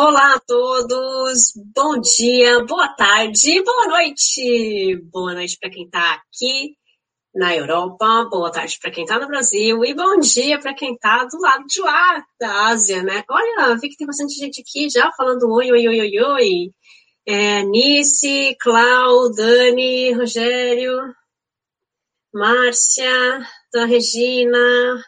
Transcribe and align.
Olá 0.00 0.34
a 0.34 0.38
todos, 0.38 1.54
bom 1.74 1.98
dia, 1.98 2.64
boa 2.66 2.86
tarde, 2.90 3.60
boa 3.64 3.88
noite. 3.88 4.96
Boa 5.10 5.34
noite 5.34 5.58
para 5.58 5.70
quem 5.70 5.86
está 5.86 6.14
aqui 6.14 6.76
na 7.34 7.56
Europa, 7.56 8.28
boa 8.30 8.48
tarde 8.52 8.78
para 8.80 8.92
quem 8.92 9.02
está 9.02 9.18
no 9.18 9.26
Brasil 9.26 9.84
e 9.84 9.92
bom 9.92 10.20
dia 10.20 10.60
para 10.60 10.72
quem 10.72 10.94
está 10.94 11.24
do 11.24 11.40
lado 11.40 11.66
de 11.66 11.80
lá 11.80 12.24
da 12.40 12.68
Ásia, 12.68 13.02
né? 13.02 13.24
Olha, 13.28 13.74
vi 13.74 13.88
que 13.88 13.96
tem 13.96 14.06
bastante 14.06 14.34
gente 14.34 14.60
aqui 14.60 14.88
já 14.88 15.10
falando 15.16 15.50
oi, 15.50 15.72
oi, 15.72 15.88
oi, 15.88 16.00
oi, 16.00 16.20
oi. 16.20 16.70
É, 17.26 17.64
Nice, 17.64 18.56
Clau, 18.60 19.32
Dani, 19.34 20.12
Rogério, 20.12 20.96
Márcia, 22.32 23.44
Dona 23.72 23.86
Regina, 23.86 25.04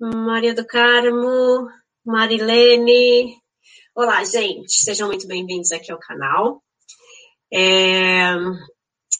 Maria 0.00 0.52
do 0.52 0.66
Carmo, 0.66 1.70
Marilene. 2.04 3.45
Olá, 3.98 4.22
gente, 4.24 4.74
sejam 4.74 5.08
muito 5.08 5.26
bem-vindos 5.26 5.72
aqui 5.72 5.90
ao 5.90 5.98
canal. 5.98 6.62
É, 7.50 8.34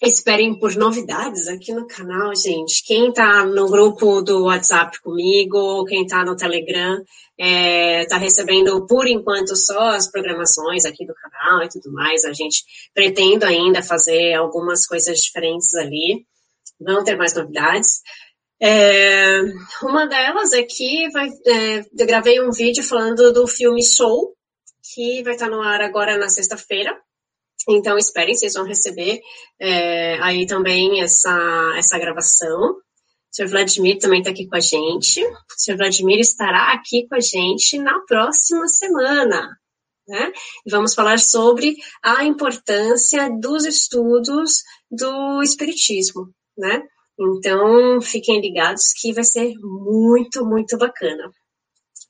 esperem 0.02 0.58
por 0.58 0.76
novidades 0.76 1.48
aqui 1.48 1.72
no 1.72 1.86
canal, 1.86 2.36
gente. 2.36 2.84
Quem 2.84 3.10
tá 3.10 3.42
no 3.46 3.70
grupo 3.70 4.20
do 4.20 4.44
WhatsApp 4.44 5.00
comigo, 5.00 5.86
quem 5.86 6.06
tá 6.06 6.22
no 6.26 6.36
Telegram, 6.36 7.02
é, 7.40 8.04
tá 8.04 8.18
recebendo 8.18 8.86
por 8.86 9.08
enquanto 9.08 9.56
só 9.56 9.94
as 9.94 10.10
programações 10.10 10.84
aqui 10.84 11.06
do 11.06 11.14
canal 11.14 11.62
e 11.62 11.70
tudo 11.70 11.90
mais. 11.90 12.26
A 12.26 12.34
gente 12.34 12.62
pretende 12.92 13.46
ainda 13.46 13.82
fazer 13.82 14.34
algumas 14.34 14.84
coisas 14.84 15.20
diferentes 15.20 15.74
ali. 15.74 16.26
Vão 16.78 17.02
ter 17.02 17.16
mais 17.16 17.34
novidades. 17.34 18.02
É, 18.60 19.40
uma 19.82 20.06
delas 20.06 20.52
é 20.52 20.62
que 20.62 21.08
vai, 21.12 21.30
é, 21.46 21.78
eu 21.78 22.06
gravei 22.06 22.42
um 22.42 22.50
vídeo 22.50 22.82
falando 22.82 23.32
do 23.32 23.46
filme 23.46 23.82
Soul, 23.82 24.35
que 24.94 25.22
vai 25.22 25.34
estar 25.34 25.48
no 25.48 25.62
ar 25.62 25.80
agora 25.80 26.16
na 26.16 26.28
sexta-feira. 26.28 26.96
Então, 27.68 27.98
esperem, 27.98 28.34
vocês 28.34 28.54
vão 28.54 28.64
receber 28.64 29.20
é, 29.60 30.18
aí 30.20 30.46
também 30.46 31.00
essa, 31.02 31.74
essa 31.76 31.98
gravação. 31.98 32.72
O 32.72 32.82
Sr. 33.32 33.48
Vladimir 33.48 33.98
também 33.98 34.20
está 34.20 34.30
aqui 34.30 34.46
com 34.46 34.56
a 34.56 34.60
gente. 34.60 35.22
O 35.24 35.36
Sr. 35.56 35.76
Vladimir 35.76 36.20
estará 36.20 36.72
aqui 36.72 37.06
com 37.08 37.16
a 37.16 37.20
gente 37.20 37.78
na 37.78 37.98
próxima 38.00 38.68
semana. 38.68 39.58
Né? 40.08 40.32
E 40.64 40.70
vamos 40.70 40.94
falar 40.94 41.18
sobre 41.18 41.76
a 42.02 42.24
importância 42.24 43.28
dos 43.28 43.64
estudos 43.64 44.62
do 44.90 45.42
Espiritismo. 45.42 46.32
Né? 46.56 46.82
Então, 47.18 48.00
fiquem 48.00 48.40
ligados 48.40 48.92
que 48.92 49.12
vai 49.12 49.24
ser 49.24 49.54
muito, 49.58 50.44
muito 50.44 50.78
bacana. 50.78 51.30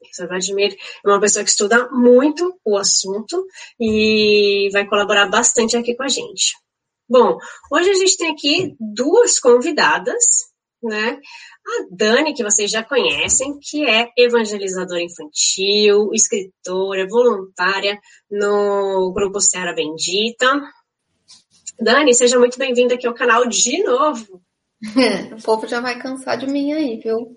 Professor 0.07 0.29
Vladimir 0.29 0.77
é 1.05 1.09
uma 1.09 1.21
pessoa 1.21 1.45
que 1.45 1.51
estuda 1.51 1.89
muito 1.91 2.59
o 2.65 2.77
assunto 2.77 3.47
e 3.79 4.69
vai 4.73 4.87
colaborar 4.87 5.29
bastante 5.29 5.77
aqui 5.77 5.95
com 5.95 6.03
a 6.03 6.09
gente. 6.09 6.55
Bom, 7.09 7.39
hoje 7.71 7.91
a 7.91 7.95
gente 7.95 8.17
tem 8.17 8.31
aqui 8.31 8.75
duas 8.81 9.39
convidadas, 9.39 10.25
né? 10.83 11.21
A 11.67 11.87
Dani, 11.91 12.35
que 12.35 12.43
vocês 12.43 12.71
já 12.71 12.83
conhecem, 12.83 13.59
que 13.61 13.85
é 13.85 14.09
evangelizadora 14.17 15.03
infantil, 15.03 16.11
escritora, 16.13 17.07
voluntária 17.09 17.99
no 18.31 19.13
grupo 19.13 19.41
Serra 19.41 19.73
Bendita. 19.73 20.63
Dani, 21.79 22.15
seja 22.15 22.39
muito 22.39 22.59
bem-vinda 22.59 22.95
aqui 22.95 23.07
ao 23.07 23.15
canal 23.15 23.47
de 23.49 23.83
novo. 23.83 24.43
o 25.37 25.43
povo 25.43 25.67
já 25.67 25.81
vai 25.81 25.99
cansar 25.99 26.37
de 26.37 26.47
mim 26.47 26.73
aí, 26.73 26.99
viu? 26.99 27.37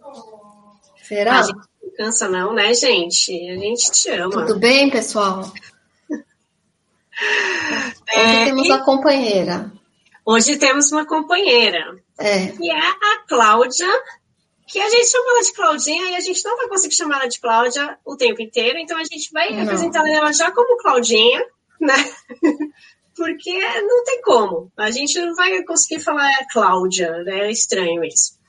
Será? 1.03 1.40
A 1.40 1.44
gente 1.44 1.69
cansa 2.00 2.30
não, 2.30 2.53
né, 2.53 2.73
gente? 2.73 3.30
A 3.50 3.58
gente 3.58 3.92
te 3.92 4.09
ama. 4.11 4.31
Tudo 4.31 4.58
bem, 4.58 4.89
pessoal? 4.89 5.52
É, 8.11 8.22
Hoje 8.22 8.45
temos 8.45 8.67
e... 8.67 8.72
a 8.72 8.78
companheira. 8.78 9.72
Hoje 10.25 10.58
temos 10.58 10.91
uma 10.94 11.06
companheira. 11.06 12.01
É. 12.18 12.47
Que 12.47 12.72
é 12.72 12.79
a 12.79 13.18
Cláudia, 13.28 13.90
que 14.66 14.79
a 14.79 14.90
gente 14.90 15.12
chama 15.12 15.31
ela 15.31 15.44
de 15.44 15.53
Claudinha 15.53 16.12
e 16.12 16.16
a 16.16 16.22
gente 16.22 16.46
não 16.46 16.56
vai 16.56 16.69
conseguir 16.69 16.96
chamar 16.96 17.18
ela 17.18 17.28
de 17.28 17.41
Cláudia 17.41 18.00
o 18.06 18.16
tempo 18.16 18.41
inteiro, 18.41 18.79
então 18.79 18.97
a 18.97 19.03
gente 19.03 19.29
vai 19.34 19.51
não. 19.51 19.63
apresentar 19.63 20.07
ela 20.07 20.31
já 20.31 20.50
como 20.50 20.78
Claudinha, 20.78 21.45
né? 21.81 21.94
porque 23.18 23.81
não 23.81 24.03
tem 24.06 24.22
como. 24.22 24.72
A 24.78 24.90
gente 24.91 25.19
não 25.19 25.35
vai 25.35 25.62
conseguir 25.63 26.01
falar 26.01 26.31
Cláudia, 26.53 27.12
né? 27.24 27.47
É 27.47 27.51
estranho 27.51 28.01
isso. 28.06 28.40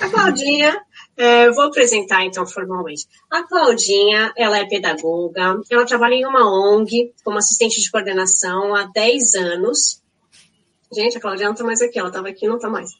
A 0.00 0.08
Claudinha, 0.08 0.80
é, 1.16 1.50
vou 1.50 1.64
apresentar 1.64 2.24
então 2.24 2.46
formalmente. 2.46 3.06
A 3.30 3.42
Claudinha, 3.44 4.32
ela 4.36 4.58
é 4.58 4.66
pedagoga, 4.66 5.60
ela 5.70 5.86
trabalha 5.86 6.14
em 6.14 6.26
uma 6.26 6.44
ONG 6.48 7.12
como 7.22 7.38
assistente 7.38 7.80
de 7.80 7.90
coordenação 7.90 8.74
há 8.74 8.84
10 8.84 9.34
anos. 9.34 10.02
Gente, 10.92 11.16
a 11.16 11.20
Claudinha 11.20 11.48
não 11.48 11.56
tá 11.56 11.64
mais 11.64 11.80
aqui, 11.80 11.98
ela 11.98 12.08
estava 12.08 12.28
aqui 12.28 12.46
não 12.46 12.58
tá 12.58 12.68
mais. 12.68 12.90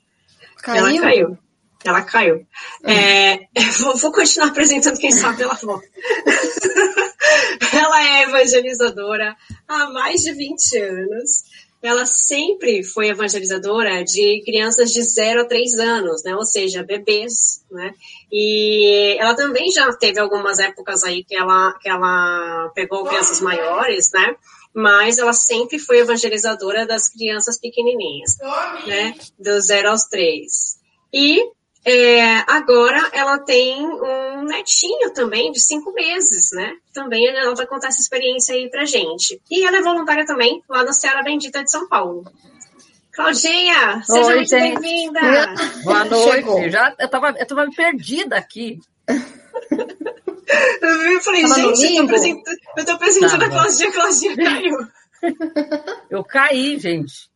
Caiu? 0.62 0.86
Ela 0.86 1.00
caiu. 1.00 1.38
Ela 1.84 2.02
caiu. 2.02 2.36
Hum. 2.36 2.90
É, 2.90 3.48
vou, 3.80 3.96
vou, 3.96 4.12
continuar 4.12 4.48
apresentando 4.48 4.98
quem 4.98 5.10
sabe 5.10 5.42
ela 5.42 5.54
volta. 5.54 5.86
ela 7.72 8.06
é 8.06 8.22
evangelizadora 8.22 9.36
há 9.68 9.90
mais 9.90 10.22
de 10.22 10.32
20 10.32 10.78
anos. 10.78 11.44
Ela 11.84 12.06
sempre 12.06 12.82
foi 12.82 13.08
evangelizadora 13.08 14.02
de 14.02 14.42
crianças 14.42 14.90
de 14.90 15.02
0 15.02 15.42
a 15.42 15.44
3 15.44 15.74
anos, 15.74 16.24
né? 16.24 16.34
Ou 16.34 16.44
seja, 16.44 16.82
bebês, 16.82 17.62
né? 17.70 17.92
E 18.32 19.16
ela 19.18 19.34
também 19.34 19.70
já 19.70 19.92
teve 19.92 20.18
algumas 20.18 20.58
épocas 20.58 21.04
aí 21.04 21.22
que 21.22 21.36
ela, 21.36 21.74
que 21.74 21.88
ela 21.88 22.72
pegou 22.74 23.04
crianças 23.04 23.40
maiores, 23.40 24.10
né? 24.14 24.34
Mas 24.74 25.18
ela 25.18 25.34
sempre 25.34 25.78
foi 25.78 25.98
evangelizadora 25.98 26.86
das 26.86 27.08
crianças 27.08 27.60
pequenininhas, 27.60 28.38
né? 28.86 29.14
Do 29.38 29.60
0 29.60 29.90
aos 29.90 30.04
3. 30.04 30.78
E 31.12 31.44
é, 31.84 32.36
agora 32.50 33.10
ela 33.12 33.38
tem 33.40 33.84
um 33.84 34.44
netinho 34.44 35.12
também 35.12 35.52
de 35.52 35.60
cinco 35.60 35.92
meses, 35.92 36.50
né? 36.52 36.78
Também 36.94 37.28
ela 37.28 37.54
vai 37.54 37.66
contar 37.66 37.88
essa 37.88 38.00
experiência 38.00 38.54
aí 38.54 38.70
pra 38.70 38.86
gente. 38.86 39.38
E 39.50 39.66
ela 39.66 39.76
é 39.76 39.82
voluntária 39.82 40.24
também 40.24 40.62
lá 40.66 40.82
na 40.82 40.94
Seara 40.94 41.22
Bendita 41.22 41.62
de 41.62 41.70
São 41.70 41.86
Paulo. 41.86 42.24
Claudinha, 43.12 44.02
seja 44.02 44.28
Oi, 44.28 44.36
muito 44.36 44.50
bem-vinda. 44.50 45.20
Boa 45.84 46.06
noite. 46.06 46.70
Já, 46.70 46.94
eu, 46.98 47.08
tava, 47.08 47.34
eu 47.38 47.46
tava 47.46 47.70
perdida 47.70 48.36
aqui. 48.36 48.80
eu 49.06 49.20
falei, 51.20 51.42
tava 51.42 51.54
gente, 51.54 51.96
eu 51.96 51.96
tô, 51.96 52.04
apresentando, 52.04 52.58
eu 52.78 52.84
tô 52.84 52.92
apresentando 52.92 53.38
tá, 53.38 53.46
a 53.46 53.50
Claudinha, 53.50 53.88
a 53.88 53.92
Claudinha 53.92 54.36
caiu. 54.36 54.78
Eu 56.08 56.24
caí, 56.24 56.78
gente. 56.78 57.28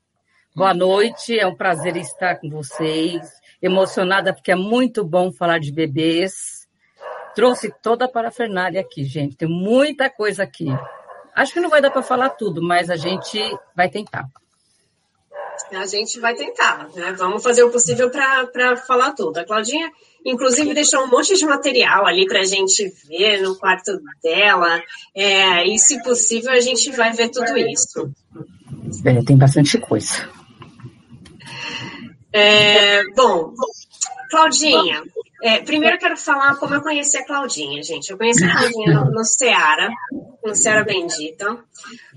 Boa 0.57 0.73
noite, 0.73 1.39
é 1.39 1.47
um 1.47 1.55
prazer 1.55 1.95
estar 1.97 2.41
com 2.41 2.49
vocês 2.51 3.38
emocionada 3.61 4.33
porque 4.33 4.53
é 4.53 4.57
muito 4.57 5.05
bom 5.05 5.33
falar 5.33 5.59
de 5.59 5.73
bebês. 5.73 6.67
Trouxe 7.35 7.73
toda 7.83 8.07
a 8.07 8.09
parafernália 8.09 8.81
aqui, 8.81 9.05
gente. 9.05 9.37
Tem 9.37 9.49
muita 9.49 10.11
coisa 10.11 10.43
aqui. 10.43 10.67
Acho 11.35 11.53
que 11.53 11.61
não 11.61 11.71
vai 11.71 11.81
dar 11.81 11.91
para 11.91 12.03
falar 12.03 12.31
tudo, 12.31 12.61
mas 12.61 12.91
a 12.91 12.97
gente 12.97 13.39
vai 13.77 13.89
tentar. 13.89 14.29
A 15.73 15.87
gente 15.87 16.19
vai 16.19 16.35
tentar, 16.35 16.89
né? 16.95 17.13
Vamos 17.13 17.43
fazer 17.43 17.63
o 17.63 17.71
possível 17.71 18.11
para 18.11 18.77
falar 18.77 19.13
tudo. 19.13 19.39
A 19.39 19.45
Claudinha, 19.45 19.91
inclusive, 20.25 20.73
deixou 20.73 21.03
um 21.05 21.09
monte 21.09 21.37
de 21.37 21.45
material 21.45 22.07
ali 22.07 22.27
para 22.27 22.41
a 22.41 22.45
gente 22.45 22.93
ver 23.07 23.43
no 23.43 23.57
quarto 23.57 24.01
dela. 24.23 24.81
É, 25.15 25.67
e, 25.67 25.79
se 25.79 26.03
possível, 26.03 26.53
a 26.53 26.61
gente 26.61 26.91
vai 26.93 27.13
ver 27.13 27.29
tudo 27.31 27.57
isso. 27.57 28.11
É, 29.05 29.23
tem 29.25 29.37
bastante 29.37 29.79
coisa. 29.79 30.29
É, 32.33 33.03
bom, 33.15 33.55
Claudinha, 34.31 35.03
é, 35.43 35.61
primeiro 35.61 35.97
eu 35.97 36.01
quero 36.01 36.17
falar 36.17 36.57
como 36.57 36.75
eu 36.75 36.83
conheci 36.83 37.17
a 37.17 37.25
Claudinha, 37.25 37.83
gente. 37.83 38.11
Eu 38.11 38.19
conheci 38.19 38.45
a 38.45 38.53
Claudinha 38.53 38.95
no, 38.95 39.11
no 39.11 39.25
Ceará, 39.25 39.89
no 40.45 40.55
Ceará 40.55 40.85
Bendita, 40.85 41.59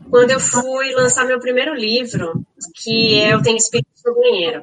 quando 0.09 0.31
eu 0.31 0.39
fui 0.39 0.93
lançar 0.93 1.25
meu 1.25 1.39
primeiro 1.39 1.73
livro, 1.73 2.43
que 2.75 3.15
é 3.19 3.33
Eu 3.33 3.41
Tenho 3.41 3.57
Espírito 3.57 3.89
no 4.05 4.15
Banheiro. 4.15 4.61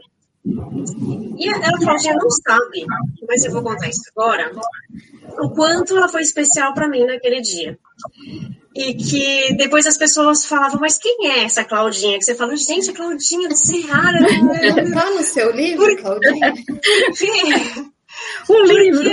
E 1.38 1.48
a 1.48 1.78
Claudinha 1.78 2.14
não 2.14 2.30
sabe, 2.30 2.84
mas 3.26 3.44
eu 3.44 3.52
vou 3.52 3.62
contar 3.62 3.88
isso 3.88 4.02
agora, 4.16 4.50
o 5.40 5.50
quanto 5.50 5.96
ela 5.96 6.08
foi 6.08 6.22
especial 6.22 6.74
para 6.74 6.88
mim 6.88 7.04
naquele 7.04 7.40
dia 7.40 7.78
e 8.78 8.94
que 8.94 9.54
depois 9.54 9.86
as 9.86 9.96
pessoas 9.98 10.46
falavam, 10.46 10.78
mas 10.80 10.98
quem 10.98 11.30
é 11.32 11.44
essa 11.44 11.64
Claudinha? 11.64 12.16
Que 12.16 12.24
você 12.24 12.34
fala, 12.36 12.56
gente, 12.56 12.90
a 12.90 12.94
Claudinha 12.94 13.48
do 13.48 13.56
Ceará. 13.56 14.12
Tá 14.94 15.10
no 15.10 15.22
seu 15.22 15.50
livro, 15.50 15.96
Claudinha? 15.96 16.54
um 18.48 18.62
livro. 18.62 19.10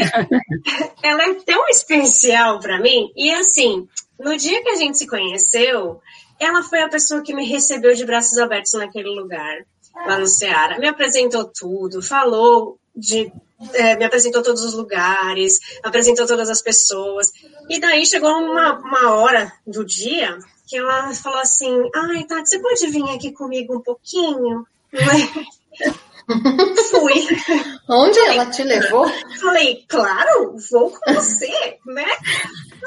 Ela 1.01 1.23
é 1.23 1.33
tão 1.45 1.67
especial 1.69 2.59
para 2.59 2.79
mim. 2.79 3.11
E 3.15 3.31
assim, 3.31 3.87
no 4.19 4.37
dia 4.37 4.61
que 4.61 4.69
a 4.69 4.75
gente 4.75 4.99
se 4.99 5.07
conheceu, 5.07 5.99
ela 6.39 6.61
foi 6.61 6.81
a 6.81 6.89
pessoa 6.89 7.23
que 7.23 7.33
me 7.33 7.47
recebeu 7.47 7.95
de 7.95 8.05
braços 8.05 8.37
abertos 8.37 8.73
naquele 8.73 9.09
lugar, 9.09 9.65
lá 9.95 10.17
no 10.19 10.27
Ceará. 10.27 10.77
Me 10.79 10.87
apresentou 10.87 11.45
tudo, 11.45 12.01
falou 12.01 12.77
de 12.95 13.31
é, 13.73 13.95
me 13.95 14.03
apresentou 14.05 14.43
todos 14.43 14.63
os 14.63 14.73
lugares, 14.73 15.59
apresentou 15.83 16.27
todas 16.27 16.49
as 16.49 16.61
pessoas. 16.61 17.31
E 17.69 17.79
daí 17.79 18.05
chegou 18.05 18.29
uma, 18.29 18.79
uma 18.79 19.13
hora 19.15 19.51
do 19.65 19.85
dia 19.85 20.37
que 20.67 20.77
ela 20.77 21.13
falou 21.13 21.39
assim: 21.39 21.89
Ai, 21.95 22.23
Tati, 22.25 22.49
você 22.49 22.59
pode 22.59 22.87
vir 22.87 23.09
aqui 23.09 23.31
comigo 23.31 23.75
um 23.75 23.81
pouquinho? 23.81 24.65
Fui. 26.89 27.13
Onde 27.87 28.19
falei, 28.19 28.37
ela 28.37 28.49
te 28.49 28.63
levou? 28.63 29.07
Falei, 29.39 29.85
claro, 29.87 30.55
vou 30.71 30.89
com 30.89 31.13
você, 31.13 31.77
né? 31.85 32.07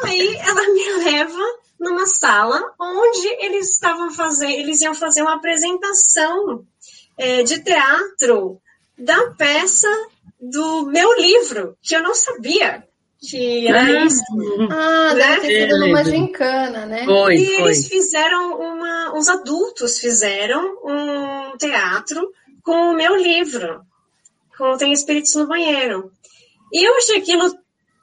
Aí 0.02 0.37
ela 0.37 0.69
me 0.70 1.05
leva 1.05 1.38
numa 1.78 2.06
sala 2.06 2.60
onde 2.81 3.28
eles 3.38 3.70
estavam 3.70 4.10
fazendo, 4.10 4.50
eles 4.50 4.81
iam 4.81 4.94
fazer 4.94 5.22
uma 5.22 5.34
apresentação 5.34 6.64
é, 7.19 7.43
de 7.43 7.62
teatro 7.62 8.61
da 8.97 9.31
peça 9.32 9.88
do 10.41 10.87
meu 10.87 11.12
livro, 11.17 11.76
que 11.82 11.94
eu 11.94 12.03
não 12.03 12.15
sabia 12.15 12.87
que 13.20 13.67
era 13.67 13.81
ah, 13.81 14.05
isso. 14.05 14.23
Ah, 14.70 15.15
né? 15.15 15.26
deve 15.26 15.41
ter 15.41 15.62
sido 15.62 15.81
numa 15.81 16.05
gincana, 16.05 16.87
né? 16.87 17.05
Foi, 17.05 17.35
e 17.35 17.47
foi. 17.47 17.65
eles 17.65 17.88
fizeram 17.88 18.61
uma, 18.61 19.19
os 19.19 19.29
adultos 19.29 19.99
fizeram 19.99 20.79
um 20.85 21.56
teatro 21.56 22.32
com 22.62 22.91
o 22.91 22.94
meu 22.94 23.17
livro, 23.17 23.81
com 24.56 24.76
Tem 24.76 24.93
Espíritos 24.93 25.35
no 25.35 25.49
Banheiro. 25.49 26.12
E 26.73 26.87
eu 26.87 26.97
achei 26.97 27.19
aquilo 27.19 27.53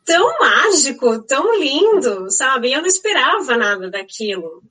tão 0.03 0.39
mágico, 0.39 1.23
tão 1.23 1.57
lindo, 1.57 2.29
sabe? 2.29 2.73
Eu 2.73 2.81
não 2.81 2.87
esperava 2.87 3.55
nada 3.55 3.89
daquilo, 3.89 4.63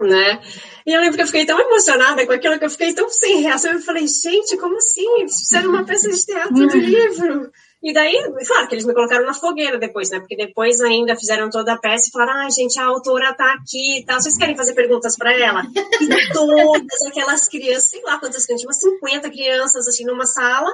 né? 0.00 0.40
E 0.86 0.92
eu 0.92 1.00
lembro 1.00 1.16
que 1.16 1.22
eu 1.22 1.26
fiquei 1.26 1.46
tão 1.46 1.58
emocionada 1.60 2.26
com 2.26 2.32
aquilo 2.32 2.58
que 2.58 2.64
eu 2.64 2.70
fiquei 2.70 2.92
tão 2.92 3.08
sem 3.08 3.40
reação. 3.40 3.72
Eu 3.72 3.80
falei, 3.80 4.06
gente, 4.06 4.56
como 4.56 4.76
assim? 4.76 5.20
Eles 5.20 5.38
fizeram 5.38 5.70
uma 5.70 5.84
peça 5.84 6.10
de 6.10 6.24
teatro 6.24 6.54
do 6.54 6.76
livro. 6.76 7.50
E 7.82 7.92
daí, 7.92 8.14
claro 8.46 8.68
que 8.68 8.76
eles 8.76 8.84
me 8.84 8.94
colocaram 8.94 9.26
na 9.26 9.34
fogueira 9.34 9.76
depois, 9.76 10.08
né? 10.10 10.20
Porque 10.20 10.36
depois 10.36 10.80
ainda 10.80 11.16
fizeram 11.16 11.50
toda 11.50 11.72
a 11.72 11.78
peça 11.78 12.08
e 12.08 12.12
falaram: 12.12 12.40
ai, 12.40 12.46
ah, 12.46 12.50
gente, 12.50 12.78
a 12.78 12.84
autora 12.84 13.34
tá 13.34 13.54
aqui 13.54 13.98
e 13.98 14.04
tal. 14.04 14.20
Vocês 14.20 14.36
querem 14.36 14.56
fazer 14.56 14.72
perguntas 14.74 15.16
para 15.16 15.32
ela? 15.32 15.62
E 16.00 16.32
todas 16.32 17.02
aquelas 17.08 17.48
crianças, 17.48 17.90
sei 17.90 18.02
lá 18.02 18.18
quantas 18.20 18.46
crianças, 18.46 18.66
umas 18.66 18.78
50 18.78 19.30
crianças, 19.30 19.88
assim, 19.88 20.04
numa 20.04 20.26
sala, 20.26 20.72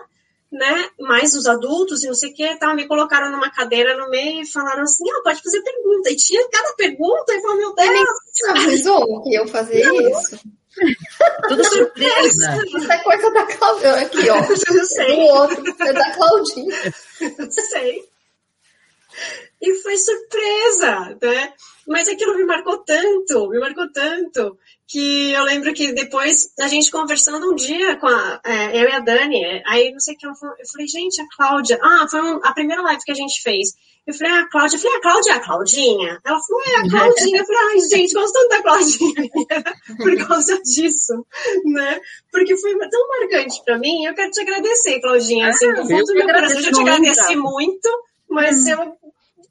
né? 0.50 0.88
Mais 0.98 1.34
os 1.34 1.46
adultos 1.46 2.02
e 2.02 2.06
não 2.06 2.14
sei 2.14 2.30
o 2.30 2.34
que, 2.34 2.56
tal, 2.56 2.74
me 2.74 2.86
colocaram 2.86 3.30
numa 3.30 3.50
cadeira 3.50 3.96
no 3.96 4.08
meio 4.08 4.42
e 4.42 4.50
falaram 4.50 4.82
assim: 4.82 5.04
ah, 5.10 5.20
pode 5.22 5.42
fazer 5.42 5.62
pergunta. 5.62 6.10
E 6.10 6.16
tinha 6.16 6.48
cada 6.50 6.74
pergunta 6.74 7.34
e 7.34 7.40
falou: 7.40 7.56
meu 7.56 7.74
Deus. 7.74 8.08
Você 8.32 8.48
avisou 8.50 9.22
que 9.22 9.34
eu 9.34 9.46
fazia 9.48 9.84
não, 9.84 10.20
isso? 10.20 10.40
Tudo 11.48 11.64
surpresa. 11.64 12.64
Isso 12.66 12.92
é 12.92 12.98
coisa 12.98 13.30
da 13.30 13.46
Claudinha. 13.46 13.94
Aqui, 13.94 14.30
ó. 14.30 14.36
Eu 14.74 14.84
sei. 14.84 15.16
O 15.16 15.20
outro 15.20 15.74
é 15.80 15.92
da 15.92 16.14
Claudinha. 16.14 16.94
sei. 17.50 18.08
E 19.60 19.74
foi 19.82 19.96
surpresa, 19.96 21.18
né? 21.20 21.52
Mas 21.88 22.06
aquilo 22.06 22.36
me 22.36 22.44
marcou 22.44 22.78
tanto, 22.84 23.48
me 23.48 23.58
marcou 23.58 23.90
tanto, 23.90 24.58
que 24.86 25.32
eu 25.32 25.42
lembro 25.44 25.72
que 25.72 25.92
depois, 25.92 26.52
a 26.60 26.68
gente 26.68 26.90
conversando 26.90 27.50
um 27.50 27.54
dia 27.54 27.96
com 27.96 28.06
a, 28.06 28.40
é, 28.44 28.82
eu 28.82 28.88
e 28.90 28.92
a 28.92 29.00
Dani, 29.00 29.62
aí 29.66 29.90
não 29.90 29.98
sei 29.98 30.14
o 30.14 30.18
que, 30.18 30.26
eu 30.26 30.34
falei, 30.34 30.86
gente, 30.86 31.20
a 31.20 31.26
Cláudia, 31.34 31.78
ah, 31.82 32.06
foi 32.10 32.20
um, 32.20 32.40
a 32.44 32.52
primeira 32.52 32.82
live 32.82 33.02
que 33.02 33.12
a 33.12 33.14
gente 33.14 33.40
fez. 33.42 33.70
Eu 34.06 34.12
falei, 34.12 34.32
ah, 34.34 34.40
a 34.40 34.50
Cláudia, 34.50 34.76
eu 34.76 34.80
falei, 34.80 34.96
a 34.96 35.00
Cláudia 35.00 35.30
é 35.30 35.34
a 35.34 35.40
Claudinha? 35.40 36.20
Ela 36.24 36.40
falou, 36.40 36.62
é 36.66 36.76
a 36.76 36.88
Claudinha. 36.90 37.40
Eu 37.40 37.46
falei, 37.46 37.62
ai, 37.62 37.80
gente, 37.80 38.14
gosto 38.14 38.32
tanto 38.32 38.48
da 38.48 38.62
Claudinha 38.62 39.30
por 39.96 40.28
causa 40.28 40.62
disso, 40.62 41.26
né? 41.64 42.00
Porque 42.30 42.56
foi 42.58 42.78
tão 42.78 43.08
marcante 43.08 43.62
pra 43.64 43.78
mim, 43.78 44.04
eu 44.04 44.14
quero 44.14 44.30
te 44.30 44.40
agradecer, 44.40 45.00
Claudinha, 45.00 45.48
assim, 45.48 45.72
do 45.72 45.86
fundo 45.86 46.04
do 46.04 46.14
meu 46.14 46.26
coração, 46.26 46.56
eu 46.58 46.62
já 46.62 46.72
te 46.72 46.80
agradeci 46.80 47.36
muito, 47.36 47.88
mas 48.28 48.66
hum. 48.66 48.70
eu 48.70 48.96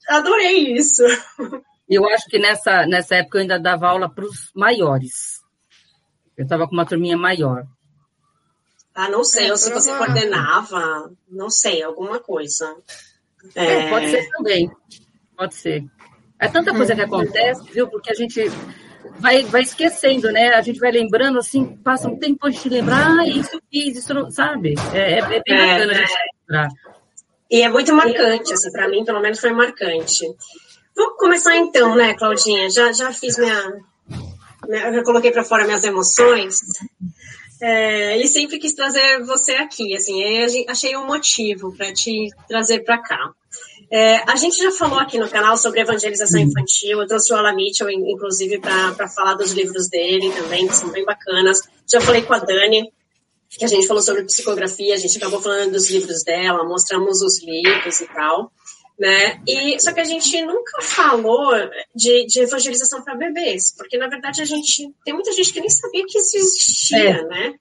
adorei 0.08 0.74
isso. 0.74 1.04
Eu 1.90 2.08
acho 2.10 2.26
que 2.28 2.38
nessa, 2.38 2.86
nessa 2.86 3.16
época 3.16 3.38
eu 3.38 3.42
ainda 3.44 3.60
dava 3.60 3.88
aula 3.88 4.10
para 4.10 4.26
os 4.26 4.52
maiores. 4.54 5.42
Eu 6.36 6.44
estava 6.44 6.68
com 6.68 6.74
uma 6.74 6.86
turminha 6.86 7.18
maior. 7.18 7.66
Ah, 8.94 9.10
não 9.10 9.24
sei, 9.24 9.48
é, 9.48 9.52
ou 9.52 9.58
se 9.58 9.72
você 9.72 9.96
coordenava, 9.96 11.12
não 11.30 11.50
sei, 11.50 11.84
alguma 11.84 12.20
coisa. 12.20 12.76
É... 13.56 13.66
É, 13.66 13.90
pode 13.90 14.10
ser 14.10 14.28
também, 14.30 14.72
pode 15.36 15.56
ser. 15.56 15.86
É 16.40 16.48
tanta 16.48 16.74
coisa 16.74 16.96
que 16.96 17.02
acontece, 17.02 17.64
viu? 17.72 17.88
Porque 17.88 18.12
a 18.12 18.16
gente 18.16 18.42
vai, 19.20 19.44
vai 19.44 19.62
esquecendo, 19.62 20.32
né? 20.32 20.50
A 20.50 20.62
gente 20.62 20.80
vai 20.80 20.92
lembrando, 20.92 21.40
assim, 21.40 21.78
passa 21.78 22.08
um 22.08 22.18
tempo 22.18 22.46
a 22.46 22.52
gente 22.52 22.70
lembrar, 22.70 23.20
ah, 23.20 23.28
isso 23.28 23.56
eu 23.56 23.62
fiz, 23.72 23.98
isso 23.98 24.14
não, 24.14 24.30
sabe? 24.30 24.76
É, 24.94 25.14
é, 25.14 25.20
é 25.20 25.28
bem 25.28 25.42
bacana 25.58 25.92
a 25.92 25.96
gente 25.96 26.14
lembrar. 26.42 26.70
E 27.50 27.62
é 27.62 27.70
muito 27.70 27.94
marcante, 27.94 28.54
assim, 28.54 28.72
para 28.72 28.90
mim, 28.90 29.06
pelo 29.06 29.22
menos 29.22 29.40
foi 29.40 29.52
marcante. 29.52 30.26
Vamos 30.98 31.16
começar 31.18 31.56
então, 31.56 31.96
né, 31.96 32.16
Claudinha? 32.16 32.68
Já, 32.72 32.92
já 32.92 33.14
fiz 33.14 33.38
minha. 33.38 33.82
minha 34.68 34.94
já 34.94 35.04
coloquei 35.04 35.32
para 35.32 35.44
fora 35.44 35.64
minhas 35.64 35.84
emoções. 35.84 36.60
É, 37.62 38.18
e 38.18 38.28
sempre 38.28 38.58
quis 38.58 38.74
trazer 38.74 39.24
você 39.24 39.54
aqui, 39.54 39.96
assim, 39.96 40.66
achei 40.68 40.98
um 40.98 41.06
motivo 41.06 41.72
para 41.76 41.94
te 41.94 42.30
trazer 42.48 42.80
para 42.80 42.98
cá. 42.98 43.32
É, 43.92 44.18
a 44.30 44.36
gente 44.36 44.58
já 44.58 44.72
falou 44.72 45.00
aqui 45.00 45.20
no 45.20 45.30
canal 45.30 45.56
sobre 45.58 45.82
evangelização 45.82 46.40
infantil, 46.40 47.00
eu 47.00 47.08
trouxe 47.08 47.32
o 47.32 47.38
Alan 47.38 47.54
Mitchell, 47.54 47.90
inclusive, 47.90 48.60
para 48.60 49.08
falar 49.08 49.36
dos 49.36 49.52
livros 49.54 49.88
dele 49.88 50.32
também, 50.32 50.68
que 50.68 50.76
são 50.76 50.90
bem 50.90 51.06
bacanas. 51.06 51.62
Já 51.88 52.02
falei 52.02 52.24
com 52.24 52.34
a 52.34 52.40
Dani, 52.40 52.92
que 53.50 53.66
a 53.66 53.68
gente 53.68 53.88
falou 53.88 54.02
sobre 54.02 54.24
psicografia, 54.24 54.96
a 54.96 54.98
gente 54.98 55.18
acabou 55.18 55.42
falando 55.42 55.72
dos 55.72 55.90
livros 55.90 56.24
dela, 56.24 56.64
mostramos 56.64 57.22
os 57.22 57.42
livros 57.44 58.02
e 58.02 58.08
tal 58.08 58.52
né? 59.00 59.42
E 59.48 59.80
só 59.80 59.94
que 59.94 60.00
a 60.00 60.06
gente 60.06 60.42
nunca 60.42 60.82
falou 60.82 61.54
de, 61.96 62.26
de 62.26 62.40
evangelização 62.42 63.04
para 63.04 63.16
bebês, 63.16 63.74
porque 63.76 63.98
na 63.98 64.08
verdade 64.08 64.42
a 64.42 64.46
gente 64.46 64.92
tem 65.06 65.14
muita 65.14 65.32
gente 65.32 65.54
que 65.54 65.60
nem 65.60 65.70
sabia 65.70 66.04
que 66.08 66.18
isso 66.18 66.38
existia, 66.38 67.10
é. 67.10 67.24
né? 67.24 67.56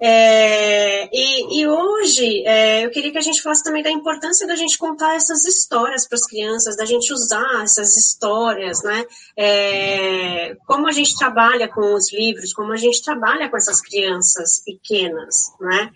É, 0.00 1.08
e, 1.12 1.60
e, 1.60 1.66
hoje 1.66 2.44
é, 2.46 2.84
eu 2.84 2.90
queria 2.90 3.10
que 3.10 3.18
a 3.18 3.22
gente 3.22 3.42
falasse 3.42 3.64
também 3.64 3.82
da 3.82 3.90
importância 3.90 4.46
da 4.46 4.54
gente 4.54 4.78
contar 4.78 5.16
essas 5.16 5.44
histórias 5.44 6.06
para 6.06 6.14
as 6.14 6.24
crianças, 6.24 6.76
da 6.76 6.84
gente 6.84 7.12
usar 7.12 7.64
essas 7.64 7.96
histórias, 7.96 8.80
né? 8.84 9.04
É, 9.36 10.54
como 10.66 10.86
a 10.86 10.92
gente 10.92 11.16
trabalha 11.16 11.66
com 11.66 11.94
os 11.94 12.12
livros, 12.12 12.52
como 12.52 12.72
a 12.72 12.76
gente 12.76 13.02
trabalha 13.02 13.48
com 13.48 13.56
essas 13.56 13.80
crianças 13.80 14.62
pequenas, 14.64 15.52
né? 15.60 15.90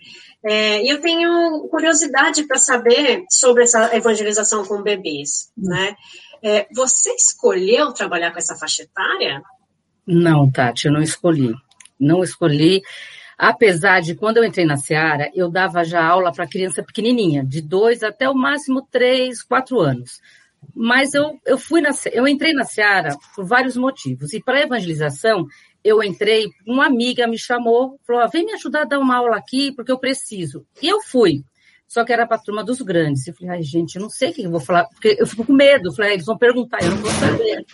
É, 0.45 0.83
e 0.83 0.89
eu 0.89 0.99
tenho 0.99 1.67
curiosidade 1.69 2.43
para 2.45 2.57
saber 2.57 3.23
sobre 3.29 3.63
essa 3.63 3.95
evangelização 3.95 4.65
com 4.65 4.81
bebês, 4.81 5.49
né? 5.57 5.95
É, 6.43 6.67
você 6.75 7.13
escolheu 7.15 7.93
trabalhar 7.93 8.31
com 8.31 8.39
essa 8.39 8.55
faixa 8.55 8.83
etária? 8.83 9.41
Não, 10.05 10.51
Tati, 10.51 10.87
eu 10.87 10.93
não 10.93 11.01
escolhi. 11.01 11.53
Não 11.97 12.21
escolhi. 12.21 12.81
Apesar 13.37 14.01
de 14.01 14.15
quando 14.15 14.37
eu 14.37 14.43
entrei 14.43 14.65
na 14.65 14.75
Seara, 14.75 15.31
eu 15.33 15.49
dava 15.49 15.83
já 15.83 16.05
aula 16.05 16.31
para 16.31 16.47
criança 16.47 16.83
pequenininha, 16.83 17.43
de 17.45 17.61
dois 17.61 18.03
até 18.03 18.29
o 18.29 18.35
máximo 18.35 18.85
três, 18.91 19.41
quatro 19.41 19.79
anos. 19.79 20.19
Mas 20.75 21.13
eu, 21.13 21.39
eu 21.45 21.57
fui 21.57 21.81
na, 21.81 21.89
eu 22.11 22.27
entrei 22.27 22.53
na 22.53 22.65
Seara 22.65 23.17
por 23.35 23.45
vários 23.45 23.77
motivos. 23.77 24.33
E 24.33 24.41
para 24.41 24.61
evangelização, 24.61 25.45
eu 25.83 26.01
entrei, 26.01 26.49
uma 26.65 26.85
amiga 26.85 27.27
me 27.27 27.37
chamou, 27.37 27.99
falou: 28.05 28.29
vem 28.29 28.45
me 28.45 28.53
ajudar 28.53 28.81
a 28.81 28.85
dar 28.85 28.99
uma 28.99 29.17
aula 29.17 29.37
aqui, 29.37 29.71
porque 29.71 29.91
eu 29.91 29.99
preciso. 29.99 30.65
E 30.81 30.87
eu 30.87 31.01
fui. 31.01 31.43
Só 31.87 32.03
que 32.03 32.11
era 32.11 32.25
para 32.25 32.37
a 32.37 32.39
turma 32.39 32.63
dos 32.63 32.81
grandes. 32.81 33.27
Eu 33.27 33.35
falei, 33.35 33.57
ai, 33.57 33.61
gente, 33.61 33.97
eu 33.97 34.01
não 34.01 34.09
sei 34.09 34.31
o 34.31 34.33
que 34.33 34.43
eu 34.43 34.49
vou 34.49 34.59
falar, 34.59 34.85
porque 34.85 35.15
eu 35.19 35.27
fico 35.27 35.45
com 35.45 35.53
medo. 35.53 35.89
Eu 35.89 35.93
falei, 35.93 36.11
ah, 36.11 36.13
eles 36.15 36.25
vão 36.25 36.37
perguntar, 36.37 36.81
eu 36.81 36.89
não 36.89 36.97
vou 36.97 37.11
saber. 37.11 37.65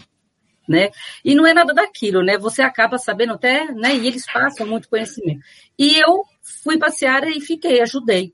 Né? 0.68 0.90
E 1.24 1.34
não 1.34 1.48
é 1.48 1.54
nada 1.54 1.74
daquilo, 1.74 2.22
né? 2.22 2.38
Você 2.38 2.62
acaba 2.62 2.98
sabendo 2.98 3.34
até, 3.34 3.72
né? 3.72 3.96
E 3.96 4.06
eles 4.06 4.26
passam 4.32 4.68
muito 4.68 4.90
conhecimento. 4.90 5.40
E 5.78 5.98
eu 5.98 6.24
fui 6.64 6.78
passear 6.78 7.24
e 7.28 7.40
fiquei, 7.40 7.82
ajudei. 7.82 8.34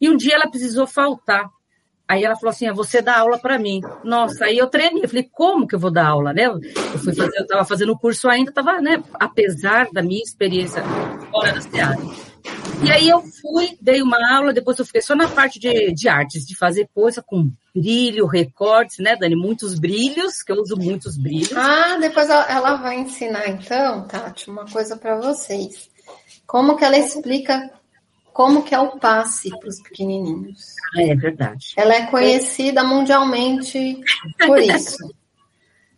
E 0.00 0.08
um 0.08 0.16
dia 0.16 0.34
ela 0.34 0.48
precisou 0.48 0.86
faltar. 0.86 1.50
Aí 2.06 2.22
ela 2.22 2.36
falou 2.36 2.50
assim: 2.50 2.66
ah, 2.66 2.72
você 2.72 3.00
dá 3.00 3.18
aula 3.18 3.38
para 3.38 3.58
mim. 3.58 3.80
Nossa, 4.02 4.44
aí 4.44 4.58
eu 4.58 4.66
treinei. 4.66 5.04
Eu 5.04 5.08
falei: 5.08 5.28
como 5.30 5.66
que 5.66 5.74
eu 5.74 5.78
vou 5.78 5.90
dar 5.90 6.06
aula, 6.06 6.32
né? 6.32 6.44
Eu 6.46 6.60
fui 6.98 7.14
fazer, 7.14 7.36
eu 7.36 7.42
estava 7.42 7.64
fazendo 7.64 7.92
o 7.92 7.98
curso 7.98 8.28
ainda, 8.28 8.50
estava, 8.50 8.80
né? 8.80 9.02
Apesar 9.14 9.88
da 9.92 10.02
minha 10.02 10.22
experiência 10.22 10.82
fora 11.30 11.52
da 11.52 11.60
cidade. 11.60 12.34
E 12.84 12.90
aí 12.90 13.08
eu 13.08 13.22
fui, 13.22 13.78
dei 13.80 14.02
uma 14.02 14.18
aula, 14.36 14.52
depois 14.52 14.78
eu 14.78 14.84
fiquei 14.84 15.00
só 15.00 15.14
na 15.14 15.26
parte 15.28 15.58
de, 15.58 15.92
de 15.92 16.08
artes, 16.08 16.46
de 16.46 16.54
fazer 16.54 16.88
coisa 16.94 17.22
com 17.22 17.50
brilho, 17.74 18.26
recortes, 18.26 18.98
né, 18.98 19.16
Dani? 19.16 19.34
Muitos 19.34 19.78
brilhos, 19.78 20.42
que 20.42 20.52
eu 20.52 20.60
uso 20.60 20.76
muitos 20.76 21.16
brilhos. 21.16 21.56
Ah, 21.56 21.96
depois 21.98 22.28
ela 22.28 22.76
vai 22.76 23.00
ensinar 23.00 23.48
então, 23.48 24.06
Tati, 24.06 24.50
uma 24.50 24.66
coisa 24.66 24.96
para 24.96 25.16
vocês. 25.16 25.88
Como 26.46 26.76
que 26.76 26.84
ela 26.84 26.98
explica 26.98 27.70
como 28.34 28.64
que 28.64 28.74
é 28.74 28.80
o 28.80 28.98
passe 28.98 29.48
para 29.48 29.68
os 29.68 29.80
pequenininhos. 29.80 30.74
Ah, 30.96 31.02
é 31.02 31.14
verdade. 31.14 31.72
Ela 31.76 31.94
é 31.94 32.06
conhecida 32.06 32.82
mundialmente 32.82 34.00
por 34.44 34.60
isso. 34.60 34.96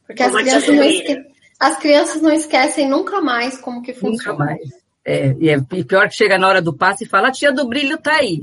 Porque 0.06 0.22
as 0.22 0.34
crianças, 0.34 0.74
não 0.74 0.84
esque... 0.84 1.26
as 1.58 1.78
crianças 1.78 2.22
não 2.22 2.30
esquecem 2.30 2.88
nunca 2.88 3.22
mais 3.22 3.58
como 3.58 3.82
que 3.82 3.94
funciona. 3.94 4.38
Nunca 4.38 4.44
mais. 4.44 4.68
É, 5.02 5.34
e 5.40 5.48
é 5.48 5.58
pior 5.60 6.08
que 6.08 6.14
chega 6.14 6.36
na 6.36 6.46
hora 6.46 6.60
do 6.60 6.76
passe 6.76 7.04
e 7.04 7.08
fala, 7.08 7.28
a 7.28 7.32
tia 7.32 7.50
do 7.50 7.66
brilho 7.66 7.96
tá 7.96 8.16
aí. 8.16 8.42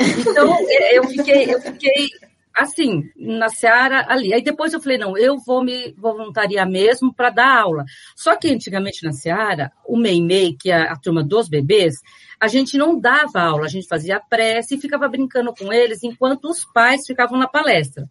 Então, 0.00 0.56
é, 0.66 0.98
eu 0.98 1.06
fiquei, 1.06 1.54
eu 1.54 1.60
fiquei 1.60 2.08
assim, 2.56 3.04
na 3.16 3.48
Seara 3.48 4.06
ali. 4.08 4.32
Aí 4.32 4.42
depois 4.42 4.72
eu 4.72 4.80
falei, 4.80 4.96
não, 4.96 5.16
eu 5.16 5.38
vou 5.38 5.62
me 5.62 5.92
voluntariar 5.92 6.68
mesmo 6.68 7.12
para 7.12 7.30
dar 7.30 7.60
aula. 7.60 7.84
Só 8.16 8.34
que 8.36 8.48
antigamente 8.48 9.04
na 9.04 9.12
Seara, 9.12 9.70
o 9.86 9.96
MEI-MEI, 9.96 10.56
que 10.58 10.70
é 10.70 10.88
a 10.88 10.96
turma 10.96 11.22
dos 11.22 11.48
bebês, 11.48 11.96
a 12.40 12.48
gente 12.48 12.78
não 12.78 12.98
dava 12.98 13.42
aula, 13.42 13.66
a 13.66 13.68
gente 13.68 13.86
fazia 13.86 14.18
prece 14.18 14.74
e 14.74 14.80
ficava 14.80 15.06
brincando 15.08 15.52
com 15.52 15.70
eles 15.70 16.02
enquanto 16.02 16.46
os 16.48 16.64
pais 16.64 17.06
ficavam 17.06 17.38
na 17.38 17.46
palestra. 17.46 18.08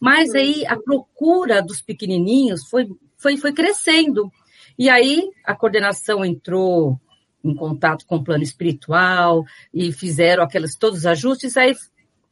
Mas 0.00 0.32
aí 0.34 0.64
a 0.66 0.76
procura 0.76 1.60
dos 1.60 1.80
pequenininhos 1.80 2.68
foi, 2.68 2.88
foi, 3.16 3.36
foi 3.36 3.52
crescendo. 3.52 4.30
E 4.78 4.88
aí 4.88 5.28
a 5.44 5.56
coordenação 5.56 6.24
entrou 6.24 7.00
em 7.42 7.54
contato 7.54 8.06
com 8.06 8.16
o 8.16 8.24
plano 8.24 8.44
espiritual 8.44 9.44
e 9.72 9.92
fizeram 9.92 10.42
aqueles 10.42 10.76
todos 10.76 11.00
os 11.00 11.06
ajustes, 11.06 11.56
aí 11.56 11.74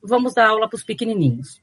vamos 0.03 0.35
dar 0.35 0.49
aula 0.49 0.69
para 0.69 0.77
os 0.77 0.85
pequenininhos. 0.85 1.61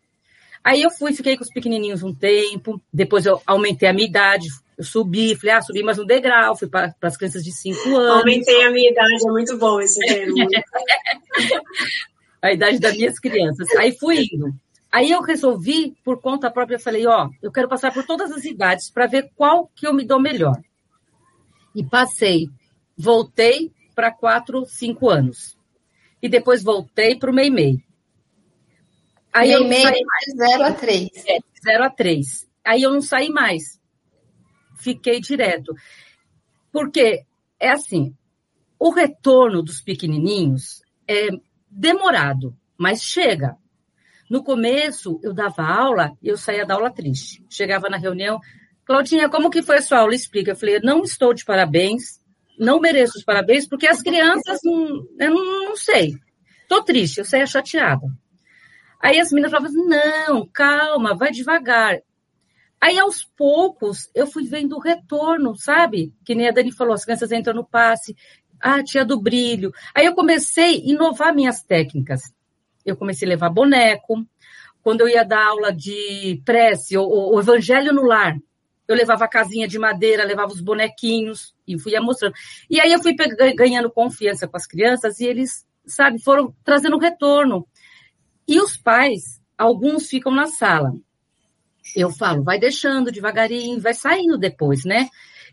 Aí 0.64 0.82
eu 0.82 0.92
fui, 0.92 1.14
fiquei 1.14 1.38
com 1.38 1.44
os 1.44 1.52
pequenininhos 1.52 2.04
um 2.04 2.14
tempo, 2.14 2.82
depois 2.94 3.26
eu 3.26 3.42
aumentei 3.46 3.88
a 3.88 3.94
minha 3.94 4.08
idade, 4.08 4.50
eu 4.80 4.86
subi, 4.86 5.36
falei, 5.36 5.56
ah, 5.56 5.62
subi 5.62 5.84
mais 5.84 6.00
um 6.00 6.06
degrau, 6.06 6.56
fui 6.56 6.70
para 6.70 6.96
as 7.02 7.18
crianças 7.18 7.44
de 7.44 7.52
5 7.52 7.98
anos. 7.98 8.20
Aumentei 8.20 8.64
a 8.64 8.72
minha 8.72 8.90
idade, 8.90 9.28
é 9.28 9.30
muito 9.30 9.58
bom 9.58 9.82
esse 9.82 10.00
termo. 10.00 10.38
a 12.42 12.54
idade 12.54 12.80
das 12.80 12.96
minhas 12.96 13.20
crianças. 13.20 13.68
Aí 13.76 13.92
fui 13.92 14.26
indo. 14.32 14.54
Aí 14.90 15.12
eu 15.12 15.22
resolvi, 15.22 15.98
por 16.02 16.22
conta 16.22 16.50
própria, 16.50 16.80
falei, 16.80 17.06
ó, 17.06 17.30
eu 17.44 17.52
quero 17.52 17.68
passar 17.68 17.94
por 17.94 18.06
todas 18.06 18.32
as 18.32 18.46
idades 18.46 18.90
para 18.90 19.06
ver 19.06 19.30
qual 19.36 19.70
que 19.76 19.86
eu 19.86 19.94
me 19.94 20.06
dou 20.06 20.18
melhor. 20.18 20.58
E 21.76 21.84
passei. 21.84 22.48
Voltei 22.98 23.74
para 23.94 24.12
4, 24.12 24.66
5 24.66 25.10
anos. 25.10 25.58
E 26.22 26.30
depois 26.30 26.64
voltei 26.64 27.18
para 27.18 27.30
o 27.30 27.34
MEI-MEI. 27.34 27.84
Aí 29.34 29.52
eu 29.52 29.68
saí 29.68 30.06
mais. 30.06 30.52
0 30.52 30.64
a 30.64 30.72
3. 30.72 31.10
É, 31.28 31.40
0 31.66 31.84
a 31.84 31.90
3. 31.90 32.48
Aí 32.66 32.82
eu 32.82 32.94
não 32.94 33.02
saí 33.02 33.30
mais. 33.30 33.79
Fiquei 34.80 35.20
direto. 35.20 35.74
Porque 36.72 37.26
é 37.60 37.70
assim, 37.70 38.16
o 38.80 38.92
retorno 38.92 39.62
dos 39.62 39.82
pequenininhos 39.82 40.82
é 41.08 41.30
demorado, 41.70 42.56
mas 42.78 43.04
chega. 43.04 43.58
No 44.30 44.44
começo, 44.44 45.20
eu 45.24 45.34
dava 45.34 45.64
aula 45.64 46.12
e 46.22 46.28
eu 46.28 46.38
saía 46.38 46.66
da 46.66 46.76
aula 46.76 46.92
triste. 46.92 47.44
Chegava 47.50 47.90
na 47.90 47.98
reunião, 47.98 48.40
Claudinha, 48.86 49.30
como 49.30 49.50
que 49.50 49.62
foi 49.62 49.78
a 49.78 49.82
sua 49.82 50.00
aula? 50.00 50.16
Explica. 50.16 50.52
Eu 50.52 50.56
falei, 50.56 50.80
não 50.80 51.04
estou 51.04 51.34
de 51.34 51.44
parabéns, 51.44 52.20
não 52.58 52.80
mereço 52.80 53.18
os 53.18 53.24
parabéns, 53.24 53.68
porque 53.68 53.88
as 53.88 54.02
crianças, 54.02 54.60
não, 54.64 55.06
eu 55.20 55.34
não, 55.34 55.70
não 55.70 55.76
sei. 55.76 56.16
Estou 56.62 56.84
triste, 56.84 57.18
eu 57.18 57.26
saía 57.26 57.48
chateada. 57.48 58.08
Aí 59.02 59.20
as 59.20 59.32
meninas 59.32 59.52
falavam, 59.52 59.88
não, 59.88 60.48
calma, 60.48 61.16
vai 61.16 61.32
devagar. 61.32 62.00
Aí, 62.82 62.98
aos 62.98 63.24
poucos, 63.24 64.10
eu 64.16 64.26
fui 64.28 64.46
vendo 64.46 64.76
o 64.78 64.80
retorno, 64.80 65.56
sabe? 65.56 66.14
Que 66.24 66.34
nem 66.34 66.48
a 66.48 66.52
Dani 66.52 66.72
falou, 66.72 66.94
as 66.94 67.04
crianças 67.04 67.32
entram 67.32 67.54
no 67.54 67.66
passe. 67.66 68.16
Ah, 68.62 68.84
tia 68.84 69.06
do 69.06 69.20
brilho. 69.20 69.72
Aí 69.94 70.06
eu 70.06 70.16
comecei 70.16 70.76
a 70.76 70.92
inovar 70.92 71.34
minhas 71.34 71.62
técnicas 71.64 72.22
eu 72.90 72.98
comecei 72.98 73.28
a 73.28 73.30
levar 73.30 73.50
boneco. 73.50 74.26
Quando 74.82 75.02
eu 75.02 75.10
ia 75.10 75.24
dar 75.24 75.46
aula 75.46 75.74
de 75.74 76.42
prece, 76.46 76.98
ou, 76.98 77.36
o 77.36 77.40
evangelho 77.40 77.94
no 77.94 78.04
lar, 78.04 78.38
eu 78.88 78.96
levava 78.96 79.26
a 79.26 79.30
casinha 79.30 79.68
de 79.68 79.78
madeira, 79.78 80.24
levava 80.24 80.52
os 80.52 80.62
bonequinhos 80.62 81.54
e 81.68 81.78
fui 81.78 81.98
mostrando. 82.00 82.34
E 82.70 82.80
aí 82.80 82.92
eu 82.92 83.02
fui 83.02 83.14
ganhando 83.56 83.92
confiança 83.92 84.48
com 84.48 84.58
as 84.58 84.66
crianças 84.66 85.20
e 85.20 85.26
eles, 85.26 85.66
sabe, 85.86 86.22
foram 86.22 86.56
trazendo 86.64 86.98
retorno. 86.98 87.68
E 88.48 88.60
os 88.60 88.78
pais, 88.78 89.40
alguns 89.58 90.08
ficam 90.08 90.32
na 90.32 90.48
sala. 90.48 90.94
Eu 91.96 92.12
falo, 92.12 92.44
vai 92.44 92.60
deixando 92.60 93.12
devagarinho, 93.12 93.82
vai 93.82 93.94
saindo 93.94 94.38
depois, 94.38 94.86
né? 94.86 95.08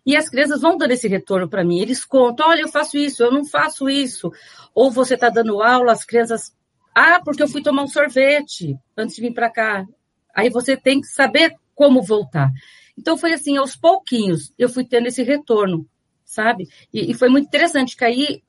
E 0.05 0.17
as 0.17 0.29
crianças 0.29 0.61
vão 0.61 0.77
dando 0.77 0.93
esse 0.93 1.09
retorno 1.09 1.49
para 1.49 1.65
mim. 1.65 1.81
Eles 1.81 2.05
contam, 2.05 2.49
olha, 2.49 2.63
eu 2.63 2.69
faço 2.69 2.97
isso, 2.97 3.23
eu 3.23 3.33
não 3.33 3.45
faço 3.45 3.89
isso. 3.89 4.31
Ou 4.75 4.91
você 4.91 5.15
está 5.15 5.29
dando 5.29 5.61
aula, 5.61 5.93
as 5.93 6.05
crianças 6.05 6.55
ah, 6.99 7.21
porque 7.23 7.43
eu 7.43 7.49
fui 7.49 7.63
tomar 7.63 7.83
um 7.83 7.89
sorvete 7.89 8.75
antes 8.97 9.17
de 9.17 9.21
vir 9.21 9.35
para 9.35 9.51
cá. 9.51 9.85
Aí 10.35 10.49
você 10.49 10.79
tem 10.79 10.99
que 10.99 11.07
saber 11.09 11.55
como 11.75 12.03
voltar. 12.03 12.51
Então 12.97 13.19
foi 13.19 13.35
assim, 13.35 13.59
aos 13.59 13.77
pouquinhos, 13.77 14.51
eu 14.59 14.67
fui 14.67 14.83
tendo 14.83 15.07
esse 15.07 15.23
retorno, 15.23 15.87
sabe? 16.25 16.67
E, 16.91 17.11
e 17.11 17.15
foi 17.15 17.29
muito 17.29 17.49
interessante, 17.49 17.95
que 17.95 18.03
aí 18.03 18.43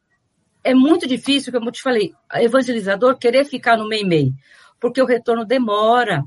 é 0.63 0.73
muito 0.73 1.05
difícil, 1.05 1.51
como 1.51 1.67
eu 1.67 1.73
te 1.73 1.81
falei, 1.81 2.13
evangelizador 2.35 3.17
querer 3.17 3.43
ficar 3.43 3.75
no 3.75 3.85
meio-meio, 3.85 4.33
porque 4.79 5.01
o 5.01 5.05
retorno 5.05 5.43
demora. 5.43 6.23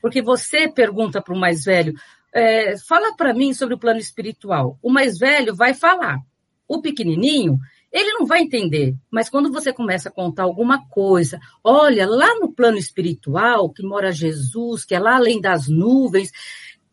Porque 0.00 0.22
você 0.22 0.68
pergunta 0.68 1.20
para 1.20 1.34
o 1.34 1.38
mais 1.38 1.64
velho, 1.64 1.94
é, 2.32 2.76
fala 2.78 3.14
para 3.16 3.34
mim 3.34 3.52
sobre 3.52 3.74
o 3.74 3.78
plano 3.78 3.98
espiritual. 3.98 4.78
O 4.82 4.90
mais 4.90 5.18
velho 5.18 5.54
vai 5.54 5.74
falar. 5.74 6.18
O 6.66 6.80
pequenininho, 6.80 7.58
ele 7.92 8.12
não 8.12 8.24
vai 8.24 8.42
entender, 8.42 8.94
mas 9.10 9.28
quando 9.28 9.50
você 9.50 9.72
começa 9.72 10.08
a 10.08 10.12
contar 10.12 10.44
alguma 10.44 10.86
coisa, 10.88 11.40
olha, 11.64 12.06
lá 12.06 12.38
no 12.38 12.52
plano 12.52 12.78
espiritual, 12.78 13.68
que 13.70 13.82
mora 13.82 14.12
Jesus, 14.12 14.84
que 14.84 14.94
é 14.94 15.00
lá 15.00 15.16
além 15.16 15.40
das 15.40 15.68
nuvens, 15.68 16.30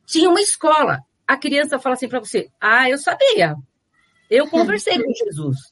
tinha 0.05 0.29
uma 0.29 0.41
escola. 0.41 1.03
A 1.27 1.37
criança 1.37 1.77
fala 1.77 1.93
assim 1.93 2.07
para 2.07 2.19
você: 2.19 2.49
Ah, 2.59 2.89
eu 2.89 2.97
sabia. 2.97 3.55
Eu 4.29 4.47
conversei 4.47 5.01
com 5.01 5.13
Jesus. 5.13 5.71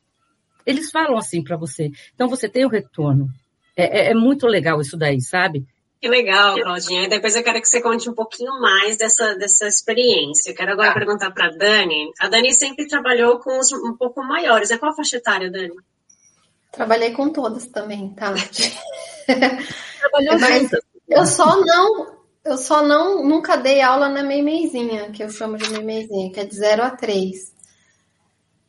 Eles 0.65 0.91
falam 0.91 1.17
assim 1.17 1.43
para 1.43 1.57
você. 1.57 1.91
Então 2.13 2.27
você 2.27 2.47
tem 2.47 2.65
o 2.65 2.69
retorno. 2.69 3.29
É, 3.75 4.01
é, 4.01 4.11
é 4.11 4.13
muito 4.13 4.45
legal 4.47 4.79
isso 4.79 4.95
daí, 4.95 5.19
sabe? 5.21 5.65
Que 6.05 6.09
legal, 6.09 6.53
Claudinha. 6.53 7.09
Depois 7.09 7.35
eu 7.35 7.41
quero 7.41 7.59
que 7.59 7.67
você 7.67 7.81
conte 7.81 8.07
um 8.07 8.13
pouquinho 8.13 8.61
mais 8.61 8.95
dessa, 8.95 9.33
dessa 9.33 9.65
experiência. 9.65 10.51
Eu 10.51 10.55
quero 10.55 10.73
agora 10.73 10.91
ah. 10.91 10.93
perguntar 10.93 11.31
para 11.31 11.47
a 11.47 11.49
Dani. 11.49 12.11
A 12.19 12.29
Dani 12.29 12.53
sempre 12.53 12.87
trabalhou 12.87 13.39
com 13.39 13.57
os 13.57 13.71
um 13.71 13.97
pouco 13.97 14.21
maiores. 14.21 14.69
É 14.69 14.77
qual 14.77 14.91
a 14.91 14.95
faixa 14.95 15.17
etária, 15.17 15.49
Dani? 15.49 15.73
Trabalhei 16.71 17.09
com 17.09 17.29
todas 17.29 17.65
também, 17.65 18.13
Tati. 18.13 18.71
Trabalhou 19.25 20.39
Mas 20.39 20.69
eu 21.09 21.25
só 21.25 21.59
não, 21.65 22.17
eu 22.45 22.57
só 22.59 22.83
não, 22.83 23.27
nunca 23.27 23.55
dei 23.57 23.81
aula 23.81 24.07
na 24.07 24.21
meimeizinha, 24.21 25.09
que 25.09 25.23
eu 25.23 25.29
chamo 25.31 25.57
de 25.57 25.71
meimeizinha, 25.71 26.31
que 26.31 26.39
é 26.39 26.45
de 26.45 26.55
0 26.55 26.83
a 26.83 26.91
3. 26.91 27.51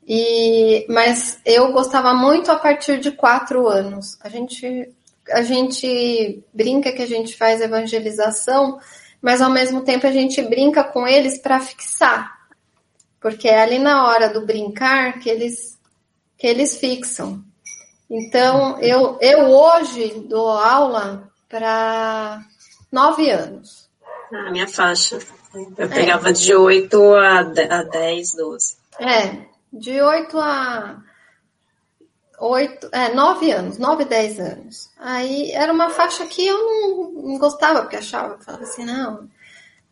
E, 0.09 0.87
mas 0.89 1.39
eu 1.45 1.71
gostava 1.71 2.15
muito 2.15 2.51
a 2.51 2.57
partir 2.57 2.99
de 2.99 3.11
quatro 3.11 3.69
anos. 3.69 4.17
A 4.23 4.31
gente 4.31 4.96
a 5.31 5.43
gente 5.43 6.45
brinca 6.53 6.93
que 6.93 7.03
a 7.03 7.07
gente 7.07 7.37
faz 7.37 7.61
evangelização, 7.61 8.79
mas 9.21 9.41
ao 9.41 9.51
mesmo 9.51 9.83
tempo 9.83 10.07
a 10.07 10.13
gente 10.13 10.41
brinca 10.43 10.85
com 10.85 11.07
eles 11.07 11.39
para 11.39 11.61
fixar. 11.61 12.37
Porque 13.21 13.49
é 13.49 13.61
ali 13.61 13.79
na 13.79 14.07
hora 14.07 14.29
do 14.29 14.47
brincar 14.47 15.19
que 15.19 15.29
eles 15.29 15.77
que 16.39 16.47
eles 16.47 16.77
fixam. 16.77 17.43
Então, 18.11 18.79
eu, 18.81 19.19
eu 19.21 19.47
hoje 19.47 20.27
dou 20.29 20.51
aula 20.51 21.29
para 21.49 22.45
nove 22.93 23.31
anos. 23.31 23.89
Ah, 24.33 24.51
minha 24.51 24.69
faixa. 24.69 25.19
Eu 25.79 25.89
pegava 25.89 26.29
é. 26.29 26.33
de 26.33 26.55
8 26.55 27.15
a 27.15 27.43
10, 27.43 28.37
12. 28.37 28.77
É, 29.01 29.39
de 29.73 30.01
8 30.01 30.39
a 30.39 31.03
oito, 32.41 32.89
é, 32.93 33.15
nove 33.15 33.51
anos, 33.51 33.79
nove, 33.79 34.05
dez 34.05 34.39
anos. 34.39 34.91
Aí 34.99 35.51
era 35.53 35.73
uma 35.73 35.91
faixa 35.91 36.27
que 36.27 36.47
eu 36.47 36.59
não, 36.59 37.13
não 37.23 37.39
gostava, 37.39 37.83
porque 37.83 37.97
achava, 37.97 38.39
falava 38.39 38.65
assim, 38.65 38.85
não, 38.85 39.29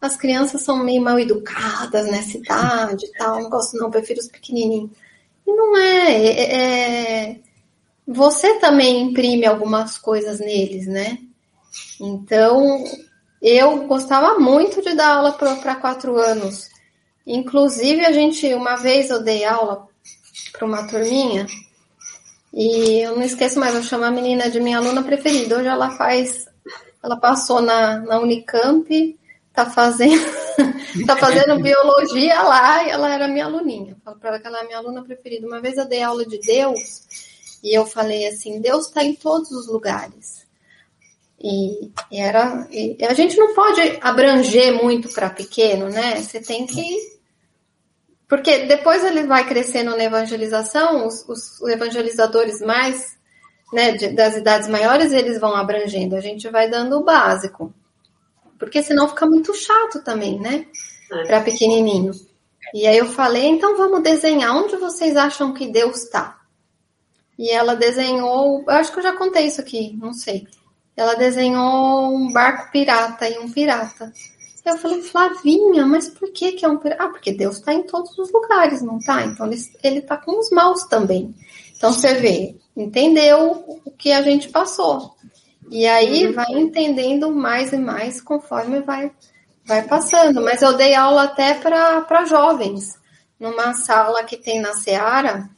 as 0.00 0.16
crianças 0.16 0.62
são 0.62 0.76
meio 0.84 1.02
mal 1.02 1.18
educadas 1.18 2.06
nessa 2.10 2.36
idade 2.36 3.06
e 3.06 3.12
tal, 3.12 3.42
não 3.42 3.50
gosto 3.50 3.76
não, 3.76 3.90
prefiro 3.90 4.20
os 4.20 4.28
pequenininhos. 4.28 4.90
E 5.46 5.52
não 5.52 5.76
é, 5.76 6.12
é, 6.12 7.30
é, 7.30 7.36
você 8.06 8.58
também 8.58 9.02
imprime 9.02 9.46
algumas 9.46 9.98
coisas 9.98 10.38
neles, 10.38 10.86
né? 10.86 11.18
Então, 12.00 12.84
eu 13.40 13.86
gostava 13.86 14.38
muito 14.38 14.82
de 14.82 14.94
dar 14.94 15.16
aula 15.16 15.32
para 15.32 15.76
quatro 15.76 16.16
anos. 16.18 16.70
Inclusive, 17.26 18.04
a 18.04 18.12
gente, 18.12 18.52
uma 18.54 18.76
vez 18.76 19.10
eu 19.10 19.22
dei 19.22 19.44
aula 19.44 19.88
para 20.52 20.66
uma 20.66 20.86
turminha, 20.86 21.46
e 22.56 23.00
eu 23.00 23.16
não 23.16 23.22
esqueço 23.24 23.58
mais, 23.58 23.74
eu 23.74 23.82
chamo 23.82 24.04
a 24.04 24.12
menina 24.12 24.48
de 24.48 24.60
minha 24.60 24.78
aluna 24.78 25.02
preferida. 25.02 25.58
Hoje 25.58 25.66
ela 25.66 25.90
faz, 25.90 26.46
ela 27.02 27.16
passou 27.16 27.60
na, 27.60 27.98
na 27.98 28.20
Unicamp, 28.20 29.18
tá 29.52 29.68
fazendo, 29.68 30.24
tá 31.04 31.16
fazendo 31.16 31.60
biologia 31.60 32.40
lá 32.42 32.84
e 32.84 32.90
ela 32.90 33.12
era 33.12 33.26
minha 33.26 33.46
aluninha. 33.46 33.96
Falo 34.04 34.18
para 34.20 34.28
ela 34.30 34.38
que 34.38 34.46
ela 34.46 34.60
é 34.60 34.66
minha 34.66 34.78
aluna 34.78 35.02
preferida. 35.02 35.44
Uma 35.48 35.60
vez 35.60 35.76
eu 35.76 35.84
dei 35.84 36.00
aula 36.00 36.24
de 36.24 36.38
Deus 36.38 37.58
e 37.60 37.76
eu 37.76 37.84
falei 37.84 38.28
assim, 38.28 38.60
Deus 38.60 38.86
está 38.86 39.02
em 39.02 39.16
todos 39.16 39.50
os 39.50 39.66
lugares. 39.66 40.46
E, 41.42 41.90
e 42.12 42.20
era, 42.20 42.68
e 42.70 42.96
a 43.04 43.14
gente 43.14 43.36
não 43.36 43.52
pode 43.52 43.98
abranger 44.00 44.80
muito 44.80 45.08
para 45.08 45.28
pequeno, 45.28 45.88
né? 45.88 46.22
Você 46.22 46.40
tem 46.40 46.66
que 46.66 47.13
porque 48.28 48.66
depois 48.66 49.04
ele 49.04 49.26
vai 49.26 49.46
crescendo 49.46 49.96
na 49.96 50.04
evangelização, 50.04 51.06
os, 51.06 51.28
os 51.28 51.60
evangelizadores 51.68 52.60
mais 52.60 53.16
né, 53.72 53.92
de, 53.92 54.08
das 54.08 54.36
idades 54.36 54.68
maiores, 54.68 55.12
eles 55.12 55.40
vão 55.40 55.54
abrangendo. 55.54 56.16
A 56.16 56.20
gente 56.20 56.48
vai 56.48 56.70
dando 56.70 56.98
o 56.98 57.04
básico. 57.04 57.74
Porque 58.58 58.82
senão 58.82 59.08
fica 59.08 59.26
muito 59.26 59.52
chato 59.54 60.02
também, 60.02 60.40
né? 60.40 60.66
É. 61.12 61.24
Para 61.26 61.40
pequenininho. 61.42 62.12
E 62.72 62.86
aí 62.86 62.96
eu 62.96 63.06
falei, 63.06 63.46
então 63.46 63.76
vamos 63.76 64.02
desenhar 64.02 64.56
onde 64.56 64.76
vocês 64.76 65.16
acham 65.16 65.52
que 65.52 65.66
Deus 65.66 66.04
está. 66.04 66.40
E 67.38 67.50
ela 67.50 67.74
desenhou, 67.74 68.64
eu 68.66 68.74
acho 68.74 68.92
que 68.92 69.00
eu 69.00 69.02
já 69.02 69.12
contei 69.12 69.46
isso 69.46 69.60
aqui, 69.60 69.96
não 70.00 70.12
sei. 70.12 70.46
Ela 70.96 71.14
desenhou 71.14 72.14
um 72.14 72.32
barco 72.32 72.70
pirata 72.70 73.28
e 73.28 73.38
um 73.38 73.50
pirata. 73.50 74.12
Eu 74.64 74.78
falei, 74.78 75.02
Flavinha, 75.02 75.84
mas 75.84 76.08
por 76.08 76.32
que, 76.32 76.52
que 76.52 76.64
é 76.64 76.68
um? 76.68 76.80
Ah, 76.98 77.08
porque 77.08 77.32
Deus 77.32 77.56
está 77.56 77.74
em 77.74 77.82
todos 77.82 78.16
os 78.16 78.32
lugares, 78.32 78.80
não 78.80 78.98
tá? 78.98 79.22
Então 79.22 79.46
ele 79.82 79.98
está 79.98 80.16
com 80.16 80.38
os 80.38 80.50
maus 80.50 80.84
também. 80.84 81.34
Então 81.76 81.92
você 81.92 82.14
vê, 82.14 82.56
entendeu 82.74 83.62
o 83.84 83.90
que 83.90 84.10
a 84.10 84.22
gente 84.22 84.48
passou. 84.48 85.14
E 85.70 85.86
aí 85.86 86.26
uhum. 86.26 86.32
vai 86.32 86.50
entendendo 86.52 87.30
mais 87.30 87.72
e 87.72 87.76
mais 87.76 88.22
conforme 88.22 88.80
vai, 88.80 89.12
vai 89.66 89.82
passando. 89.82 90.40
Mas 90.40 90.62
eu 90.62 90.74
dei 90.74 90.94
aula 90.94 91.24
até 91.24 91.54
para 91.54 92.24
jovens, 92.24 92.98
numa 93.38 93.74
sala 93.74 94.24
que 94.24 94.36
tem 94.36 94.60
na 94.60 94.72
Seara, 94.72 95.48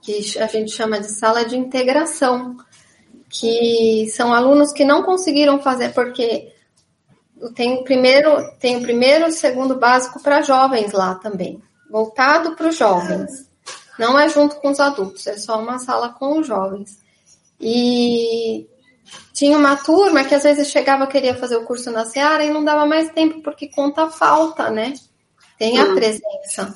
que 0.00 0.38
a 0.38 0.46
gente 0.46 0.72
chama 0.72 1.00
de 1.00 1.10
sala 1.10 1.44
de 1.44 1.56
integração, 1.56 2.56
que 3.28 4.08
são 4.10 4.32
alunos 4.32 4.72
que 4.72 4.84
não 4.84 5.02
conseguiram 5.02 5.60
fazer, 5.60 5.92
porque 5.92 6.50
tem 7.50 7.74
o 7.74 7.84
primeiro, 7.84 8.50
tem 8.58 8.76
o 8.76 8.82
primeiro 8.82 9.26
e 9.26 9.32
segundo 9.32 9.78
básico 9.78 10.22
para 10.22 10.42
jovens 10.42 10.92
lá 10.92 11.14
também, 11.16 11.60
voltado 11.90 12.54
para 12.54 12.68
os 12.68 12.76
jovens. 12.76 13.50
Não 13.98 14.18
é 14.18 14.28
junto 14.28 14.56
com 14.56 14.70
os 14.70 14.80
adultos, 14.80 15.26
é 15.26 15.36
só 15.36 15.60
uma 15.60 15.78
sala 15.78 16.10
com 16.10 16.38
os 16.38 16.46
jovens. 16.46 16.98
E 17.60 18.66
tinha 19.32 19.56
uma 19.56 19.76
turma 19.76 20.24
que 20.24 20.34
às 20.34 20.42
vezes 20.42 20.68
chegava, 20.68 21.06
queria 21.06 21.34
fazer 21.34 21.56
o 21.56 21.64
curso 21.64 21.90
na 21.90 22.04
Seara 22.04 22.44
e 22.44 22.50
não 22.50 22.64
dava 22.64 22.86
mais 22.86 23.10
tempo, 23.10 23.42
porque 23.42 23.68
conta 23.68 24.04
a 24.04 24.10
falta, 24.10 24.70
né? 24.70 24.94
Tem 25.58 25.78
a 25.78 25.94
presença. 25.94 26.74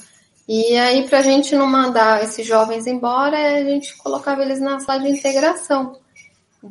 E 0.49 0.77
aí, 0.77 1.09
para 1.09 1.19
a 1.19 1.23
gente 1.23 1.57
não 1.57 1.67
mandar 1.67 2.23
esses 2.23 2.47
jovens 2.47 2.87
embora, 2.87 3.37
a 3.37 3.65
gente 3.65 3.97
colocava 3.97 4.43
eles 4.43 4.61
na 4.61 4.79
sala 4.79 5.03
de 5.03 5.11
integração. 5.11 5.99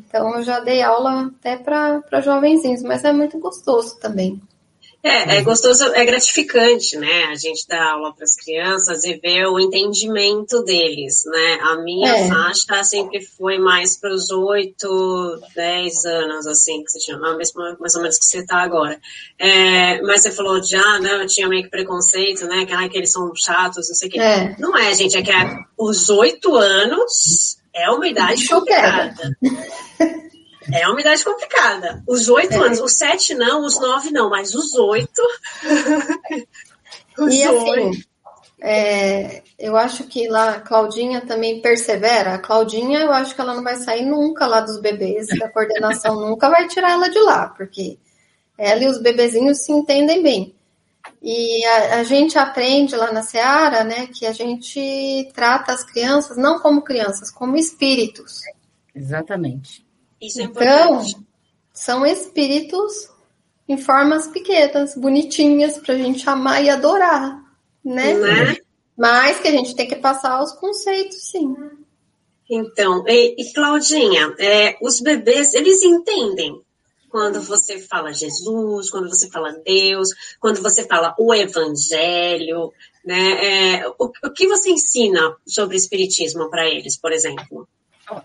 Então, 0.08 0.36
eu 0.36 0.44
já 0.44 0.60
dei 0.60 0.82
aula 0.82 1.32
até 1.38 1.58
para 1.58 2.22
jovenzinhos, 2.22 2.84
mas 2.84 3.04
é 3.04 3.12
muito 3.12 3.40
gostoso 3.40 4.00
também. 4.00 4.42
É, 5.06 5.38
é 5.38 5.42
gostoso, 5.44 5.84
é 5.94 6.04
gratificante, 6.04 6.98
né? 6.98 7.25
A 7.25 7.36
gente 7.36 7.68
dá 7.68 7.92
aula 7.92 8.12
para 8.12 8.24
as 8.24 8.36
crianças 8.36 9.04
e 9.04 9.14
ver 9.14 9.46
o 9.46 9.60
entendimento 9.60 10.64
deles, 10.64 11.24
né? 11.28 11.60
A 11.62 11.75
minha 11.84 12.12
é. 12.12 12.28
faixa 12.28 12.84
sempre 12.84 13.22
foi 13.22 13.60
mais 13.60 14.00
para 14.00 14.12
os 14.12 14.32
8, 14.32 15.42
10 15.56 16.06
anos, 16.06 16.48
assim, 16.48 16.84
que 16.84 16.90
você 16.90 16.98
tinha, 16.98 17.20
mais, 17.20 17.54
mais 17.54 17.94
ou 17.94 18.02
menos 18.02 18.18
que 18.18 18.25
você 18.25 18.40
está 18.40 18.64
agora. 18.64 19.00
É, 19.38 20.02
mas 20.02 20.24
você 20.24 20.32
falou 20.32 20.60
de, 20.60 20.75
ah, 20.75 21.00
né, 21.00 21.22
eu 21.22 21.28
tinha 21.28 21.48
meio 21.48 21.62
que 21.62 21.70
preconceito, 21.70 22.48
né? 22.48 22.66
Que, 22.66 22.74
ah, 22.74 22.90
que 22.90 22.98
eles 22.98 23.12
são 23.12 23.32
chatos, 23.36 23.88
não 23.88 23.96
sei 23.96 24.08
o 24.08 24.12
quê. 24.12 24.20
É. 24.20 24.56
Não 24.58 24.75
é, 24.75 24.92
gente, 24.96 25.16
é 25.16 25.22
que 25.22 25.32
é, 25.32 25.60
os 25.78 26.10
8 26.10 26.56
anos 26.56 27.60
é 27.75 27.89
uma 27.89 28.08
idade 28.08 28.48
complicada. 28.48 29.38
É 30.74 30.88
uma 30.88 31.00
idade 31.00 31.24
complicada. 31.24 32.03
Os 32.08 32.27
oito 32.29 32.53
é. 32.53 32.58
anos, 32.58 32.79
os 32.79 32.94
sete 32.94 33.36
não, 33.36 33.65
os 33.65 33.79
nove 33.79 34.10
não, 34.12 34.29
mas 34.29 34.55
os 34.55 34.74
oito. 34.75 35.22
os 37.20 37.34
e 37.34 37.44
assim, 37.44 38.03
é, 38.62 39.44
eu 39.60 39.77
acho 39.77 40.05
que 40.05 40.27
lá 40.27 40.55
a 40.55 40.60
Claudinha 40.62 41.22
também 41.22 41.62
persevera. 41.62 42.34
A 42.34 42.39
Claudinha, 42.39 43.01
eu 43.01 43.12
acho 43.12 43.36
que 43.36 43.41
ela 43.41 43.53
não 43.53 43.63
vai 43.63 43.75
sair 43.75 44.05
nunca 44.05 44.48
lá 44.48 44.62
dos 44.62 44.79
bebês, 44.79 45.27
da 45.27 45.50
coordenação 45.50 46.15
nunca 46.27 46.50
vai 46.50 46.67
tirar 46.67 46.94
ela 46.94 47.10
de 47.10 47.20
lá, 47.20 47.50
porque 47.50 48.00
ela 48.58 48.84
e 48.84 48.88
os 48.88 49.00
bebezinhos 49.00 49.60
se 49.60 49.72
entendem 49.72 50.24
bem. 50.24 50.54
E 51.21 51.65
a, 51.65 52.00
a, 52.00 52.03
gente 52.03 52.38
aprende 52.38 52.95
lá 52.95 53.12
na 53.12 53.24
Seara, 53.24 53.83
né, 53.83 54.07
que 54.07 54.25
a 54.25 54.31
gente 54.31 55.29
trata 55.33 55.72
as 55.72 55.83
crianças 55.83 56.37
não 56.37 56.59
como 56.59 56.81
crianças, 56.81 57.31
como 57.31 57.57
espíritos. 57.57 58.41
Exatamente. 58.94 59.85
Isso 60.22 60.41
é 60.41 60.44
então, 60.44 61.01
são 61.74 62.05
espíritos 62.05 63.09
em 63.68 63.77
formas 63.77 64.27
pequenas, 64.27 64.96
bonitinhas, 64.96 65.77
para 65.79 65.96
a 65.96 65.98
gente 65.98 66.27
amar 66.29 66.63
e 66.63 66.70
adorar, 66.70 67.44
né? 67.83 68.13
né? 68.13 68.57
Mas 68.98 69.39
que 69.39 69.48
a 69.48 69.51
gente 69.51 69.75
tem 69.75 69.87
que 69.87 69.96
passar 69.96 70.41
os 70.41 70.53
conceitos, 70.53 71.29
sim. 71.29 71.55
Então, 72.50 73.03
e, 73.07 73.35
e 73.41 73.53
Claudinha, 73.53 74.33
é, 74.39 74.77
os 74.81 75.01
bebês, 75.01 75.53
eles 75.53 75.81
entendem 75.81 76.61
quando 77.16 77.42
você 77.42 77.80
fala 77.80 78.12
Jesus, 78.12 78.90
quando 78.90 79.08
você 79.08 79.30
fala 79.30 79.58
Deus, 79.66 80.10
quando 80.38 80.62
você 80.62 80.86
fala 80.86 81.16
o 81.18 81.34
Evangelho, 81.34 82.74
né? 83.06 83.78
É, 83.78 83.88
o, 83.88 84.12
o 84.22 84.34
que 84.34 84.46
você 84.46 84.72
ensina 84.72 85.34
sobre 85.48 85.78
Espiritismo 85.78 86.50
para 86.50 86.68
eles, 86.68 87.00
por 87.00 87.14
exemplo? 87.14 87.70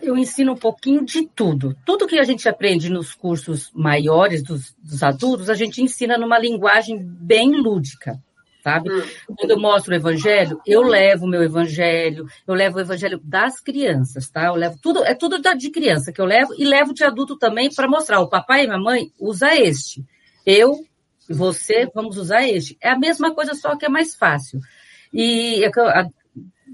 Eu 0.02 0.18
ensino 0.18 0.54
um 0.54 0.56
pouquinho 0.56 1.04
de 1.04 1.24
tudo. 1.24 1.76
Tudo 1.86 2.08
que 2.08 2.18
a 2.18 2.24
gente 2.24 2.48
aprende 2.48 2.90
nos 2.90 3.14
cursos 3.14 3.70
maiores 3.72 4.42
dos, 4.42 4.74
dos 4.76 5.04
adultos, 5.04 5.48
a 5.48 5.54
gente 5.54 5.80
ensina 5.80 6.18
numa 6.18 6.36
linguagem 6.36 6.98
bem 7.00 7.62
lúdica, 7.62 8.20
sabe? 8.62 8.90
Hum. 8.90 9.02
Quando 9.36 9.50
eu 9.50 9.60
mostro 9.60 9.92
o 9.92 9.96
evangelho, 9.96 10.60
eu 10.66 10.82
levo 10.82 11.26
o 11.26 11.28
meu 11.28 11.42
evangelho, 11.42 12.26
eu 12.46 12.54
levo 12.54 12.78
o 12.78 12.80
evangelho 12.80 13.20
das 13.22 13.60
crianças, 13.60 14.28
tá? 14.28 14.46
Eu 14.46 14.54
levo 14.54 14.78
tudo, 14.80 15.04
é 15.04 15.14
tudo 15.14 15.40
de 15.40 15.70
criança 15.70 16.12
que 16.12 16.20
eu 16.20 16.24
levo 16.24 16.54
e 16.56 16.64
levo 16.64 16.94
de 16.94 17.04
adulto 17.04 17.36
também 17.36 17.68
para 17.74 17.88
mostrar. 17.88 18.20
O 18.20 18.28
papai 18.28 18.64
e 18.64 18.66
a 18.66 18.78
mamãe 18.78 19.12
usa 19.18 19.54
este. 19.54 20.04
Eu 20.44 20.84
e 21.28 21.34
você 21.34 21.88
vamos 21.94 22.16
usar 22.16 22.46
este. 22.46 22.76
É 22.80 22.90
a 22.90 22.98
mesma 22.98 23.34
coisa, 23.34 23.54
só 23.54 23.76
que 23.76 23.86
é 23.86 23.88
mais 23.88 24.14
fácil. 24.14 24.60
E 25.12 25.64
é 25.64 25.70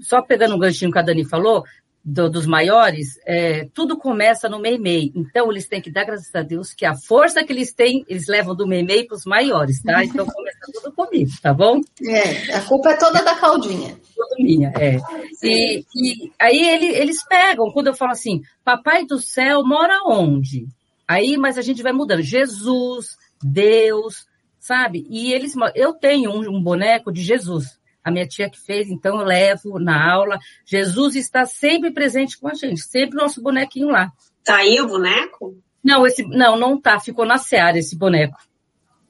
só 0.01 0.21
pegando 0.21 0.55
um 0.55 0.59
ganchinho 0.59 0.91
que 0.91 0.99
a 0.99 1.01
Dani 1.01 1.25
falou, 1.25 1.63
do, 2.09 2.29
dos 2.29 2.45
maiores, 2.45 3.19
é, 3.25 3.67
tudo 3.73 3.97
começa 3.97 4.47
no 4.47 4.59
meio-meio. 4.59 5.11
Então, 5.13 5.51
eles 5.51 5.67
têm 5.67 5.81
que 5.81 5.91
dar 5.91 6.05
graças 6.05 6.33
a 6.33 6.41
Deus 6.41 6.73
que 6.73 6.85
a 6.85 6.95
força 6.95 7.43
que 7.43 7.51
eles 7.51 7.73
têm, 7.73 8.05
eles 8.07 8.27
levam 8.29 8.55
do 8.55 8.65
meio-meio 8.65 9.05
para 9.05 9.15
os 9.17 9.25
maiores, 9.25 9.83
tá? 9.83 10.05
Então, 10.05 10.25
começa 10.25 10.57
tudo 10.73 10.93
comigo, 10.93 11.29
tá 11.41 11.53
bom? 11.53 11.81
É, 12.07 12.55
a 12.55 12.61
culpa 12.61 12.91
é 12.91 12.95
toda 12.95 13.21
da 13.21 13.35
Claudinha. 13.35 13.99
Toda 14.15 14.35
minha, 14.39 14.71
é. 14.77 14.99
E, 15.43 15.85
e 15.93 16.31
aí 16.39 16.69
ele, 16.69 16.87
eles 16.95 17.27
pegam, 17.27 17.69
quando 17.73 17.87
eu 17.87 17.93
falo 17.93 18.11
assim, 18.13 18.41
papai 18.63 19.05
do 19.05 19.19
céu 19.19 19.61
mora 19.65 19.99
onde? 20.05 20.65
Aí, 21.05 21.35
mas 21.35 21.57
a 21.57 21.61
gente 21.61 21.83
vai 21.83 21.91
mudando. 21.91 22.21
Jesus, 22.21 23.17
Deus, 23.43 24.25
sabe? 24.61 25.05
E 25.09 25.33
eles, 25.33 25.55
eu 25.75 25.91
tenho 25.91 26.31
um, 26.31 26.55
um 26.55 26.63
boneco 26.63 27.11
de 27.11 27.21
Jesus 27.21 27.77
a 28.07 28.11
minha 28.11 28.25
tia 28.25 28.49
que 28.49 28.57
fez, 28.57 28.89
então 28.89 29.19
eu 29.19 29.25
levo 29.25 29.79
na 29.79 30.09
aula. 30.09 30.39
Jesus 30.65 31.17
está 31.17 31.45
sempre 31.45 31.91
presente 31.91 32.39
com 32.39 32.47
a 32.47 32.53
gente, 32.53 32.79
sempre 32.79 33.17
nosso 33.17 33.41
bonequinho 33.41 33.89
lá. 33.89 34.13
Tá 34.45 34.59
aí 34.59 34.79
o 34.79 34.87
boneco? 34.87 35.61
Não, 35.83 36.07
esse, 36.07 36.23
não, 36.23 36.57
não 36.57 36.79
tá, 36.79 37.01
ficou 37.01 37.25
na 37.25 37.37
seara 37.37 37.77
esse 37.77 37.97
boneco. 37.97 38.37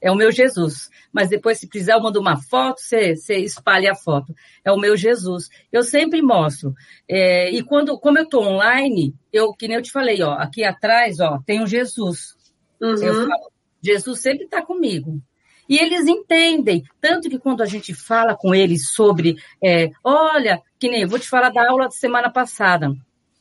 É 0.01 0.11
o 0.11 0.15
meu 0.15 0.31
Jesus. 0.31 0.89
Mas 1.13 1.29
depois, 1.29 1.59
se 1.59 1.67
quiser, 1.67 1.93
eu 1.93 2.01
mando 2.01 2.19
uma 2.19 2.41
foto, 2.41 2.81
você, 2.81 3.15
você 3.15 3.37
espalha 3.37 3.91
a 3.91 3.95
foto. 3.95 4.33
É 4.65 4.71
o 4.71 4.79
meu 4.79 4.97
Jesus. 4.97 5.47
Eu 5.71 5.83
sempre 5.83 6.19
mostro. 6.19 6.73
É, 7.07 7.51
e 7.51 7.61
quando, 7.61 7.99
como 7.99 8.17
eu 8.17 8.23
estou 8.23 8.43
online, 8.43 9.13
eu, 9.31 9.53
que 9.53 9.67
nem 9.67 9.77
eu 9.77 9.83
te 9.83 9.91
falei, 9.91 10.23
ó, 10.23 10.33
aqui 10.33 10.63
atrás, 10.63 11.19
ó, 11.19 11.39
tem 11.45 11.61
o 11.61 11.67
Jesus. 11.67 12.35
Uhum. 12.81 12.95
Eu 12.95 13.27
falo, 13.27 13.51
Jesus 13.79 14.21
sempre 14.21 14.45
está 14.45 14.63
comigo. 14.63 15.21
E 15.69 15.77
eles 15.77 16.07
entendem, 16.07 16.83
tanto 17.01 17.29
que 17.29 17.39
quando 17.39 17.61
a 17.61 17.65
gente 17.65 17.93
fala 17.93 18.35
com 18.35 18.55
eles 18.55 18.91
sobre, 18.91 19.35
é, 19.63 19.89
olha, 20.03 20.61
que 20.79 20.89
nem 20.89 21.01
eu 21.01 21.07
vou 21.07 21.19
te 21.19 21.27
falar 21.27 21.49
da 21.49 21.67
aula 21.69 21.85
da 21.85 21.91
semana 21.91 22.29
passada. 22.29 22.93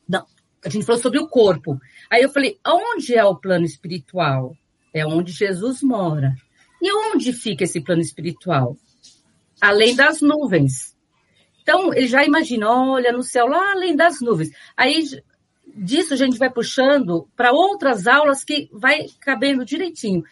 Não, 0.09 0.27
a 0.65 0.69
gente 0.69 0.85
falou 0.85 1.01
sobre 1.01 1.19
o 1.19 1.29
corpo. 1.29 1.79
Aí 2.11 2.23
eu 2.23 2.31
falei, 2.31 2.59
onde 2.67 3.15
é 3.15 3.25
o 3.25 3.37
plano 3.37 3.65
espiritual? 3.65 4.57
É 4.93 5.07
onde 5.07 5.33
Jesus 5.33 5.83
mora. 5.83 6.35
E 6.81 6.93
onde 6.93 7.33
fica 7.33 7.65
esse 7.65 7.81
plano 7.81 8.01
espiritual? 8.01 8.77
Além 9.61 9.95
das 9.95 10.21
nuvens. 10.21 10.97
Então, 11.63 11.93
ele 11.93 12.07
já 12.07 12.25
imagina, 12.25 12.71
olha, 12.71 13.13
no 13.13 13.23
céu, 13.23 13.47
lá 13.47 13.73
além 13.73 13.97
das 13.97 14.21
nuvens. 14.21 14.51
Aí, 14.77 15.03
disso 15.77 16.15
a 16.15 16.17
gente 16.17 16.39
vai 16.39 16.51
puxando 16.51 17.29
para 17.37 17.53
outras 17.53 18.07
aulas 18.07 18.45
que 18.45 18.69
vai 18.73 19.07
cabendo 19.21 19.65
direitinho. 19.65 20.23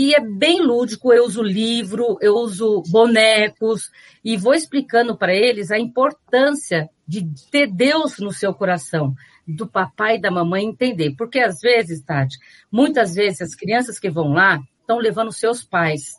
E 0.00 0.14
é 0.14 0.20
bem 0.20 0.62
lúdico, 0.62 1.12
eu 1.12 1.24
uso 1.24 1.42
livro, 1.42 2.18
eu 2.20 2.34
uso 2.34 2.84
bonecos 2.88 3.90
e 4.24 4.36
vou 4.36 4.54
explicando 4.54 5.18
para 5.18 5.34
eles 5.34 5.72
a 5.72 5.78
importância 5.78 6.88
de 7.04 7.28
ter 7.50 7.66
Deus 7.66 8.20
no 8.20 8.30
seu 8.30 8.54
coração, 8.54 9.12
do 9.44 9.66
papai 9.66 10.14
e 10.14 10.20
da 10.20 10.30
mamãe 10.30 10.64
entender. 10.64 11.16
Porque 11.16 11.40
às 11.40 11.58
vezes, 11.58 12.00
Tati, 12.00 12.38
muitas 12.70 13.16
vezes 13.16 13.40
as 13.40 13.56
crianças 13.56 13.98
que 13.98 14.08
vão 14.08 14.28
lá 14.28 14.60
estão 14.80 14.98
levando 14.98 15.32
seus 15.32 15.64
pais. 15.64 16.14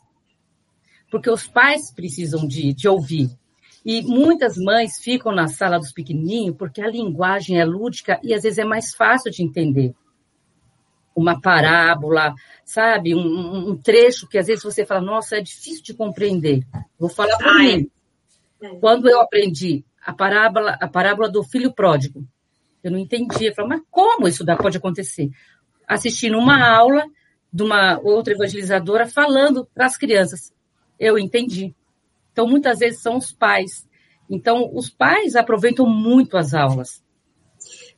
Porque 1.09 1.29
os 1.29 1.47
pais 1.47 1.89
precisam 1.93 2.45
de, 2.45 2.73
de 2.73 2.85
ouvir. 2.85 3.29
E 3.85 4.01
muitas 4.01 4.57
mães 4.57 4.99
ficam 5.01 5.31
na 5.31 5.47
sala 5.47 5.79
dos 5.79 5.93
pequenininhos 5.93 6.57
porque 6.57 6.81
a 6.81 6.91
linguagem 6.91 7.61
é 7.61 7.63
lúdica 7.63 8.19
e 8.21 8.33
às 8.33 8.43
vezes 8.43 8.59
é 8.59 8.65
mais 8.65 8.93
fácil 8.93 9.31
de 9.31 9.41
entender. 9.41 9.95
Uma 11.15 11.39
parábola, 11.41 12.33
sabe? 12.63 13.13
Um, 13.15 13.69
um 13.69 13.77
trecho 13.77 14.27
que 14.27 14.37
às 14.37 14.47
vezes 14.47 14.63
você 14.63 14.85
fala, 14.85 15.01
nossa, 15.01 15.37
é 15.37 15.41
difícil 15.41 15.83
de 15.83 15.93
compreender. 15.93 16.65
Vou 16.97 17.09
falar 17.09 17.37
para 17.37 17.53
mim. 17.55 17.89
Quando 18.79 19.09
eu 19.09 19.21
aprendi 19.21 19.83
a 20.05 20.13
parábola, 20.13 20.77
a 20.79 20.87
parábola 20.87 21.29
do 21.29 21.43
filho 21.43 21.73
pródigo, 21.73 22.25
eu 22.83 22.91
não 22.91 22.99
entendia. 22.99 23.49
Eu 23.49 23.55
falava, 23.55 23.75
mas 23.75 23.83
como 23.89 24.27
isso 24.27 24.45
pode 24.57 24.77
acontecer? 24.77 25.29
Assistindo 25.87 26.37
uma 26.37 26.67
aula 26.67 27.05
de 27.51 27.63
uma 27.63 27.99
outra 27.99 28.33
evangelizadora 28.33 29.07
falando 29.07 29.67
para 29.73 29.85
as 29.85 29.97
crianças. 29.97 30.53
Eu 30.99 31.17
entendi. 31.17 31.73
Então, 32.31 32.47
muitas 32.47 32.79
vezes 32.79 33.01
são 33.01 33.17
os 33.17 33.31
pais. 33.31 33.87
Então, 34.29 34.69
os 34.73 34.89
pais 34.89 35.35
aproveitam 35.35 35.85
muito 35.85 36.37
as 36.37 36.53
aulas. 36.53 37.03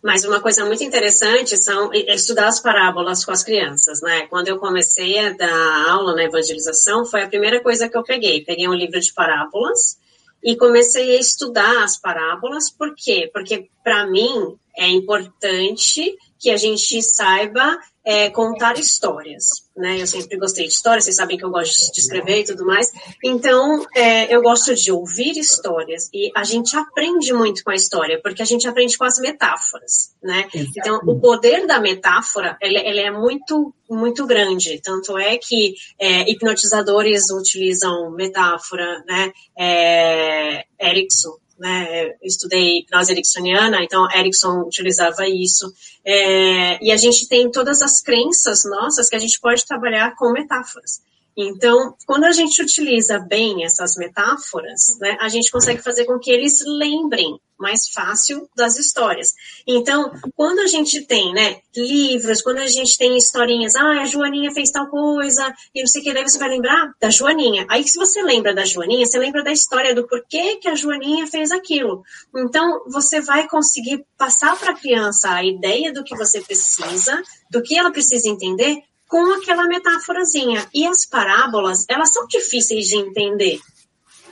Mas 0.04 0.26
uma 0.26 0.42
coisa 0.42 0.66
muito 0.66 0.84
interessante 0.84 1.56
são 1.58 1.94
estudar 1.94 2.48
as 2.48 2.60
parábolas 2.60 3.24
com 3.24 3.32
as 3.32 3.44
crianças, 3.44 4.02
né? 4.02 4.26
Quando 4.28 4.48
eu 4.48 4.58
comecei 4.58 5.20
a 5.20 5.30
dar 5.32 5.90
aula 5.90 6.16
na 6.16 6.24
evangelização, 6.24 7.06
foi 7.06 7.22
a 7.22 7.28
primeira 7.28 7.62
coisa 7.62 7.88
que 7.88 7.96
eu 7.96 8.04
peguei. 8.04 8.44
Peguei 8.44 8.68
um 8.68 8.74
livro 8.74 9.00
de 9.00 9.14
parábolas 9.14 10.00
e 10.44 10.56
comecei 10.56 11.16
a 11.16 11.20
estudar 11.20 11.84
as 11.84 12.00
parábolas. 12.00 12.72
Por 12.72 12.96
quê? 12.96 13.30
Porque, 13.32 13.70
para 13.84 14.08
mim, 14.08 14.58
é 14.76 14.88
importante 14.88 16.18
que 16.40 16.50
a 16.50 16.58
gente 16.58 17.02
saiba 17.04 17.78
é, 18.04 18.30
contar 18.32 18.80
histórias, 18.80 19.61
né? 19.76 20.02
Eu 20.02 20.08
sempre 20.08 20.38
gostei 20.38 20.68
de 20.68 20.74
histórias, 20.74 21.06
vocês 21.06 21.16
sabem 21.16 21.38
que 21.38 21.46
eu 21.46 21.50
gosto 21.50 21.92
de 21.92 22.00
escrever 22.00 22.40
e 22.40 22.46
tudo 22.46 22.66
mais. 22.66 22.92
Então, 23.24 23.86
é, 23.96 24.34
eu 24.34 24.42
gosto 24.42 24.76
de 24.76 24.92
ouvir 24.92 25.38
histórias 25.38 26.10
e 26.14 26.32
a 26.36 26.44
gente 26.44 26.76
aprende 26.76 27.34
muito 27.34 27.64
com 27.64 27.72
a 27.72 27.76
história, 27.76 28.20
porque 28.22 28.42
a 28.42 28.46
gente 28.46 28.68
aprende 28.68 28.98
com 28.98 29.06
as 29.06 29.20
metáforas, 29.20 30.14
né? 30.22 30.48
Então, 30.54 31.00
o 31.06 31.20
poder 31.20 31.66
da 31.66 31.80
metáfora, 31.80 32.58
ele, 32.62 32.78
ele 32.80 33.00
é 33.00 33.12
muito, 33.12 33.74
muito 33.90 34.26
grande. 34.26 34.82
Tanto 34.84 35.18
é 35.18 35.38
que 35.38 35.76
é, 36.00 36.30
hipnotizadores 36.30 37.30
utilizam 37.30 38.12
metáfora, 38.12 39.04
né? 39.08 39.32
É, 39.58 40.66
Erickson 40.80 41.41
né? 41.62 42.08
Eu 42.08 42.16
estudei 42.24 42.80
hipnose 42.80 43.12
ericksoniana, 43.12 43.84
então 43.84 44.10
Erickson 44.12 44.62
utilizava 44.62 45.28
isso. 45.28 45.72
É, 46.04 46.84
e 46.84 46.92
a 46.92 46.98
gente 46.98 47.28
tem 47.28 47.52
todas 47.52 47.82
as 47.84 48.02
crenças 48.02 48.66
nossas 48.66 49.08
que 49.08 49.16
a 49.16 49.20
gente 49.20 49.40
pode 49.40 49.64
trabalhar 49.66 50.16
com 50.16 50.32
metáforas. 50.32 51.02
Então, 51.36 51.96
quando 52.06 52.26
a 52.26 52.32
gente 52.32 52.62
utiliza 52.62 53.20
bem 53.20 53.64
essas 53.64 53.96
metáforas, 53.96 54.98
né, 55.00 55.18
a 55.20 55.30
gente 55.30 55.52
consegue 55.52 55.82
fazer 55.82 56.06
com 56.06 56.20
que 56.20 56.30
eles 56.30 56.60
lembrem 56.66 57.40
mais 57.62 57.88
fácil 57.90 58.50
das 58.56 58.78
histórias. 58.78 59.34
Então, 59.68 60.12
quando 60.36 60.60
a 60.60 60.68
gente 60.68 61.06
tem, 61.06 61.32
né, 61.32 61.60
livros, 61.76 62.42
quando 62.42 62.58
a 62.58 62.68
gente 62.68 62.98
tem 62.98 63.16
historinhas, 63.16 63.76
ah, 63.76 64.02
a 64.02 64.06
Joaninha 64.06 64.52
fez 64.52 64.72
tal 64.72 64.88
coisa, 64.88 65.54
e 65.74 65.82
não 65.82 65.88
sei 65.88 66.02
o 66.02 66.04
que, 66.04 66.14
daí 66.14 66.24
você 66.24 66.40
vai 66.40 66.50
lembrar 66.50 66.92
da 67.00 67.10
Joaninha. 67.10 67.66
Aí, 67.70 67.88
se 67.88 67.98
você 67.98 68.22
lembra 68.24 68.54
da 68.54 68.66
Joaninha, 68.66 69.06
você 69.06 69.20
lembra 69.20 69.44
da 69.44 69.52
história 69.52 69.94
do 69.94 70.08
porquê 70.08 70.58
que 70.58 70.68
a 70.68 70.76
Joaninha 70.76 71.28
fez 71.28 71.52
aquilo. 71.52 72.04
Então, 72.36 72.84
você 72.88 73.22
vai 73.22 73.48
conseguir 73.48 74.04
passar 74.18 74.60
para 74.60 74.72
a 74.72 74.78
criança 74.78 75.32
a 75.32 75.46
ideia 75.46 75.94
do 75.94 76.04
que 76.04 76.18
você 76.18 76.42
precisa, 76.42 77.22
do 77.52 77.62
que 77.62 77.78
ela 77.78 77.92
precisa 77.92 78.28
entender, 78.28 78.82
com 79.12 79.34
aquela 79.34 79.68
metáforazinha. 79.68 80.66
E 80.74 80.88
as 80.88 81.06
parábolas, 81.06 81.86
elas 81.90 82.14
são 82.14 82.26
difíceis 82.28 82.88
de 82.88 82.96
entender, 82.96 83.60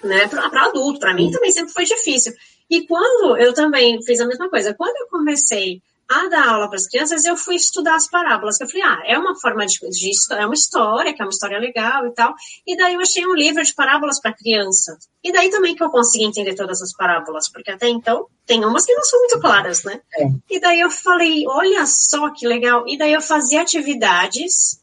né? 0.01 0.25
Para 0.29 0.67
adulto, 0.67 1.01
para 1.01 1.13
mim 1.13 1.29
também 1.29 1.51
sempre 1.51 1.73
foi 1.73 1.83
difícil. 1.83 2.33
E 2.69 2.87
quando 2.87 3.35
eu 3.35 3.53
também 3.53 4.01
fiz 4.01 4.21
a 4.21 4.25
mesma 4.25 4.49
coisa, 4.49 4.73
quando 4.73 4.95
eu 4.95 5.07
comecei 5.07 5.81
a 6.09 6.27
dar 6.27 6.47
aula 6.47 6.67
para 6.67 6.77
as 6.77 6.87
crianças, 6.87 7.23
eu 7.23 7.37
fui 7.37 7.55
estudar 7.55 7.95
as 7.95 8.09
parábolas. 8.09 8.59
Eu 8.59 8.67
falei, 8.67 8.81
ah, 8.83 9.01
é 9.05 9.17
uma 9.17 9.39
forma 9.39 9.65
de, 9.65 9.77
de, 9.77 10.11
é 10.31 10.45
uma 10.45 10.55
história, 10.55 11.13
que 11.13 11.21
é 11.21 11.25
uma 11.25 11.31
história 11.31 11.59
legal 11.59 12.07
e 12.07 12.11
tal. 12.11 12.33
E 12.65 12.75
daí 12.75 12.95
eu 12.95 13.01
achei 13.01 13.25
um 13.27 13.35
livro 13.35 13.63
de 13.63 13.73
parábolas 13.75 14.19
para 14.19 14.33
criança. 14.33 14.97
E 15.23 15.31
daí 15.31 15.51
também 15.51 15.75
que 15.75 15.83
eu 15.83 15.91
consegui 15.91 16.25
entender 16.25 16.55
todas 16.55 16.81
as 16.81 16.93
parábolas, 16.93 17.47
porque 17.47 17.69
até 17.69 17.87
então 17.87 18.25
tem 18.45 18.65
umas 18.65 18.85
que 18.85 18.93
não 18.93 19.03
são 19.03 19.19
muito 19.19 19.39
claras, 19.39 19.83
né? 19.83 20.01
É. 20.17 20.27
E 20.49 20.59
daí 20.59 20.79
eu 20.79 20.89
falei, 20.89 21.43
olha 21.47 21.85
só 21.85 22.31
que 22.31 22.47
legal. 22.47 22.85
E 22.87 22.97
daí 22.97 23.13
eu 23.13 23.21
fazia 23.21 23.61
atividades 23.61 24.78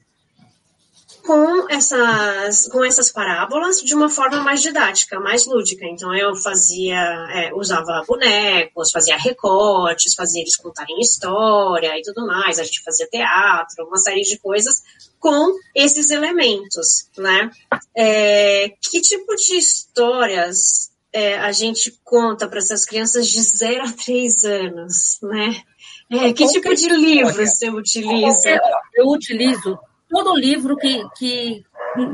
com 1.26 1.68
essas, 1.68 2.68
com 2.68 2.84
essas 2.84 3.10
parábolas 3.10 3.80
de 3.80 3.94
uma 3.94 4.08
forma 4.08 4.40
mais 4.40 4.62
didática, 4.62 5.18
mais 5.18 5.44
lúdica. 5.44 5.84
Então 5.84 6.14
eu 6.14 6.36
fazia, 6.36 6.96
é, 7.34 7.52
usava 7.52 8.04
bonecos, 8.06 8.92
fazia 8.92 9.16
recortes, 9.16 10.14
fazia 10.14 10.40
eles 10.40 10.56
contarem 10.56 11.00
história 11.00 11.98
e 11.98 12.02
tudo 12.02 12.24
mais. 12.24 12.60
A 12.60 12.64
gente 12.64 12.82
fazia 12.82 13.08
teatro, 13.08 13.86
uma 13.86 13.98
série 13.98 14.22
de 14.22 14.38
coisas 14.38 14.82
com 15.18 15.52
esses 15.74 16.10
elementos, 16.10 17.10
né? 17.18 17.50
É, 17.94 18.68
que 18.80 19.00
tipo 19.00 19.34
de 19.34 19.56
histórias 19.56 20.92
é, 21.12 21.38
a 21.38 21.50
gente 21.50 21.98
conta 22.04 22.46
para 22.46 22.58
essas 22.58 22.84
crianças 22.84 23.26
de 23.26 23.42
0 23.42 23.84
a 23.84 23.92
3 23.92 24.44
anos, 24.44 25.18
né? 25.22 25.60
É, 26.08 26.32
que 26.32 26.46
tipo 26.46 26.72
de 26.72 26.88
livros 26.88 27.58
você 27.58 27.68
utiliza? 27.68 28.60
Eu 28.94 29.06
utilizo 29.08 29.76
todo 30.09 30.37
livro 30.37 30.77
que, 30.77 31.03
que 31.16 31.64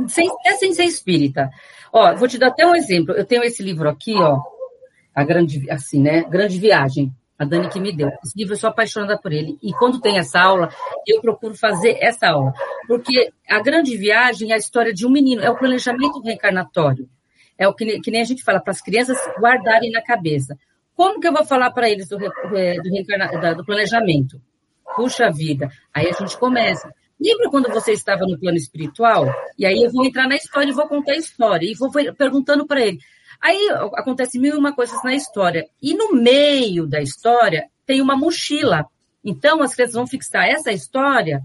sem, 0.08 0.28
é 0.46 0.52
sem 0.52 0.72
ser 0.72 0.84
espírita. 0.84 1.50
Ó, 1.92 2.14
vou 2.14 2.28
te 2.28 2.38
dar 2.38 2.48
até 2.48 2.66
um 2.66 2.74
exemplo. 2.74 3.14
Eu 3.14 3.24
tenho 3.24 3.44
esse 3.44 3.62
livro 3.62 3.88
aqui, 3.88 4.14
ó, 4.14 4.38
a 5.14 5.24
grande, 5.24 5.70
assim, 5.70 6.00
né, 6.00 6.22
Grande 6.24 6.58
Viagem. 6.58 7.12
A 7.38 7.44
Dani 7.44 7.68
que 7.68 7.80
me 7.80 7.92
deu. 7.92 8.08
Esse 8.24 8.38
livro 8.38 8.54
eu 8.54 8.58
sou 8.58 8.70
apaixonada 8.70 9.18
por 9.18 9.32
ele. 9.32 9.58
E 9.60 9.72
quando 9.72 10.00
tem 10.00 10.16
essa 10.16 10.40
aula, 10.40 10.68
eu 11.04 11.20
procuro 11.20 11.56
fazer 11.56 11.98
essa 12.00 12.28
aula. 12.28 12.52
Porque 12.86 13.32
a 13.50 13.60
grande 13.60 13.96
viagem 13.96 14.52
é 14.52 14.54
a 14.54 14.58
história 14.58 14.94
de 14.94 15.04
um 15.04 15.10
menino, 15.10 15.42
é 15.42 15.50
o 15.50 15.58
planejamento 15.58 16.20
reencarnatório. 16.20 17.08
É 17.58 17.66
o 17.66 17.74
que, 17.74 17.98
que 18.00 18.12
nem 18.12 18.20
a 18.20 18.24
gente 18.24 18.44
fala 18.44 18.60
para 18.60 18.70
as 18.70 18.80
crianças 18.80 19.18
guardarem 19.40 19.90
na 19.90 20.00
cabeça. 20.00 20.56
Como 20.94 21.18
que 21.18 21.26
eu 21.26 21.32
vou 21.32 21.44
falar 21.44 21.72
para 21.72 21.90
eles 21.90 22.08
do, 22.08 22.16
do, 22.16 23.56
do 23.56 23.64
planejamento? 23.64 24.40
Puxa 24.94 25.28
vida. 25.28 25.68
Aí 25.92 26.08
a 26.08 26.12
gente 26.12 26.38
começa. 26.38 26.94
Lembra 27.22 27.50
quando 27.50 27.68
você 27.70 27.92
estava 27.92 28.26
no 28.26 28.38
plano 28.38 28.56
espiritual? 28.56 29.26
E 29.56 29.64
aí 29.64 29.80
eu 29.80 29.90
vou 29.92 30.04
entrar 30.04 30.26
na 30.26 30.34
história 30.34 30.70
e 30.70 30.74
vou 30.74 30.88
contar 30.88 31.12
a 31.12 31.16
história. 31.16 31.66
E 31.70 31.74
vou 31.74 31.90
perguntando 32.16 32.66
para 32.66 32.80
ele. 32.80 32.98
Aí 33.40 33.68
acontece 33.94 34.38
mil 34.38 34.56
e 34.56 34.58
uma 34.58 34.74
coisas 34.74 35.02
na 35.04 35.14
história. 35.14 35.68
E 35.80 35.94
no 35.94 36.12
meio 36.12 36.86
da 36.86 37.00
história 37.00 37.68
tem 37.86 38.00
uma 38.00 38.16
mochila. 38.16 38.86
Então 39.24 39.62
as 39.62 39.74
crianças 39.74 39.94
vão 39.94 40.06
fixar 40.06 40.48
essa 40.48 40.72
história 40.72 41.40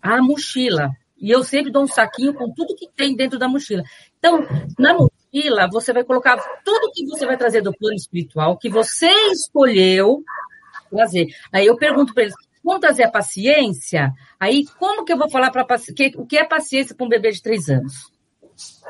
à 0.00 0.22
mochila. 0.22 0.90
E 1.18 1.30
eu 1.30 1.44
sempre 1.44 1.70
dou 1.70 1.82
um 1.82 1.88
saquinho 1.88 2.32
com 2.32 2.52
tudo 2.52 2.74
que 2.74 2.88
tem 2.94 3.14
dentro 3.14 3.38
da 3.38 3.48
mochila. 3.48 3.82
Então, 4.18 4.46
na 4.78 4.94
mochila, 4.94 5.68
você 5.70 5.92
vai 5.92 6.04
colocar 6.04 6.36
tudo 6.62 6.92
que 6.92 7.06
você 7.06 7.24
vai 7.26 7.36
trazer 7.36 7.62
do 7.62 7.72
plano 7.72 7.96
espiritual, 7.96 8.58
que 8.58 8.68
você 8.68 9.10
escolheu 9.32 10.22
trazer. 10.90 11.28
Aí 11.52 11.66
eu 11.66 11.76
pergunto 11.76 12.12
para 12.12 12.24
eles: 12.24 12.34
Trazer 12.80 13.04
a 13.04 13.10
paciência? 13.10 14.12
Aí, 14.38 14.64
como 14.78 15.04
que 15.04 15.12
eu 15.12 15.18
vou 15.18 15.30
falar 15.30 15.50
para 15.50 15.66
o 16.16 16.26
que 16.26 16.38
é 16.38 16.44
paciência 16.44 16.94
para 16.94 17.06
um 17.06 17.08
bebê 17.08 17.30
de 17.30 17.42
três 17.42 17.68
anos? 17.68 18.10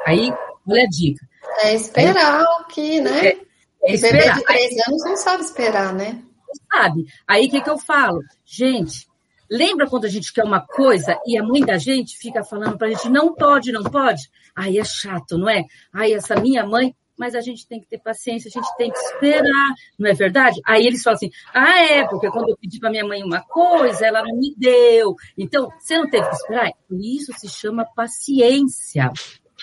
Aí, 0.06 0.32
olha 0.68 0.82
a 0.82 0.88
dica. 0.88 1.26
É 1.62 1.74
esperar 1.74 2.42
o 2.60 2.64
que, 2.64 3.00
né? 3.00 3.26
É, 3.26 3.38
é 3.84 3.94
esperar. 3.94 4.22
bebê 4.22 4.34
de 4.34 4.44
três 4.44 4.88
anos 4.88 5.04
não 5.04 5.16
sabe 5.16 5.42
esperar, 5.42 5.94
né? 5.94 6.22
Não 6.46 6.80
sabe. 6.80 7.06
Aí, 7.26 7.46
o 7.46 7.50
que, 7.50 7.60
que 7.60 7.70
eu 7.70 7.78
falo? 7.78 8.20
Gente, 8.44 9.06
lembra 9.50 9.88
quando 9.88 10.04
a 10.04 10.10
gente 10.10 10.32
quer 10.32 10.44
uma 10.44 10.60
coisa 10.60 11.18
e 11.26 11.38
a 11.38 11.42
mãe 11.42 11.64
da 11.64 11.78
gente 11.78 12.18
fica 12.18 12.44
falando 12.44 12.76
para 12.76 12.88
a 12.88 12.90
gente, 12.90 13.08
não 13.08 13.34
pode, 13.34 13.72
não 13.72 13.84
pode? 13.84 14.28
Aí 14.54 14.78
é 14.78 14.84
chato, 14.84 15.38
não 15.38 15.48
é? 15.48 15.64
Aí 15.92 16.12
essa 16.12 16.34
minha 16.36 16.66
mãe 16.66 16.94
mas 17.18 17.34
a 17.34 17.40
gente 17.40 17.66
tem 17.66 17.80
que 17.80 17.86
ter 17.86 17.98
paciência, 17.98 18.48
a 18.48 18.52
gente 18.52 18.76
tem 18.76 18.90
que 18.90 18.98
esperar, 18.98 19.74
não 19.98 20.08
é 20.08 20.12
verdade? 20.12 20.60
Aí 20.64 20.86
eles 20.86 21.02
falam 21.02 21.16
assim: 21.16 21.30
ah, 21.52 21.80
é, 21.80 22.06
porque 22.06 22.30
quando 22.30 22.50
eu 22.50 22.56
pedi 22.56 22.78
para 22.78 22.90
minha 22.90 23.04
mãe 23.04 23.22
uma 23.22 23.42
coisa, 23.42 24.06
ela 24.06 24.22
não 24.22 24.36
me 24.36 24.54
deu. 24.56 25.14
Então, 25.36 25.68
você 25.78 25.96
não 25.96 26.08
teve 26.08 26.28
que 26.28 26.34
esperar? 26.34 26.70
Isso 26.90 27.32
se 27.32 27.48
chama 27.48 27.84
paciência, 27.84 29.10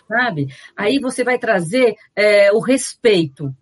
sabe? 0.08 0.48
Aí 0.76 1.00
você 1.00 1.24
vai 1.24 1.38
trazer 1.38 1.96
é, 2.16 2.52
o 2.52 2.60
respeito. 2.60 3.56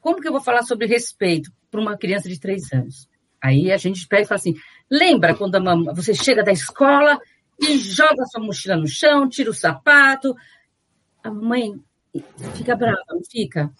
Como 0.00 0.20
que 0.20 0.28
eu 0.28 0.32
vou 0.32 0.40
falar 0.40 0.62
sobre 0.62 0.86
respeito 0.86 1.50
para 1.70 1.80
uma 1.80 1.98
criança 1.98 2.28
de 2.28 2.38
três 2.38 2.72
anos? 2.72 3.08
Aí 3.42 3.70
a 3.70 3.76
gente 3.76 4.06
pega 4.06 4.22
e 4.22 4.26
fala 4.26 4.38
assim: 4.38 4.54
lembra 4.90 5.34
quando 5.34 5.56
a 5.56 5.60
mamãe, 5.60 5.94
você 5.94 6.14
chega 6.14 6.42
da 6.42 6.52
escola 6.52 7.18
e 7.60 7.76
joga 7.78 8.24
sua 8.26 8.40
mochila 8.40 8.76
no 8.76 8.86
chão, 8.86 9.28
tira 9.28 9.50
o 9.50 9.54
sapato. 9.54 10.34
A 11.22 11.30
mãe 11.30 11.74
fica 12.54 12.76
brava, 12.76 13.02
não 13.10 13.22
fica? 13.22 13.70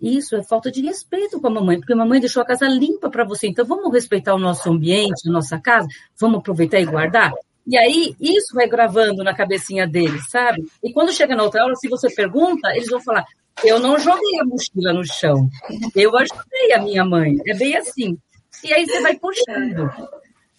Isso 0.00 0.34
é 0.34 0.42
falta 0.42 0.70
de 0.70 0.82
respeito 0.82 1.40
com 1.40 1.46
a 1.46 1.50
mamãe, 1.50 1.78
porque 1.78 1.92
a 1.92 1.96
mamãe 1.96 2.18
deixou 2.18 2.42
a 2.42 2.46
casa 2.46 2.66
limpa 2.66 3.08
para 3.08 3.24
você. 3.24 3.46
Então 3.46 3.64
vamos 3.64 3.92
respeitar 3.92 4.34
o 4.34 4.38
nosso 4.38 4.68
ambiente, 4.68 5.28
a 5.28 5.32
nossa 5.32 5.60
casa, 5.60 5.86
vamos 6.18 6.40
aproveitar 6.40 6.80
e 6.80 6.84
guardar. 6.84 7.32
E 7.64 7.78
aí 7.78 8.16
isso 8.20 8.54
vai 8.54 8.68
gravando 8.68 9.22
na 9.22 9.34
cabecinha 9.34 9.86
deles, 9.86 10.28
sabe? 10.28 10.64
E 10.82 10.92
quando 10.92 11.12
chega 11.12 11.36
na 11.36 11.44
outra 11.44 11.62
aula, 11.62 11.76
se 11.76 11.88
você 11.88 12.12
pergunta, 12.12 12.74
eles 12.74 12.88
vão 12.88 13.00
falar: 13.00 13.24
Eu 13.62 13.78
não 13.78 13.96
joguei 13.98 14.40
a 14.40 14.44
mochila 14.44 14.92
no 14.92 15.04
chão. 15.04 15.48
Eu 15.94 16.16
ajudei 16.16 16.72
a 16.74 16.82
minha 16.82 17.04
mãe. 17.04 17.36
É 17.46 17.54
bem 17.54 17.76
assim. 17.76 18.18
E 18.64 18.72
aí 18.72 18.84
você 18.84 19.00
vai 19.00 19.16
puxando. 19.16 19.88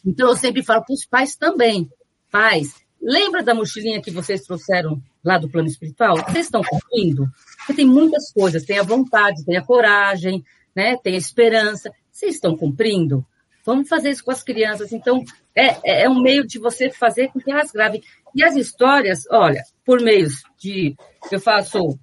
Então 0.05 0.29
eu 0.29 0.35
sempre 0.37 0.63
falo 0.63 0.85
para 0.85 0.93
os 0.93 1.05
pais 1.05 1.35
também. 1.35 1.89
Pais, 2.31 2.75
lembra 3.03 3.43
da 3.43 3.53
mochilinha 3.53 4.01
que 4.01 4.09
vocês 4.09 4.41
trouxeram 4.41 5.01
lá 5.23 5.37
do 5.37 5.49
plano 5.49 5.67
espiritual? 5.67 6.15
Vocês 6.15 6.45
estão 6.45 6.61
cumprindo? 6.63 7.29
Porque 7.57 7.73
tem 7.73 7.85
muitas 7.85 8.31
coisas. 8.31 8.63
Tem 8.63 8.79
a 8.79 8.83
vontade, 8.83 9.45
tem 9.45 9.57
a 9.57 9.65
coragem, 9.65 10.43
né? 10.73 10.95
tem 10.97 11.15
a 11.15 11.17
esperança. 11.17 11.91
Vocês 12.09 12.35
estão 12.35 12.55
cumprindo? 12.55 13.25
Vamos 13.65 13.89
fazer 13.89 14.09
isso 14.09 14.23
com 14.23 14.31
as 14.31 14.43
crianças. 14.43 14.91
Então, 14.91 15.23
é, 15.55 15.67
é, 15.83 16.03
é 16.03 16.09
um 16.09 16.21
meio 16.21 16.47
de 16.47 16.57
você 16.59 16.89
fazer 16.89 17.29
com 17.29 17.39
que 17.39 17.51
elas 17.51 17.71
gravem. 17.71 18.01
E 18.33 18.43
as 18.43 18.55
histórias, 18.55 19.25
olha, 19.29 19.61
por 19.85 20.01
meios 20.01 20.43
de. 20.57 20.95
Eu 21.31 21.39
faço 21.39 21.99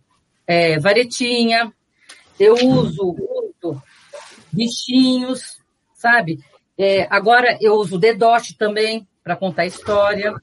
é, 0.46 0.78
varetinha, 0.78 1.72
eu 2.38 2.54
uso 2.54 3.14
muito 3.18 3.82
bichinhos, 4.52 5.58
sabe? 5.94 6.38
É, 6.78 7.06
agora 7.10 7.58
eu 7.60 7.74
uso 7.74 7.98
dedote 7.98 8.56
também 8.56 9.06
para 9.22 9.36
contar 9.36 9.66
história. 9.66 10.34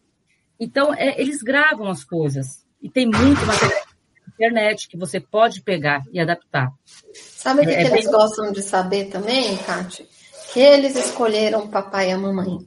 Então, 0.59 0.93
é, 0.93 1.19
eles 1.19 1.41
gravam 1.41 1.87
as 1.87 2.03
coisas. 2.03 2.65
E 2.81 2.89
tem 2.89 3.05
muito 3.05 3.45
material 3.45 3.81
na 3.81 4.33
internet 4.33 4.87
que 4.87 4.97
você 4.97 5.19
pode 5.19 5.61
pegar 5.61 6.03
e 6.11 6.19
adaptar. 6.19 6.71
Sabe 7.13 7.61
o 7.61 7.63
que, 7.63 7.71
é, 7.71 7.83
que 7.83 7.91
eles 7.91 8.05
bem... 8.05 8.13
gostam 8.13 8.51
de 8.51 8.61
saber 8.61 9.05
também, 9.05 9.57
Kátia? 9.57 10.05
Que 10.53 10.59
eles 10.59 10.95
escolheram 10.95 11.65
o 11.65 11.69
papai 11.69 12.09
e 12.09 12.11
a 12.13 12.17
mamãe. 12.17 12.57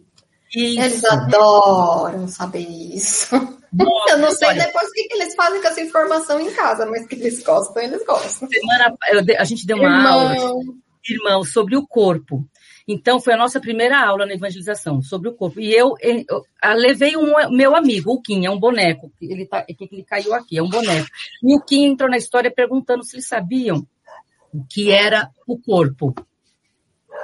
Isso. 0.54 0.80
Eles 0.80 1.04
adoram 1.04 2.26
saber 2.26 2.66
isso. 2.66 3.34
Nossa, 3.72 4.10
eu 4.14 4.18
não 4.18 4.32
sei 4.32 4.48
olha, 4.48 4.64
depois 4.66 4.88
o 4.88 4.92
que, 4.92 5.04
que, 5.04 5.14
eles 5.14 5.34
fazem 5.34 5.60
com 5.60 5.68
essa 5.68 5.80
informação 5.80 6.40
em 6.40 6.52
casa, 6.52 6.86
mas 6.86 7.06
que 7.06 7.14
eles 7.14 7.42
gostam, 7.42 7.82
eles 7.82 8.04
gostam. 8.04 8.48
Semana, 8.48 8.94
a 9.38 9.44
gente 9.44 9.64
deu 9.64 9.76
uma 9.76 9.88
Irmão. 9.88 10.12
aula, 10.12 10.34
irmão, 11.08 11.44
sobre 11.44 11.76
o 11.76 11.86
corpo. 11.86 12.44
Então, 12.92 13.20
foi 13.20 13.34
a 13.34 13.36
nossa 13.36 13.60
primeira 13.60 14.04
aula 14.04 14.26
na 14.26 14.34
evangelização, 14.34 15.00
sobre 15.00 15.28
o 15.28 15.32
corpo. 15.32 15.60
E 15.60 15.72
eu, 15.72 15.94
eu, 16.00 16.24
eu 16.28 16.74
levei 16.74 17.16
um 17.16 17.32
meu 17.48 17.76
amigo, 17.76 18.12
o 18.12 18.20
Kim, 18.20 18.44
é 18.44 18.50
um 18.50 18.58
boneco. 18.58 19.12
Ele, 19.22 19.46
tá, 19.46 19.64
ele 19.68 20.02
caiu 20.02 20.34
aqui, 20.34 20.58
é 20.58 20.62
um 20.62 20.68
boneco. 20.68 21.06
E 21.40 21.54
o 21.54 21.60
Kim 21.60 21.84
entrou 21.84 22.10
na 22.10 22.16
história 22.16 22.50
perguntando 22.50 23.04
se 23.04 23.14
eles 23.14 23.28
sabiam 23.28 23.86
o 24.52 24.64
que 24.68 24.90
era 24.90 25.30
o 25.46 25.56
corpo. 25.56 26.12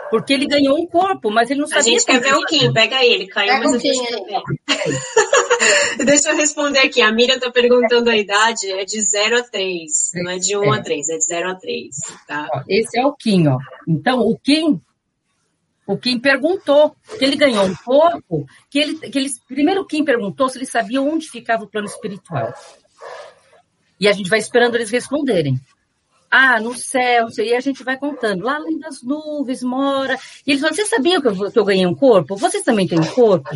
Porque 0.09 0.33
ele 0.33 0.47
ganhou 0.47 0.79
um 0.79 0.87
corpo, 0.87 1.33
mas 1.33 1.51
ele 1.51 1.59
não 1.59 1.67
sabia. 1.67 1.83
A 1.83 1.85
gente 1.85 2.07
quer 2.07 2.21
ver 2.21 2.35
o 2.35 2.45
Kim, 2.47 2.73
pega 2.73 3.05
ele, 3.05 3.27
caiu, 3.27 3.55
pega 3.55 3.69
mas 3.69 3.83
quer 3.83 3.91
ver. 3.91 4.43
Deixa 6.07 6.31
eu 6.31 6.37
responder 6.37 6.79
aqui. 6.79 7.03
A 7.03 7.11
Miriam 7.11 7.35
está 7.35 7.51
perguntando 7.51 8.09
a 8.09 8.17
idade, 8.17 8.71
é 8.71 8.85
de 8.85 9.01
0 9.01 9.39
a 9.39 9.43
3, 9.43 10.11
não 10.15 10.31
é 10.31 10.39
de 10.39 10.57
1 10.57 10.75
é. 10.75 10.79
a 10.79 10.83
3, 10.83 11.09
é 11.09 11.17
de 11.17 11.25
0 11.25 11.51
a 11.51 11.55
3. 11.57 11.97
Tá? 12.29 12.65
Esse 12.69 13.01
é 13.01 13.05
o 13.05 13.13
Kim, 13.15 13.49
ó. 13.49 13.59
Então, 13.89 14.21
o 14.21 14.39
Kim, 14.39 14.81
o 15.87 15.97
Kim 15.97 16.19
perguntou 16.19 16.97
que 17.19 17.25
ele 17.25 17.37
ganhou 17.37 17.65
um 17.65 17.75
corpo, 17.77 18.47
que 18.69 18.79
ele, 18.79 18.99
que 18.99 19.19
ele 19.19 19.31
primeiro 19.47 19.83
o 19.83 19.87
Kim 19.87 20.05
perguntou 20.05 20.49
se 20.49 20.59
ele 20.59 20.67
sabia 20.67 21.01
onde 21.01 21.31
ficava 21.31 21.65
o 21.65 21.69
plano 21.69 21.87
espiritual. 21.87 22.53
E 24.01 24.09
a 24.09 24.13
gente 24.13 24.29
vai 24.29 24.39
esperando 24.39 24.75
eles 24.75 24.91
responderem. 24.91 25.61
Ah, 26.29 26.61
no 26.61 26.75
céu, 26.75 27.29
e 27.39 27.55
a 27.55 27.61
gente 27.61 27.85
vai 27.85 27.97
contando. 27.97 28.45
Lá 28.45 28.57
além 28.57 28.79
das 28.79 29.01
nuvens 29.03 29.63
mora. 29.63 30.19
E 30.45 30.51
eles 30.51 30.61
falam: 30.61 30.75
Vocês 30.75 30.89
sabiam 30.89 31.23
que 31.23 31.29
eu, 31.29 31.51
que 31.53 31.59
eu 31.59 31.65
ganhei 31.65 31.87
um 31.87 31.95
corpo? 31.95 32.37
Vocês 32.37 32.65
também 32.65 32.89
têm 32.89 32.99
um 32.99 33.07
corpo? 33.07 33.51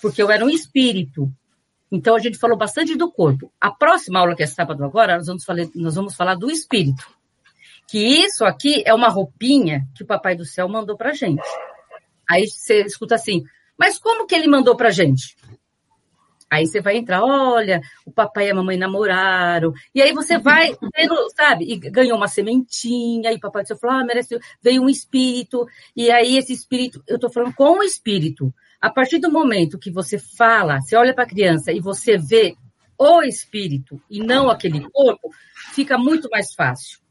Porque 0.00 0.22
eu 0.22 0.30
era 0.30 0.44
um 0.44 0.48
espírito. 0.48 1.30
Então 1.92 2.16
a 2.16 2.18
gente 2.18 2.38
falou 2.38 2.56
bastante 2.56 2.96
do 2.96 3.12
corpo. 3.12 3.52
A 3.60 3.70
próxima 3.70 4.18
aula, 4.18 4.34
que 4.34 4.42
é 4.42 4.46
sábado 4.46 4.82
agora, 4.84 5.16
nós 5.16 5.26
vamos 5.26 5.44
falar, 5.44 5.66
nós 5.74 5.94
vamos 5.94 6.16
falar 6.16 6.34
do 6.34 6.50
espírito. 6.50 7.06
Que 7.86 7.98
isso 7.98 8.44
aqui 8.44 8.82
é 8.86 8.94
uma 8.94 9.08
roupinha 9.08 9.86
que 9.94 10.02
o 10.02 10.06
Papai 10.06 10.34
do 10.34 10.44
Céu 10.44 10.68
mandou 10.68 10.96
pra 10.96 11.12
gente. 11.12 11.46
Aí 12.28 12.46
você 12.48 12.82
escuta 12.82 13.14
assim, 13.14 13.44
mas 13.78 13.98
como 13.98 14.26
que 14.26 14.34
ele 14.34 14.48
mandou 14.48 14.76
pra 14.76 14.90
gente? 14.90 15.36
Aí 16.50 16.66
você 16.66 16.80
vai 16.80 16.96
entrar, 16.96 17.24
olha, 17.24 17.80
o 18.06 18.12
papai 18.12 18.46
e 18.46 18.50
a 18.50 18.54
mamãe 18.54 18.76
namoraram. 18.76 19.72
E 19.92 20.00
aí 20.00 20.12
você 20.12 20.38
vai 20.38 20.72
vendo, 20.94 21.16
sabe? 21.34 21.64
E 21.64 21.76
ganhou 21.76 22.16
uma 22.16 22.28
sementinha, 22.28 23.32
e 23.32 23.36
o 23.36 23.40
papai 23.40 23.62
disse, 23.62 23.76
falou, 23.76 23.96
ah, 23.96 24.04
merece, 24.04 24.38
veio 24.62 24.82
um 24.82 24.88
espírito. 24.88 25.66
E 25.96 26.10
aí 26.10 26.36
esse 26.36 26.52
espírito, 26.52 27.02
eu 27.08 27.18
tô 27.18 27.28
falando 27.28 27.54
com 27.54 27.78
o 27.78 27.82
espírito. 27.82 28.54
A 28.80 28.88
partir 28.88 29.18
do 29.18 29.32
momento 29.32 29.78
que 29.78 29.90
você 29.90 30.18
fala, 30.18 30.80
você 30.80 30.94
olha 30.94 31.14
para 31.14 31.24
a 31.24 31.28
criança 31.28 31.72
e 31.72 31.80
você 31.80 32.16
vê 32.16 32.54
o 32.96 33.22
espírito 33.22 34.00
e 34.08 34.20
não 34.20 34.48
aquele 34.48 34.88
corpo, 34.90 35.30
fica 35.72 35.98
muito 35.98 36.28
mais 36.30 36.54
fácil 36.54 37.03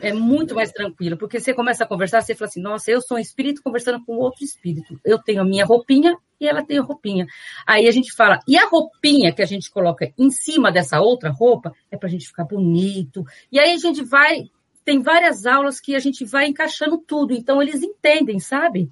é 0.00 0.12
muito 0.12 0.54
mais 0.54 0.72
tranquilo, 0.72 1.16
porque 1.16 1.40
você 1.40 1.54
começa 1.54 1.84
a 1.84 1.86
conversar, 1.86 2.20
você 2.20 2.34
fala 2.34 2.48
assim, 2.48 2.60
nossa, 2.60 2.90
eu 2.90 3.00
sou 3.00 3.16
um 3.16 3.20
espírito 3.20 3.62
conversando 3.62 4.04
com 4.04 4.16
outro 4.16 4.44
espírito. 4.44 4.98
Eu 5.04 5.18
tenho 5.18 5.40
a 5.40 5.44
minha 5.44 5.64
roupinha 5.64 6.16
e 6.40 6.46
ela 6.46 6.64
tem 6.64 6.78
a 6.78 6.82
roupinha. 6.82 7.26
Aí 7.66 7.86
a 7.86 7.90
gente 7.90 8.12
fala, 8.12 8.38
e 8.46 8.56
a 8.56 8.66
roupinha 8.66 9.32
que 9.32 9.42
a 9.42 9.46
gente 9.46 9.70
coloca 9.70 10.12
em 10.18 10.30
cima 10.30 10.70
dessa 10.70 11.00
outra 11.00 11.30
roupa 11.30 11.72
é 11.90 11.96
para 11.96 12.08
a 12.08 12.10
gente 12.10 12.26
ficar 12.26 12.44
bonito. 12.44 13.24
E 13.50 13.58
aí 13.58 13.72
a 13.72 13.76
gente 13.76 14.02
vai, 14.04 14.44
tem 14.84 15.02
várias 15.02 15.46
aulas 15.46 15.80
que 15.80 15.94
a 15.94 15.98
gente 15.98 16.24
vai 16.24 16.46
encaixando 16.46 16.98
tudo, 16.98 17.32
então 17.32 17.60
eles 17.60 17.82
entendem, 17.82 18.38
sabe? 18.38 18.90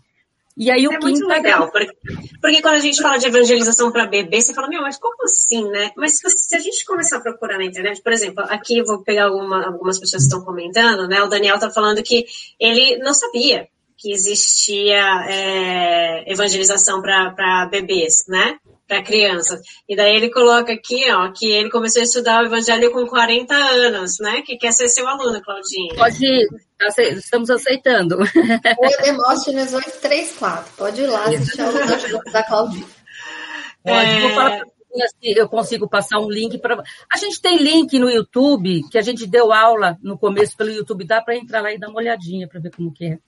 E 0.57 0.71
aí 0.71 0.89
o 0.89 0.93
é 0.93 0.99
muito 0.99 1.27
legal, 1.27 1.71
porque, 1.71 1.93
porque, 2.41 2.63
quando 2.63 2.77
a 2.77 2.81
gente 2.81 3.03
fala 3.03 3.19
de 3.19 3.27
evangelização 3.27 3.93
para 3.93 4.07
bebê, 4.07 4.41
você 4.41 4.55
fala, 4.55 4.69
meu, 4.69 4.81
mas 4.81 4.97
como 4.97 5.23
assim, 5.25 5.69
né? 5.69 5.93
Mas 5.95 6.19
se, 6.19 6.57
a 6.57 6.59
gente 6.59 6.83
começar 6.87 7.19
a 7.19 7.21
procurar 7.21 7.59
na 7.59 7.65
internet, 7.65 8.01
por 8.03 8.11
exemplo, 8.11 8.43
aqui 8.49 8.79
eu 8.79 8.87
vou 8.87 9.03
pegar 9.03 9.27
alguma, 9.27 9.67
algumas 9.67 9.99
pessoas 9.99 10.23
que 10.23 10.29
estão 10.29 10.43
comentando, 10.43 11.07
né? 11.07 11.23
O 11.23 11.29
Daniel 11.29 11.57
está 11.57 11.69
falando 11.69 12.03
que 12.03 12.25
ele 12.59 12.97
não 12.99 13.13
sabia 13.13 13.69
que 13.99 14.11
existia 14.13 15.27
é, 15.29 16.33
evangelização 16.33 17.03
para 17.03 17.67
bebês, 17.67 18.25
né? 18.27 18.59
Para 18.87 19.03
crianças. 19.03 19.61
E 19.89 19.97
daí 19.97 20.17
ele 20.17 20.31
coloca 20.31 20.73
aqui, 20.73 21.11
ó, 21.11 21.31
que 21.33 21.51
ele 21.51 21.71
começou 21.71 22.01
a 22.01 22.05
estudar 22.05 22.43
o 22.43 22.47
evangelho 22.47 22.93
com 22.93 23.07
40 23.07 23.55
anos, 23.55 24.19
né? 24.21 24.43
Que 24.43 24.57
quer 24.57 24.73
ser 24.73 24.89
seu 24.89 25.07
aluno, 25.09 25.41
Claudinha. 25.43 25.95
Pode 25.97 26.25
ir, 26.25 26.49
estamos 27.17 27.51
aceitando. 27.51 28.17
O 28.17 29.03
Demóstenes 29.03 29.73
834, 29.73 30.73
pode 30.77 31.01
ir 31.01 31.07
lá 31.07 31.25
assistir 31.25 31.61
a 31.61 31.67
aula 31.67 31.87
da 32.33 32.43
Claudinha. 32.43 32.87
Pode, 33.83 34.11
é... 34.11 34.21
vou 34.21 34.31
falar 34.31 34.61
se 35.21 35.39
eu 35.39 35.49
consigo 35.49 35.89
passar 35.89 36.19
um 36.19 36.31
link 36.31 36.59
para. 36.59 36.83
A 37.13 37.19
gente 37.19 37.41
tem 37.41 37.59
link 37.59 37.99
no 37.99 38.09
YouTube, 38.09 38.83
que 38.91 38.97
a 38.97 39.03
gente 39.03 39.27
deu 39.27 39.53
aula 39.53 39.99
no 40.03 40.17
começo 40.17 40.57
pelo 40.57 40.71
YouTube, 40.71 41.05
dá 41.05 41.21
para 41.21 41.37
entrar 41.37 41.61
lá 41.61 41.73
e 41.73 41.79
dar 41.79 41.89
uma 41.89 41.99
olhadinha 41.99 42.49
para 42.49 42.61
ver 42.61 42.71
como 42.71 42.93
que 42.93 43.05
é. 43.05 43.19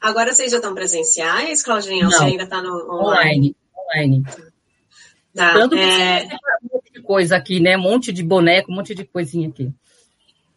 Agora 0.00 0.32
vocês 0.32 0.50
já 0.50 0.56
estão 0.56 0.74
presenciais, 0.74 1.62
Claudinha? 1.62 2.04
Não, 2.04 2.10
você 2.10 2.24
ainda 2.24 2.44
está 2.44 2.62
no 2.62 2.72
online? 2.90 3.54
Online. 3.94 4.24
online. 4.24 4.50
Tá, 5.34 5.52
Tanto 5.52 5.76
que 5.76 5.82
é... 5.82 6.28
um 6.62 6.74
monte 6.74 6.92
de 6.92 7.02
coisa 7.02 7.36
aqui, 7.36 7.60
né? 7.60 7.76
Um 7.76 7.82
monte 7.82 8.12
de 8.12 8.22
boneco, 8.22 8.70
um 8.70 8.74
monte 8.74 8.94
de 8.94 9.04
coisinha 9.04 9.48
aqui. 9.48 9.72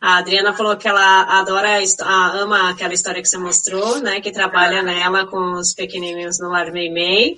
A 0.02 0.18
Adriana 0.18 0.54
falou 0.54 0.76
que 0.76 0.88
ela 0.88 1.40
adora, 1.40 1.80
ama 2.34 2.70
aquela 2.70 2.94
história 2.94 3.22
que 3.22 3.28
você 3.28 3.38
mostrou, 3.38 4.00
né? 4.00 4.20
Que 4.20 4.32
trabalha 4.32 4.82
nela 4.82 5.26
com 5.28 5.54
os 5.54 5.74
pequenininhos 5.74 6.40
no 6.40 6.50
Lar 6.50 6.72
Meimei. 6.74 7.36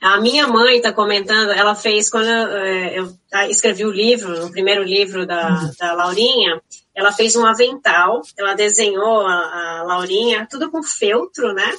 A 0.00 0.20
minha 0.20 0.46
mãe 0.46 0.76
está 0.76 0.92
comentando, 0.92 1.50
ela 1.52 1.74
fez 1.74 2.08
quando 2.08 2.26
eu, 2.26 2.56
é, 2.56 2.98
eu, 2.98 3.16
escrevi 3.50 3.84
o 3.84 3.90
livro, 3.90 4.46
o 4.46 4.50
primeiro 4.50 4.82
livro 4.82 5.26
da, 5.26 5.70
da 5.78 5.92
Laurinha, 5.94 6.60
ela 6.94 7.12
fez 7.12 7.34
um 7.34 7.44
avental, 7.44 8.22
ela 8.38 8.54
desenhou 8.54 9.26
a, 9.26 9.80
a 9.80 9.82
Laurinha, 9.84 10.46
tudo 10.50 10.70
com 10.70 10.82
feltro, 10.82 11.52
né? 11.52 11.70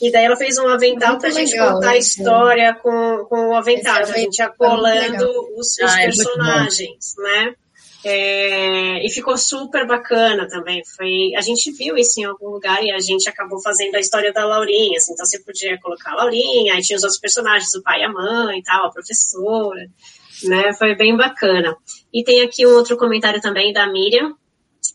E 0.00 0.10
daí 0.10 0.24
ela 0.24 0.36
fez 0.36 0.56
um 0.58 0.66
avental 0.66 1.18
para 1.18 1.28
a 1.28 1.32
gente 1.32 1.52
legal, 1.52 1.74
contar 1.74 1.90
a 1.90 1.96
história 1.98 2.74
com, 2.74 3.26
com 3.28 3.48
o 3.48 3.54
avental, 3.54 3.98
a 3.98 4.04
gente 4.04 4.40
acolando 4.40 5.28
os, 5.56 5.76
os 5.76 5.80
ah, 5.82 6.00
é 6.00 6.04
personagens, 6.06 7.18
é 7.18 7.22
né? 7.22 7.54
É, 8.02 9.06
e 9.06 9.10
ficou 9.10 9.36
super 9.36 9.86
bacana 9.86 10.48
também. 10.48 10.82
Foi, 10.96 11.34
a 11.36 11.42
gente 11.42 11.70
viu 11.72 11.96
isso 11.96 12.18
em 12.18 12.24
algum 12.24 12.48
lugar 12.48 12.82
e 12.82 12.90
a 12.90 12.98
gente 12.98 13.28
acabou 13.28 13.60
fazendo 13.60 13.94
a 13.94 14.00
história 14.00 14.32
da 14.32 14.46
Laurinha. 14.46 14.96
Assim, 14.96 15.12
então 15.12 15.26
você 15.26 15.38
podia 15.40 15.78
colocar 15.80 16.12
a 16.12 16.16
Laurinha, 16.16 16.74
aí 16.74 16.82
tinha 16.82 16.96
os 16.96 17.02
outros 17.02 17.20
personagens, 17.20 17.74
o 17.74 17.82
pai 17.82 18.00
e 18.00 18.04
a 18.04 18.08
mãe 18.08 18.58
e 18.58 18.62
tal, 18.62 18.86
a 18.86 18.90
professora. 18.90 19.86
Né? 20.44 20.72
Foi 20.72 20.94
bem 20.94 21.14
bacana. 21.14 21.76
E 22.12 22.24
tem 22.24 22.40
aqui 22.42 22.66
um 22.66 22.74
outro 22.74 22.96
comentário 22.96 23.40
também 23.40 23.70
da 23.72 23.86
Miriam, 23.86 24.34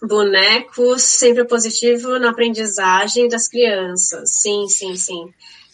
bonecos 0.01 1.03
sempre 1.03 1.45
positivo 1.45 2.19
na 2.19 2.29
aprendizagem 2.29 3.27
das 3.27 3.47
crianças. 3.47 4.29
Sim, 4.31 4.67
sim, 4.67 4.95
sim. 4.95 5.33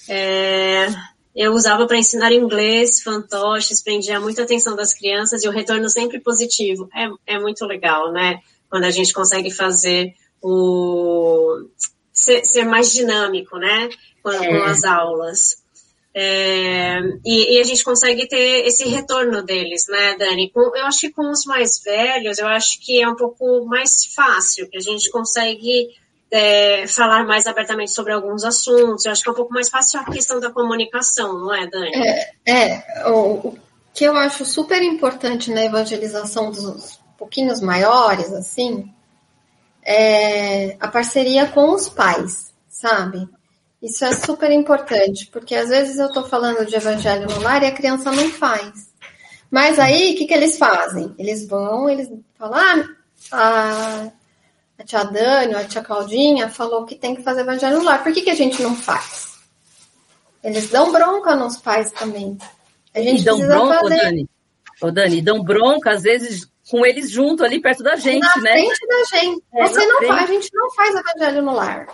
É, 0.10 0.88
eu 1.36 1.54
usava 1.54 1.88
para 1.88 1.98
ensinar 1.98 2.32
inglês, 2.32 3.02
fantoches, 3.02 3.82
prendia 3.82 4.20
muita 4.20 4.44
atenção 4.44 4.76
das 4.76 4.94
crianças 4.94 5.44
e 5.44 5.48
o 5.48 5.52
retorno 5.52 5.90
sempre 5.90 6.20
positivo. 6.20 6.90
É, 6.94 7.36
é 7.36 7.40
muito 7.40 7.66
legal, 7.66 8.12
né? 8.12 8.40
Quando 8.70 8.84
a 8.84 8.92
gente 8.92 9.14
consegue 9.14 9.52
fazer 9.52 10.14
o. 10.42 11.68
ser, 12.12 12.44
ser 12.44 12.66
mais 12.66 12.92
dinâmico, 12.92 13.58
né? 13.58 13.90
Com, 14.22 14.32
é. 14.32 14.48
com 14.48 14.64
as 14.64 14.84
aulas. 14.84 15.61
É, 16.14 17.00
e, 17.26 17.56
e, 17.56 17.60
a 17.62 17.64
gente 17.64 17.84
consegue 17.86 18.28
ter 18.28 18.66
esse 18.68 18.86
retorno 18.88 19.44
deles, 19.44 19.86
né, 19.88 20.16
Dani? 20.18 20.52
Eu 20.54 20.86
acho 20.86 21.02
que 21.02 21.12
com 21.12 21.32
os 21.32 21.46
mais 21.46 21.82
velhos, 21.82 22.38
eu 22.38 22.48
acho 22.48 22.82
que 22.82 23.02
é 23.02 23.08
um 23.08 23.16
pouco 23.16 23.66
mais 23.66 24.06
fácil, 24.14 24.70
que 24.70 24.78
a 24.78 24.82
gente 24.82 25.10
consegue 25.10 25.90
é, 26.30 26.86
falar 26.86 27.26
mais 27.26 27.48
abertamente 27.48 27.92
sobre 27.92 28.12
alguns 28.12 28.44
assuntos. 28.44 29.06
Eu 29.06 29.14
acho 29.14 29.24
que 29.24 29.30
é 29.30 29.32
um 29.32 29.36
pouco 29.36 29.54
mais 29.54 29.70
fácil 29.70 30.02
a 30.02 30.06
questão 30.06 30.40
da 30.40 30.52
comunicação, 30.52 31.40
não 31.40 31.54
é, 31.54 31.68
Dani? 31.68 31.92
É, 31.96 32.32
é 32.46 33.10
o, 33.10 33.48
o 33.48 33.58
que 33.94 34.04
eu 34.04 34.16
acho 34.16 34.44
super 34.46 34.82
importante 34.82 35.50
na 35.50 35.64
evangelização 35.64 36.52
dos 36.52 37.00
pouquinhos 37.18 37.62
maiores, 37.62 38.34
assim, 38.34 38.92
é 39.84 40.76
a 40.80 40.88
parceria 40.88 41.46
com 41.48 41.74
os 41.74 41.88
pais, 41.88 42.54
sabe? 42.68 43.30
Isso 43.82 44.06
é 44.06 44.14
super 44.14 44.52
importante, 44.52 45.28
porque 45.32 45.56
às 45.56 45.70
vezes 45.70 45.98
eu 45.98 46.06
estou 46.06 46.24
falando 46.24 46.66
de 46.66 46.76
evangelho 46.76 47.28
no 47.28 47.42
lar 47.42 47.64
e 47.64 47.66
a 47.66 47.72
criança 47.72 48.12
não 48.12 48.30
faz. 48.30 48.92
Mas 49.50 49.80
aí, 49.80 50.14
o 50.14 50.18
que, 50.18 50.28
que 50.28 50.34
eles 50.34 50.58
fazem? 50.58 51.16
Eles 51.18 51.48
vão, 51.48 51.90
eles 51.90 52.08
falam, 52.38 52.60
ah, 52.60 52.86
a, 53.32 54.12
a 54.78 54.84
tia 54.84 55.04
Dani, 55.04 55.56
a 55.56 55.66
tia 55.66 55.82
Claudinha 55.82 56.48
falou 56.48 56.86
que 56.86 56.96
tem 56.96 57.16
que 57.16 57.24
fazer 57.24 57.42
evangelho 57.42 57.80
no 57.80 57.84
lar. 57.84 58.04
Por 58.04 58.14
que, 58.14 58.22
que 58.22 58.30
a 58.30 58.36
gente 58.36 58.62
não 58.62 58.76
faz? 58.76 59.32
Eles 60.44 60.70
dão 60.70 60.92
bronca 60.92 61.36
nos 61.36 61.58
pais 61.58 61.92
também. 61.92 62.38
A 62.94 63.02
gente 63.02 63.22
e 63.22 63.26
dão 63.26 63.40
bronca, 63.40 63.80
fazer... 63.80 63.98
Dani? 63.98 64.30
Ô, 64.80 64.92
Dani, 64.92 65.22
dão 65.22 65.44
bronca, 65.44 65.92
às 65.92 66.04
vezes, 66.04 66.48
com 66.70 66.86
eles 66.86 67.10
junto 67.10 67.44
ali 67.44 67.60
perto 67.60 67.82
da 67.82 67.96
gente, 67.96 68.22
na 68.22 68.44
né? 68.44 68.52
Na 68.52 68.58
frente 68.58 68.88
da 68.88 69.18
gente. 69.18 69.44
É, 69.56 69.68
Você 69.68 69.86
não 69.88 69.98
frente. 69.98 70.14
faz, 70.14 70.30
a 70.30 70.34
gente 70.34 70.50
não 70.54 70.72
faz 70.72 70.96
evangelho 70.96 71.42
no 71.42 71.54
lar 71.54 71.88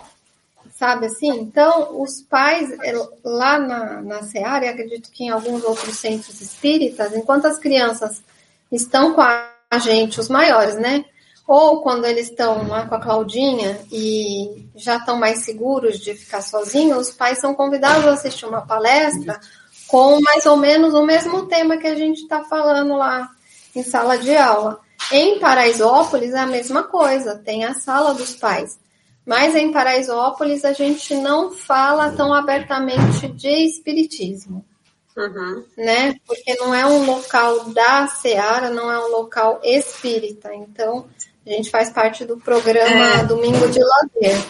sabe 0.78 1.06
assim? 1.06 1.30
Então, 1.40 2.00
os 2.00 2.22
pais, 2.22 2.70
é, 2.84 2.92
lá 3.24 3.58
na, 3.58 4.00
na 4.00 4.22
Seara, 4.22 4.64
e 4.64 4.68
acredito 4.68 5.10
que 5.10 5.24
em 5.24 5.30
alguns 5.30 5.64
outros 5.64 5.96
centros 5.96 6.40
espíritas, 6.40 7.12
enquanto 7.14 7.46
as 7.46 7.58
crianças 7.58 8.22
estão 8.70 9.12
com 9.12 9.20
a 9.20 9.78
gente, 9.80 10.20
os 10.20 10.28
maiores, 10.28 10.76
né? 10.76 11.04
Ou 11.48 11.82
quando 11.82 12.04
eles 12.04 12.30
estão 12.30 12.68
lá 12.68 12.86
com 12.86 12.94
a 12.94 13.00
Claudinha 13.00 13.80
e 13.90 14.68
já 14.76 14.98
estão 14.98 15.18
mais 15.18 15.44
seguros 15.44 15.98
de 15.98 16.14
ficar 16.14 16.42
sozinhos, 16.42 17.08
os 17.08 17.14
pais 17.14 17.40
são 17.40 17.54
convidados 17.54 18.06
a 18.06 18.12
assistir 18.12 18.46
uma 18.46 18.64
palestra 18.64 19.40
com 19.88 20.20
mais 20.20 20.46
ou 20.46 20.56
menos 20.56 20.94
o 20.94 21.04
mesmo 21.04 21.46
tema 21.46 21.78
que 21.78 21.86
a 21.86 21.94
gente 21.94 22.20
está 22.20 22.44
falando 22.44 22.94
lá 22.94 23.30
em 23.74 23.82
sala 23.82 24.16
de 24.18 24.36
aula. 24.36 24.78
Em 25.10 25.40
Paraisópolis 25.40 26.34
é 26.34 26.38
a 26.38 26.46
mesma 26.46 26.82
coisa, 26.84 27.36
tem 27.36 27.64
a 27.64 27.74
sala 27.74 28.12
dos 28.12 28.36
pais. 28.36 28.78
Mas 29.28 29.54
em 29.54 29.70
Paraisópolis 29.70 30.64
a 30.64 30.72
gente 30.72 31.14
não 31.14 31.50
fala 31.52 32.10
tão 32.12 32.32
abertamente 32.32 33.28
de 33.28 33.66
espiritismo. 33.66 34.64
Uhum. 35.14 35.64
Né? 35.76 36.14
Porque 36.26 36.54
não 36.54 36.74
é 36.74 36.86
um 36.86 37.04
local 37.04 37.66
da 37.66 38.06
Seara, 38.06 38.70
não 38.70 38.90
é 38.90 38.98
um 38.98 39.10
local 39.10 39.60
espírita. 39.62 40.54
Então, 40.54 41.04
a 41.46 41.50
gente 41.50 41.68
faz 41.68 41.90
parte 41.90 42.24
do 42.24 42.38
programa 42.38 43.20
é. 43.20 43.24
Domingo 43.24 43.68
de 43.68 43.80
Lazer. 43.80 44.42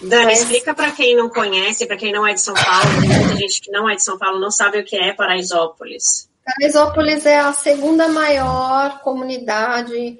Dani, 0.00 0.24
Mas... 0.24 0.40
explica 0.40 0.72
para 0.72 0.90
quem 0.92 1.14
não 1.14 1.28
conhece, 1.28 1.84
para 1.84 1.98
quem 1.98 2.10
não 2.10 2.26
é 2.26 2.32
de 2.32 2.40
São 2.40 2.54
Paulo, 2.54 3.00
tem 3.02 3.10
muita 3.10 3.36
gente 3.36 3.60
que 3.60 3.70
não 3.70 3.86
é 3.90 3.94
de 3.94 4.02
São 4.02 4.16
Paulo 4.16 4.40
não 4.40 4.50
sabe 4.50 4.78
o 4.78 4.84
que 4.84 4.96
é 4.96 5.12
Paraisópolis. 5.12 6.30
Paraisópolis 6.46 7.26
é 7.26 7.40
a 7.40 7.52
segunda 7.52 8.08
maior 8.08 9.00
comunidade 9.00 10.18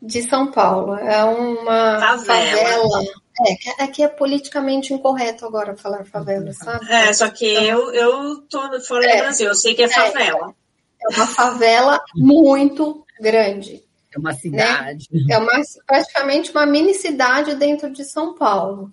de 0.00 0.22
São 0.22 0.52
Paulo. 0.52 0.94
É 0.94 1.24
uma 1.24 1.98
favela. 1.98 2.56
favela 2.56 3.23
é, 3.40 3.82
aqui 3.82 4.02
é, 4.02 4.06
é 4.06 4.08
politicamente 4.08 4.94
incorreto 4.94 5.44
agora 5.44 5.76
falar 5.76 6.04
favela, 6.04 6.52
sabe? 6.52 6.90
É, 6.90 7.12
só 7.12 7.28
que 7.28 7.50
então, 7.52 7.64
eu, 7.64 7.94
eu 7.94 8.36
tô 8.42 8.80
fora 8.80 9.04
é, 9.06 9.16
do 9.16 9.22
Brasil, 9.22 9.48
eu 9.48 9.54
sei 9.54 9.74
que 9.74 9.82
é, 9.82 9.86
é 9.86 9.88
favela. 9.88 10.54
É, 11.02 11.16
uma 11.16 11.26
favela 11.26 12.00
muito 12.14 13.04
grande. 13.20 13.82
É 14.14 14.18
uma 14.18 14.32
cidade. 14.32 15.08
Né? 15.10 15.34
É 15.34 15.38
uma, 15.38 15.60
praticamente 15.86 16.52
uma 16.52 16.64
mini 16.64 16.94
cidade 16.94 17.56
dentro 17.56 17.90
de 17.90 18.04
São 18.04 18.34
Paulo. 18.34 18.92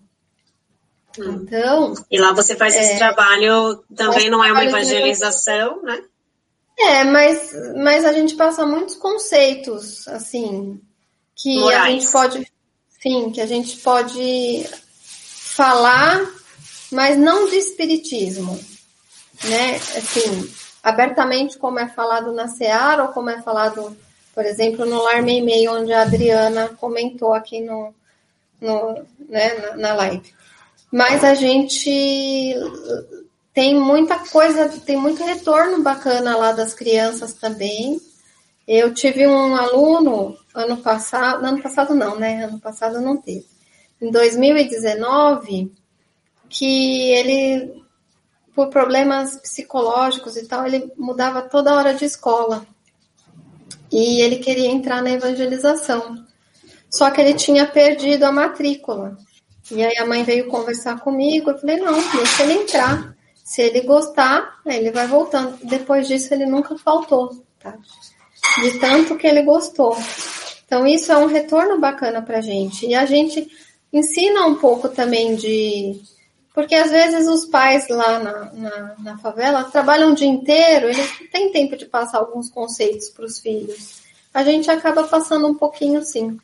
Hum. 1.19 1.43
Então. 1.43 1.93
E 2.09 2.19
lá 2.19 2.31
você 2.31 2.55
faz 2.55 2.75
esse 2.75 2.93
é, 2.93 2.97
trabalho, 2.97 3.83
também 3.95 4.29
não 4.29 4.43
é 4.43 4.51
uma 4.51 4.65
evangelização, 4.65 5.83
né? 5.83 6.01
É, 6.79 7.03
mas, 7.03 7.53
mas 7.75 8.05
a 8.05 8.13
gente 8.13 8.35
passa 8.35 8.65
muitos 8.65 8.95
conceitos, 8.95 10.07
assim, 10.07 10.81
que 11.35 11.59
Morais. 11.59 11.83
a 11.83 11.89
gente 11.89 12.11
pode 12.11 12.50
Sim, 13.01 13.31
que 13.31 13.41
a 13.41 13.47
gente 13.47 13.77
pode 13.77 14.63
falar, 14.93 16.23
mas 16.91 17.17
não 17.17 17.49
de 17.49 17.55
espiritismo, 17.55 18.59
né? 19.43 19.75
Assim, 19.75 20.53
abertamente 20.83 21.57
como 21.57 21.79
é 21.79 21.87
falado 21.87 22.31
na 22.31 22.47
Seara 22.47 23.03
ou 23.03 23.09
como 23.09 23.31
é 23.31 23.41
falado, 23.41 23.97
por 24.35 24.45
exemplo, 24.45 24.85
no 24.85 25.01
Lar 25.01 25.23
Meimei, 25.23 25.67
onde 25.67 25.91
a 25.91 26.03
Adriana 26.03 26.69
comentou 26.79 27.33
aqui 27.33 27.59
no, 27.59 27.91
no 28.61 29.03
né, 29.27 29.71
na 29.77 29.95
live. 29.95 30.33
Mas 30.91 31.23
a 31.23 31.33
gente 31.33 32.53
tem 33.51 33.73
muita 33.73 34.19
coisa, 34.19 34.69
tem 34.69 34.95
muito 34.95 35.23
retorno 35.23 35.81
bacana 35.81 36.37
lá 36.37 36.51
das 36.51 36.75
crianças 36.75 37.33
também. 37.33 37.99
Eu 38.67 38.93
tive 38.93 39.25
um 39.25 39.55
aluno 39.55 40.37
ano 40.53 40.77
passado, 40.77 41.45
ano 41.45 41.61
passado 41.61 41.95
não, 41.95 42.17
né? 42.17 42.45
Ano 42.45 42.59
passado 42.59 42.99
não 42.99 43.17
teve. 43.17 43.45
Em 44.01 44.11
2019, 44.11 45.71
que 46.49 47.11
ele, 47.11 47.83
por 48.53 48.69
problemas 48.69 49.37
psicológicos 49.37 50.35
e 50.35 50.47
tal, 50.47 50.65
ele 50.65 50.91
mudava 50.97 51.41
toda 51.41 51.75
hora 51.75 51.93
de 51.93 52.05
escola. 52.05 52.65
E 53.91 54.21
ele 54.21 54.37
queria 54.37 54.69
entrar 54.69 55.01
na 55.01 55.11
evangelização. 55.11 56.25
Só 56.89 57.09
que 57.11 57.21
ele 57.21 57.33
tinha 57.33 57.65
perdido 57.65 58.23
a 58.23 58.31
matrícula. 58.31 59.17
E 59.69 59.83
aí 59.83 59.97
a 59.97 60.05
mãe 60.05 60.23
veio 60.23 60.49
conversar 60.49 60.99
comigo, 60.99 61.51
eu 61.51 61.57
falei, 61.57 61.77
não, 61.77 61.93
deixa 61.93 62.43
ele 62.43 62.53
entrar. 62.53 63.15
Se 63.43 63.61
ele 63.61 63.81
gostar, 63.81 64.59
ele 64.65 64.91
vai 64.91 65.07
voltando. 65.07 65.57
Depois 65.63 66.07
disso, 66.07 66.33
ele 66.33 66.45
nunca 66.45 66.77
faltou, 66.77 67.45
tá? 67.59 67.77
de 68.59 68.79
tanto 68.79 69.15
que 69.15 69.27
ele 69.27 69.43
gostou. 69.43 69.95
Então, 70.71 70.87
isso 70.87 71.11
é 71.11 71.17
um 71.17 71.25
retorno 71.25 71.77
bacana 71.81 72.21
para 72.21 72.37
a 72.37 72.41
gente. 72.41 72.85
E 72.85 72.95
a 72.95 73.05
gente 73.05 73.45
ensina 73.91 74.45
um 74.45 74.55
pouco 74.55 74.87
também 74.87 75.35
de. 75.35 75.99
Porque 76.53 76.73
às 76.73 76.89
vezes 76.89 77.27
os 77.27 77.43
pais 77.43 77.89
lá 77.89 78.19
na, 78.19 78.53
na, 78.53 78.95
na 78.99 79.17
favela 79.17 79.65
trabalham 79.65 80.13
o 80.13 80.15
dia 80.15 80.29
inteiro, 80.29 80.87
eles 80.87 81.19
não 81.19 81.27
têm 81.27 81.51
tempo 81.51 81.75
de 81.75 81.85
passar 81.85 82.19
alguns 82.19 82.49
conceitos 82.49 83.09
para 83.09 83.25
os 83.25 83.37
filhos. 83.39 84.01
A 84.33 84.45
gente 84.45 84.71
acaba 84.71 85.03
passando 85.03 85.45
um 85.45 85.55
pouquinho 85.55 86.01
sim. 86.03 86.37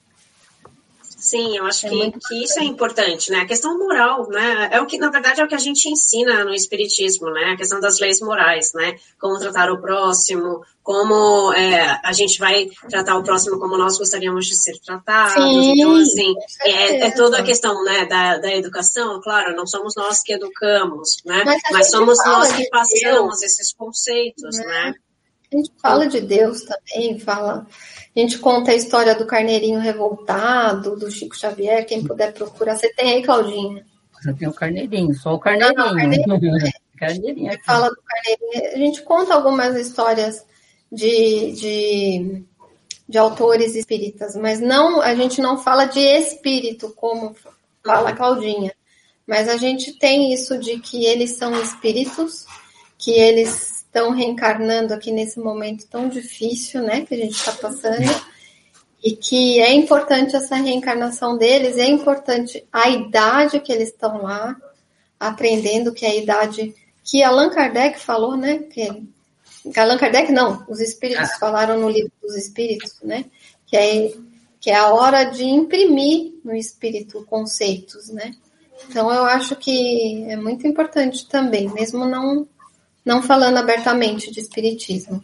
Sim, 1.27 1.57
eu 1.57 1.65
acho 1.65 1.87
é 1.87 1.89
que, 1.89 2.11
que 2.25 2.43
isso 2.45 2.57
é 2.57 2.63
importante, 2.63 3.29
né? 3.29 3.39
A 3.39 3.45
questão 3.45 3.77
moral, 3.77 4.29
né? 4.29 4.69
É 4.71 4.79
o 4.79 4.85
que, 4.85 4.97
na 4.97 5.09
verdade, 5.09 5.41
é 5.41 5.43
o 5.43 5.47
que 5.47 5.55
a 5.55 5.59
gente 5.59 5.89
ensina 5.89 6.45
no 6.45 6.53
Espiritismo, 6.53 7.29
né? 7.31 7.51
A 7.51 7.57
questão 7.57 7.81
das 7.81 7.99
leis 7.99 8.21
morais, 8.21 8.71
né? 8.73 8.95
Como 9.19 9.37
tratar 9.37 9.69
o 9.69 9.81
próximo, 9.81 10.61
como 10.81 11.51
é, 11.51 11.99
a 12.01 12.13
gente 12.13 12.39
vai 12.39 12.69
tratar 12.89 13.17
o 13.17 13.23
próximo 13.23 13.59
como 13.59 13.77
nós 13.77 13.97
gostaríamos 13.97 14.45
de 14.45 14.55
ser 14.55 14.79
tratados. 14.79 15.33
Sim, 15.33 15.73
então, 15.73 15.95
assim, 15.97 16.33
é, 16.61 17.07
é, 17.07 17.11
toda 17.11 17.39
a 17.39 17.43
questão, 17.43 17.83
né, 17.83 18.05
da, 18.05 18.37
da 18.37 18.55
educação, 18.55 19.19
claro, 19.21 19.53
não 19.53 19.67
somos 19.67 19.95
nós 19.97 20.21
que 20.23 20.31
educamos, 20.31 21.17
né? 21.25 21.43
Mas, 21.45 21.61
Mas 21.73 21.89
somos 21.89 22.17
nós 22.25 22.53
que 22.53 22.69
passamos 22.69 23.43
esses 23.43 23.73
conceitos, 23.73 24.57
né? 24.59 24.65
né? 24.65 24.93
A 25.51 25.55
gente 25.55 25.71
fala 25.81 26.07
de 26.07 26.19
Deus 26.19 26.63
também, 26.63 27.19
fala 27.19 27.65
a 28.17 28.19
gente 28.19 28.39
conta 28.39 28.71
a 28.71 28.75
história 28.75 29.13
do 29.13 29.27
carneirinho 29.27 29.79
revoltado, 29.79 30.97
do 30.97 31.11
Chico 31.11 31.37
Xavier, 31.37 31.85
quem 31.85 32.03
puder 32.03 32.33
procurar. 32.33 32.75
Você 32.75 32.91
tem 32.91 33.11
aí, 33.11 33.21
Claudinha? 33.23 33.85
Você 34.11 34.33
tem 34.33 34.47
o 34.47 34.53
carneirinho, 34.53 35.13
só 35.13 35.35
o 35.35 35.39
carneirinho. 35.39 35.77
Não, 35.77 35.95
carneirinho. 35.95 36.71
carneirinho 36.97 37.51
aqui. 37.51 37.63
Fala 37.63 37.89
do 37.89 38.01
carneirinho. 38.03 38.73
A 38.73 38.77
gente 38.79 39.03
conta 39.03 39.35
algumas 39.35 39.75
histórias 39.75 40.43
de, 40.91 41.51
de, 41.51 42.43
de 43.07 43.17
autores 43.19 43.75
espíritas, 43.75 44.35
mas 44.35 44.59
não, 44.59 44.99
a 44.99 45.13
gente 45.13 45.39
não 45.39 45.59
fala 45.59 45.85
de 45.85 45.99
espírito, 45.99 46.91
como 46.95 47.35
fala 47.85 48.09
a 48.09 48.15
Claudinha. 48.15 48.73
Mas 49.27 49.47
a 49.47 49.57
gente 49.57 49.93
tem 49.93 50.33
isso 50.33 50.57
de 50.57 50.79
que 50.79 51.05
eles 51.05 51.37
são 51.37 51.53
espíritos, 51.61 52.47
que 52.97 53.11
eles 53.11 53.76
estão 53.97 54.11
reencarnando 54.11 54.93
aqui 54.93 55.11
nesse 55.11 55.39
momento 55.39 55.87
tão 55.87 56.07
difícil, 56.07 56.83
né, 56.83 57.01
que 57.01 57.15
a 57.15 57.17
gente 57.17 57.35
está 57.35 57.51
passando, 57.53 58.09
e 59.03 59.15
que 59.15 59.59
é 59.59 59.73
importante 59.73 60.35
essa 60.35 60.55
reencarnação 60.55 61.35
deles, 61.35 61.77
é 61.77 61.87
importante 61.87 62.63
a 62.71 62.89
idade 62.89 63.59
que 63.59 63.71
eles 63.71 63.89
estão 63.89 64.21
lá, 64.21 64.55
aprendendo 65.19 65.91
que 65.91 66.05
é 66.05 66.09
a 66.09 66.15
idade 66.15 66.75
que 67.03 67.23
Allan 67.23 67.49
Kardec 67.49 67.99
falou, 67.99 68.37
né, 68.37 68.59
que 68.59 68.87
Allan 69.75 69.97
Kardec 69.97 70.31
não, 70.31 70.63
os 70.69 70.79
espíritos 70.79 71.29
ah. 71.31 71.37
falaram 71.39 71.79
no 71.79 71.89
livro 71.89 72.11
dos 72.21 72.35
espíritos, 72.35 72.97
né, 73.01 73.25
que 73.65 73.75
é, 73.75 74.13
que 74.59 74.69
é 74.69 74.75
a 74.75 74.93
hora 74.93 75.23
de 75.23 75.43
imprimir 75.43 76.33
no 76.43 76.55
espírito 76.55 77.25
conceitos, 77.25 78.09
né, 78.09 78.31
então 78.87 79.11
eu 79.11 79.25
acho 79.25 79.55
que 79.55 80.23
é 80.29 80.35
muito 80.35 80.67
importante 80.67 81.27
também, 81.27 81.67
mesmo 81.73 82.05
não 82.05 82.47
não 83.07 83.23
falando 83.23 83.57
abertamente 83.57 84.29
de 84.29 84.41
espiritismo. 84.41 85.23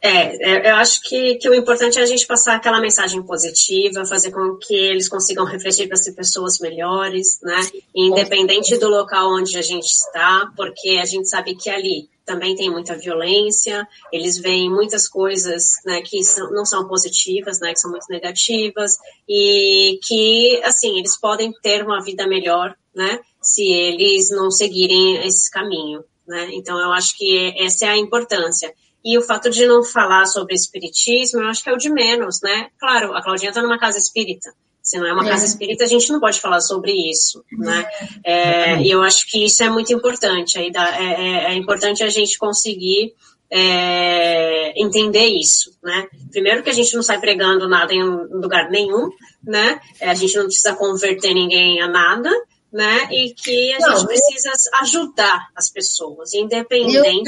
É, 0.00 0.68
é, 0.68 0.70
eu 0.70 0.76
acho 0.76 1.02
que, 1.02 1.34
que 1.34 1.48
o 1.48 1.54
importante 1.54 1.98
é 1.98 2.02
a 2.02 2.06
gente 2.06 2.24
passar 2.24 2.54
aquela 2.54 2.80
mensagem 2.80 3.20
positiva, 3.20 4.06
fazer 4.06 4.30
com 4.30 4.56
que 4.56 4.72
eles 4.72 5.08
consigam 5.08 5.44
refletir 5.44 5.88
para 5.88 5.96
ser 5.96 6.12
pessoas 6.12 6.60
melhores, 6.60 7.40
né? 7.42 7.58
Independente 7.92 8.78
do 8.78 8.88
local 8.88 9.34
onde 9.34 9.58
a 9.58 9.62
gente 9.62 9.86
está, 9.86 10.52
porque 10.56 11.00
a 11.02 11.04
gente 11.04 11.28
sabe 11.28 11.56
que 11.56 11.68
ali 11.68 12.08
também 12.24 12.54
tem 12.54 12.70
muita 12.70 12.94
violência, 12.94 13.88
eles 14.12 14.38
veem 14.38 14.70
muitas 14.70 15.08
coisas 15.08 15.70
né, 15.84 16.02
que 16.02 16.22
são, 16.22 16.52
não 16.52 16.64
são 16.64 16.86
positivas, 16.86 17.58
né, 17.58 17.72
que 17.72 17.80
são 17.80 17.90
muito 17.90 18.04
negativas, 18.10 18.98
e 19.26 19.98
que, 20.06 20.60
assim, 20.62 20.98
eles 20.98 21.18
podem 21.18 21.50
ter 21.62 21.82
uma 21.82 22.04
vida 22.04 22.26
melhor, 22.26 22.76
né, 22.94 23.18
se 23.40 23.62
eles 23.62 24.30
não 24.30 24.50
seguirem 24.50 25.26
esse 25.26 25.50
caminho, 25.50 26.04
né? 26.28 26.50
Então, 26.52 26.78
eu 26.78 26.92
acho 26.92 27.16
que 27.16 27.54
essa 27.58 27.86
é 27.86 27.88
a 27.88 27.96
importância. 27.96 28.72
E 29.04 29.16
o 29.16 29.22
fato 29.22 29.48
de 29.48 29.66
não 29.66 29.82
falar 29.82 30.26
sobre 30.26 30.54
espiritismo, 30.54 31.40
eu 31.40 31.48
acho 31.48 31.62
que 31.62 31.70
é 31.70 31.72
o 31.72 31.78
de 31.78 31.90
menos, 31.90 32.40
né? 32.42 32.68
Claro, 32.78 33.16
a 33.16 33.22
Claudinha 33.22 33.50
está 33.50 33.62
numa 33.62 33.78
casa 33.78 33.96
espírita. 33.96 34.52
Se 34.82 34.98
não 34.98 35.06
é 35.06 35.12
uma 35.12 35.24
casa 35.24 35.44
é. 35.44 35.46
espírita, 35.46 35.84
a 35.84 35.86
gente 35.86 36.10
não 36.10 36.18
pode 36.18 36.40
falar 36.40 36.60
sobre 36.60 36.92
isso, 37.10 37.44
né? 37.52 37.86
É, 38.24 38.80
e 38.80 38.90
eu 38.90 39.02
acho 39.02 39.26
que 39.30 39.44
isso 39.44 39.62
é 39.62 39.68
muito 39.68 39.92
importante. 39.92 40.58
Aí 40.58 40.70
dá, 40.70 40.96
é, 40.98 41.04
é, 41.04 41.44
é 41.52 41.54
importante 41.54 42.02
a 42.02 42.08
gente 42.08 42.38
conseguir 42.38 43.14
é, 43.50 44.72
entender 44.80 45.26
isso, 45.26 45.72
né? 45.82 46.06
Primeiro 46.30 46.62
que 46.62 46.70
a 46.70 46.74
gente 46.74 46.94
não 46.94 47.02
sai 47.02 47.20
pregando 47.20 47.68
nada 47.68 47.92
em 47.92 48.02
lugar 48.02 48.70
nenhum, 48.70 49.10
né? 49.42 49.80
É, 50.00 50.10
a 50.10 50.14
gente 50.14 50.36
não 50.36 50.44
precisa 50.44 50.74
converter 50.74 51.34
ninguém 51.34 51.80
a 51.80 51.88
nada, 51.88 52.30
né? 52.72 53.08
E 53.10 53.34
que 53.34 53.72
a 53.74 53.78
não, 53.78 53.96
gente 53.96 54.06
precisa 54.06 54.52
ajudar 54.80 55.48
as 55.54 55.70
pessoas, 55.70 56.34
independente 56.34 57.22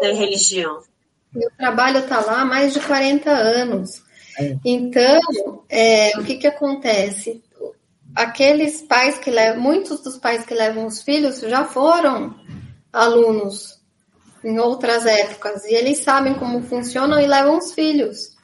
da 0.00 0.12
religião. 0.12 0.82
Meu 1.32 1.50
trabalho 1.56 1.98
está 1.98 2.20
lá 2.20 2.42
há 2.42 2.44
mais 2.44 2.72
de 2.72 2.80
40 2.80 3.30
anos. 3.30 4.02
É. 4.38 4.56
Então, 4.64 5.64
é, 5.68 6.18
o 6.18 6.24
que, 6.24 6.36
que 6.36 6.46
acontece? 6.46 7.42
Aqueles 8.14 8.82
pais 8.82 9.18
que 9.18 9.30
levam, 9.30 9.60
muitos 9.60 10.00
dos 10.00 10.16
pais 10.16 10.44
que 10.44 10.54
levam 10.54 10.86
os 10.86 11.02
filhos 11.02 11.40
já 11.40 11.64
foram 11.64 12.34
alunos 12.92 13.80
em 14.44 14.58
outras 14.58 15.06
épocas 15.06 15.64
e 15.64 15.74
eles 15.74 15.98
sabem 15.98 16.34
como 16.34 16.62
funcionam 16.62 17.20
e 17.20 17.26
levam 17.26 17.58
os 17.58 17.72
filhos. 17.72 18.34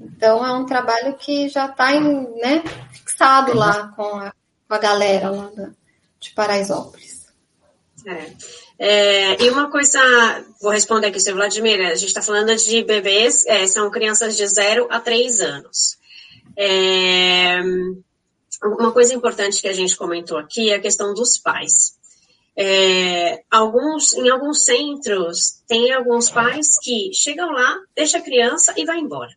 Então 0.00 0.44
é 0.44 0.52
um 0.52 0.66
trabalho 0.66 1.14
que 1.16 1.48
já 1.48 1.66
está 1.66 1.92
né, 1.98 2.62
fixado 2.92 3.56
lá 3.56 3.88
com 3.96 4.02
a, 4.02 4.34
com 4.70 4.74
a 4.74 4.78
galera 4.78 5.30
lá 5.30 5.50
de 6.20 6.30
Paraisópolis. 6.30 7.26
É. 8.06 8.30
É, 8.78 9.42
e 9.42 9.50
uma 9.50 9.68
coisa, 9.68 10.00
vou 10.62 10.70
responder 10.70 11.08
aqui, 11.08 11.18
seu 11.18 11.34
Vladimir, 11.34 11.80
a 11.80 11.96
gente 11.96 12.06
está 12.06 12.22
falando 12.22 12.54
de 12.54 12.84
bebês, 12.84 13.44
é, 13.46 13.66
são 13.66 13.90
crianças 13.90 14.36
de 14.36 14.46
0 14.46 14.86
a 14.88 15.00
3 15.00 15.40
anos. 15.40 15.98
É, 16.56 17.58
uma 18.62 18.92
coisa 18.92 19.12
importante 19.12 19.60
que 19.60 19.66
a 19.66 19.72
gente 19.72 19.96
comentou 19.96 20.38
aqui 20.38 20.70
é 20.70 20.76
a 20.76 20.80
questão 20.80 21.12
dos 21.14 21.36
pais. 21.36 21.98
É, 22.56 23.42
alguns, 23.50 24.12
em 24.12 24.30
alguns 24.30 24.64
centros, 24.64 25.62
tem 25.66 25.92
alguns 25.92 26.30
pais 26.30 26.78
que 26.80 27.10
chegam 27.12 27.50
lá, 27.50 27.76
deixa 27.94 28.18
a 28.18 28.22
criança 28.22 28.72
e 28.76 28.84
vai 28.84 29.00
embora. 29.00 29.32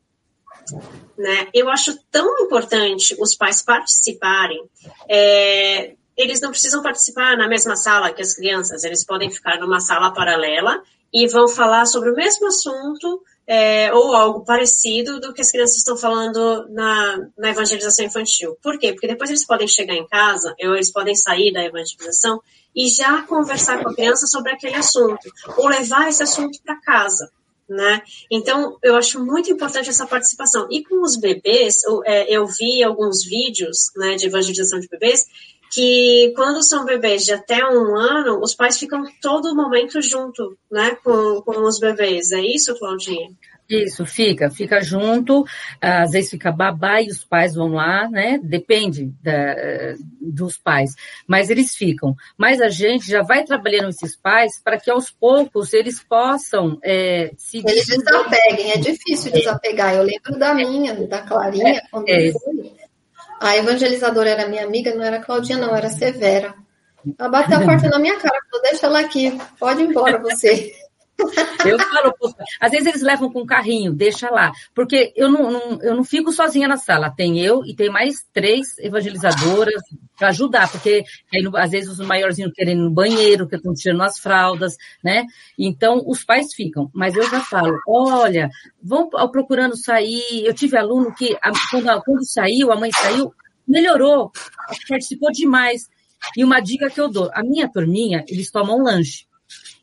Né? 1.17 1.47
Eu 1.53 1.69
acho 1.69 1.97
tão 2.11 2.39
importante 2.39 3.15
os 3.19 3.35
pais 3.35 3.61
participarem 3.61 4.63
é, 5.09 5.93
eles 6.15 6.41
não 6.41 6.51
precisam 6.51 6.81
participar 6.81 7.37
na 7.37 7.47
mesma 7.47 7.75
sala 7.75 8.11
que 8.13 8.21
as 8.21 8.33
crianças, 8.33 8.83
eles 8.83 9.03
podem 9.03 9.31
ficar 9.31 9.59
numa 9.59 9.79
sala 9.79 10.13
paralela 10.13 10.81
e 11.11 11.27
vão 11.27 11.47
falar 11.47 11.85
sobre 11.85 12.11
o 12.11 12.15
mesmo 12.15 12.47
assunto 12.47 13.21
é, 13.45 13.93
ou 13.93 14.15
algo 14.15 14.45
parecido 14.45 15.19
do 15.19 15.33
que 15.33 15.41
as 15.41 15.51
crianças 15.51 15.77
estão 15.77 15.97
falando 15.97 16.67
na, 16.69 17.27
na 17.37 17.49
evangelização 17.49 18.05
infantil. 18.05 18.57
Por 18.61 18.79
quê? 18.79 18.93
Porque 18.93 19.07
depois 19.07 19.29
eles 19.29 19.45
podem 19.45 19.67
chegar 19.67 19.95
em 19.95 20.07
casa, 20.07 20.55
ou 20.61 20.75
eles 20.75 20.91
podem 20.91 21.15
sair 21.15 21.51
da 21.51 21.63
evangelização 21.63 22.41
e 22.75 22.87
já 22.89 23.21
conversar 23.23 23.83
com 23.83 23.89
a 23.89 23.93
criança 23.93 24.25
sobre 24.25 24.51
aquele 24.51 24.75
assunto, 24.75 25.29
ou 25.57 25.67
levar 25.67 26.07
esse 26.07 26.23
assunto 26.23 26.59
para 26.63 26.79
casa. 26.81 27.29
Né? 27.67 28.01
Então, 28.29 28.77
eu 28.83 28.95
acho 28.95 29.23
muito 29.23 29.51
importante 29.51 29.89
essa 29.89 30.05
participação. 30.05 30.67
E 30.69 30.83
com 30.83 31.01
os 31.01 31.15
bebês, 31.15 31.83
eu, 31.83 32.03
é, 32.05 32.29
eu 32.29 32.45
vi 32.45 32.83
alguns 32.83 33.23
vídeos 33.23 33.91
né, 33.95 34.15
de 34.15 34.27
evangelização 34.27 34.79
de 34.79 34.87
bebês 34.87 35.25
que 35.73 36.31
quando 36.35 36.61
são 36.61 36.85
bebês 36.85 37.25
de 37.25 37.33
até 37.33 37.65
um 37.67 37.95
ano, 37.95 38.39
os 38.39 38.53
pais 38.53 38.77
ficam 38.77 39.03
todo 39.19 39.55
momento 39.55 39.99
junto, 40.01 40.55
né, 40.71 40.95
com, 41.03 41.41
com 41.41 41.65
os 41.65 41.79
bebês. 41.79 42.31
É 42.31 42.41
isso, 42.41 42.77
Claudinha? 42.77 43.31
Isso, 43.69 44.05
fica, 44.05 44.51
fica 44.51 44.81
junto, 44.81 45.45
às 45.81 46.11
vezes 46.11 46.29
fica 46.29 46.51
babá 46.51 47.01
e 47.01 47.07
os 47.07 47.23
pais 47.23 47.55
vão 47.55 47.69
lá, 47.69 48.09
né? 48.09 48.39
Depende 48.43 49.11
da, 49.21 49.95
dos 50.21 50.57
pais, 50.57 50.91
mas 51.25 51.49
eles 51.49 51.75
ficam. 51.75 52.15
Mas 52.37 52.61
a 52.61 52.69
gente 52.69 53.09
já 53.09 53.23
vai 53.23 53.43
trabalhando 53.43 53.89
esses 53.89 54.15
pais 54.15 54.61
para 54.61 54.77
que 54.77 54.91
aos 54.91 55.09
poucos 55.09 55.73
eles 55.73 56.03
possam 56.03 56.77
é, 56.83 57.31
se. 57.37 57.59
Eles 57.59 57.85
desapeguem, 57.85 58.71
é 58.71 58.77
difícil 58.77 59.31
desapegar. 59.31 59.95
Eu 59.95 60.03
lembro 60.03 60.37
da 60.37 60.53
minha, 60.53 60.93
da 61.07 61.21
Clarinha, 61.21 61.77
é, 61.77 61.81
quando 61.89 62.09
é, 62.09 62.31
foi 62.31 62.73
a 63.43 63.57
evangelizadora 63.57 64.29
era 64.29 64.47
minha 64.47 64.63
amiga, 64.63 64.95
não 64.95 65.03
era 65.03 65.19
Claudinha, 65.19 65.57
não, 65.57 65.75
era 65.75 65.89
Severa. 65.89 66.55
Ela 67.19 67.27
bateu 67.27 67.57
a 67.57 67.65
porta 67.65 67.89
na 67.89 67.99
minha 67.99 68.17
cara, 68.17 68.39
falou, 68.49 68.63
deixa 68.63 68.85
ela 68.85 69.01
aqui, 69.01 69.37
pode 69.59 69.81
ir 69.81 69.89
embora 69.89 70.17
você. 70.17 70.73
Eu 71.65 71.79
falo, 71.79 72.13
às 72.59 72.71
vezes 72.71 72.87
eles 72.87 73.01
levam 73.01 73.31
com 73.31 73.45
carrinho, 73.45 73.93
deixa 73.93 74.29
lá. 74.29 74.51
Porque 74.73 75.13
eu 75.15 75.29
não, 75.29 75.51
não, 75.51 75.81
eu 75.81 75.95
não 75.95 76.03
fico 76.03 76.31
sozinha 76.31 76.67
na 76.67 76.77
sala. 76.77 77.13
Tem 77.15 77.39
eu 77.39 77.65
e 77.65 77.75
tem 77.75 77.89
mais 77.89 78.25
três 78.33 78.77
evangelizadoras 78.79 79.81
para 80.17 80.29
ajudar, 80.29 80.71
porque 80.71 81.03
aí, 81.33 81.43
às 81.55 81.71
vezes 81.71 81.89
os 81.89 82.05
maiorzinhos 82.05 82.53
querem 82.53 82.73
ir 82.73 82.81
no 82.81 82.91
banheiro, 82.91 83.47
que 83.47 83.55
estão 83.55 83.73
tirando 83.73 84.03
as 84.03 84.19
fraldas, 84.19 84.75
né? 85.03 85.25
Então 85.57 86.03
os 86.05 86.23
pais 86.23 86.53
ficam. 86.53 86.89
Mas 86.93 87.15
eu 87.15 87.29
já 87.29 87.39
falo, 87.39 87.77
olha, 87.87 88.49
vão 88.81 89.09
procurando 89.31 89.75
sair. 89.77 90.45
Eu 90.45 90.53
tive 90.53 90.77
aluno 90.77 91.13
que, 91.13 91.37
quando, 91.71 92.01
quando 92.03 92.25
saiu, 92.25 92.71
a 92.71 92.75
mãe 92.75 92.91
saiu, 92.91 93.33
melhorou, 93.67 94.31
participou 94.87 95.31
demais. 95.31 95.89
E 96.37 96.43
uma 96.43 96.59
dica 96.59 96.89
que 96.89 97.01
eu 97.01 97.09
dou, 97.09 97.29
a 97.33 97.43
minha 97.43 97.69
turminha, 97.69 98.23
eles 98.27 98.49
tomam 98.49 98.81
lanche. 98.81 99.25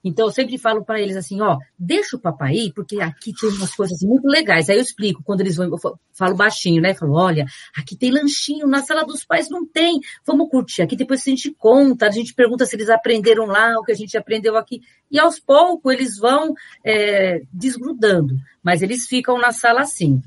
Então, 0.02 0.26
eu 0.26 0.32
sempre 0.32 0.56
falo 0.56 0.84
para 0.84 1.00
eles 1.00 1.16
assim, 1.16 1.40
ó, 1.40 1.58
deixa 1.78 2.16
o 2.16 2.20
papai 2.20 2.54
ir, 2.54 2.72
porque 2.72 3.00
aqui 3.00 3.32
tem 3.38 3.50
umas 3.50 3.74
coisas 3.74 4.00
muito 4.02 4.26
legais. 4.26 4.70
Aí 4.70 4.76
eu 4.76 4.82
explico, 4.82 5.22
quando 5.22 5.42
eles 5.42 5.56
vão, 5.56 5.66
eu 5.66 5.78
falo 6.12 6.34
baixinho, 6.34 6.80
né? 6.80 6.94
Falo, 6.94 7.14
olha, 7.14 7.44
aqui 7.76 7.94
tem 7.96 8.10
lanchinho, 8.10 8.66
na 8.66 8.82
sala 8.82 9.04
dos 9.04 9.24
pais 9.24 9.50
não 9.50 9.66
tem. 9.66 10.00
Vamos 10.26 10.48
curtir 10.48 10.82
aqui, 10.82 10.96
depois 10.96 11.20
a 11.20 11.30
gente 11.30 11.52
conta, 11.52 12.06
a 12.06 12.10
gente 12.10 12.34
pergunta 12.34 12.64
se 12.64 12.76
eles 12.76 12.88
aprenderam 12.88 13.44
lá 13.44 13.74
o 13.78 13.84
que 13.84 13.92
a 13.92 13.96
gente 13.96 14.16
aprendeu 14.16 14.56
aqui. 14.56 14.80
E 15.10 15.18
aos 15.18 15.38
poucos 15.38 15.92
eles 15.92 16.18
vão 16.18 16.54
é, 16.84 17.42
desgrudando, 17.52 18.34
mas 18.62 18.80
eles 18.80 19.06
ficam 19.06 19.38
na 19.38 19.52
sala 19.52 19.82
assim, 19.82 20.22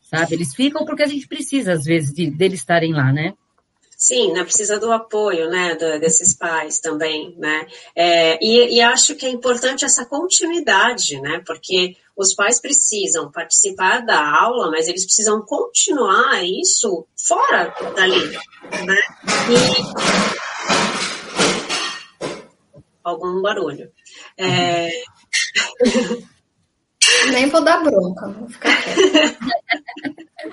sabe? 0.00 0.34
Eles 0.34 0.54
ficam 0.54 0.86
porque 0.86 1.02
a 1.02 1.08
gente 1.08 1.28
precisa, 1.28 1.72
às 1.72 1.84
vezes, 1.84 2.14
de, 2.14 2.30
deles 2.30 2.60
estarem 2.60 2.92
lá, 2.94 3.12
né? 3.12 3.34
Sim, 3.96 4.32
né, 4.32 4.44
precisa 4.44 4.78
do 4.78 4.92
apoio, 4.92 5.48
né, 5.48 5.74
do, 5.74 5.98
desses 5.98 6.34
pais 6.34 6.78
também, 6.80 7.34
né, 7.38 7.66
é, 7.94 8.38
e, 8.44 8.76
e, 8.76 8.80
acho 8.82 9.14
que 9.14 9.24
é 9.24 9.30
importante 9.30 9.86
essa 9.86 10.04
continuidade, 10.04 11.18
né, 11.18 11.42
porque 11.46 11.96
os 12.14 12.34
pais 12.34 12.60
precisam 12.60 13.32
participar 13.32 14.04
da 14.04 14.20
aula, 14.38 14.70
mas 14.70 14.86
eles 14.86 15.06
precisam 15.06 15.40
continuar 15.40 16.44
isso 16.44 17.06
fora 17.16 17.74
dali, 17.96 18.32
né, 18.84 19.00
e 19.48 19.56
algum 23.02 23.40
barulho. 23.40 23.90
É... 24.36 24.90
Nem 27.30 27.48
vou 27.48 27.64
dar 27.64 27.82
bronca, 27.82 28.28
vou 28.28 28.48
ficar 28.48 28.76
quieta. 28.82 29.38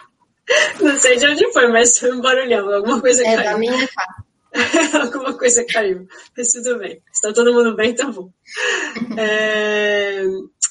Não 0.82 1.00
sei 1.00 1.18
de 1.18 1.28
onde 1.28 1.52
foi, 1.54 1.68
mas 1.68 1.98
foi 1.98 2.12
um 2.12 2.22
barulhão. 2.22 2.70
Alguma 2.74 3.00
coisa 3.00 3.22
é, 3.24 3.26
caiu. 3.26 3.40
É 3.40 3.44
da 3.44 3.58
minha 3.58 3.88
casa. 3.88 4.24
Alguma 5.02 5.38
coisa 5.38 5.66
caiu. 5.66 6.08
Mas 6.38 6.52
tudo 6.52 6.78
bem. 6.78 7.02
Está 7.12 7.34
todo 7.34 7.54
mundo 7.54 7.76
bem, 7.76 7.96
tá 7.96 8.12
bom. 8.12 8.30
É... 9.18 10.24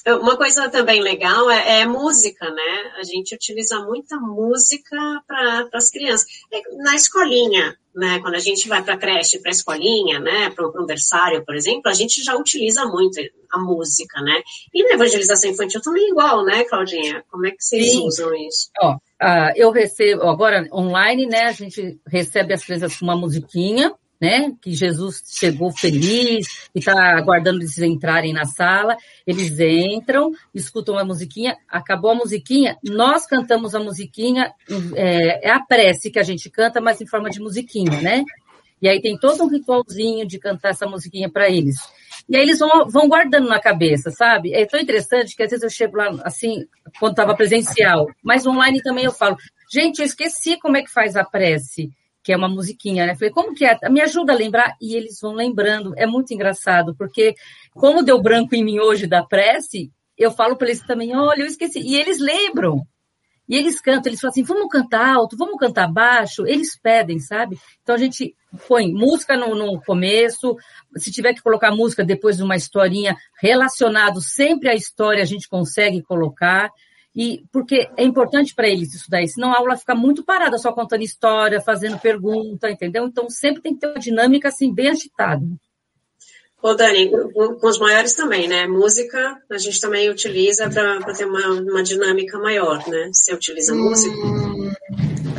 Uma 0.05 0.35
coisa 0.35 0.69
também 0.69 1.01
legal 1.01 1.49
é, 1.49 1.79
é, 1.79 1.85
música, 1.85 2.49
né? 2.49 2.93
A 2.97 3.03
gente 3.03 3.33
utiliza 3.33 3.79
muita 3.79 4.17
música 4.17 4.97
para 5.25 5.69
as 5.73 5.89
crianças. 5.89 6.27
É, 6.51 6.61
na 6.83 6.93
escolinha, 6.93 7.77
né? 7.95 8.19
Quando 8.19 8.35
a 8.35 8.39
gente 8.39 8.67
vai 8.67 8.83
para 8.83 8.95
a 8.95 8.97
creche, 8.97 9.39
para 9.39 9.49
a 9.49 9.53
escolinha, 9.53 10.19
né? 10.19 10.49
Para 10.49 10.67
um 10.67 10.85
berçário, 10.85 11.45
por 11.45 11.55
exemplo, 11.55 11.89
a 11.89 11.93
gente 11.93 12.21
já 12.21 12.35
utiliza 12.35 12.85
muito 12.85 13.17
a 13.51 13.59
música, 13.59 14.19
né? 14.21 14.41
E 14.73 14.83
na 14.83 14.95
evangelização 14.95 15.49
infantil 15.49 15.81
também 15.81 16.03
é 16.03 16.09
igual, 16.09 16.43
né, 16.43 16.65
Claudinha? 16.65 17.23
Como 17.29 17.45
é 17.45 17.51
que 17.51 17.63
vocês 17.63 17.91
Sim. 17.91 18.05
usam 18.05 18.33
isso? 18.35 18.71
Ó, 18.81 18.97
uh, 19.23 19.53
eu 19.55 19.71
recebo, 19.71 20.23
agora 20.23 20.67
online, 20.71 21.25
né? 21.25 21.45
A 21.45 21.51
gente 21.51 21.99
recebe 22.07 22.53
as 22.53 22.63
crianças 22.63 22.97
com 22.97 23.05
uma 23.05 23.15
musiquinha, 23.15 23.93
né? 24.21 24.53
Que 24.61 24.73
Jesus 24.73 25.21
chegou 25.25 25.71
feliz 25.71 26.69
e 26.73 26.79
está 26.79 27.17
aguardando 27.17 27.59
eles 27.59 27.77
entrarem 27.79 28.31
na 28.31 28.45
sala. 28.45 28.95
Eles 29.27 29.59
entram, 29.59 30.31
escutam 30.53 30.97
a 30.97 31.03
musiquinha, 31.03 31.57
acabou 31.67 32.11
a 32.11 32.15
musiquinha, 32.15 32.77
nós 32.83 33.25
cantamos 33.25 33.75
a 33.75 33.79
musiquinha, 33.79 34.53
é, 34.95 35.49
é 35.49 35.51
a 35.51 35.59
prece 35.59 36.09
que 36.09 36.19
a 36.19 36.23
gente 36.23 36.49
canta, 36.49 36.79
mas 36.79 37.01
em 37.01 37.07
forma 37.07 37.29
de 37.29 37.39
musiquinha, 37.39 38.01
né? 38.01 38.23
E 38.83 38.89
aí 38.89 39.01
tem 39.01 39.17
todo 39.17 39.45
um 39.45 39.47
ritualzinho 39.47 40.27
de 40.27 40.37
cantar 40.37 40.71
essa 40.71 40.85
musiquinha 40.85 41.31
para 41.31 41.49
eles. 41.49 41.77
E 42.27 42.35
aí 42.35 42.43
eles 42.43 42.59
vão, 42.59 42.85
vão 42.89 43.07
guardando 43.07 43.47
na 43.47 43.57
cabeça, 43.57 44.11
sabe? 44.11 44.53
É 44.53 44.65
tão 44.65 44.77
interessante 44.77 45.37
que 45.37 45.41
às 45.41 45.51
vezes 45.51 45.63
eu 45.63 45.69
chego 45.69 45.95
lá, 45.95 46.09
assim, 46.25 46.65
quando 46.99 47.13
estava 47.13 47.33
presencial, 47.33 48.07
mas 48.21 48.45
online 48.45 48.83
também 48.83 49.05
eu 49.05 49.13
falo, 49.13 49.37
gente, 49.71 49.99
eu 49.99 50.05
esqueci 50.05 50.59
como 50.59 50.75
é 50.75 50.83
que 50.83 50.91
faz 50.91 51.15
a 51.15 51.23
prece, 51.23 51.91
que 52.21 52.33
é 52.33 52.35
uma 52.35 52.49
musiquinha, 52.49 53.05
né? 53.05 53.15
Falei, 53.15 53.29
como 53.29 53.55
que 53.55 53.63
é? 53.63 53.77
Me 53.89 54.01
ajuda 54.01 54.33
a 54.33 54.35
lembrar? 54.35 54.75
E 54.81 54.97
eles 54.97 55.17
vão 55.21 55.31
lembrando. 55.31 55.93
É 55.95 56.05
muito 56.05 56.33
engraçado, 56.33 56.93
porque 56.97 57.35
como 57.71 58.03
deu 58.03 58.21
branco 58.21 58.53
em 58.53 58.65
mim 58.65 58.79
hoje 58.79 59.07
da 59.07 59.23
prece, 59.23 59.93
eu 60.17 60.29
falo 60.29 60.57
para 60.57 60.67
eles 60.67 60.85
também, 60.85 61.15
olha, 61.15 61.39
eu 61.39 61.47
esqueci. 61.47 61.79
E 61.79 61.95
eles 61.95 62.19
lembram. 62.19 62.85
E 63.47 63.55
eles 63.55 63.81
cantam, 63.81 64.09
eles 64.09 64.21
falam 64.21 64.31
assim, 64.31 64.43
vamos 64.43 64.69
cantar 64.69 65.15
alto, 65.15 65.37
vamos 65.37 65.59
cantar 65.59 65.91
baixo, 65.91 66.45
eles 66.47 66.77
pedem, 66.79 67.19
sabe? 67.19 67.57
Então 67.81 67.95
a 67.95 67.97
gente 67.97 68.35
põe 68.67 68.91
música 68.91 69.35
no, 69.35 69.53
no 69.53 69.81
começo, 69.81 70.55
se 70.95 71.11
tiver 71.11 71.33
que 71.33 71.41
colocar 71.41 71.71
música 71.71 72.05
depois 72.05 72.37
de 72.37 72.43
uma 72.43 72.55
historinha 72.55 73.17
relacionado 73.41 74.21
sempre 74.21 74.69
à 74.69 74.75
história, 74.75 75.21
a 75.21 75.25
gente 75.25 75.49
consegue 75.49 76.01
colocar. 76.01 76.71
E 77.15 77.43
porque 77.51 77.89
é 77.95 78.03
importante 78.03 78.55
para 78.55 78.67
eles 78.67 78.93
isso 78.95 79.05
daí, 79.09 79.27
senão 79.27 79.53
a 79.53 79.57
aula 79.57 79.77
fica 79.77 79.93
muito 79.93 80.23
parada, 80.23 80.57
só 80.57 80.71
contando 80.71 81.03
história, 81.03 81.61
fazendo 81.61 81.99
pergunta, 81.99 82.71
entendeu? 82.71 83.05
Então 83.05 83.29
sempre 83.29 83.61
tem 83.61 83.73
que 83.73 83.81
ter 83.81 83.87
uma 83.87 83.99
dinâmica 83.99 84.47
assim 84.47 84.73
bem 84.73 84.89
agitada. 84.89 85.45
Ô, 86.63 86.73
Dani, 86.75 87.11
com 87.11 87.67
os 87.67 87.77
maiores 87.77 88.13
também, 88.13 88.47
né? 88.47 88.65
Música 88.65 89.37
a 89.51 89.57
gente 89.57 89.81
também 89.81 90.09
utiliza 90.09 90.69
para 90.69 91.13
ter 91.13 91.25
uma, 91.25 91.45
uma 91.49 91.83
dinâmica 91.83 92.39
maior, 92.39 92.87
né? 92.87 93.09
Você 93.11 93.33
utiliza 93.33 93.73
hum, 93.73 93.89
música? 93.89 94.15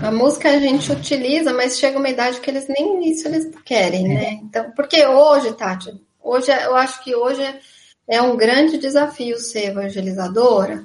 A 0.02 0.10
música 0.12 0.50
a 0.50 0.58
gente 0.58 0.92
utiliza, 0.92 1.50
mas 1.54 1.78
chega 1.78 1.98
uma 1.98 2.10
idade 2.10 2.40
que 2.40 2.50
eles 2.50 2.68
nem 2.68 3.10
isso 3.10 3.26
eles 3.26 3.50
querem, 3.64 4.06
né? 4.06 4.32
Então, 4.42 4.70
porque 4.76 5.06
hoje, 5.06 5.54
Tati, 5.54 5.98
hoje 6.22 6.52
eu 6.52 6.76
acho 6.76 7.02
que 7.02 7.16
hoje 7.16 7.42
é 8.06 8.20
um 8.20 8.36
grande 8.36 8.76
desafio 8.76 9.38
ser 9.38 9.68
evangelizadora. 9.68 10.84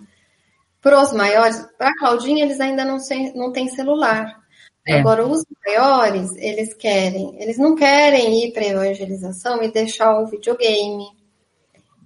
Para 0.81 1.01
os 1.01 1.11
maiores, 1.11 1.67
para 1.77 1.89
a 1.89 1.97
Claudinha, 1.97 2.45
eles 2.45 2.61
ainda 2.61 2.85
não, 2.85 2.97
sem, 2.97 3.35
não 3.35 3.51
têm 3.51 3.67
celular. 3.67 4.39
É. 4.87 4.99
Agora, 4.99 5.25
os 5.25 5.45
maiores, 5.65 6.35
eles 6.37 6.73
querem, 6.73 7.35
eles 7.41 7.57
não 7.57 7.75
querem 7.75 8.45
ir 8.45 8.53
para 8.53 8.65
evangelização 8.65 9.61
e 9.61 9.71
deixar 9.71 10.19
o 10.19 10.27
videogame 10.27 11.05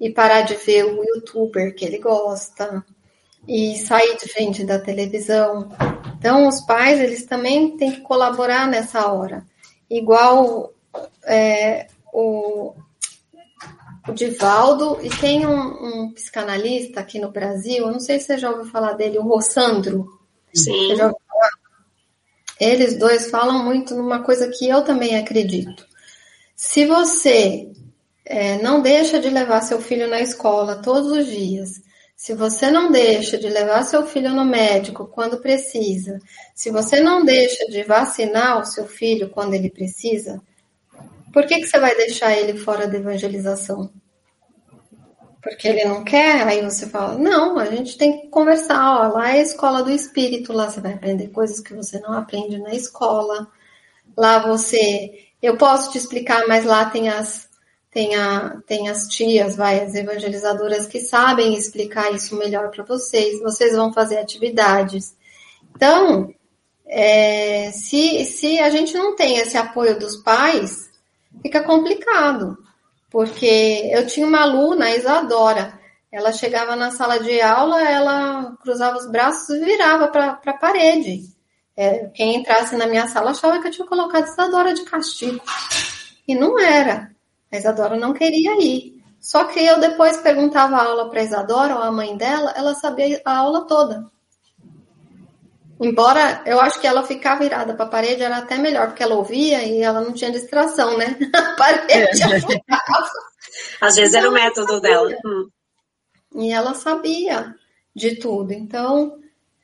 e 0.01 0.09
parar 0.09 0.41
de 0.41 0.55
ver 0.55 0.83
o 0.85 1.03
youtuber 1.03 1.73
que 1.75 1.85
ele 1.85 1.97
gosta 1.97 2.83
e 3.47 3.77
sair 3.77 4.17
de 4.17 4.27
frente 4.27 4.63
da 4.65 4.79
televisão. 4.79 5.69
Então, 6.17 6.47
os 6.47 6.61
pais, 6.61 6.99
eles 6.99 7.25
também 7.25 7.77
têm 7.77 7.91
que 7.91 8.01
colaborar 8.01 8.67
nessa 8.67 9.11
hora. 9.11 9.45
Igual 9.89 10.73
é, 11.25 11.87
o, 12.11 12.73
o 14.07 14.11
Divaldo, 14.13 14.99
e 15.01 15.09
tem 15.09 15.45
um, 15.45 16.03
um, 16.05 16.11
psicanalista 16.11 16.99
aqui 16.99 17.19
no 17.19 17.31
Brasil, 17.31 17.85
eu 17.85 17.91
não 17.91 17.99
sei 17.99 18.19
se 18.19 18.27
você 18.27 18.37
já 18.37 18.49
ouviu 18.49 18.65
falar 18.65 18.93
dele, 18.93 19.19
o 19.19 19.23
Rossandro. 19.23 20.07
Sim. 20.53 20.87
Você 20.87 20.95
já 20.95 21.05
ouviu 21.05 21.19
eles 22.63 22.97
dois 22.97 23.29
falam 23.29 23.63
muito 23.63 23.95
numa 23.95 24.23
coisa 24.23 24.49
que 24.49 24.67
eu 24.67 24.83
também 24.83 25.17
acredito. 25.17 25.85
Se 26.55 26.85
você 26.85 27.71
é, 28.25 28.61
não 28.61 28.81
deixa 28.81 29.19
de 29.19 29.29
levar 29.29 29.61
seu 29.61 29.81
filho 29.81 30.07
na 30.07 30.21
escola 30.21 30.81
todos 30.81 31.11
os 31.11 31.27
dias, 31.27 31.81
se 32.15 32.33
você 32.33 32.71
não 32.71 32.91
deixa 32.91 33.37
de 33.37 33.49
levar 33.49 33.83
seu 33.83 34.05
filho 34.05 34.29
no 34.33 34.45
médico 34.45 35.05
quando 35.07 35.41
precisa, 35.41 36.19
se 36.55 36.71
você 36.71 37.01
não 37.01 37.25
deixa 37.25 37.65
de 37.67 37.83
vacinar 37.83 38.59
o 38.61 38.65
seu 38.65 38.87
filho 38.87 39.29
quando 39.29 39.55
ele 39.55 39.69
precisa, 39.69 40.41
por 41.33 41.45
que, 41.45 41.59
que 41.59 41.67
você 41.67 41.79
vai 41.79 41.95
deixar 41.95 42.37
ele 42.37 42.57
fora 42.57 42.87
da 42.87 42.97
evangelização? 42.97 43.91
Porque 45.43 45.67
ele 45.67 45.83
não 45.83 46.05
quer, 46.05 46.47
aí 46.47 46.61
você 46.61 46.87
fala, 46.87 47.17
não, 47.17 47.59
a 47.59 47.65
gente 47.65 47.97
tem 47.97 48.21
que 48.21 48.27
conversar, 48.29 49.01
ó, 49.01 49.07
lá 49.09 49.31
é 49.31 49.39
a 49.39 49.43
escola 49.43 49.83
do 49.83 49.91
espírito, 49.91 50.53
lá 50.53 50.69
você 50.69 50.79
vai 50.79 50.93
aprender 50.93 51.27
coisas 51.27 51.59
que 51.59 51.73
você 51.73 51.99
não 51.99 52.13
aprende 52.13 52.57
na 52.59 52.73
escola. 52.73 53.45
Lá 54.15 54.39
você, 54.47 55.27
eu 55.41 55.57
posso 55.57 55.91
te 55.91 55.97
explicar, 55.97 56.47
mas 56.47 56.63
lá 56.63 56.85
tem 56.85 57.09
as 57.09 57.51
tem, 57.91 58.15
a, 58.15 58.57
tem 58.65 58.89
as 58.89 59.07
tias, 59.07 59.55
vai, 59.55 59.83
as 59.83 59.93
evangelizadoras 59.93 60.87
que 60.87 60.99
sabem 60.99 61.53
explicar 61.53 62.11
isso 62.11 62.35
melhor 62.35 62.71
para 62.71 62.83
vocês. 62.83 63.39
Vocês 63.39 63.75
vão 63.75 63.93
fazer 63.93 64.17
atividades. 64.17 65.15
Então, 65.75 66.33
é, 66.87 67.69
se, 67.71 68.25
se 68.25 68.59
a 68.59 68.71
gente 68.71 68.95
não 68.95 69.15
tem 69.15 69.37
esse 69.37 69.57
apoio 69.57 69.99
dos 69.99 70.15
pais, 70.15 70.89
fica 71.43 71.61
complicado 71.61 72.57
porque 73.13 73.91
eu 73.93 74.07
tinha 74.07 74.25
uma 74.25 74.41
aluna, 74.41 74.85
a 74.85 74.95
Isadora, 74.95 75.79
ela 76.11 76.33
chegava 76.33 76.75
na 76.75 76.89
sala 76.89 77.19
de 77.19 77.39
aula, 77.41 77.79
ela 77.87 78.57
cruzava 78.59 78.97
os 78.97 79.05
braços 79.05 79.51
e 79.51 79.63
virava 79.63 80.07
para 80.07 80.39
a 80.43 80.53
parede. 80.53 81.21
É, 81.77 82.07
quem 82.07 82.35
entrasse 82.35 82.75
na 82.75 82.87
minha 82.87 83.07
sala 83.07 83.29
achava 83.29 83.61
que 83.61 83.67
eu 83.67 83.71
tinha 83.71 83.87
colocado 83.87 84.25
Isadora 84.25 84.73
de 84.73 84.81
castigo. 84.83 85.39
E 86.27 86.33
não 86.33 86.59
era. 86.59 87.11
A 87.51 87.57
Isadora 87.57 87.95
não 87.95 88.13
queria 88.13 88.59
ir. 88.59 89.03
Só 89.19 89.43
que 89.43 89.63
eu 89.63 89.79
depois 89.79 90.17
perguntava 90.17 90.75
a 90.75 90.83
aula 90.83 91.09
para 91.11 91.21
a 91.21 91.23
Isadora, 91.23 91.75
ou 91.75 91.83
a 91.83 91.91
mãe 91.91 92.17
dela, 92.17 92.51
ela 92.57 92.73
sabia 92.73 93.21
a 93.23 93.37
aula 93.37 93.67
toda. 93.67 94.11
Embora 95.83 96.41
eu 96.45 96.61
acho 96.61 96.79
que 96.79 96.87
ela 96.87 97.03
ficar 97.03 97.35
virada 97.35 97.73
para 97.73 97.85
a 97.85 97.89
parede 97.89 98.23
era 98.23 98.37
até 98.37 98.57
melhor, 98.57 98.87
porque 98.87 99.03
ela 99.03 99.15
ouvia 99.15 99.61
e 99.63 99.81
ela 99.81 99.99
não 99.99 100.13
tinha 100.13 100.31
distração, 100.31 100.97
né? 100.97 101.17
A 101.35 101.55
parede 101.57 102.23
é. 102.23 102.39
Às 103.81 103.97
vezes 103.97 104.13
era 104.13 104.29
o 104.29 104.33
método 104.33 104.79
dela. 104.79 105.13
Hum. 105.25 105.49
E 106.35 106.51
ela 106.51 106.73
sabia 106.73 107.53
de 107.93 108.15
tudo. 108.15 108.53
Então, 108.53 109.19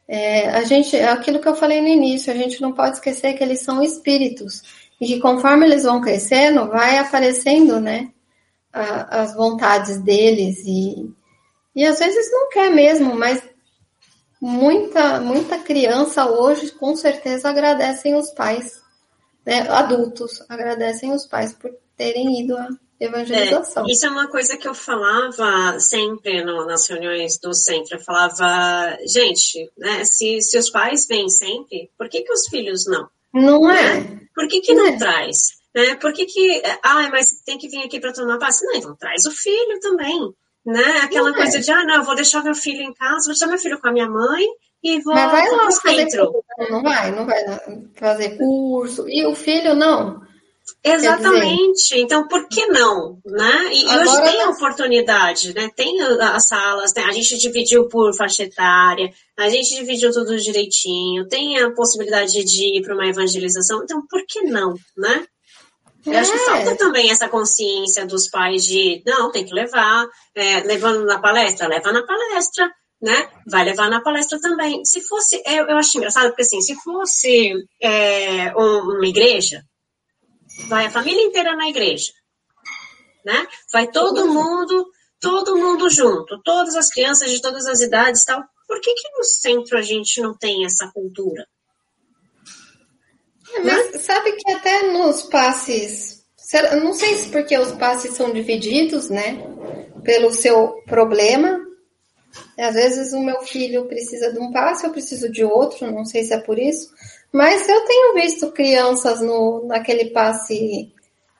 é, 0.07 0.49
a 0.49 0.63
gente, 0.65 0.95
é 0.95 1.07
aquilo 1.07 1.39
que 1.39 1.47
eu 1.47 1.55
falei 1.55 1.81
no 1.81 1.87
início, 1.87 2.33
a 2.33 2.35
gente 2.35 2.61
não 2.61 2.73
pode 2.73 2.95
esquecer 2.95 3.33
que 3.35 3.43
eles 3.43 3.61
são 3.61 3.81
espíritos 3.81 4.61
e 4.99 5.07
que 5.07 5.19
conforme 5.21 5.65
eles 5.65 5.83
vão 5.83 6.01
crescendo, 6.01 6.67
vai 6.67 6.97
aparecendo, 6.97 7.79
né, 7.79 8.09
a, 8.73 9.21
as 9.21 9.33
vontades 9.35 9.97
deles 9.99 10.63
e, 10.65 11.09
e 11.73 11.85
às 11.85 11.97
vezes 11.97 12.29
não 12.29 12.49
quer 12.49 12.69
mesmo, 12.69 13.15
mas 13.15 13.41
muita, 14.41 15.19
muita 15.19 15.57
criança 15.59 16.29
hoje 16.29 16.71
com 16.71 16.95
certeza 16.95 17.49
agradecem 17.49 18.15
os 18.15 18.31
pais, 18.31 18.81
né? 19.45 19.67
adultos 19.69 20.43
agradecem 20.47 21.11
os 21.11 21.25
pais 21.25 21.53
por 21.53 21.71
terem 21.97 22.41
ido 22.41 22.55
à 22.55 22.69
evangelização. 22.99 23.85
É, 23.85 23.91
isso 23.91 24.05
é 24.05 24.09
uma 24.09 24.27
coisa 24.27 24.57
que 24.57 24.67
eu 24.67 24.73
falava 24.73 25.79
sempre 25.79 26.43
no, 26.43 26.65
nas 26.65 26.87
reuniões 26.87 27.37
do 27.37 27.53
centro. 27.53 27.97
Eu 27.97 28.01
falava, 28.01 28.97
gente, 29.05 29.69
né, 29.77 30.03
se, 30.05 30.41
se 30.41 30.57
os 30.57 30.69
pais 30.69 31.07
vêm 31.07 31.29
sempre, 31.29 31.89
por 31.97 32.09
que, 32.09 32.21
que 32.21 32.31
os 32.31 32.47
filhos 32.47 32.85
não? 32.87 33.09
Não 33.33 33.67
né? 33.67 33.99
é. 33.99 34.19
Por 34.33 34.47
que, 34.47 34.61
que 34.61 34.73
não, 34.73 34.85
não 34.85 34.93
é. 34.93 34.97
traz? 34.97 35.59
Né? 35.75 35.95
Por 35.95 36.13
que, 36.13 36.25
que. 36.25 36.61
Ah, 36.81 37.09
mas 37.11 37.41
tem 37.45 37.57
que 37.57 37.67
vir 37.67 37.83
aqui 37.83 37.99
para 37.99 38.13
tomar 38.13 38.39
passe? 38.39 38.65
Não, 38.65 38.75
então 38.75 38.95
traz 38.95 39.25
o 39.25 39.31
filho 39.31 39.79
também 39.79 40.33
né? 40.65 40.99
Aquela 41.03 41.33
coisa 41.33 41.57
é. 41.57 41.61
de, 41.61 41.71
ah, 41.71 41.83
não, 41.83 41.95
eu 41.95 42.03
vou 42.03 42.15
deixar 42.15 42.43
meu 42.43 42.55
filho 42.55 42.81
em 42.81 42.93
casa, 42.93 43.25
vou 43.25 43.33
deixar 43.33 43.47
meu 43.47 43.57
filho 43.57 43.79
com 43.79 43.87
a 43.87 43.91
minha 43.91 44.09
mãe 44.09 44.45
e 44.83 45.01
vou 45.01 45.13
Mas 45.13 45.31
vai 45.31 45.49
lá 45.49 45.71
centro. 45.71 46.43
Não 46.69 46.81
vai, 46.81 47.11
não 47.11 47.25
vai 47.25 47.43
fazer 47.95 48.37
curso. 48.37 49.07
E 49.07 49.25
o 49.25 49.35
filho 49.35 49.75
não. 49.75 50.21
Exatamente. 50.83 51.95
Então, 51.95 52.27
por 52.27 52.47
que 52.47 52.65
não? 52.67 53.19
Né? 53.25 53.73
E, 53.73 53.85
Agora, 53.85 54.09
hoje 54.09 54.21
tem 54.21 54.41
a 54.41 54.49
oportunidade, 54.49 55.53
né? 55.53 55.69
Tem 55.75 55.99
as 56.01 56.47
salas, 56.47 56.93
né? 56.93 57.03
a 57.03 57.11
gente 57.11 57.37
dividiu 57.37 57.87
por 57.87 58.15
faixa 58.15 58.43
etária, 58.43 59.11
a 59.37 59.49
gente 59.49 59.75
dividiu 59.75 60.11
tudo 60.11 60.37
direitinho, 60.37 61.27
tem 61.27 61.59
a 61.59 61.71
possibilidade 61.71 62.43
de 62.43 62.77
ir 62.77 62.81
para 62.81 62.93
uma 62.93 63.07
evangelização, 63.07 63.83
então 63.83 64.01
por 64.09 64.23
que 64.27 64.41
não, 64.43 64.75
né? 64.97 65.25
Eu 66.11 66.19
acho 66.19 66.31
que 66.31 66.37
é. 66.37 66.45
falta 66.45 66.75
também 66.75 67.09
essa 67.11 67.29
consciência 67.29 68.05
dos 68.05 68.27
pais 68.29 68.63
de, 68.63 69.01
não, 69.05 69.31
tem 69.31 69.45
que 69.45 69.53
levar, 69.53 70.07
é, 70.35 70.61
levando 70.61 71.05
na 71.05 71.19
palestra, 71.19 71.67
leva 71.67 71.91
na 71.91 72.05
palestra, 72.05 72.71
né? 73.01 73.29
Vai 73.47 73.63
levar 73.63 73.89
na 73.89 74.01
palestra 74.01 74.39
também. 74.39 74.83
Se 74.83 75.01
fosse, 75.01 75.41
eu, 75.45 75.67
eu 75.67 75.77
acho 75.77 75.97
engraçado, 75.97 76.29
porque 76.29 76.41
assim, 76.41 76.61
se 76.61 76.75
fosse 76.75 77.53
é, 77.81 78.53
uma 78.55 79.07
igreja, 79.07 79.63
vai 80.67 80.85
a 80.85 80.91
família 80.91 81.23
inteira 81.23 81.55
na 81.55 81.69
igreja, 81.69 82.11
né? 83.25 83.47
Vai 83.71 83.87
todo 83.87 84.27
mundo, 84.27 84.85
todo 85.19 85.57
mundo 85.57 85.89
junto, 85.89 86.41
todas 86.43 86.75
as 86.75 86.89
crianças 86.89 87.31
de 87.31 87.41
todas 87.41 87.65
as 87.67 87.81
idades 87.81 88.25
tal. 88.25 88.43
Por 88.67 88.79
que 88.81 88.93
que 88.93 89.09
no 89.17 89.23
centro 89.23 89.77
a 89.77 89.81
gente 89.81 90.21
não 90.21 90.37
tem 90.37 90.65
essa 90.65 90.91
cultura? 90.93 91.47
É, 93.53 93.59
mas 93.61 94.01
sabe 94.01 94.31
que 94.33 94.51
até 94.51 94.68
passes 95.49 96.19
não 96.81 96.93
sei 96.93 97.15
se 97.15 97.29
porque 97.29 97.57
os 97.57 97.71
passes 97.73 98.15
são 98.15 98.31
divididos, 98.31 99.09
né? 99.09 99.37
Pelo 100.03 100.31
seu 100.31 100.81
problema. 100.87 101.59
Às 102.57 102.73
vezes 102.73 103.13
o 103.13 103.19
meu 103.19 103.41
filho 103.41 103.85
precisa 103.85 104.31
de 104.31 104.39
um 104.39 104.51
passe, 104.51 104.85
eu 104.85 104.91
preciso 104.91 105.31
de 105.31 105.43
outro, 105.43 105.91
não 105.91 106.05
sei 106.05 106.23
se 106.23 106.33
é 106.33 106.39
por 106.39 106.57
isso. 106.57 106.89
Mas 107.31 107.67
eu 107.69 107.81
tenho 107.85 108.13
visto 108.15 108.51
crianças 108.51 109.21
no, 109.21 109.65
naquele 109.67 110.09
passe 110.09 110.91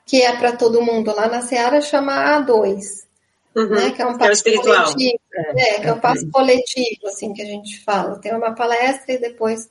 que 0.06 0.22
é 0.22 0.36
para 0.36 0.56
todo 0.56 0.82
mundo 0.82 1.14
lá 1.14 1.28
na 1.28 1.42
Seara, 1.42 1.80
chama 1.80 2.40
A2. 2.40 3.00
Uhum, 3.52 3.68
né, 3.68 3.90
que 3.90 4.00
é 4.00 4.06
um 4.06 4.16
passe 4.16 4.48
é 4.48 4.56
coletivo, 4.56 5.20
é, 5.34 5.60
é, 5.60 5.80
que 5.80 5.86
é 5.88 5.92
um 5.92 5.98
passe 5.98 6.30
coletivo, 6.30 7.06
assim, 7.06 7.32
que 7.32 7.42
a 7.42 7.46
gente 7.46 7.82
fala. 7.84 8.20
Tem 8.20 8.32
uma 8.32 8.54
palestra 8.54 9.14
e 9.14 9.18
depois 9.18 9.68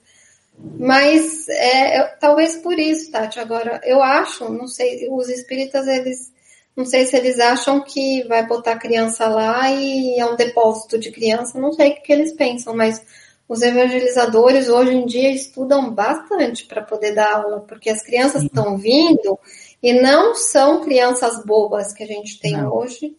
mas 0.77 1.47
é, 1.49 2.03
talvez 2.19 2.57
por 2.57 2.77
isso, 2.77 3.11
Tati. 3.11 3.39
Agora, 3.39 3.81
eu 3.83 4.01
acho, 4.01 4.51
não 4.51 4.67
sei, 4.67 5.07
os 5.09 5.29
espíritas, 5.29 5.87
eles. 5.87 6.31
Não 6.75 6.85
sei 6.85 7.05
se 7.05 7.17
eles 7.17 7.39
acham 7.39 7.83
que 7.83 8.23
vai 8.27 8.45
botar 8.45 8.77
criança 8.77 9.27
lá 9.27 9.69
e 9.69 10.17
é 10.17 10.25
um 10.25 10.37
depósito 10.37 10.97
de 10.97 11.11
criança, 11.11 11.59
não 11.59 11.73
sei 11.73 11.91
o 11.91 12.01
que 12.01 12.13
eles 12.13 12.31
pensam, 12.31 12.73
mas 12.73 13.01
os 13.49 13.61
evangelizadores 13.61 14.69
hoje 14.69 14.93
em 14.93 15.05
dia 15.05 15.31
estudam 15.31 15.91
bastante 15.91 16.65
para 16.65 16.83
poder 16.83 17.15
dar 17.15 17.33
aula, 17.33 17.61
porque 17.67 17.89
as 17.89 18.01
crianças 18.01 18.43
estão 18.43 18.77
vindo 18.77 19.37
e 19.81 19.91
não 19.91 20.35
são 20.35 20.81
crianças 20.81 21.43
bobas 21.43 21.91
que 21.91 22.03
a 22.03 22.07
gente 22.07 22.39
tem 22.39 22.53
não. 22.53 22.73
hoje, 22.73 23.17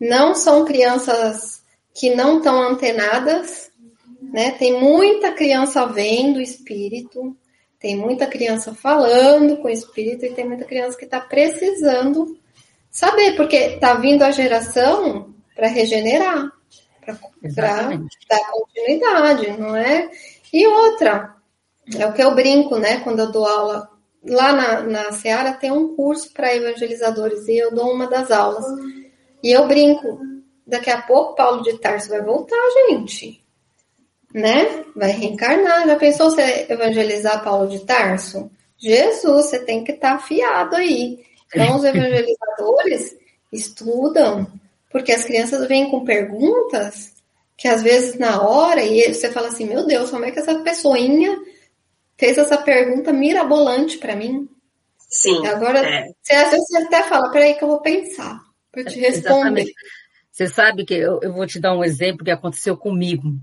não 0.00 0.34
são 0.34 0.64
crianças 0.64 1.62
que 1.92 2.14
não 2.14 2.38
estão 2.38 2.62
antenadas, 2.62 3.69
né? 4.32 4.52
Tem 4.52 4.80
muita 4.80 5.32
criança 5.32 5.84
vendo 5.86 6.36
o 6.36 6.42
espírito, 6.42 7.36
tem 7.78 7.96
muita 7.96 8.26
criança 8.26 8.74
falando 8.74 9.56
com 9.56 9.68
o 9.68 9.70
espírito 9.70 10.24
e 10.24 10.34
tem 10.34 10.46
muita 10.46 10.64
criança 10.64 10.96
que 10.96 11.04
está 11.04 11.20
precisando 11.20 12.38
saber, 12.90 13.36
porque 13.36 13.56
está 13.56 13.94
vindo 13.94 14.22
a 14.22 14.30
geração 14.30 15.34
para 15.54 15.68
regenerar, 15.68 16.50
para 17.04 17.18
dar 17.56 18.50
continuidade, 18.50 19.50
não 19.58 19.74
é? 19.74 20.10
E 20.52 20.66
outra, 20.66 21.36
é 21.96 22.06
o 22.06 22.12
que 22.12 22.22
eu 22.22 22.34
brinco, 22.34 22.76
né? 22.76 23.00
Quando 23.00 23.20
eu 23.20 23.32
dou 23.32 23.46
aula 23.46 23.88
lá 24.24 24.52
na, 24.52 24.80
na 24.82 25.12
Seara, 25.12 25.52
tem 25.52 25.72
um 25.72 25.94
curso 25.96 26.32
para 26.32 26.54
evangelizadores 26.54 27.48
e 27.48 27.56
eu 27.56 27.74
dou 27.74 27.92
uma 27.92 28.06
das 28.06 28.30
aulas. 28.30 28.66
E 29.42 29.50
eu 29.50 29.66
brinco, 29.66 30.20
daqui 30.66 30.90
a 30.90 31.00
pouco 31.02 31.34
Paulo 31.34 31.62
de 31.62 31.78
Tarso 31.78 32.10
vai 32.10 32.22
voltar, 32.22 32.56
gente 32.88 33.39
né? 34.32 34.84
Vai 34.94 35.10
reencarnar. 35.10 35.86
Já 35.86 35.96
pensou 35.96 36.30
você 36.30 36.66
evangelizar 36.68 37.42
Paulo 37.42 37.68
de 37.68 37.84
Tarso? 37.84 38.50
Jesus, 38.78 39.46
você 39.46 39.58
tem 39.58 39.84
que 39.84 39.92
estar 39.92 40.10
tá 40.10 40.14
afiado 40.16 40.76
aí. 40.76 41.24
Então, 41.48 41.76
os 41.76 41.84
evangelizadores 41.84 43.16
estudam, 43.52 44.46
porque 44.90 45.12
as 45.12 45.24
crianças 45.24 45.66
vêm 45.66 45.90
com 45.90 46.04
perguntas 46.04 47.12
que 47.56 47.68
às 47.68 47.82
vezes 47.82 48.18
na 48.18 48.40
hora, 48.40 48.82
e 48.82 49.12
você 49.12 49.30
fala 49.30 49.48
assim, 49.48 49.66
meu 49.66 49.86
Deus, 49.86 50.10
como 50.10 50.24
é 50.24 50.30
que 50.30 50.38
essa 50.38 50.60
pessoinha 50.60 51.38
fez 52.16 52.38
essa 52.38 52.56
pergunta 52.56 53.12
mirabolante 53.12 53.98
para 53.98 54.16
mim? 54.16 54.48
Sim. 55.10 55.46
Agora, 55.46 55.80
é. 55.80 56.06
você 56.22 56.32
às 56.32 56.50
vezes 56.52 56.74
até 56.86 57.02
fala, 57.02 57.30
peraí 57.30 57.54
que 57.54 57.62
eu 57.62 57.68
vou 57.68 57.82
pensar 57.82 58.40
para 58.72 58.84
te 58.84 58.98
responder. 58.98 59.62
Exatamente. 59.62 59.74
Você 60.30 60.46
sabe 60.46 60.86
que 60.86 60.94
eu, 60.94 61.20
eu 61.22 61.34
vou 61.34 61.46
te 61.46 61.60
dar 61.60 61.76
um 61.76 61.84
exemplo 61.84 62.24
que 62.24 62.30
aconteceu 62.30 62.76
comigo. 62.78 63.34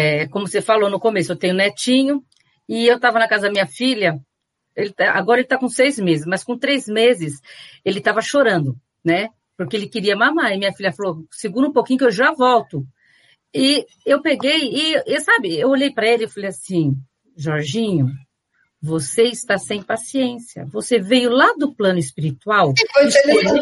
É, 0.00 0.28
como 0.28 0.46
você 0.46 0.62
falou 0.62 0.88
no 0.88 1.00
começo, 1.00 1.32
eu 1.32 1.36
tenho 1.36 1.54
netinho 1.54 2.22
e 2.68 2.86
eu 2.86 2.94
estava 2.94 3.18
na 3.18 3.26
casa 3.26 3.48
da 3.48 3.50
minha 3.50 3.66
filha. 3.66 4.16
Ele, 4.76 4.92
tá, 4.92 5.10
agora 5.10 5.40
ele 5.40 5.46
está 5.46 5.58
com 5.58 5.68
seis 5.68 5.98
meses, 5.98 6.24
mas 6.24 6.44
com 6.44 6.56
três 6.56 6.86
meses 6.86 7.40
ele 7.84 7.98
estava 7.98 8.22
chorando, 8.22 8.76
né? 9.04 9.30
Porque 9.56 9.76
ele 9.76 9.88
queria 9.88 10.14
mamar. 10.14 10.52
E 10.52 10.56
minha 10.56 10.72
filha 10.72 10.92
falou: 10.92 11.26
segura 11.32 11.66
um 11.66 11.72
pouquinho 11.72 11.98
que 11.98 12.04
eu 12.04 12.12
já 12.12 12.30
volto. 12.32 12.86
E 13.52 13.84
eu 14.06 14.22
peguei 14.22 14.70
e, 14.70 15.02
e 15.04 15.20
sabe, 15.20 15.58
eu 15.58 15.68
olhei 15.68 15.92
para 15.92 16.06
ele 16.06 16.26
e 16.26 16.30
falei 16.30 16.50
assim: 16.50 16.94
Jorginho, 17.36 18.06
você 18.80 19.24
está 19.24 19.58
sem 19.58 19.82
paciência. 19.82 20.64
Você 20.66 20.98
veio 20.98 21.30
lá 21.30 21.52
do 21.58 21.74
plano 21.74 21.98
espiritual. 21.98 22.72
Escolheu, 23.02 23.56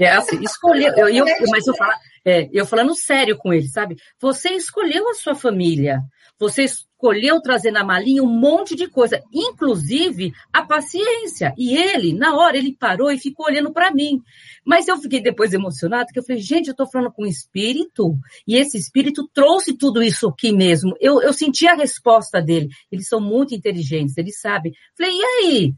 é, 0.00 0.04
é 0.04 0.10
assim, 0.10 0.42
escolheu. 0.42 0.92
Eu, 0.96 1.08
eu, 1.08 1.24
mas 1.50 1.66
eu 1.66 1.74
falo, 1.76 1.92
é, 2.24 2.48
eu 2.52 2.66
falando 2.66 2.94
sério 2.94 3.36
com 3.36 3.52
ele, 3.52 3.68
sabe? 3.68 3.96
Você 4.20 4.50
escolheu 4.50 5.08
a 5.08 5.14
sua 5.14 5.34
família. 5.34 6.00
Você 6.38 6.64
escolheu 6.64 7.40
trazer 7.40 7.70
na 7.70 7.82
malinha 7.82 8.22
um 8.22 8.32
monte 8.32 8.76
de 8.76 8.88
coisa, 8.88 9.22
inclusive 9.32 10.32
a 10.52 10.64
paciência. 10.64 11.52
E 11.58 11.76
ele, 11.76 12.12
na 12.12 12.36
hora, 12.36 12.56
ele 12.56 12.76
parou 12.78 13.10
e 13.10 13.18
ficou 13.18 13.46
olhando 13.46 13.72
para 13.72 13.92
mim. 13.92 14.20
Mas 14.64 14.86
eu 14.86 14.96
fiquei 14.98 15.20
depois 15.20 15.52
emocionada, 15.52 16.06
porque 16.06 16.20
eu 16.20 16.24
falei, 16.24 16.40
gente, 16.40 16.68
eu 16.68 16.72
estou 16.72 16.88
falando 16.88 17.12
com 17.12 17.24
um 17.24 17.26
espírito, 17.26 18.14
e 18.46 18.56
esse 18.56 18.78
espírito 18.78 19.28
trouxe 19.32 19.76
tudo 19.76 20.02
isso 20.02 20.28
aqui 20.28 20.52
mesmo. 20.52 20.94
Eu, 21.00 21.20
eu 21.20 21.32
senti 21.32 21.66
a 21.66 21.74
resposta 21.74 22.40
dele. 22.40 22.68
Eles 22.90 23.08
são 23.08 23.20
muito 23.20 23.54
inteligentes, 23.54 24.16
eles 24.16 24.40
sabem. 24.40 24.72
Falei, 24.96 25.12
e 25.12 25.24
aí? 25.24 25.74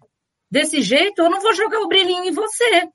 Desse 0.51 0.83
jeito, 0.83 1.23
eu 1.23 1.31
não 1.31 1.41
vou 1.41 1.55
jogar 1.55 1.81
o 1.81 1.89
brilhinho 1.89 2.25
em 2.25 2.33
você. 2.33 2.89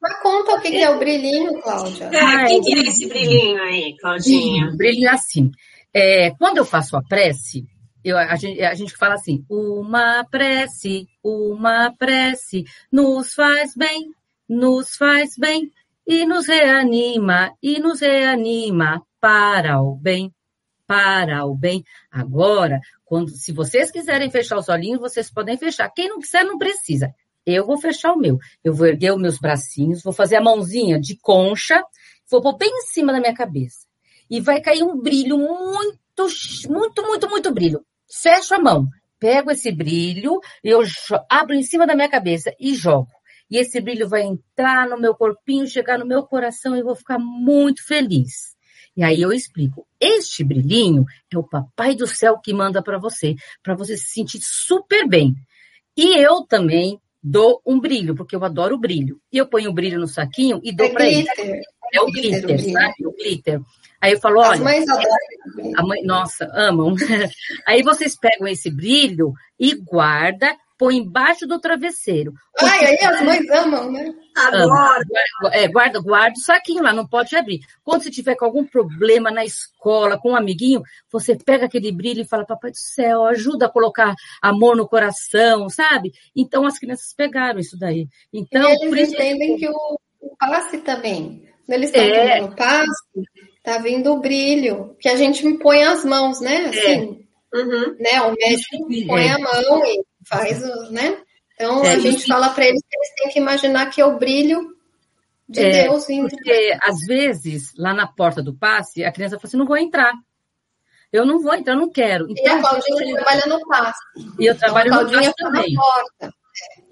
Mas 0.00 0.20
conta 0.20 0.54
o 0.54 0.60
que, 0.60 0.70
que 0.70 0.82
é 0.82 0.90
o 0.90 0.98
brilhinho, 0.98 1.60
Cláudia. 1.60 2.04
É, 2.06 2.44
o 2.44 2.46
que, 2.48 2.60
que 2.60 2.78
é 2.78 2.82
esse 2.82 3.08
brilhinho 3.08 3.62
aí, 3.62 3.96
Claudinha? 3.98 4.68
O 4.68 4.76
brilhinho 4.76 5.08
é 5.08 5.12
assim. 5.12 5.50
É, 5.94 6.30
quando 6.32 6.58
eu 6.58 6.64
faço 6.64 6.96
a 6.96 7.02
prece, 7.02 7.66
eu, 8.04 8.16
a, 8.18 8.34
gente, 8.36 8.60
a 8.62 8.74
gente 8.74 8.96
fala 8.96 9.14
assim, 9.14 9.44
uma 9.48 10.24
prece, 10.24 11.06
uma 11.22 11.94
prece, 11.96 12.64
nos 12.90 13.34
faz 13.34 13.74
bem, 13.76 14.10
nos 14.48 14.96
faz 14.96 15.36
bem, 15.38 15.70
e 16.06 16.26
nos 16.26 16.48
reanima, 16.48 17.52
e 17.62 17.78
nos 17.78 18.00
reanima 18.00 19.02
para 19.20 19.80
o 19.80 19.94
bem, 19.94 20.34
para 20.86 21.44
o 21.46 21.54
bem. 21.54 21.84
Agora, 22.10 22.80
quando, 23.04 23.30
se 23.30 23.52
vocês 23.52 23.90
quiserem 23.90 24.30
fechar 24.30 24.58
os 24.58 24.68
olhinhos, 24.68 25.00
vocês 25.00 25.30
podem 25.30 25.56
fechar. 25.56 25.88
Quem 25.90 26.08
não 26.08 26.18
quiser, 26.18 26.44
não 26.44 26.58
precisa. 26.58 27.14
Eu 27.46 27.66
vou 27.66 27.78
fechar 27.78 28.12
o 28.12 28.18
meu. 28.18 28.38
Eu 28.64 28.74
vou 28.74 28.86
erguer 28.86 29.12
os 29.12 29.20
meus 29.20 29.38
bracinhos, 29.38 30.02
vou 30.02 30.12
fazer 30.12 30.36
a 30.36 30.42
mãozinha 30.42 31.00
de 31.00 31.16
concha, 31.16 31.82
vou 32.30 32.40
pôr 32.40 32.56
bem 32.56 32.70
em 32.70 32.82
cima 32.82 33.12
da 33.12 33.20
minha 33.20 33.34
cabeça. 33.34 33.86
E 34.30 34.40
vai 34.40 34.60
cair 34.60 34.82
um 34.82 35.00
brilho 35.00 35.38
muito, 35.38 36.26
muito, 36.68 37.02
muito, 37.02 37.28
muito 37.28 37.52
brilho. 37.52 37.84
Fecho 38.10 38.54
a 38.54 38.58
mão, 38.58 38.86
pego 39.18 39.50
esse 39.50 39.70
brilho, 39.70 40.40
eu 40.62 40.82
abro 41.30 41.54
em 41.54 41.62
cima 41.62 41.86
da 41.86 41.94
minha 41.94 42.08
cabeça 42.08 42.52
e 42.58 42.74
jogo. 42.74 43.08
E 43.50 43.58
esse 43.58 43.80
brilho 43.80 44.08
vai 44.08 44.22
entrar 44.22 44.88
no 44.88 44.98
meu 44.98 45.14
corpinho, 45.14 45.66
chegar 45.66 45.98
no 45.98 46.06
meu 46.06 46.22
coração 46.22 46.74
e 46.74 46.80
eu 46.80 46.84
vou 46.84 46.96
ficar 46.96 47.18
muito 47.18 47.86
feliz. 47.86 48.56
E 48.96 49.02
aí 49.02 49.20
eu 49.20 49.32
explico. 49.32 49.86
Este 50.00 50.42
brilhinho 50.42 51.04
é 51.32 51.38
o 51.38 51.46
papai 51.46 51.94
do 51.94 52.06
céu 52.06 52.38
que 52.38 52.52
manda 52.52 52.82
para 52.82 52.98
você, 52.98 53.34
para 53.62 53.74
você 53.74 53.96
se 53.96 54.06
sentir 54.06 54.40
super 54.42 55.08
bem. 55.08 55.34
E 55.96 56.16
eu 56.18 56.46
também 56.46 56.98
dou 57.22 57.60
um 57.66 57.78
brilho, 57.78 58.14
porque 58.14 58.34
eu 58.34 58.44
adoro 58.44 58.74
o 58.74 58.80
brilho. 58.80 59.20
E 59.32 59.38
eu 59.38 59.46
ponho 59.46 59.70
o 59.70 59.74
brilho 59.74 60.00
no 60.00 60.08
saquinho 60.08 60.60
e 60.62 60.74
dou 60.74 60.86
é 60.86 60.90
para 60.90 61.06
ele. 61.06 61.26
É 61.92 62.00
o 62.00 62.06
glitter, 62.06 62.46
glitter 62.46 62.72
sabe? 62.72 63.06
O 63.06 63.12
glitter. 63.12 63.60
Aí 64.00 64.12
eu 64.12 64.20
falo, 64.20 64.40
olha. 64.40 64.52
As 64.52 64.60
mães 64.60 64.88
adoram. 64.88 65.72
A 65.76 65.82
mãe, 65.82 66.02
nossa, 66.02 66.50
amam. 66.54 66.94
Aí 67.66 67.82
vocês 67.82 68.16
pegam 68.18 68.48
esse 68.48 68.70
brilho 68.70 69.32
e 69.58 69.74
guarda 69.74 70.56
põe 70.82 70.96
embaixo 70.96 71.46
do 71.46 71.60
travesseiro. 71.60 72.32
Ai, 72.58 72.86
aí 72.86 72.98
as 73.04 73.22
mães 73.22 73.48
amam, 73.50 73.92
né? 73.92 74.12
Adoro. 74.36 75.04
É, 75.52 75.68
guarda, 75.68 76.00
guarda 76.00 76.36
o 76.36 76.42
saquinho 76.42 76.82
lá, 76.82 76.92
não 76.92 77.06
pode 77.06 77.36
abrir. 77.36 77.60
Quando 77.84 78.02
você 78.02 78.10
tiver 78.10 78.34
com 78.34 78.44
algum 78.44 78.64
problema 78.64 79.30
na 79.30 79.44
escola, 79.44 80.18
com 80.18 80.32
um 80.32 80.36
amiguinho, 80.36 80.82
você 81.08 81.36
pega 81.36 81.66
aquele 81.66 81.92
brilho 81.92 82.22
e 82.22 82.26
fala, 82.26 82.44
papai 82.44 82.72
do 82.72 82.76
céu, 82.76 83.24
ajuda 83.26 83.66
a 83.66 83.70
colocar 83.70 84.12
amor 84.42 84.76
no 84.76 84.88
coração, 84.88 85.68
sabe? 85.68 86.10
Então 86.34 86.66
as 86.66 86.80
crianças 86.80 87.14
pegaram 87.16 87.60
isso 87.60 87.78
daí. 87.78 88.08
Então, 88.32 88.68
e 88.68 88.84
eles 88.84 89.12
entendem 89.12 89.56
que 89.56 89.68
o, 89.68 89.98
o 90.20 90.36
passe 90.36 90.78
também. 90.78 91.48
Quando 91.72 91.84
eles 91.84 91.90
estão 91.90 92.02
é. 92.02 92.36
tomando 92.36 92.54
passe, 92.54 93.02
tá 93.62 93.78
vindo 93.78 94.12
o 94.12 94.20
brilho, 94.20 94.94
que 95.00 95.08
a 95.08 95.16
gente 95.16 95.50
põe 95.54 95.82
as 95.82 96.04
mãos, 96.04 96.38
né? 96.38 96.66
Assim, 96.66 97.26
é. 97.54 97.56
uhum. 97.56 97.96
né? 97.98 98.20
O 98.20 98.34
médico 98.34 99.06
põe 99.06 99.30
a 99.30 99.38
mão 99.38 99.82
e 99.86 100.04
faz, 100.28 100.60
né? 100.90 101.16
Então 101.54 101.82
é, 101.82 101.94
a 101.94 101.98
gente 101.98 102.26
fala 102.26 102.50
para 102.50 102.66
eles 102.66 102.82
que 102.82 102.94
eles 102.94 103.14
têm 103.16 103.30
que 103.30 103.38
imaginar 103.38 103.86
que 103.86 104.02
é 104.02 104.04
o 104.04 104.18
brilho 104.18 104.76
de 105.48 105.60
é, 105.60 105.84
Deus 105.84 106.06
vindo. 106.06 106.28
Porque 106.28 106.76
às 106.82 107.06
vezes, 107.06 107.72
lá 107.78 107.94
na 107.94 108.06
porta 108.06 108.42
do 108.42 108.52
passe, 108.52 109.02
a 109.02 109.10
criança 109.10 109.38
fala 109.38 109.48
assim: 109.48 109.56
não 109.56 109.66
vou 109.66 109.78
entrar. 109.78 110.12
Eu 111.10 111.24
não 111.24 111.40
vou 111.40 111.54
entrar, 111.54 111.72
eu 111.72 111.80
não 111.80 111.90
quero. 111.90 112.26
Então, 112.28 112.44
e 112.44 112.48
a 112.48 112.60
Claudinha 112.60 113.10
eu... 113.10 113.16
trabalha 113.16 113.46
no 113.46 113.66
passe. 113.66 114.00
E 114.38 114.44
eu 114.44 114.58
trabalho 114.58 114.88
então, 114.88 115.04
no 115.04 115.10
passe 115.10 115.34
também. 115.36 115.72
Na 115.72 115.80
porta. 115.80 116.41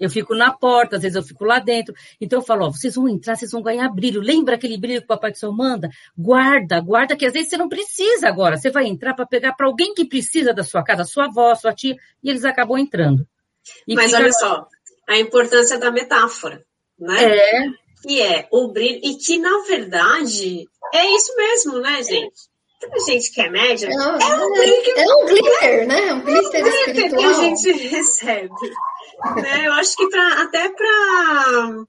Eu 0.01 0.09
fico 0.09 0.33
na 0.33 0.51
porta, 0.51 0.95
às 0.95 1.03
vezes 1.03 1.15
eu 1.15 1.21
fico 1.21 1.45
lá 1.45 1.59
dentro. 1.59 1.93
Então 2.19 2.39
eu 2.39 2.43
falo, 2.43 2.65
ó, 2.65 2.71
vocês 2.71 2.95
vão 2.95 3.07
entrar, 3.07 3.35
vocês 3.35 3.51
vão 3.51 3.61
ganhar 3.61 3.87
brilho. 3.89 4.19
Lembra 4.19 4.55
aquele 4.55 4.75
brilho 4.75 4.99
que 4.99 5.05
o 5.05 5.07
Papai 5.07 5.31
do 5.31 5.37
Céu 5.37 5.51
manda? 5.51 5.91
Guarda, 6.17 6.81
guarda, 6.81 7.15
que 7.15 7.23
às 7.23 7.33
vezes 7.33 7.51
você 7.51 7.57
não 7.57 7.69
precisa 7.69 8.27
agora. 8.27 8.57
Você 8.57 8.71
vai 8.71 8.87
entrar 8.87 9.13
para 9.13 9.27
pegar 9.27 9.53
para 9.53 9.67
alguém 9.67 9.93
que 9.93 10.03
precisa 10.03 10.55
da 10.55 10.63
sua 10.63 10.83
casa, 10.83 11.05
sua 11.05 11.25
avó, 11.25 11.53
sua 11.53 11.71
tia, 11.71 11.95
e 12.23 12.29
eles 12.31 12.43
acabam 12.43 12.79
entrando. 12.79 13.27
E 13.87 13.93
Mas 13.93 14.07
fica... 14.07 14.17
olha 14.17 14.33
só, 14.33 14.67
a 15.07 15.19
importância 15.19 15.77
da 15.77 15.91
metáfora, 15.91 16.65
né? 16.97 17.37
É. 17.37 17.67
Que 18.01 18.19
é 18.23 18.47
o 18.51 18.69
brilho, 18.69 18.99
e 19.03 19.15
que, 19.15 19.37
na 19.37 19.59
verdade, 19.67 20.65
é 20.95 21.15
isso 21.15 21.35
mesmo, 21.37 21.79
né, 21.79 22.01
gente? 22.01 22.49
Quando 22.79 22.95
a 22.95 23.11
gente 23.11 23.31
quer 23.31 23.51
média, 23.51 23.87
é, 23.87 23.93
é, 23.93 24.35
um 24.35 24.53
glitter, 24.53 24.97
é 24.97 25.15
um 25.15 25.25
glitter, 25.27 25.87
né? 25.87 26.07
É 26.07 26.13
um 26.15 26.21
glitter, 26.21 26.65
é 26.65 26.67
um 26.67 26.93
glitter 26.93 27.15
que 27.15 27.23
a 27.23 27.33
gente 27.33 27.71
recebe. 27.87 28.49
Né? 29.35 29.67
Eu 29.67 29.73
acho 29.73 29.95
que 29.95 30.07
pra, 30.09 30.41
até 30.41 30.69
para 30.69 31.85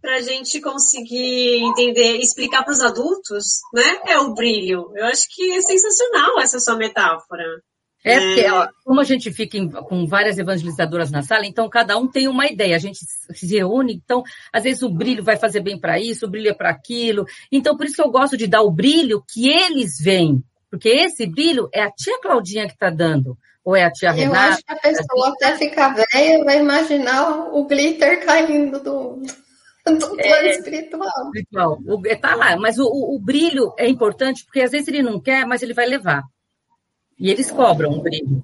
para 0.00 0.16
a 0.16 0.20
gente 0.20 0.60
conseguir 0.60 1.64
entender, 1.64 2.18
explicar 2.18 2.62
para 2.62 2.74
os 2.74 2.80
adultos, 2.80 3.60
né? 3.72 4.00
É 4.06 4.18
o 4.18 4.34
brilho. 4.34 4.92
Eu 4.94 5.06
acho 5.06 5.26
que 5.30 5.52
é 5.52 5.62
sensacional 5.62 6.38
essa 6.40 6.60
sua 6.60 6.76
metáfora. 6.76 7.42
É, 8.04 8.20
porque, 8.20 8.50
ó, 8.50 8.68
como 8.84 9.00
a 9.00 9.04
gente 9.04 9.32
fica 9.32 9.56
em, 9.56 9.66
com 9.70 10.06
várias 10.06 10.36
evangelizadoras 10.36 11.10
na 11.10 11.22
sala, 11.22 11.46
então 11.46 11.70
cada 11.70 11.96
um 11.96 12.06
tem 12.06 12.28
uma 12.28 12.46
ideia, 12.46 12.76
a 12.76 12.78
gente 12.78 12.98
se 12.98 13.46
reúne, 13.46 13.94
então 13.94 14.22
às 14.52 14.62
vezes 14.62 14.82
o 14.82 14.90
brilho 14.90 15.24
vai 15.24 15.36
fazer 15.36 15.60
bem 15.60 15.80
para 15.80 15.98
isso, 15.98 16.26
o 16.26 16.30
brilho 16.30 16.50
é 16.50 16.54
para 16.54 16.68
aquilo. 16.68 17.24
Então 17.50 17.74
por 17.74 17.86
isso 17.86 17.94
que 17.94 18.02
eu 18.02 18.10
gosto 18.10 18.36
de 18.36 18.46
dar 18.46 18.60
o 18.60 18.70
brilho 18.70 19.24
que 19.26 19.48
eles 19.48 19.96
veem, 19.98 20.44
porque 20.70 20.90
esse 20.90 21.26
brilho 21.26 21.66
é 21.72 21.82
a 21.82 21.90
tia 21.90 22.20
Claudinha 22.20 22.66
que 22.66 22.74
está 22.74 22.90
dando, 22.90 23.38
ou 23.64 23.74
é 23.74 23.84
a 23.84 23.90
tia 23.90 24.12
Renata. 24.12 24.36
Eu 24.36 24.52
acho 24.52 24.64
que 24.64 24.72
a 24.72 24.76
pessoa 24.76 25.28
até 25.30 25.56
ficar 25.56 25.94
velha 25.94 26.44
vai 26.44 26.58
imaginar 26.58 27.48
o 27.52 27.64
glitter 27.64 28.24
caindo 28.24 28.78
do, 28.78 29.22
do 29.86 30.16
plano 30.16 30.18
é, 30.18 30.50
espiritual. 30.50 31.08
espiritual. 31.34 31.78
Tá 32.20 32.34
lá, 32.34 32.56
mas 32.56 32.78
o, 32.78 32.84
o, 32.84 33.16
o 33.16 33.18
brilho 33.18 33.72
é 33.78 33.88
importante 33.88 34.44
porque 34.44 34.60
às 34.60 34.72
vezes 34.72 34.88
ele 34.88 35.02
não 35.02 35.18
quer, 35.18 35.46
mas 35.46 35.62
ele 35.62 35.72
vai 35.72 35.86
levar. 35.86 36.22
E 37.18 37.30
eles 37.30 37.50
cobram 37.50 37.92
um 37.92 38.00
brilho. 38.00 38.42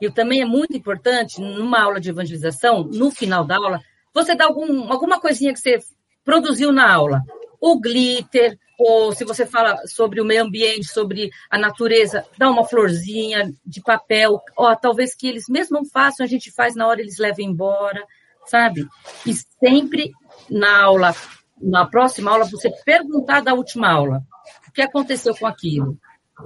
E 0.00 0.10
também 0.10 0.40
é 0.40 0.44
muito 0.44 0.76
importante, 0.76 1.40
numa 1.40 1.80
aula 1.80 2.00
de 2.00 2.10
evangelização, 2.10 2.82
no 2.82 3.10
final 3.10 3.44
da 3.44 3.56
aula, 3.56 3.80
você 4.12 4.34
dá 4.34 4.46
algum, 4.46 4.90
alguma 4.90 5.20
coisinha 5.20 5.52
que 5.52 5.60
você 5.60 5.78
produziu 6.24 6.72
na 6.72 6.92
aula. 6.92 7.20
O 7.60 7.78
glitter, 7.78 8.58
ou 8.84 9.12
se 9.12 9.24
você 9.24 9.46
fala 9.46 9.76
sobre 9.86 10.20
o 10.20 10.24
meio 10.24 10.42
ambiente, 10.42 10.92
sobre 10.92 11.30
a 11.48 11.56
natureza, 11.56 12.26
dá 12.36 12.50
uma 12.50 12.64
florzinha 12.66 13.52
de 13.64 13.80
papel, 13.80 14.40
ó, 14.56 14.74
talvez 14.74 15.14
que 15.14 15.28
eles 15.28 15.44
mesmo 15.48 15.78
não 15.78 15.84
façam, 15.84 16.24
a 16.24 16.28
gente 16.28 16.50
faz 16.50 16.74
na 16.74 16.86
hora, 16.86 17.00
eles 17.00 17.18
levam 17.18 17.44
embora, 17.44 18.04
sabe? 18.44 18.86
E 19.24 19.32
sempre 19.34 20.10
na 20.50 20.82
aula, 20.82 21.14
na 21.60 21.86
próxima 21.86 22.32
aula, 22.32 22.44
você 22.44 22.70
perguntar 22.84 23.40
da 23.40 23.54
última 23.54 23.88
aula, 23.88 24.22
o 24.68 24.72
que 24.72 24.82
aconteceu 24.82 25.34
com 25.36 25.46
aquilo. 25.46 25.96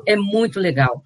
É 0.07 0.15
muito 0.15 0.61
legal. 0.61 1.03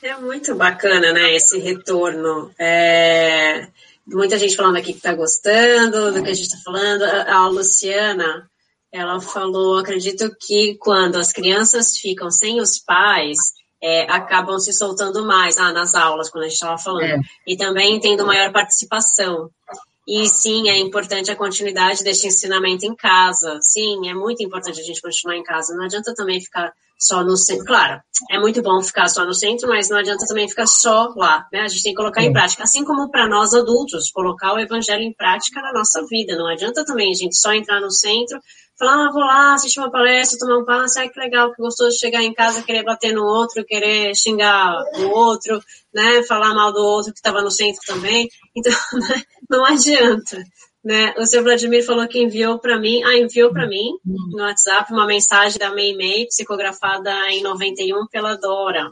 É 0.00 0.14
muito 0.16 0.54
bacana, 0.54 1.12
né, 1.12 1.34
esse 1.34 1.58
retorno. 1.58 2.52
É... 2.58 3.66
Muita 4.06 4.38
gente 4.38 4.56
falando 4.56 4.76
aqui 4.76 4.92
que 4.92 4.98
está 4.98 5.12
gostando 5.12 6.12
do 6.12 6.22
que 6.22 6.30
a 6.30 6.34
gente 6.34 6.46
está 6.46 6.58
falando. 6.64 7.02
A 7.02 7.48
Luciana, 7.48 8.48
ela 8.92 9.20
falou, 9.20 9.78
acredito 9.78 10.34
que 10.40 10.76
quando 10.78 11.16
as 11.16 11.32
crianças 11.32 11.96
ficam 11.96 12.30
sem 12.30 12.60
os 12.60 12.78
pais, 12.78 13.38
é, 13.82 14.10
acabam 14.10 14.58
se 14.58 14.72
soltando 14.72 15.26
mais 15.26 15.58
ah, 15.58 15.72
nas 15.72 15.94
aulas, 15.94 16.30
quando 16.30 16.44
a 16.44 16.48
gente 16.48 16.54
estava 16.54 16.78
falando. 16.78 17.04
É. 17.04 17.20
E 17.46 17.56
também 17.56 18.00
tendo 18.00 18.26
maior 18.26 18.52
participação. 18.52 19.50
E 20.06 20.26
sim, 20.26 20.70
é 20.70 20.78
importante 20.78 21.30
a 21.30 21.36
continuidade 21.36 22.02
deste 22.02 22.26
ensinamento 22.26 22.86
em 22.86 22.96
casa. 22.96 23.58
Sim, 23.60 24.08
é 24.08 24.14
muito 24.14 24.42
importante 24.42 24.80
a 24.80 24.84
gente 24.84 25.02
continuar 25.02 25.36
em 25.36 25.42
casa. 25.42 25.76
Não 25.76 25.84
adianta 25.84 26.14
também 26.14 26.40
ficar 26.40 26.72
só 26.98 27.22
no 27.22 27.36
centro. 27.36 27.64
Claro, 27.64 28.00
é 28.30 28.38
muito 28.38 28.60
bom 28.60 28.82
ficar 28.82 29.08
só 29.08 29.24
no 29.24 29.32
centro, 29.32 29.68
mas 29.68 29.88
não 29.88 29.98
adianta 29.98 30.26
também 30.26 30.48
ficar 30.48 30.66
só 30.66 31.12
lá. 31.16 31.46
Né? 31.52 31.60
A 31.60 31.68
gente 31.68 31.82
tem 31.82 31.92
que 31.92 31.96
colocar 31.96 32.22
em 32.22 32.32
prática. 32.32 32.64
Assim 32.64 32.84
como 32.84 33.10
para 33.10 33.28
nós 33.28 33.54
adultos, 33.54 34.10
colocar 34.10 34.54
o 34.54 34.58
evangelho 34.58 35.02
em 35.02 35.14
prática 35.14 35.62
na 35.62 35.72
nossa 35.72 36.04
vida. 36.06 36.36
Não 36.36 36.48
adianta 36.48 36.84
também 36.84 37.10
a 37.10 37.16
gente 37.16 37.36
só 37.36 37.52
entrar 37.52 37.80
no 37.80 37.90
centro, 37.90 38.40
falar, 38.78 39.08
ah, 39.08 39.12
vou 39.12 39.22
lá, 39.22 39.54
assistir 39.54 39.80
uma 39.80 39.90
palestra, 39.90 40.38
tomar 40.38 40.58
um 40.58 40.64
passe, 40.64 40.98
ai 40.98 41.08
que 41.08 41.18
legal, 41.18 41.52
que 41.52 41.62
gostoso 41.62 41.98
chegar 41.98 42.22
em 42.22 42.34
casa, 42.34 42.62
querer 42.62 42.84
bater 42.84 43.12
no 43.12 43.24
outro, 43.24 43.64
querer 43.64 44.14
xingar 44.14 44.82
o 44.98 45.08
outro, 45.10 45.60
né? 45.92 46.22
Falar 46.24 46.54
mal 46.54 46.72
do 46.72 46.80
outro 46.80 47.12
que 47.12 47.18
estava 47.18 47.42
no 47.42 47.50
centro 47.50 47.80
também. 47.86 48.28
Então, 48.56 48.72
né? 49.08 49.22
não 49.48 49.64
adianta. 49.64 50.42
Né? 50.88 51.12
O 51.18 51.26
seu 51.26 51.42
Vladimir 51.42 51.84
falou 51.84 52.08
que 52.08 52.18
enviou 52.18 52.58
para 52.58 52.80
mim, 52.80 53.04
ah, 53.04 53.14
enviou 53.14 53.52
para 53.52 53.66
mim 53.66 53.98
no 54.06 54.42
WhatsApp 54.42 54.90
uma 54.90 55.06
mensagem 55.06 55.58
da 55.58 55.68
Mei 55.68 55.94
Mei, 55.94 56.24
psicografada 56.24 57.12
em 57.30 57.42
91 57.42 58.06
pela 58.06 58.36
Dora. 58.36 58.90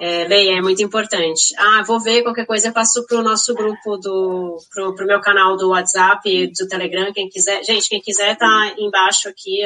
É, 0.00 0.26
Leia, 0.26 0.56
é 0.56 0.62
muito 0.62 0.82
importante. 0.82 1.54
Ah, 1.58 1.82
vou 1.86 2.00
ver 2.00 2.22
qualquer 2.22 2.46
coisa, 2.46 2.68
eu 2.68 2.72
passo 2.72 3.04
para 3.06 3.18
o 3.18 3.22
nosso 3.22 3.52
grupo 3.52 3.98
do, 3.98 4.56
pro, 4.72 4.94
pro 4.94 5.06
meu 5.06 5.20
canal 5.20 5.58
do 5.58 5.68
WhatsApp, 5.68 6.52
do 6.58 6.66
Telegram, 6.66 7.12
quem 7.12 7.28
quiser. 7.28 7.62
Gente, 7.64 7.90
quem 7.90 8.00
quiser 8.00 8.34
tá 8.38 8.74
embaixo 8.78 9.28
aqui, 9.28 9.60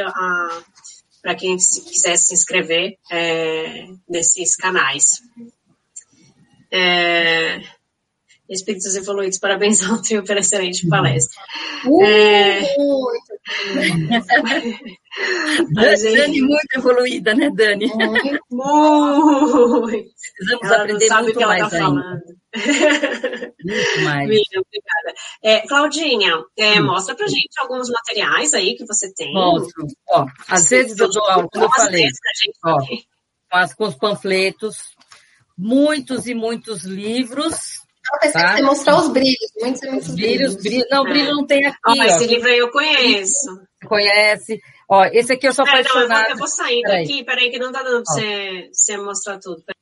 para 1.22 1.36
quem 1.36 1.56
quiser 1.56 2.16
se 2.16 2.34
inscrever 2.34 2.98
é, 3.12 3.86
nesses 4.08 4.56
canais. 4.56 5.22
É, 6.72 7.60
Espíritos 8.48 8.94
evoluídos, 8.94 9.38
parabéns 9.38 9.82
ao 9.82 10.00
trio 10.02 10.22
pela 10.22 10.40
excelente 10.40 10.86
palestra. 10.86 11.40
Uh, 11.86 12.04
é... 12.04 12.60
Dani, 15.72 16.42
muito 16.42 16.74
evoluída, 16.76 17.34
né, 17.34 17.50
Dani? 17.50 17.86
Muito. 17.86 18.44
muito. 18.50 20.10
Precisamos 20.36 20.62
ela 20.62 20.76
aprender 20.76 21.06
sabe 21.06 21.22
muito 21.22 21.40
mais 21.40 21.60
ela 21.60 21.70
tá 21.70 21.78
falando. 21.78 22.22
muito 23.64 24.00
mais. 24.04 24.28
Obrigada. 24.28 25.14
É, 25.42 25.66
Claudinha, 25.66 26.44
é, 26.58 26.80
hum. 26.80 26.84
mostra 26.84 27.14
pra 27.14 27.26
gente 27.26 27.58
alguns 27.58 27.88
materiais 27.88 28.52
aí 28.52 28.76
que 28.76 28.84
você 28.84 29.10
tem. 29.14 29.32
Mostro. 29.32 29.86
Ó, 30.10 30.26
às 30.48 30.68
vezes 30.68 30.98
eu 30.98 31.10
dou 31.10 31.24
aula, 31.24 31.48
como 31.50 31.64
eu 31.64 31.70
falei, 31.70 32.08
ó, 32.62 32.78
com 33.74 33.84
os 33.86 33.94
panfletos, 33.94 34.76
muitos 35.56 36.26
e 36.26 36.34
muitos 36.34 36.84
livros 36.84 37.83
eu 38.22 38.32
tá? 38.32 38.62
mostrar 38.62 38.96
os 38.96 39.08
brilhos, 39.08 39.52
muitos 39.60 39.82
e 39.82 39.90
muitos 39.90 40.14
brilhos. 40.14 40.54
brilhos. 40.56 40.86
Não, 40.90 41.04
brilho 41.04 41.34
não 41.34 41.46
tem 41.46 41.64
aqui. 41.64 42.00
Ah, 42.00 42.06
esse 42.06 42.26
livro 42.26 42.48
aí 42.48 42.58
eu 42.58 42.70
conheço. 42.70 43.62
Conhece. 43.86 44.60
Ó, 44.88 45.04
esse 45.06 45.32
aqui 45.32 45.48
eu 45.48 45.52
sou 45.52 45.64
Pera, 45.64 45.80
apaixonada. 45.80 46.08
Não, 46.08 46.16
eu, 46.16 46.22
vou, 46.22 46.30
eu 46.30 46.38
vou 46.38 46.48
sair 46.48 46.82
peraí. 46.82 47.06
daqui, 47.06 47.24
peraí, 47.24 47.50
que 47.50 47.58
não 47.58 47.72
tá 47.72 47.82
dando 47.82 48.02
pra 48.04 48.14
você, 48.14 48.68
você 48.72 48.96
mostrar 48.98 49.38
tudo. 49.38 49.62
Peraí. 49.62 49.80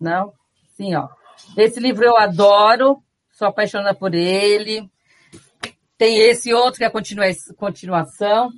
Não? 0.00 0.32
Sim, 0.76 0.94
ó. 0.96 1.08
Esse 1.56 1.80
livro 1.80 2.04
eu 2.04 2.16
adoro, 2.16 3.02
sou 3.30 3.48
apaixonada 3.48 3.94
por 3.94 4.14
ele. 4.14 4.88
Tem 5.96 6.18
esse 6.18 6.52
outro 6.52 6.78
que 6.78 6.84
é 6.84 6.88
a 6.88 6.90
continuação. 7.56 8.50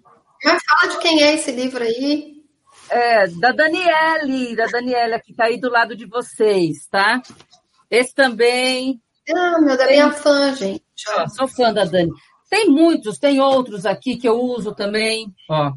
Mas 0.42 0.62
fala 0.64 0.92
de 0.92 0.98
quem 0.98 1.22
é 1.22 1.34
esse 1.34 1.52
livro 1.52 1.82
aí. 1.82 2.38
É, 2.90 3.26
da 3.28 3.52
Daniele, 3.52 4.56
da 4.56 4.64
Daniela, 4.66 5.20
que 5.20 5.32
está 5.32 5.44
aí 5.44 5.60
do 5.60 5.70
lado 5.70 5.94
de 5.94 6.06
vocês, 6.06 6.86
tá? 6.90 7.20
Esse 7.90 8.14
também. 8.14 9.00
Ah, 9.34 9.60
meu, 9.60 9.76
da 9.76 9.86
tem... 9.86 9.96
minha 9.96 10.12
fã, 10.12 10.54
gente. 10.54 10.84
Ó, 11.08 11.28
sou 11.28 11.48
fã 11.48 11.72
da 11.72 11.84
Dani. 11.84 12.10
Tem 12.48 12.68
muitos, 12.68 13.18
tem 13.18 13.40
outros 13.40 13.84
aqui 13.84 14.16
que 14.16 14.28
eu 14.28 14.40
uso 14.40 14.74
também. 14.74 15.34
Ó. 15.50 15.72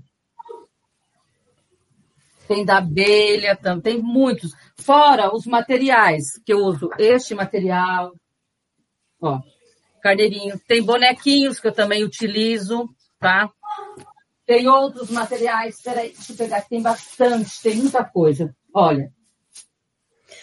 Tem 2.47 2.65
da 2.65 2.77
abelha, 2.77 3.57
tem 3.81 4.01
muitos. 4.01 4.51
Fora 4.77 5.33
os 5.33 5.45
materiais 5.45 6.37
que 6.45 6.53
eu 6.53 6.59
uso. 6.59 6.89
Este 6.97 7.35
material. 7.35 8.13
Ó. 9.21 9.39
Carneirinho. 10.01 10.59
Tem 10.67 10.81
bonequinhos 10.81 11.59
que 11.59 11.67
eu 11.67 11.73
também 11.73 12.03
utilizo, 12.03 12.89
tá? 13.19 13.49
Tem 14.45 14.67
outros 14.67 15.09
materiais. 15.09 15.81
Peraí, 15.81 16.11
deixa 16.11 16.33
eu 16.33 16.37
pegar. 16.37 16.61
Tem 16.61 16.81
bastante, 16.81 17.61
tem 17.61 17.75
muita 17.75 18.03
coisa. 18.03 18.53
Olha, 18.73 19.11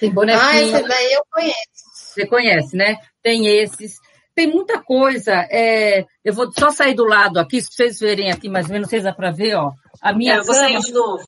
tem 0.00 0.12
bonequinho. 0.12 0.42
Ah, 0.42 0.60
esse 0.60 0.82
daí 0.82 1.12
eu 1.12 1.22
conheço. 1.30 1.58
Você 1.92 2.26
conhece, 2.26 2.76
né? 2.76 2.96
Tem 3.22 3.46
esses. 3.46 3.96
Tem 4.34 4.46
muita 4.46 4.80
coisa. 4.82 5.46
É, 5.50 6.04
eu 6.24 6.32
vou 6.32 6.50
só 6.52 6.70
sair 6.70 6.94
do 6.94 7.04
lado 7.04 7.38
aqui, 7.38 7.60
se 7.60 7.72
vocês 7.72 7.98
verem 7.98 8.30
aqui 8.30 8.48
mais 8.48 8.66
ou 8.66 8.72
menos, 8.72 8.88
vocês 8.88 9.04
dá 9.04 9.12
para 9.12 9.30
ver, 9.30 9.54
ó. 9.56 9.72
A 10.00 10.12
minha 10.12 10.34
é, 10.34 10.38
eu 10.38 10.44
cama. 10.44 10.68
Vou 10.68 10.80
de 10.80 10.92
novo. 10.92 11.24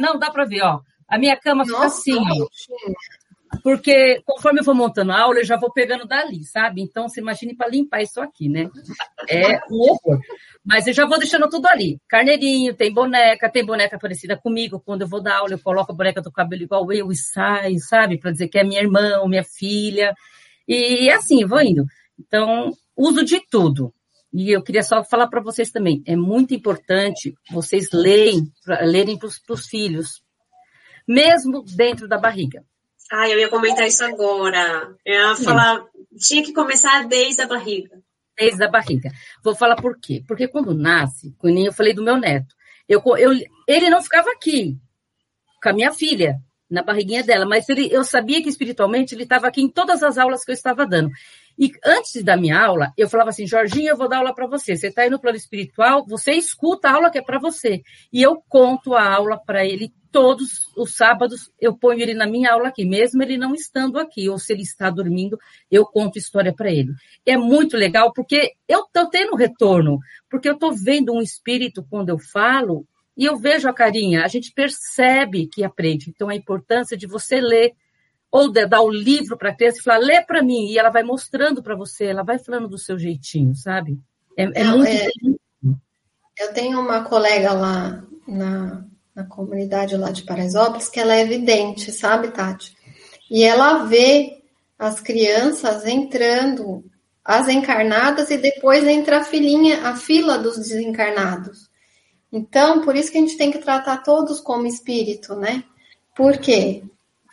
Não, 0.00 0.18
dá 0.18 0.30
para 0.30 0.44
ver, 0.44 0.62
ó. 0.62 0.80
A 1.08 1.18
minha 1.18 1.36
cama 1.36 1.64
Nossa, 1.64 2.02
fica 2.02 2.18
assim, 2.18 2.40
ó. 2.40 2.46
Porque 3.62 4.22
conforme 4.24 4.60
eu 4.60 4.64
vou 4.64 4.74
montando 4.74 5.12
a 5.12 5.20
aula, 5.20 5.38
eu 5.38 5.44
já 5.44 5.56
vou 5.56 5.72
pegando 5.72 6.06
dali, 6.06 6.44
sabe? 6.44 6.80
Então, 6.80 7.08
você 7.08 7.20
imagine 7.20 7.54
para 7.54 7.68
limpar 7.68 8.02
isso 8.02 8.20
aqui, 8.20 8.48
né? 8.48 8.70
É 9.28 9.58
um 9.70 9.80
horror. 9.80 10.20
Mas 10.64 10.86
eu 10.86 10.92
já 10.92 11.06
vou 11.06 11.18
deixando 11.18 11.48
tudo 11.48 11.66
ali. 11.66 12.00
Carneirinho, 12.08 12.74
tem 12.74 12.92
boneca, 12.92 13.50
tem 13.50 13.64
boneca 13.64 13.98
parecida 13.98 14.36
comigo. 14.36 14.80
Quando 14.80 15.02
eu 15.02 15.08
vou 15.08 15.22
dar 15.22 15.38
aula, 15.38 15.52
eu 15.52 15.58
coloco 15.58 15.92
a 15.92 15.94
boneca 15.94 16.22
do 16.22 16.32
cabelo 16.32 16.62
igual 16.62 16.90
eu 16.92 17.10
e 17.12 17.16
saio, 17.16 17.78
sabe? 17.80 18.18
Para 18.18 18.32
dizer 18.32 18.48
que 18.48 18.58
é 18.58 18.64
minha 18.64 18.80
irmã, 18.80 19.22
minha 19.26 19.44
filha. 19.44 20.14
E 20.66 21.10
assim, 21.10 21.44
vou 21.44 21.60
indo. 21.60 21.84
Então, 22.18 22.72
uso 22.96 23.24
de 23.24 23.40
tudo. 23.50 23.92
E 24.32 24.50
eu 24.50 24.62
queria 24.62 24.82
só 24.82 25.04
falar 25.04 25.26
para 25.26 25.42
vocês 25.42 25.70
também, 25.70 26.02
é 26.06 26.16
muito 26.16 26.54
importante 26.54 27.34
vocês 27.50 27.90
lerem, 27.92 28.50
lerem 28.80 29.18
para 29.18 29.28
os 29.28 29.66
filhos, 29.66 30.22
mesmo 31.06 31.62
dentro 31.76 32.08
da 32.08 32.16
barriga. 32.16 32.64
Ah, 33.12 33.28
eu 33.28 33.38
ia 33.38 33.48
comentar 33.48 33.86
isso 33.86 34.02
agora. 34.02 34.96
Eu 35.04 35.14
ia 35.14 35.36
falar 35.36 35.84
tinha 36.18 36.42
que 36.42 36.52
começar 36.52 37.06
desde 37.06 37.42
a 37.42 37.46
barriga. 37.46 38.02
Desde 38.36 38.64
a 38.64 38.68
barriga. 38.68 39.10
Vou 39.44 39.54
falar 39.54 39.76
por 39.76 39.98
quê? 39.98 40.24
Porque 40.26 40.48
quando 40.48 40.74
nasce, 40.74 41.34
quando 41.38 41.58
eu 41.58 41.72
falei 41.72 41.92
do 41.92 42.02
meu 42.02 42.16
neto, 42.16 42.54
eu, 42.88 43.02
eu, 43.18 43.32
ele 43.68 43.90
não 43.90 44.02
ficava 44.02 44.30
aqui 44.30 44.78
com 45.62 45.68
a 45.68 45.72
minha 45.72 45.92
filha, 45.92 46.40
na 46.70 46.82
barriguinha 46.82 47.22
dela, 47.22 47.44
mas 47.44 47.68
ele, 47.68 47.88
eu 47.92 48.02
sabia 48.02 48.42
que 48.42 48.48
espiritualmente 48.48 49.14
ele 49.14 49.24
estava 49.24 49.46
aqui 49.46 49.60
em 49.60 49.68
todas 49.68 50.02
as 50.02 50.16
aulas 50.16 50.42
que 50.44 50.50
eu 50.50 50.54
estava 50.54 50.86
dando. 50.86 51.10
E 51.58 51.70
antes 51.84 52.22
da 52.22 52.36
minha 52.36 52.60
aula, 52.60 52.92
eu 52.96 53.08
falava 53.08 53.30
assim, 53.30 53.46
Jorginho, 53.46 53.90
eu 53.90 53.96
vou 53.96 54.08
dar 54.08 54.18
aula 54.18 54.34
para 54.34 54.46
você. 54.46 54.76
Você 54.76 54.88
está 54.88 55.02
aí 55.02 55.10
no 55.10 55.20
plano 55.20 55.36
espiritual, 55.36 56.04
você 56.06 56.32
escuta 56.32 56.88
a 56.88 56.94
aula 56.94 57.10
que 57.10 57.18
é 57.18 57.22
para 57.22 57.38
você. 57.38 57.82
E 58.12 58.22
eu 58.22 58.42
conto 58.48 58.94
a 58.94 59.14
aula 59.14 59.38
para 59.44 59.64
ele 59.64 59.92
todos 60.10 60.70
os 60.76 60.94
sábados, 60.94 61.50
eu 61.58 61.74
ponho 61.74 62.02
ele 62.02 62.12
na 62.12 62.26
minha 62.26 62.52
aula 62.52 62.68
aqui, 62.68 62.84
mesmo 62.84 63.22
ele 63.22 63.38
não 63.38 63.54
estando 63.54 63.98
aqui, 63.98 64.28
ou 64.28 64.38
se 64.38 64.52
ele 64.52 64.60
está 64.60 64.90
dormindo, 64.90 65.38
eu 65.70 65.86
conto 65.86 66.18
história 66.18 66.52
para 66.54 66.70
ele. 66.70 66.92
É 67.24 67.36
muito 67.36 67.78
legal, 67.78 68.12
porque 68.12 68.52
eu 68.68 68.80
estou 68.80 69.08
tendo 69.08 69.34
retorno, 69.34 69.98
porque 70.30 70.48
eu 70.50 70.52
estou 70.52 70.70
vendo 70.70 71.14
um 71.14 71.22
espírito 71.22 71.84
quando 71.88 72.10
eu 72.10 72.18
falo, 72.18 72.86
e 73.16 73.24
eu 73.24 73.36
vejo 73.36 73.68
a 73.68 73.74
carinha, 73.74 74.22
a 74.22 74.28
gente 74.28 74.52
percebe 74.52 75.46
que 75.46 75.64
aprende. 75.64 76.10
Então, 76.10 76.28
a 76.28 76.34
importância 76.34 76.96
de 76.96 77.06
você 77.06 77.40
ler 77.40 77.72
ou 78.32 78.50
dar 78.50 78.80
o 78.80 78.90
livro 78.90 79.36
para 79.36 79.50
a 79.50 79.54
criança 79.54 79.78
e 79.78 79.82
falar, 79.82 79.98
lê 79.98 80.22
para 80.22 80.42
mim, 80.42 80.68
e 80.68 80.78
ela 80.78 80.88
vai 80.88 81.02
mostrando 81.02 81.62
para 81.62 81.76
você, 81.76 82.06
ela 82.06 82.22
vai 82.22 82.38
falando 82.38 82.66
do 82.66 82.78
seu 82.78 82.98
jeitinho, 82.98 83.54
sabe? 83.54 84.00
É, 84.34 84.44
é 84.44 84.64
Não, 84.64 84.78
muito. 84.78 84.90
É... 84.90 85.10
Eu 86.40 86.54
tenho 86.54 86.80
uma 86.80 87.04
colega 87.04 87.52
lá 87.52 88.02
na, 88.26 88.86
na 89.14 89.24
comunidade 89.24 89.98
lá 89.98 90.10
de 90.10 90.22
Paraisópolis 90.22 90.88
que 90.88 90.98
ela 90.98 91.14
é 91.14 91.20
evidente, 91.20 91.92
sabe, 91.92 92.30
Tati? 92.30 92.74
E 93.30 93.42
ela 93.42 93.84
vê 93.84 94.42
as 94.78 94.98
crianças 94.98 95.86
entrando, 95.86 96.82
as 97.22 97.48
encarnadas, 97.48 98.30
e 98.30 98.38
depois 98.38 98.86
entra 98.86 99.18
a 99.18 99.24
filinha, 99.24 99.86
a 99.86 99.94
fila 99.94 100.38
dos 100.38 100.56
desencarnados. 100.56 101.70
Então, 102.32 102.80
por 102.80 102.96
isso 102.96 103.12
que 103.12 103.18
a 103.18 103.20
gente 103.20 103.36
tem 103.36 103.50
que 103.50 103.58
tratar 103.58 103.98
todos 103.98 104.40
como 104.40 104.66
espírito, 104.66 105.36
né? 105.36 105.62
Por 106.16 106.38
quê? 106.38 106.82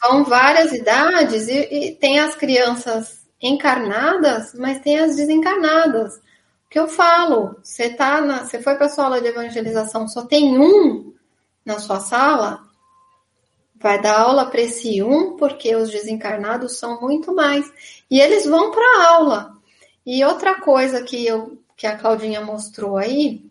Vão 0.02 0.24
várias 0.24 0.72
idades 0.72 1.47
e, 1.47 1.60
e 1.72 1.95
tem 1.95 2.20
as 2.20 2.36
crianças 2.36 3.20
encarnadas, 3.41 4.54
mas 4.54 4.80
tem 4.80 5.00
as 5.00 5.16
desencarnadas. 5.16 6.16
O 6.16 6.70
que 6.70 6.80
eu 6.80 6.88
falo, 6.88 7.58
você 7.64 7.89
tá 7.89 8.22
na, 8.22 8.45
você 8.45 8.62
foi 8.62 8.76
para 8.76 8.89
sua 8.89 9.06
aula 9.06 9.22
de 9.22 9.28
evangelização, 9.28 10.08
só 10.08 10.26
tem 10.26 10.58
um 10.58 11.14
na 11.66 11.80
sua 11.80 12.00
sala, 12.00 12.62
vai 13.76 14.02
dar 14.02 14.20
aula 14.20 14.45
para 14.45 14.62
esse 14.62 15.02
um, 15.02 15.36
porque 15.38 15.76
os 15.76 15.89
desencarnados 15.89 16.78
são 16.78 17.00
muito 17.02 17.34
mais. 17.34 17.72
E 18.10 18.20
eles 18.20 18.45
vão 18.45 18.72
para 18.72 19.08
aula. 19.08 19.54
E 20.06 20.24
outra 20.24 20.56
coisa 20.60 21.02
que, 21.02 21.26
eu, 21.26 21.58
que 21.78 21.88
a 21.88 21.97
Claudinha 21.97 22.41
mostrou 22.41 22.97
aí, 22.97 23.45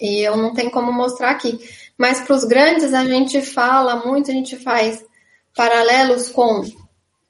e 0.00 0.20
eu 0.20 0.36
não 0.36 0.54
tenho 0.54 0.70
como 0.70 0.92
mostrar 0.92 1.30
aqui, 1.30 1.58
mas 1.96 2.20
para 2.20 2.36
os 2.36 2.44
grandes 2.44 2.94
a 2.94 3.04
gente 3.04 3.42
fala 3.42 3.96
muito, 4.06 4.30
a 4.30 4.34
gente 4.34 4.56
faz 4.56 5.04
paralelos 5.58 6.28
com 6.28 6.62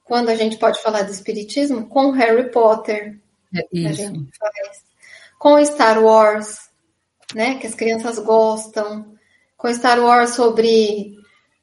quando 0.05 0.29
a 0.29 0.35
gente 0.35 0.59
pode 0.59 0.83
falar 0.83 1.03
de 1.03 1.13
espiritismo, 1.13 1.89
com 1.89 2.11
Harry 2.11 2.51
Potter. 2.51 3.19
É 3.55 3.67
isso. 3.73 3.89
A 3.89 3.93
gente 3.93 4.31
faz, 4.39 4.85
com 5.39 5.65
Star 5.65 6.03
Wars, 6.03 6.69
né? 7.35 7.55
Que 7.59 7.67
as 7.67 7.75
crianças 7.75 8.19
gostam. 8.19 9.15
Com 9.57 9.73
Star 9.73 9.99
Wars 9.99 10.31
sobre 10.35 11.17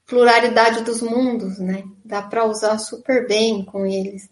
pluralidade 0.07 0.83
dos 0.83 1.01
mundos, 1.01 1.59
né? 1.59 1.83
Dá 2.03 2.23
para 2.23 2.45
usar 2.45 2.79
super 2.79 3.27
bem 3.27 3.63
com 3.63 3.85
eles. 3.85 4.27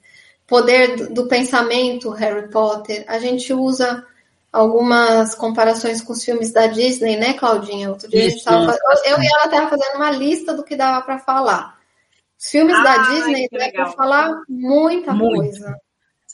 Poder 0.47 1.09
do 1.13 1.27
pensamento, 1.27 2.09
Harry 2.09 2.49
Potter. 2.49 3.05
A 3.07 3.19
gente 3.19 3.53
usa 3.53 4.05
algumas 4.51 5.35
comparações 5.35 6.01
com 6.01 6.13
os 6.13 6.23
filmes 6.23 6.51
da 6.51 6.65
Disney, 6.65 7.15
né, 7.15 7.33
Claudinha? 7.33 7.89
Outro 7.89 8.09
dia 8.09 8.25
Isso, 8.25 8.49
a 8.49 8.53
gente 8.53 8.67
tava, 8.67 8.77
eu, 9.05 9.13
eu 9.13 9.23
e 9.23 9.27
ela 9.27 9.47
tava 9.47 9.69
fazendo 9.69 9.95
uma 9.97 10.11
lista 10.11 10.53
do 10.53 10.63
que 10.63 10.75
dava 10.75 11.03
para 11.03 11.19
falar. 11.19 11.82
Os 12.43 12.49
filmes 12.49 12.75
ah, 12.75 12.83
da 12.83 12.97
Disney 13.09 13.47
dá 13.49 13.71
para 13.71 13.91
falar 13.93 14.41
muita 14.49 15.13
Muito. 15.13 15.37
coisa. 15.37 15.77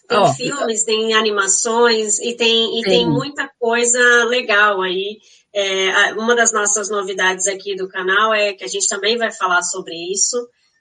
Tem 0.07 0.17
oh, 0.17 0.33
filmes, 0.33 0.83
tem 0.83 1.13
animações 1.13 2.17
e 2.17 2.33
tem, 2.35 2.79
e 2.79 2.81
tem 2.81 3.07
muita 3.07 3.47
coisa 3.59 3.99
legal 4.25 4.81
aí. 4.81 5.19
É, 5.53 6.13
uma 6.13 6.35
das 6.35 6.51
nossas 6.51 6.89
novidades 6.89 7.47
aqui 7.47 7.75
do 7.75 7.87
canal 7.87 8.33
é 8.33 8.53
que 8.53 8.63
a 8.63 8.67
gente 8.67 8.87
também 8.87 9.17
vai 9.17 9.31
falar 9.31 9.61
sobre 9.61 9.93
isso. 10.11 10.35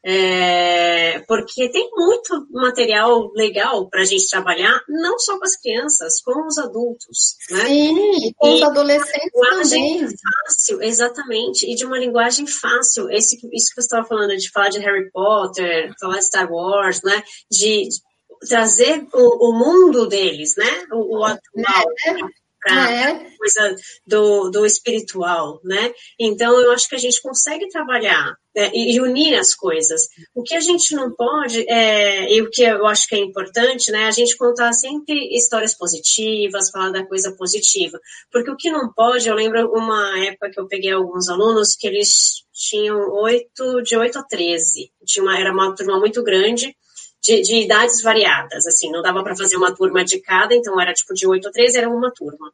É, 0.05 1.19
porque 1.21 1.69
tem 1.71 1.91
muito 1.93 2.47
material 2.51 3.31
legal 3.35 3.89
para 3.89 4.03
a 4.03 4.05
gente 4.05 4.29
trabalhar, 4.29 4.81
não 4.89 5.19
só 5.19 5.39
com 5.39 5.45
as 5.45 5.57
crianças, 5.57 6.23
com 6.23 6.47
os 6.47 6.57
adultos. 6.57 7.37
Né? 7.51 7.65
Sim, 7.67 8.33
com 8.37 8.55
os 8.55 8.63
adolescentes 8.63 9.33
linguagem 9.35 9.99
também. 9.99 10.17
fácil, 10.47 10.83
exatamente, 10.83 11.71
e 11.71 11.75
de 11.75 11.85
uma 11.85 11.99
linguagem 11.99 12.47
fácil. 12.47 13.11
Esse, 13.11 13.37
isso 13.53 13.75
que 13.75 13.83
você 13.83 13.87
estava 13.87 14.07
falando, 14.07 14.37
de 14.37 14.51
falar 14.51 14.69
de 14.69 14.79
Harry 14.79 15.11
Potter, 15.11 15.93
falar 16.01 16.19
de 16.19 16.27
Star 16.27 16.51
Wars, 16.51 17.03
né? 17.03 17.23
de, 17.51 17.89
de 17.89 18.01
trazer 18.49 19.07
o, 19.13 19.51
o, 19.51 19.53
mundo 19.53 20.07
deles, 20.07 20.55
né? 20.57 20.87
O, 20.93 21.19
o 21.19 21.25
atual. 21.25 21.85
É 22.07 22.48
para 22.69 22.93
é. 22.93 23.31
coisa 23.37 23.77
do, 24.07 24.51
do 24.51 24.67
espiritual, 24.67 25.61
né? 25.65 25.93
Então 26.19 26.61
eu 26.61 26.73
acho 26.73 26.89
que 26.89 26.95
a 26.95 26.99
gente 26.99 27.21
consegue 27.23 27.69
trabalhar 27.69 28.37
né, 28.55 28.71
e 28.75 29.01
unir 29.01 29.35
as 29.35 29.55
coisas. 29.55 30.03
O 30.35 30.43
que 30.43 30.55
a 30.55 30.61
gente 30.61 30.95
não 30.95 31.11
pode, 31.13 31.65
é, 31.69 32.33
e 32.33 32.43
o 32.43 32.51
que 32.51 32.63
eu 32.63 32.87
acho 32.87 33.09
que 33.09 33.15
é 33.15 33.19
importante, 33.19 33.91
né? 33.91 34.05
A 34.05 34.11
gente 34.11 34.37
contar 34.37 34.73
sempre 34.73 35.35
histórias 35.35 35.75
positivas, 35.75 36.71
falar 36.71 36.91
da 36.91 37.07
coisa 37.07 37.33
positiva. 37.33 37.99
Porque 38.31 38.51
o 38.51 38.57
que 38.57 38.71
não 38.71 38.93
pode, 38.93 39.29
eu 39.29 39.35
lembro 39.35 39.71
uma 39.73 40.27
época 40.27 40.51
que 40.51 40.61
eu 40.61 40.67
peguei 40.67 40.93
alguns 40.93 41.29
alunos 41.29 41.75
que 41.75 41.87
eles 41.87 42.45
tinham 42.53 42.99
oito, 43.23 43.83
de 43.83 43.97
8 43.97 44.19
a 44.19 44.23
13. 44.23 44.91
Tinha 45.07 45.23
uma, 45.23 45.39
era 45.39 45.53
uma 45.53 45.75
turma 45.75 45.99
muito 45.99 46.23
grande 46.23 46.77
de, 47.23 47.43
de 47.43 47.57
idades 47.57 48.03
variadas, 48.03 48.67
assim, 48.67 48.91
não 48.91 49.03
dava 49.03 49.23
para 49.23 49.37
fazer 49.37 49.57
uma 49.57 49.75
turma 49.75 50.05
de 50.05 50.21
cada, 50.21 50.55
então 50.55 50.81
era 50.81 50.95
tipo 50.95 51.15
de 51.15 51.27
8 51.27 51.49
a 51.49 51.51
13, 51.51 51.79
era 51.79 51.91
uma 51.91 52.13
turma. 52.13 52.53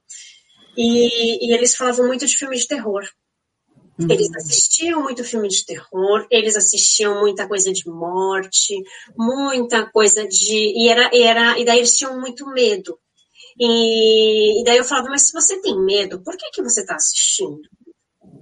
E, 0.76 1.46
e 1.46 1.54
eles 1.54 1.76
falavam 1.76 2.06
muito 2.06 2.26
de 2.26 2.36
filme 2.36 2.56
de 2.56 2.66
terror. 2.66 3.04
Uhum. 3.98 4.08
Eles 4.10 4.34
assistiam 4.34 5.02
muito 5.02 5.22
filme 5.22 5.48
de 5.48 5.64
terror, 5.64 6.26
eles 6.30 6.56
assistiam 6.56 7.20
muita 7.20 7.46
coisa 7.46 7.72
de 7.72 7.88
morte, 7.88 8.74
muita 9.16 9.86
coisa 9.86 10.26
de. 10.26 10.72
E, 10.76 10.88
era, 10.88 11.10
era, 11.14 11.58
e 11.58 11.64
daí 11.64 11.78
eles 11.78 11.96
tinham 11.96 12.18
muito 12.18 12.46
medo. 12.48 12.98
E, 13.58 14.60
e 14.60 14.64
daí 14.64 14.78
eu 14.78 14.84
falava, 14.84 15.10
mas 15.10 15.28
se 15.28 15.32
você 15.32 15.60
tem 15.60 15.80
medo, 15.80 16.20
por 16.22 16.36
que, 16.36 16.50
que 16.50 16.62
você 16.62 16.80
está 16.80 16.96
assistindo? 16.96 17.62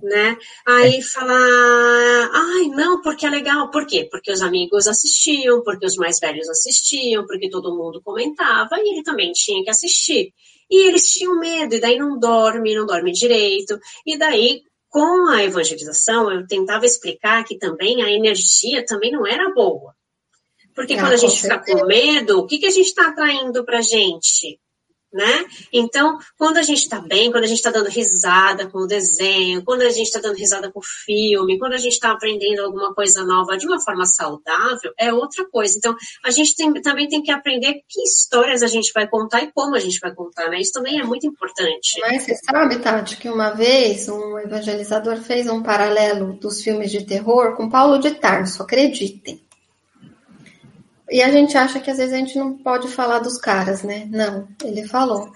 Né? 0.03 0.37
Aí 0.67 0.97
é. 0.97 1.03
falar, 1.03 2.31
ai, 2.33 2.69
não, 2.69 3.01
porque 3.01 3.27
é 3.27 3.31
legal. 3.31 3.71
Por 3.71 3.87
quê? 3.87 4.09
Porque 4.11 4.33
os 4.33 4.43
amigos 4.43 4.87
assistiam, 4.87 5.63
porque 5.63 5.87
os 5.87 5.97
mais 5.97 6.19
velhos 6.19 6.49
assistiam, 6.49 7.27
porque 7.27 7.49
todo 7.49 7.77
mundo 7.77 8.03
comentava 8.03 8.77
e 8.79 8.93
ele 8.93 9.03
também 9.03 9.33
tinha 9.33 9.63
que 9.63 9.71
assistir. 9.71 10.33
E 10.71 10.89
eles 10.89 11.07
tinham 11.13 11.39
medo, 11.39 11.75
e 11.75 11.81
daí 11.81 11.99
não 11.99 12.19
dorme, 12.19 12.75
não 12.75 12.87
dorme 12.87 13.13
direito. 13.13 13.79
E 14.07 14.17
daí, 14.17 14.63
com 14.89 15.29
a 15.29 15.45
evangelização, 15.45 16.31
eu 16.33 16.47
tentava 16.47 16.87
explicar 16.87 17.45
que 17.45 17.59
também 17.59 18.03
a 18.03 18.11
energia 18.11 18.85
também 18.85 19.13
não 19.13 19.27
era 19.27 19.53
boa. 19.53 19.95
Porque 20.75 20.95
ah, 20.95 21.01
quando 21.01 21.13
a 21.13 21.17
gente 21.17 21.41
fica 21.41 21.59
com 21.59 21.87
medo, 21.87 22.39
o 22.39 22.47
que, 22.47 22.59
que 22.59 22.67
a 22.67 22.71
gente 22.71 22.89
está 22.89 23.09
atraindo 23.09 23.65
pra 23.65 23.83
gente? 23.83 24.59
Né? 25.13 25.45
Então, 25.73 26.19
quando 26.39 26.57
a 26.57 26.63
gente 26.63 26.83
está 26.83 27.01
bem, 27.01 27.31
quando 27.31 27.45
a 27.45 27.47
gente 27.47 27.59
está 27.59 27.71
dando 27.71 27.89
risada 27.89 28.67
com 28.69 28.79
o 28.79 28.87
desenho, 28.87 29.63
quando 29.65 29.83
a 29.83 29.91
gente 29.91 30.07
está 30.07 30.21
dando 30.21 30.37
risada 30.37 30.71
com 30.71 30.81
o 30.81 30.83
filme, 30.83 31.59
quando 31.59 31.75
a 31.75 31.79
gente 31.79 31.93
está 31.93 32.13
aprendendo 32.13 32.63
alguma 32.63 32.95
coisa 32.95 33.25
nova 33.25 33.57
de 33.57 33.67
uma 33.67 33.81
forma 33.81 34.07
saudável, 34.07 34.93
é 34.99 35.13
outra 35.13 35.45
coisa. 35.49 35.77
Então, 35.77 35.95
a 36.25 36.31
gente 36.31 36.57
tem, 36.57 36.73
também 36.81 37.09
tem 37.09 37.23
que 37.23 37.31
aprender 37.31 37.75
que 37.89 38.03
histórias 38.03 38.63
a 38.63 38.67
gente 38.67 38.93
vai 38.93 39.07
contar 39.07 39.43
e 39.43 39.53
como 39.53 39.75
a 39.75 39.81
gente 39.81 39.99
vai 40.01 40.15
contar, 40.15 40.49
né? 40.49 40.61
Isso 40.61 40.73
também 40.73 40.99
é 40.99 41.05
muito 41.05 41.27
importante. 41.27 42.01
Mas 42.01 42.23
você 42.23 42.37
sabe, 42.37 42.79
Tati, 42.79 43.17
que 43.17 43.29
uma 43.29 43.51
vez 43.51 44.09
um 44.09 44.39
evangelizador 44.39 45.19
fez 45.19 45.47
um 45.49 45.63
paralelo 45.63 46.35
dos 46.35 46.63
filmes 46.63 46.91
de 46.91 47.05
terror 47.05 47.55
com 47.57 47.69
Paulo 47.69 47.99
de 47.99 48.13
Tarso, 48.13 48.63
acreditem. 48.63 49.43
E 51.11 51.23
a 51.23 51.31
gente 51.31 51.57
acha 51.57 51.81
que 51.81 51.91
às 51.91 51.99
vezes 51.99 52.13
a 52.13 52.17
gente 52.17 52.39
não 52.39 52.57
pode 52.57 52.89
falar 52.89 53.19
dos 53.19 53.39
caras, 53.39 53.83
né? 53.83 54.07
Não, 54.11 54.49
ele 54.65 54.87
falou 54.87 55.31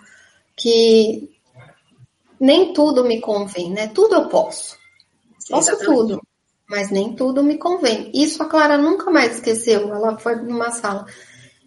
que 0.57 1.31
nem 2.41 2.73
tudo 2.73 3.05
me 3.05 3.21
convém, 3.21 3.71
né? 3.71 3.89
Tudo 3.89 4.15
eu 4.15 4.29
posso. 4.29 4.79
Posso 5.49 5.71
Exatamente. 5.71 5.85
tudo, 5.85 6.23
mas 6.69 6.91
nem 6.91 7.15
tudo 7.15 7.43
me 7.43 7.59
convém. 7.59 8.11
Isso 8.15 8.43
a 8.43 8.47
Clara 8.47 8.79
nunca 8.79 9.11
mais 9.11 9.37
esqueceu. 9.37 9.95
Ela 9.95 10.19
foi 10.19 10.37
numa 10.37 10.71
sala. 10.71 11.07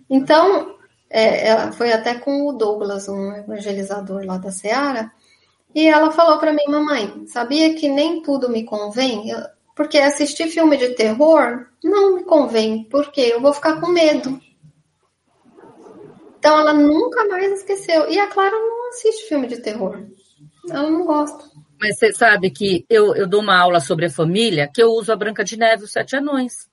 Então, 0.10 0.76
é, 1.10 1.48
ela 1.48 1.72
foi 1.72 1.92
até 1.92 2.16
com 2.16 2.48
o 2.48 2.54
Douglas, 2.54 3.08
um 3.08 3.32
evangelizador 3.34 4.26
lá 4.26 4.38
da 4.38 4.52
Seara, 4.52 5.12
e 5.74 5.88
ela 5.88 6.12
falou 6.12 6.40
para 6.40 6.52
mim, 6.54 6.64
mamãe, 6.68 7.26
sabia 7.28 7.76
que 7.76 7.88
nem 7.88 8.22
tudo 8.22 8.50
me 8.50 8.64
convém? 8.64 9.30
Eu, 9.30 9.40
porque 9.80 9.98
assistir 9.98 10.50
filme 10.50 10.76
de 10.76 10.90
terror 10.90 11.66
não 11.82 12.18
me 12.18 12.26
convém, 12.26 12.84
porque 12.92 13.22
eu 13.22 13.40
vou 13.40 13.54
ficar 13.54 13.80
com 13.80 13.88
medo. 13.88 14.38
Então 16.38 16.60
ela 16.60 16.74
nunca 16.74 17.24
mais 17.30 17.50
esqueceu. 17.54 18.12
E 18.12 18.20
a 18.20 18.28
Clara 18.28 18.52
não 18.52 18.90
assiste 18.90 19.30
filme 19.30 19.48
de 19.48 19.62
terror. 19.62 20.06
Ela 20.70 20.90
não 20.90 21.06
gosta. 21.06 21.46
Mas 21.80 21.98
você 21.98 22.12
sabe 22.12 22.52
que 22.52 22.86
eu, 22.90 23.16
eu 23.16 23.26
dou 23.26 23.40
uma 23.40 23.58
aula 23.58 23.80
sobre 23.80 24.08
a 24.08 24.10
família, 24.10 24.70
que 24.70 24.84
eu 24.84 24.90
uso 24.90 25.14
a 25.14 25.16
Branca 25.16 25.46
de 25.46 25.56
Neve 25.56 25.84
e 25.84 25.86
os 25.86 25.94
Sete 25.94 26.18
Anões. 26.18 26.68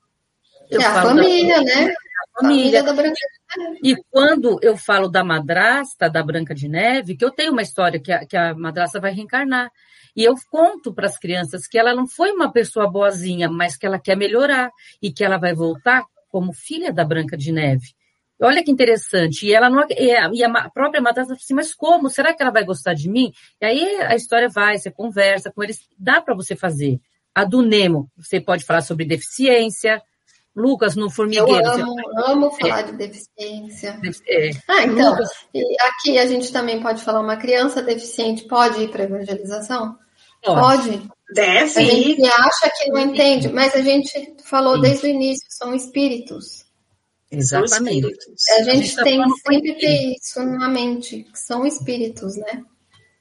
Eu 0.69 0.81
é 0.81 0.85
a 0.85 1.01
família, 1.01 1.55
da... 1.55 1.63
né? 1.63 1.71
A 1.71 2.41
família. 2.41 2.81
família 2.81 2.83
da 2.83 2.91
Branca 2.91 3.15
de 3.15 3.63
Neve. 3.63 3.79
E 3.83 3.95
quando 4.11 4.59
eu 4.61 4.75
falo 4.75 5.07
da 5.07 5.23
madrasta 5.23 6.09
da 6.09 6.21
Branca 6.21 6.53
de 6.53 6.67
Neve, 6.67 7.15
que 7.15 7.23
eu 7.23 7.31
tenho 7.31 7.53
uma 7.53 7.61
história 7.61 8.01
que 8.01 8.11
a, 8.11 8.25
que 8.25 8.35
a 8.35 8.53
madrasta 8.53 8.99
vai 8.99 9.13
reencarnar. 9.13 9.71
E 10.17 10.23
eu 10.23 10.33
conto 10.49 10.91
para 10.91 11.05
as 11.05 11.19
crianças 11.19 11.67
que 11.67 11.77
ela 11.77 11.93
não 11.93 12.07
foi 12.07 12.31
uma 12.31 12.51
pessoa 12.51 12.89
boazinha, 12.89 13.47
mas 13.47 13.77
que 13.77 13.85
ela 13.85 13.99
quer 13.99 14.17
melhorar 14.17 14.71
e 14.99 15.13
que 15.13 15.23
ela 15.23 15.37
vai 15.37 15.53
voltar 15.53 16.03
como 16.27 16.51
filha 16.51 16.91
da 16.91 17.05
Branca 17.05 17.37
de 17.37 17.51
Neve. 17.51 17.95
Olha 18.41 18.63
que 18.63 18.71
interessante. 18.71 19.45
E 19.45 19.53
ela 19.53 19.69
não, 19.69 19.85
e 19.89 20.43
a 20.43 20.69
própria 20.71 21.01
madrasta 21.01 21.33
falou 21.33 21.41
assim, 21.43 21.53
mas 21.53 21.73
como? 21.73 22.09
Será 22.09 22.33
que 22.33 22.41
ela 22.41 22.51
vai 22.51 22.65
gostar 22.65 22.95
de 22.95 23.07
mim? 23.07 23.31
E 23.61 23.65
aí 23.65 24.01
a 24.01 24.15
história 24.15 24.49
vai, 24.49 24.79
você 24.79 24.89
conversa 24.89 25.51
com 25.51 25.63
eles, 25.63 25.79
dá 25.97 26.19
para 26.19 26.33
você 26.33 26.55
fazer. 26.55 26.99
A 27.33 27.43
do 27.43 27.61
Nemo, 27.61 28.09
você 28.17 28.41
pode 28.41 28.65
falar 28.65 28.81
sobre 28.81 29.05
deficiência. 29.05 30.01
Lucas, 30.55 30.95
no 30.95 31.11
formigueiro. 31.11 31.51
Eu 31.51 31.71
amo, 31.71 31.93
você... 31.93 32.31
amo 32.31 32.51
falar 32.51 32.79
é. 32.79 32.83
de 32.83 32.91
deficiência. 32.93 34.01
É. 34.27 34.49
Ah, 34.67 34.83
então, 34.85 35.11
Lucas... 35.11 35.29
aqui 35.81 36.17
a 36.17 36.25
gente 36.25 36.51
também 36.51 36.81
pode 36.81 37.03
falar, 37.03 37.19
uma 37.19 37.37
criança 37.37 37.83
deficiente 37.83 38.45
pode 38.47 38.81
ir 38.81 38.89
para 38.89 39.03
evangelização? 39.03 39.95
Pode. 40.55 41.17
Deve. 41.33 41.79
A 41.79 41.83
gente 41.83 42.25
acha 42.25 42.71
que 42.77 42.89
não 42.89 42.99
entende, 42.99 43.49
mas 43.49 43.75
a 43.75 43.81
gente 43.81 44.33
falou 44.45 44.79
desde 44.79 45.07
o 45.07 45.09
início, 45.09 45.45
são 45.49 45.75
espíritos. 45.75 46.65
Exatamente. 47.29 48.05
A 48.05 48.63
gente, 48.63 48.71
a 48.71 48.75
gente 48.75 48.95
tá 48.95 49.03
tem 49.03 49.21
que 49.21 49.39
sempre 49.39 49.73
ter 49.73 50.15
isso 50.15 50.41
na 50.43 50.69
mente, 50.69 51.23
que 51.23 51.37
são 51.37 51.65
espíritos, 51.65 52.37
né? 52.37 52.63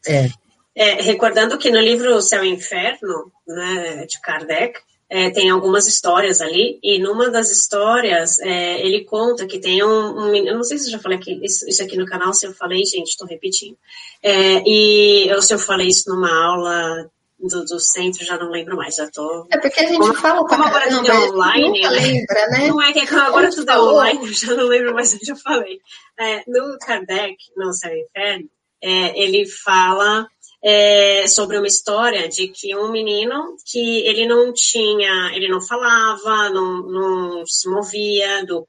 É. 0.07 0.29
é. 0.77 1.03
recordando 1.03 1.59
que 1.59 1.71
no 1.71 1.81
livro 1.81 2.23
Céu 2.23 2.45
e 2.45 2.49
Inferno, 2.49 3.33
né, 3.47 4.07
de 4.07 4.21
Kardec, 4.21 4.79
é, 5.09 5.31
tem 5.31 5.51
algumas 5.51 5.87
histórias 5.87 6.41
ali, 6.41 6.79
e 6.83 6.99
numa 6.99 7.31
das 7.31 7.51
histórias 7.51 8.39
é, 8.41 8.85
ele 8.85 9.05
conta 9.05 9.47
que 9.47 9.59
tem 9.59 9.83
um, 9.83 10.19
um, 10.19 10.35
Eu 10.35 10.55
não 10.55 10.65
sei 10.65 10.79
se 10.79 10.87
eu 10.87 10.93
já 10.93 10.99
falei 10.99 11.19
aqui, 11.19 11.45
isso, 11.45 11.69
isso 11.69 11.83
aqui 11.83 11.97
no 11.97 12.07
canal, 12.07 12.33
se 12.33 12.47
eu 12.47 12.53
falei, 12.53 12.85
gente, 12.85 13.09
estou 13.09 13.27
repetindo. 13.27 13.77
É, 14.23 14.63
e 14.65 15.29
eu, 15.29 15.41
se 15.43 15.55
eu 15.55 15.59
falei 15.59 15.89
isso 15.89 16.09
numa 16.09 16.33
aula 16.33 17.11
do, 17.39 17.65
do, 17.65 17.79
centro, 17.79 18.25
já 18.25 18.39
não 18.39 18.51
lembro 18.51 18.77
mais, 18.77 18.95
já 18.95 19.09
tô... 19.11 19.47
É 19.51 19.59
porque 19.59 19.81
a 19.81 19.87
gente 19.87 19.99
como, 19.99 20.15
fala 20.15 20.47
Como 20.47 20.65
agora 20.65 20.89
tudo 20.89 21.11
é 21.11 21.19
online, 21.31 21.83
né? 21.83 21.89
lembra, 21.91 22.49
né? 22.49 22.69
Não 22.69 22.83
é 22.83 22.93
que 22.93 23.01
agora 23.01 23.51
tudo 23.51 23.71
é 23.71 23.79
online, 23.79 24.33
já 24.33 24.55
não 24.55 24.65
lembro 24.65 24.95
mais 24.95 25.13
o 25.13 25.19
que 25.19 25.31
eu 25.31 25.37
falei. 25.37 25.81
É, 26.19 26.43
no 26.47 26.79
Kardec, 26.79 27.37
no 27.57 27.73
Céu 27.73 27.93
e 27.93 28.03
Inferno, 28.03 28.49
é, 28.83 29.23
ele 29.23 29.47
fala 29.47 30.27
é, 30.63 31.27
sobre 31.29 31.59
uma 31.59 31.67
história 31.67 32.29
de 32.29 32.49
que 32.49 32.75
um 32.75 32.91
menino 32.91 33.57
que 33.65 34.01
ele 34.01 34.27
não 34.27 34.53
tinha, 34.53 35.31
ele 35.35 35.49
não 35.49 35.61
falava, 35.61 36.51
não, 36.51 36.83
não 36.83 37.47
se 37.47 37.69
movia 37.69 38.45
do, 38.45 38.67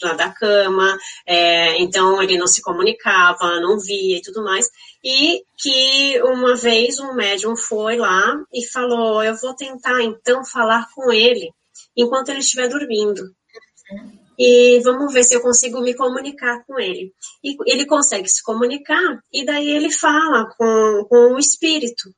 do 0.00 0.16
da 0.16 0.28
cama, 0.30 0.98
é, 1.26 1.80
então 1.80 2.22
ele 2.22 2.36
não 2.36 2.46
se 2.46 2.60
comunicava, 2.60 3.60
não 3.60 3.78
via 3.78 4.18
e 4.18 4.22
tudo 4.22 4.42
mais, 4.42 4.68
e 5.02 5.42
que 5.58 6.22
uma 6.22 6.56
vez 6.56 6.98
um 6.98 7.14
médium 7.14 7.56
foi 7.56 7.96
lá 7.96 8.42
e 8.52 8.66
falou, 8.66 9.22
eu 9.22 9.36
vou 9.36 9.54
tentar 9.54 10.02
então 10.02 10.44
falar 10.44 10.86
com 10.94 11.12
ele 11.12 11.50
enquanto 11.96 12.28
ele 12.28 12.40
estiver 12.40 12.68
dormindo 12.68 13.22
e 14.42 14.80
vamos 14.80 15.12
ver 15.12 15.22
se 15.22 15.34
eu 15.34 15.42
consigo 15.42 15.82
me 15.82 15.92
comunicar 15.92 16.64
com 16.64 16.80
ele. 16.80 17.12
E 17.44 17.54
ele 17.70 17.84
consegue 17.84 18.26
se 18.26 18.42
comunicar, 18.42 19.22
e 19.30 19.44
daí 19.44 19.68
ele 19.68 19.90
fala 19.90 20.48
com, 20.56 21.04
com 21.10 21.34
o 21.34 21.38
espírito, 21.38 22.10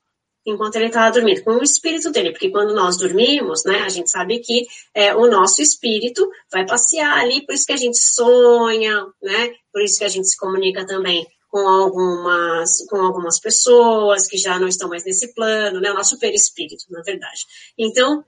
enquanto 0.47 0.77
ele 0.77 0.87
estava 0.87 1.11
dormindo, 1.11 1.43
com 1.43 1.55
o 1.55 1.65
espírito 1.65 2.13
dele, 2.13 2.31
porque 2.31 2.51
quando 2.51 2.77
nós 2.77 2.97
dormimos, 2.97 3.65
né, 3.65 3.81
a 3.81 3.89
gente 3.89 4.09
sabe 4.09 4.39
que 4.39 4.65
é, 4.95 5.13
o 5.17 5.27
nosso 5.29 5.61
espírito 5.61 6.29
vai 6.53 6.65
passear 6.65 7.19
ali, 7.19 7.45
por 7.45 7.57
isso 7.57 7.67
que 7.67 7.73
a 7.73 7.77
gente 7.77 7.99
sonha, 7.99 9.05
né, 9.21 9.55
por 9.73 9.83
isso 9.83 9.99
que 9.99 10.05
a 10.05 10.09
gente 10.09 10.29
se 10.29 10.37
comunica 10.37 10.87
também 10.87 11.27
com 11.53 11.69
algumas, 11.69 12.79
com 12.89 12.97
algumas 12.97 13.39
pessoas 13.39 14.27
que 14.27 14.39
já 14.39 14.59
não 14.59 14.67
estão 14.67 14.89
mais 14.89 15.05
nesse 15.05 15.35
plano, 15.35 15.83
né, 15.83 15.91
o 15.91 15.95
nosso 15.95 16.19
perispírito, 16.19 16.87
na 16.89 17.03
verdade. 17.03 17.45
Então, 17.79 18.25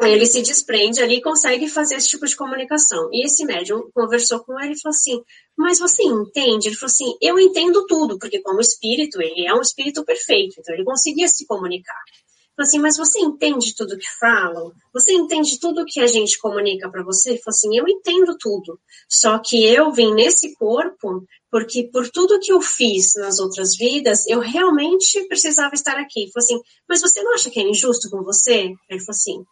ele 0.00 0.26
se 0.26 0.42
desprende 0.42 1.00
ali 1.00 1.18
e 1.18 1.22
consegue 1.22 1.68
fazer 1.68 1.94
esse 1.94 2.08
tipo 2.08 2.26
de 2.26 2.34
comunicação. 2.34 3.08
E 3.12 3.24
esse 3.24 3.44
médium 3.44 3.88
conversou 3.94 4.40
com 4.40 4.58
ele 4.60 4.72
e 4.72 4.80
falou 4.80 4.94
assim: 4.94 5.22
Mas 5.56 5.78
você 5.78 6.02
entende? 6.02 6.68
Ele 6.68 6.76
falou 6.76 6.90
assim: 6.90 7.16
Eu 7.22 7.38
entendo 7.38 7.86
tudo, 7.86 8.18
porque, 8.18 8.40
como 8.40 8.60
espírito, 8.60 9.22
ele 9.22 9.46
é 9.46 9.54
um 9.54 9.60
espírito 9.60 10.04
perfeito, 10.04 10.56
então 10.58 10.74
ele 10.74 10.84
conseguia 10.84 11.28
se 11.28 11.46
comunicar. 11.46 12.02
Falou 12.56 12.66
assim, 12.66 12.78
mas 12.80 12.96
você 12.96 13.20
entende 13.20 13.72
tudo 13.72 13.96
que 13.96 14.10
falam? 14.18 14.72
Você 14.92 15.12
entende 15.12 15.60
tudo 15.60 15.84
que 15.86 16.00
a 16.00 16.08
gente 16.08 16.36
comunica 16.40 16.90
para 16.90 17.04
você? 17.04 17.30
Ele 17.30 17.38
falou 17.38 17.54
assim, 17.54 17.78
eu 17.78 17.86
entendo 17.86 18.36
tudo. 18.36 18.80
Só 19.08 19.38
que 19.38 19.64
eu 19.64 19.92
vim 19.92 20.12
nesse 20.12 20.56
corpo 20.56 21.24
porque 21.50 21.88
por 21.92 22.08
tudo 22.10 22.38
que 22.40 22.52
eu 22.52 22.60
fiz 22.60 23.14
nas 23.16 23.38
outras 23.38 23.76
vidas, 23.76 24.26
eu 24.26 24.40
realmente 24.40 25.26
precisava 25.28 25.74
estar 25.74 25.98
aqui. 25.98 26.22
Ele 26.22 26.32
falou 26.32 26.44
assim, 26.44 26.60
mas 26.88 27.00
você 27.00 27.22
não 27.22 27.34
acha 27.34 27.50
que 27.50 27.60
é 27.60 27.62
injusto 27.62 28.10
com 28.10 28.22
você? 28.22 28.74
Ele 28.88 29.00
falou 29.00 29.10
assim, 29.10 29.44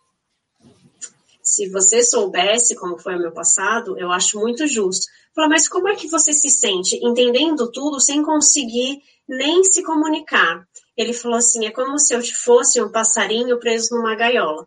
se 1.42 1.68
você 1.68 2.02
soubesse 2.02 2.74
como 2.74 2.98
foi 2.98 3.14
o 3.14 3.20
meu 3.20 3.32
passado, 3.32 3.98
eu 3.98 4.10
acho 4.10 4.38
muito 4.38 4.66
justo. 4.66 5.06
Falou, 5.34 5.50
mas 5.50 5.68
como 5.68 5.88
é 5.88 5.94
que 5.94 6.08
você 6.08 6.32
se 6.32 6.50
sente 6.50 6.98
entendendo 7.02 7.70
tudo 7.70 8.00
sem 8.00 8.22
conseguir 8.22 9.00
nem 9.28 9.62
se 9.64 9.82
comunicar? 9.82 10.66
Ele 10.96 11.12
falou 11.12 11.36
assim: 11.36 11.66
é 11.66 11.70
como 11.70 11.98
se 11.98 12.14
eu 12.14 12.22
fosse 12.24 12.82
um 12.82 12.90
passarinho 12.90 13.60
preso 13.60 13.94
numa 13.94 14.14
gaiola. 14.14 14.66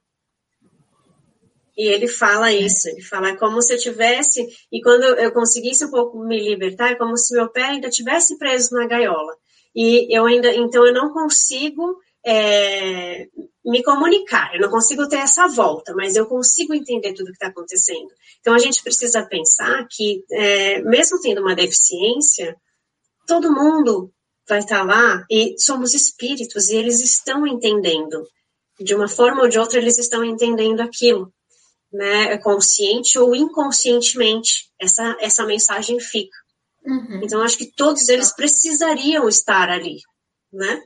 E 1.80 1.88
ele 1.88 2.10
fala 2.10 2.52
isso, 2.52 2.90
ele 2.90 3.02
fala 3.02 3.30
é 3.30 3.38
como 3.38 3.62
se 3.62 3.74
eu 3.74 3.78
tivesse, 3.78 4.46
e 4.70 4.82
quando 4.82 5.02
eu 5.02 5.32
conseguisse 5.32 5.86
um 5.86 5.90
pouco 5.90 6.20
me 6.20 6.38
libertar, 6.38 6.92
é 6.92 6.96
como 6.96 7.16
se 7.16 7.34
meu 7.34 7.50
pé 7.50 7.64
ainda 7.64 7.90
tivesse 7.90 8.38
preso 8.38 8.76
na 8.76 8.86
gaiola. 8.86 9.34
E 9.74 10.14
eu 10.14 10.26
ainda, 10.26 10.54
então 10.54 10.86
eu 10.86 10.94
não 10.94 11.14
consigo 11.14 11.96
é, 12.26 13.28
me 13.64 13.82
comunicar. 13.82 14.54
Eu 14.54 14.60
não 14.60 14.70
consigo 14.70 15.08
ter 15.08 15.20
essa 15.20 15.48
volta, 15.48 15.94
mas 15.96 16.18
eu 16.18 16.26
consigo 16.26 16.74
entender 16.74 17.14
tudo 17.14 17.28
que 17.28 17.32
está 17.32 17.48
acontecendo. 17.48 18.10
Então 18.42 18.54
a 18.54 18.60
gente 18.60 18.84
precisa 18.84 19.24
pensar 19.24 19.88
que, 19.90 20.26
é, 20.34 20.82
mesmo 20.82 21.22
tendo 21.22 21.40
uma 21.40 21.56
deficiência, 21.56 22.58
todo 23.26 23.54
mundo 23.54 24.12
vai 24.50 24.60
estar 24.60 24.80
tá 24.80 24.84
lá 24.84 25.26
e 25.32 25.56
somos 25.58 25.94
espíritos 25.94 26.68
e 26.68 26.76
eles 26.76 27.00
estão 27.00 27.48
entendendo. 27.48 28.28
De 28.78 28.94
uma 28.94 29.08
forma 29.08 29.44
ou 29.44 29.48
de 29.48 29.58
outra, 29.58 29.80
eles 29.80 29.98
estão 29.98 30.26
entendendo 30.26 30.82
aquilo, 30.82 31.34
né? 31.92 32.38
Consciente 32.38 33.18
ou 33.18 33.36
inconscientemente, 33.36 34.70
essa, 34.80 35.18
essa 35.20 35.46
mensagem 35.46 36.00
fica. 36.00 36.38
Uhum. 36.86 37.22
Então, 37.24 37.42
acho 37.42 37.58
que 37.58 37.72
todos 37.76 38.08
eles 38.10 38.34
precisariam 38.34 39.28
estar 39.28 39.70
ali, 39.70 39.98
né? 40.52 40.82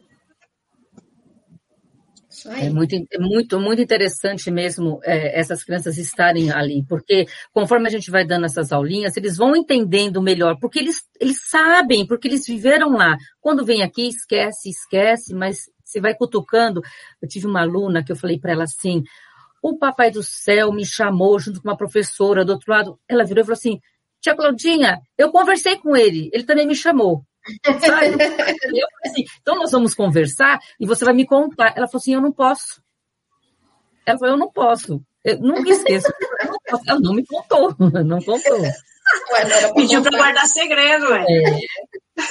É 2.45 2.70
muito, 2.70 2.95
é 2.95 3.20
muito, 3.20 3.60
muito 3.60 3.82
interessante 3.82 4.51
mesmo 4.51 4.99
é, 5.04 5.39
essas 5.39 5.64
crianças 5.64 5.97
estarem 5.97 6.51
ali, 6.51 6.84
porque 6.89 7.26
conforme 7.54 7.88
a 7.88 7.91
gente 7.91 8.12
vai 8.12 8.26
dando 8.26 8.45
essas 8.45 8.72
aulinhas, 8.72 9.16
eles 9.16 9.38
vão 9.38 9.56
entendendo 9.56 10.22
melhor, 10.22 10.58
porque 10.60 10.80
eles, 10.80 11.04
eles 11.22 11.39
sabem, 11.47 12.06
porque 12.06 12.28
eles 12.28 12.45
viveram 12.45 12.91
lá. 12.91 13.16
Quando 13.39 13.64
vem 13.64 13.82
aqui, 13.82 14.08
esquece, 14.10 14.70
esquece, 14.70 15.34
mas 15.34 15.70
se 15.86 16.01
vai 16.01 16.16
cutucando. 16.16 16.82
Eu 17.22 17.30
tive 17.30 17.47
uma 17.47 17.62
aluna 17.62 18.04
que 18.04 18.12
eu 18.12 18.16
falei 18.16 18.39
para 18.39 18.51
ela 18.51 18.64
assim: 18.64 19.04
o 19.64 19.78
papai 19.78 20.11
do 20.11 20.22
céu 20.22 20.74
me 20.74 20.86
chamou 20.86 21.39
junto 21.39 21.61
com 21.61 21.70
uma 21.70 21.78
professora 21.78 22.43
do 22.43 22.51
outro 22.51 22.70
lado. 22.70 22.99
Ela 23.07 23.24
virou 23.24 23.41
e 23.41 23.45
falou 23.45 23.57
assim: 23.57 23.80
Tia 24.20 24.36
Claudinha, 24.36 25.01
eu 25.18 25.32
conversei 25.32 25.78
com 25.78 25.95
ele, 25.95 26.30
ele 26.34 26.43
também 26.43 26.68
me 26.68 26.76
chamou. 26.76 27.26
eu 27.66 28.88
assim, 29.05 29.24
então 29.41 29.55
nós 29.55 29.72
vamos 29.72 29.95
conversar 29.95 30.59
e 30.78 30.86
você 30.86 31.05
vai 31.05 31.14
me 31.14 31.26
contar. 31.26 31.74
Ela 31.78 31.88
falou 31.88 32.01
assim, 32.01 32.14
eu 32.14 32.22
não 32.22 32.34
posso. 32.34 32.84
Ela 34.05 34.20
falou, 34.20 34.36
eu 34.36 34.39
não 34.39 34.51
posso. 34.51 35.01
Eu 35.24 35.39
nunca 35.39 35.70
esqueço. 35.70 36.11
Não 36.43 36.80
Ela 36.86 36.99
não 36.99 37.14
me 37.14 37.26
contou, 37.26 37.74
não 38.03 38.22
contou. 38.22 38.59
Pediu 39.76 40.01
para 40.01 40.18
guardar 40.18 40.45
segredo, 40.45 41.09
ué. 41.09 41.26
É. 41.30 42.24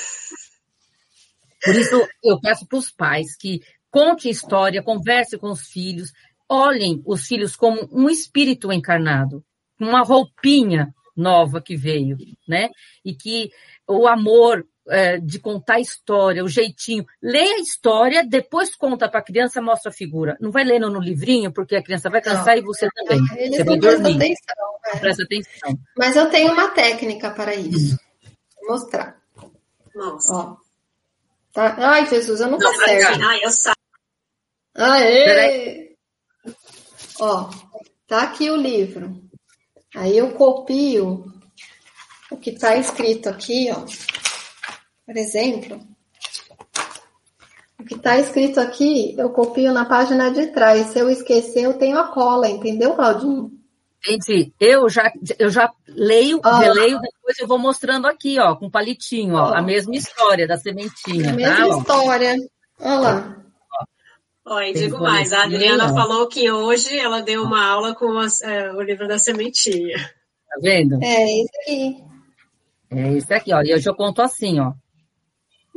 Por 1.64 1.74
isso, 1.76 2.08
eu 2.22 2.40
peço 2.40 2.66
para 2.66 2.78
os 2.78 2.90
pais 2.90 3.36
que 3.36 3.60
conte 3.90 4.28
história, 4.28 4.82
converse 4.82 5.38
com 5.38 5.50
os 5.50 5.66
filhos, 5.68 6.10
olhem 6.52 7.02
os 7.06 7.26
filhos 7.26 7.56
como 7.56 7.88
um 7.90 8.10
espírito 8.10 8.70
encarnado, 8.70 9.42
uma 9.80 10.02
roupinha 10.02 10.94
nova 11.16 11.62
que 11.62 11.76
veio, 11.76 12.18
né? 12.46 12.68
E 13.02 13.14
que 13.14 13.50
o 13.88 14.06
amor 14.06 14.66
é, 14.88 15.18
de 15.18 15.38
contar 15.38 15.74
a 15.74 15.80
história, 15.80 16.44
o 16.44 16.48
jeitinho. 16.48 17.06
Lê 17.22 17.38
a 17.38 17.58
história, 17.58 18.24
depois 18.24 18.74
conta 18.74 19.08
para 19.08 19.20
a 19.20 19.24
criança, 19.24 19.62
mostra 19.62 19.90
a 19.90 19.94
figura. 19.94 20.36
Não 20.40 20.50
vai 20.50 20.64
lendo 20.64 20.90
no 20.90 21.00
livrinho, 21.00 21.52
porque 21.52 21.76
a 21.76 21.82
criança 21.82 22.10
vai 22.10 22.20
cansar 22.20 22.56
não, 22.56 22.62
e 22.62 22.62
você 22.62 22.88
também. 22.94 23.20
Eles 23.36 23.56
você 23.58 23.64
vai 23.64 23.78
dormir. 23.78 24.16
Atenção, 24.16 24.78
né? 24.84 25.00
Presta 25.00 25.22
atenção. 25.22 25.78
Mas 25.96 26.16
eu 26.16 26.28
tenho 26.30 26.52
uma 26.52 26.68
técnica 26.68 27.30
para 27.30 27.54
isso. 27.54 27.96
Vou 28.60 28.70
mostrar. 28.70 29.20
Nossa. 29.94 30.32
Ó. 30.34 30.56
Tá? 31.52 31.76
Ai, 31.78 32.06
Jesus, 32.06 32.40
eu 32.40 32.48
não, 32.48 32.58
não 32.58 32.70
conservo. 32.70 33.24
Ai, 33.24 33.40
eu 33.42 33.50
saio. 33.50 33.76
Aê! 34.74 35.91
Ó, 37.20 37.50
tá 38.06 38.22
aqui 38.22 38.50
o 38.50 38.56
livro. 38.56 39.22
Aí 39.94 40.16
eu 40.16 40.32
copio 40.32 41.24
o 42.30 42.36
que 42.36 42.52
tá 42.52 42.76
escrito 42.76 43.28
aqui, 43.28 43.70
ó. 43.70 43.84
Por 45.04 45.16
exemplo, 45.16 45.80
o 47.78 47.84
que 47.84 47.98
tá 47.98 48.18
escrito 48.18 48.60
aqui, 48.60 49.14
eu 49.18 49.30
copio 49.30 49.72
na 49.72 49.84
página 49.84 50.30
de 50.30 50.46
trás. 50.48 50.88
Se 50.88 50.98
eu 50.98 51.10
esquecer, 51.10 51.64
eu 51.64 51.74
tenho 51.74 51.98
a 51.98 52.08
cola, 52.08 52.48
entendeu, 52.48 52.94
Claudinho? 52.94 53.50
Entendi. 54.04 54.52
Eu 54.58 54.88
já, 54.88 55.12
eu 55.38 55.50
já 55.50 55.70
leio, 55.86 56.40
releio, 56.40 56.98
depois 57.00 57.38
eu 57.38 57.46
vou 57.46 57.58
mostrando 57.58 58.06
aqui, 58.06 58.38
ó, 58.40 58.56
com 58.56 58.70
palitinho, 58.70 59.34
ó, 59.34 59.50
ó, 59.50 59.54
a 59.54 59.62
mesma 59.62 59.94
história 59.94 60.46
da 60.46 60.56
sementinha. 60.56 61.30
A 61.30 61.32
mesma 61.32 61.68
tá, 61.68 61.78
história. 61.78 62.36
Olha 62.80 62.98
lá. 62.98 63.41
Olha, 64.44 64.72
digo 64.72 64.98
mais, 64.98 65.32
a 65.32 65.44
Adriana 65.44 65.94
falou 65.94 66.26
que 66.26 66.50
hoje 66.50 66.98
ela 66.98 67.22
deu 67.22 67.42
uma 67.44 67.64
aula 67.64 67.94
com 67.94 68.18
as, 68.18 68.40
é, 68.42 68.72
o 68.72 68.82
livro 68.82 69.06
da 69.06 69.18
sementinha. 69.18 69.96
Tá 69.98 70.56
vendo? 70.60 70.98
É 71.02 71.24
isso 71.24 71.50
aqui. 71.60 72.04
É 72.90 73.08
isso 73.12 73.34
aqui, 73.34 73.54
ó. 73.54 73.62
E 73.62 73.72
hoje 73.72 73.88
eu 73.88 73.94
conto 73.94 74.20
assim, 74.20 74.58
ó. 74.58 74.72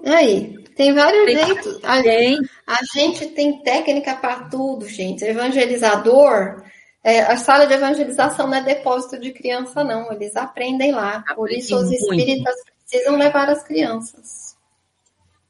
Aí, 0.04 0.58
tem 0.76 0.94
vários 0.94 1.26
tem, 1.26 1.46
jeitos. 1.46 1.80
A, 1.84 2.02
tem. 2.02 2.38
a 2.68 2.80
gente 2.94 3.28
tem 3.28 3.62
técnica 3.62 4.16
para 4.16 4.50
tudo, 4.50 4.88
gente. 4.88 5.24
Evangelizador, 5.24 6.64
é, 7.04 7.22
a 7.22 7.38
sala 7.38 7.66
de 7.66 7.74
evangelização 7.74 8.48
não 8.48 8.58
é 8.58 8.64
depósito 8.64 9.20
de 9.20 9.32
criança, 9.32 9.84
não. 9.84 10.12
Eles 10.12 10.36
aprendem 10.36 10.92
lá. 10.92 11.24
Por 11.36 11.52
isso, 11.52 11.78
os 11.78 11.92
espíritas 11.92 12.56
precisam 12.84 13.16
levar 13.16 13.50
as 13.50 13.64
crianças. 13.64 14.45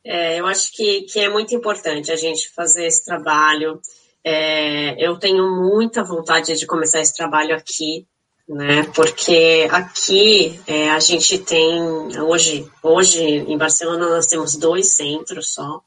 É, 0.05 0.39
eu 0.39 0.45
acho 0.45 0.71
que, 0.71 1.01
que 1.01 1.19
é 1.19 1.27
muito 1.27 1.55
importante 1.55 2.11
a 2.11 2.15
gente 2.15 2.53
fazer 2.53 2.85
esse 2.85 3.03
trabalho. 3.03 3.81
É, 4.23 5.03
eu 5.03 5.17
tenho 5.17 5.43
muita 5.49 6.03
vontade 6.03 6.55
de 6.55 6.67
começar 6.67 7.01
esse 7.01 7.15
trabalho 7.15 7.55
aqui, 7.55 8.05
né? 8.47 8.83
Porque 8.95 9.67
aqui 9.71 10.59
é, 10.67 10.91
a 10.91 10.99
gente 10.99 11.39
tem 11.39 11.81
hoje, 12.21 12.69
hoje 12.83 13.23
em 13.23 13.57
Barcelona 13.57 14.07
nós 14.07 14.27
temos 14.27 14.55
dois 14.55 14.95
centros 14.95 15.53
só 15.53 15.81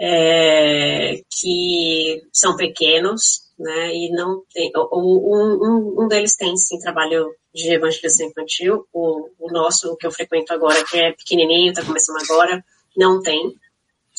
é, 0.00 1.20
que 1.40 2.22
são 2.32 2.56
pequenos, 2.56 3.42
né? 3.56 3.94
E 3.94 4.10
não 4.10 4.42
tem, 4.52 4.72
um, 4.92 5.94
um, 5.98 6.04
um 6.04 6.08
deles 6.08 6.34
tem 6.34 6.56
sim 6.56 6.80
trabalho 6.80 7.32
de 7.54 7.72
evangelização 7.72 8.26
infantil, 8.26 8.84
o, 8.92 9.28
o 9.38 9.52
nosso, 9.52 9.92
o 9.92 9.96
que 9.96 10.06
eu 10.06 10.10
frequento 10.10 10.52
agora, 10.52 10.84
que 10.84 10.98
é 10.98 11.12
pequenininho, 11.12 11.70
está 11.70 11.84
começando 11.84 12.18
agora 12.28 12.62
não 12.96 13.22
tem, 13.22 13.54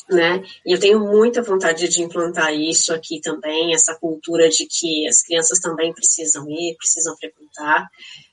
né? 0.09 0.43
E 0.65 0.73
eu 0.73 0.79
tenho 0.79 0.99
muita 0.99 1.41
vontade 1.41 1.87
de 1.87 2.01
implantar 2.01 2.53
isso 2.53 2.93
aqui 2.93 3.19
também, 3.19 3.73
essa 3.73 3.95
cultura 3.95 4.49
de 4.49 4.65
que 4.65 5.07
as 5.07 5.21
crianças 5.23 5.59
também 5.59 5.93
precisam 5.93 6.49
ir, 6.49 6.75
precisam 6.77 7.15
frequentar. 7.17 7.87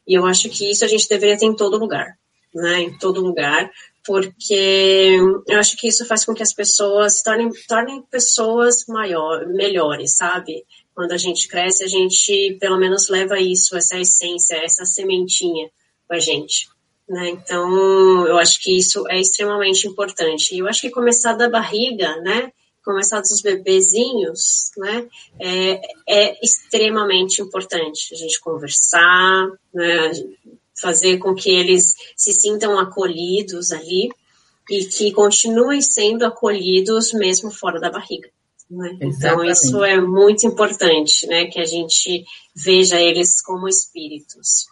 E 0.07 0.15
eu 0.15 0.27
acho 0.27 0.49
que 0.51 0.71
isso 0.71 0.85
a 0.85 0.89
gente 0.89 1.09
deveria 1.09 1.39
ter 1.39 1.47
em 1.47 1.57
todo 1.57 1.79
lugar, 1.79 2.17
né? 2.55 2.83
Em 2.83 2.99
todo 2.99 3.21
lugar, 3.21 3.71
porque 4.05 5.19
eu 5.49 5.59
acho 5.59 5.77
que 5.77 5.89
isso 5.89 6.05
faz 6.07 6.25
com 6.25 6.35
que 6.35 6.43
as 6.43 6.53
pessoas 6.53 7.19
se 7.19 7.25
tornem, 7.25 7.51
tornem 7.67 8.03
pessoas 8.03 8.85
maior, 8.87 9.47
melhores, 9.47 10.17
sabe? 10.17 10.65
Quando 10.95 11.13
a 11.13 11.17
gente 11.17 11.49
cresce, 11.49 11.83
a 11.83 11.89
gente 11.89 12.57
pelo 12.61 12.79
menos 12.79 13.09
leva 13.09 13.41
isso, 13.41 13.77
essa 13.77 13.99
essência, 13.99 14.63
essa 14.63 14.85
sementinha 14.85 15.69
com 16.07 16.15
a 16.15 16.21
gente. 16.21 16.69
Né? 17.09 17.31
Então, 17.31 18.27
eu 18.27 18.39
acho 18.39 18.63
que 18.63 18.77
isso 18.77 19.07
é 19.09 19.21
extremamente 19.21 19.87
importante. 19.87 20.55
E 20.55 20.61
eu 20.61 20.69
acho 20.69 20.81
que 20.81 20.91
começar 20.91 21.35
da 21.35 21.49
barriga, 21.49 22.17
né? 22.23 22.51
Começar 22.83 23.21
dos 23.21 23.41
bebezinhos, 23.41 24.71
né? 24.77 25.07
É, 25.39 25.81
é 26.09 26.39
extremamente 26.43 27.43
importante 27.43 28.15
a 28.15 28.17
gente 28.17 28.41
conversar, 28.41 29.49
né? 29.73 30.13
Fazer 30.81 31.19
com 31.19 31.35
que 31.35 31.51
eles 31.51 31.95
se 32.17 32.33
sintam 32.33 32.79
acolhidos 32.79 33.71
ali 33.71 34.09
e 34.71 34.87
que 34.87 35.13
continuem 35.13 35.83
sendo 35.83 36.25
acolhidos 36.25 37.13
mesmo 37.13 37.51
fora 37.51 37.79
da 37.79 37.91
barriga. 37.91 38.29
Né? 38.71 38.97
Então, 39.03 39.45
isso 39.45 39.85
é 39.85 40.01
muito 40.01 40.47
importante, 40.47 41.27
né? 41.27 41.47
Que 41.47 41.61
a 41.61 41.67
gente 41.67 42.25
veja 42.55 43.01
eles 43.01 43.43
como 43.43 43.69
espíritos. 43.69 44.67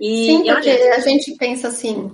E, 0.00 0.26
Sim, 0.26 0.44
porque 0.44 0.70
a 0.70 1.00
gente 1.00 1.32
pensa 1.36 1.68
assim, 1.68 2.10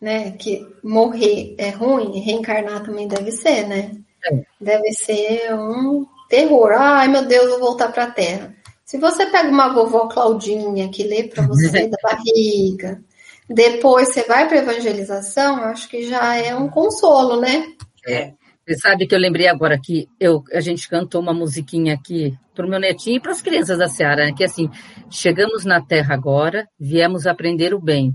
né, 0.00 0.32
que 0.32 0.66
morrer 0.82 1.54
é 1.58 1.70
ruim, 1.70 2.20
reencarnar 2.20 2.82
também 2.84 3.06
deve 3.06 3.32
ser, 3.32 3.66
né? 3.66 3.92
É. 4.24 4.42
Deve 4.60 4.92
ser 4.92 5.54
um 5.54 6.06
terror. 6.28 6.72
Ai, 6.72 7.08
meu 7.08 7.24
Deus, 7.24 7.50
vou 7.50 7.60
voltar 7.60 7.92
para 7.92 8.04
a 8.04 8.10
Terra. 8.10 8.54
Se 8.84 8.96
você 8.96 9.26
pega 9.26 9.48
uma 9.48 9.72
vovó 9.72 10.08
Claudinha 10.08 10.88
que 10.88 11.02
lê 11.02 11.24
para 11.24 11.46
você 11.46 11.88
da 11.88 11.98
barriga, 12.02 13.02
depois 13.48 14.08
você 14.08 14.22
vai 14.22 14.48
para 14.48 14.58
evangelização, 14.58 15.56
acho 15.64 15.88
que 15.88 16.08
já 16.08 16.36
é 16.36 16.54
um 16.54 16.68
consolo, 16.68 17.40
né? 17.40 17.66
É. 18.06 18.32
Você 18.68 18.76
sabe 18.76 19.06
que 19.06 19.14
eu 19.14 19.18
lembrei 19.18 19.46
agora 19.46 19.80
que 19.82 20.06
eu, 20.20 20.44
a 20.52 20.60
gente 20.60 20.90
cantou 20.90 21.22
uma 21.22 21.32
musiquinha 21.32 21.94
aqui 21.94 22.36
para 22.54 22.66
o 22.66 22.68
meu 22.68 22.78
netinho 22.78 23.16
e 23.16 23.20
para 23.20 23.32
as 23.32 23.40
crianças 23.40 23.78
da 23.78 23.88
Seara, 23.88 24.26
né? 24.26 24.34
que 24.36 24.44
assim, 24.44 24.68
chegamos 25.10 25.64
na 25.64 25.80
Terra 25.80 26.14
agora, 26.14 26.68
viemos 26.78 27.26
aprender 27.26 27.72
o 27.72 27.80
bem. 27.80 28.14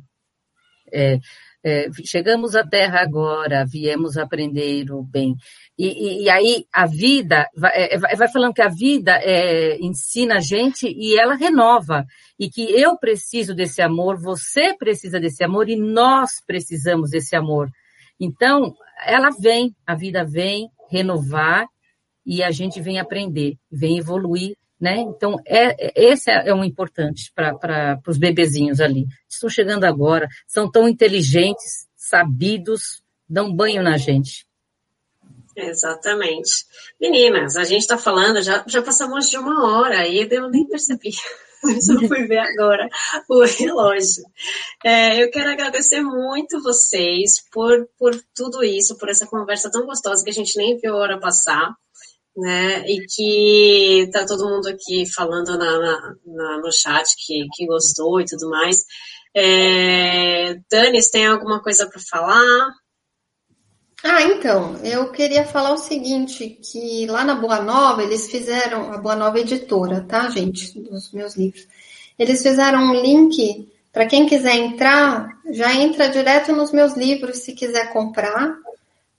É, 0.93 1.17
é, 1.65 1.87
chegamos 2.05 2.55
à 2.55 2.63
Terra 2.63 3.01
agora, 3.01 3.65
viemos 3.65 4.15
aprender 4.15 4.91
o 4.91 5.01
bem. 5.01 5.35
E, 5.75 5.87
e, 5.87 6.23
e 6.25 6.29
aí 6.29 6.65
a 6.71 6.85
vida, 6.85 7.47
vai, 7.57 7.71
é, 7.73 7.97
vai, 7.97 8.31
falando 8.31 8.53
que 8.53 8.61
a 8.61 8.69
vida 8.69 9.19
é, 9.23 9.79
ensina 9.79 10.35
a 10.35 10.39
gente 10.39 10.85
e 10.87 11.17
ela 11.17 11.33
renova. 11.33 12.05
E 12.39 12.47
que 12.47 12.61
eu 12.61 12.95
preciso 12.95 13.55
desse 13.55 13.81
amor, 13.81 14.21
você 14.21 14.77
precisa 14.77 15.19
desse 15.19 15.43
amor 15.43 15.67
e 15.67 15.75
nós 15.75 16.29
precisamos 16.45 17.09
desse 17.09 17.35
amor. 17.35 17.71
Então, 18.19 18.75
ela 19.05 19.29
vem, 19.39 19.75
a 19.85 19.95
vida 19.95 20.23
vem 20.23 20.69
renovar 20.89 21.67
e 22.25 22.41
a 22.43 22.51
gente 22.51 22.81
vem 22.81 22.99
aprender, 22.99 23.57
vem 23.71 23.97
evoluir, 23.97 24.55
né? 24.79 24.97
Então, 24.97 25.37
é, 25.45 25.87
é 25.87 26.11
esse 26.11 26.29
é 26.29 26.53
um 26.53 26.63
importante 26.63 27.31
para 27.33 27.99
os 28.07 28.17
bebezinhos 28.17 28.79
ali. 28.79 29.05
Estão 29.29 29.49
chegando 29.49 29.85
agora, 29.85 30.27
são 30.47 30.69
tão 30.69 30.87
inteligentes, 30.87 31.87
sabidos, 31.95 33.01
dão 33.27 33.53
banho 33.53 33.81
na 33.81 33.97
gente. 33.97 34.45
Exatamente. 35.55 36.65
Meninas, 36.99 37.55
a 37.55 37.63
gente 37.63 37.81
está 37.81 37.97
falando, 37.97 38.41
já, 38.41 38.63
já 38.67 38.81
passamos 38.81 39.29
de 39.29 39.37
uma 39.37 39.67
hora 39.67 40.07
e 40.07 40.27
eu 40.29 40.49
nem 40.49 40.67
percebi. 40.67 41.11
Só 41.81 41.97
fui 42.07 42.27
ver 42.27 42.39
agora 42.39 42.87
o 43.29 43.43
relógio. 43.43 44.23
É, 44.83 45.23
eu 45.23 45.31
quero 45.31 45.49
agradecer 45.49 46.01
muito 46.01 46.61
vocês 46.61 47.43
por, 47.51 47.87
por 47.97 48.13
tudo 48.35 48.63
isso, 48.63 48.97
por 48.97 49.09
essa 49.09 49.25
conversa 49.27 49.71
tão 49.71 49.85
gostosa 49.85 50.23
que 50.23 50.29
a 50.29 50.33
gente 50.33 50.57
nem 50.57 50.77
viu 50.77 50.93
a 50.93 50.97
hora 50.97 51.19
passar. 51.19 51.73
Né, 52.35 52.83
e 52.87 53.05
que 53.05 54.09
tá 54.11 54.25
todo 54.25 54.49
mundo 54.49 54.67
aqui 54.67 55.05
falando 55.13 55.55
na, 55.55 55.77
na, 55.77 56.15
na 56.25 56.57
no 56.57 56.71
chat 56.71 57.05
que, 57.23 57.45
que 57.53 57.67
gostou 57.67 58.19
e 58.19 58.25
tudo 58.25 58.49
mais. 58.49 58.77
É, 59.35 60.55
Dani, 60.67 60.99
você 60.99 61.11
tem 61.11 61.27
alguma 61.27 61.61
coisa 61.61 61.87
para 61.87 62.01
falar? 62.09 62.71
Ah, 64.03 64.21
então, 64.21 64.75
eu 64.83 65.09
queria 65.11 65.45
falar 65.45 65.71
o 65.71 65.77
seguinte, 65.77 66.59
que 66.61 67.07
lá 67.07 67.23
na 67.23 67.35
Boa 67.35 67.61
Nova 67.61 68.03
eles 68.03 68.29
fizeram, 68.29 68.91
a 68.91 68.97
Boa 68.97 69.15
Nova 69.15 69.39
Editora, 69.39 70.01
tá, 70.01 70.29
gente, 70.29 70.77
dos 70.77 71.09
meus 71.13 71.37
livros. 71.37 71.65
Eles 72.19 72.43
fizeram 72.43 72.79
um 72.79 72.93
link 72.93 73.71
para 73.93 74.05
quem 74.05 74.27
quiser 74.27 74.55
entrar, 74.55 75.29
já 75.51 75.73
entra 75.73 76.09
direto 76.09 76.51
nos 76.51 76.73
meus 76.73 76.95
livros 76.95 77.39
se 77.39 77.53
quiser 77.53 77.93
comprar, 77.93 78.57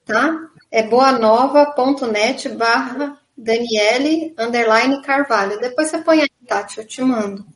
tá? 0.05 0.48
É 0.70 0.82
boanova.net 0.82 2.51
barra 2.51 3.19
Daniele 3.35 4.35
underline 4.39 5.01
Carvalho. 5.01 5.59
Depois 5.61 5.89
você 5.89 5.98
põe 5.98 6.20
aí, 6.20 6.31
Tati, 6.47 6.78
eu 6.78 6.86
te 6.86 7.01
mando. 7.01 7.47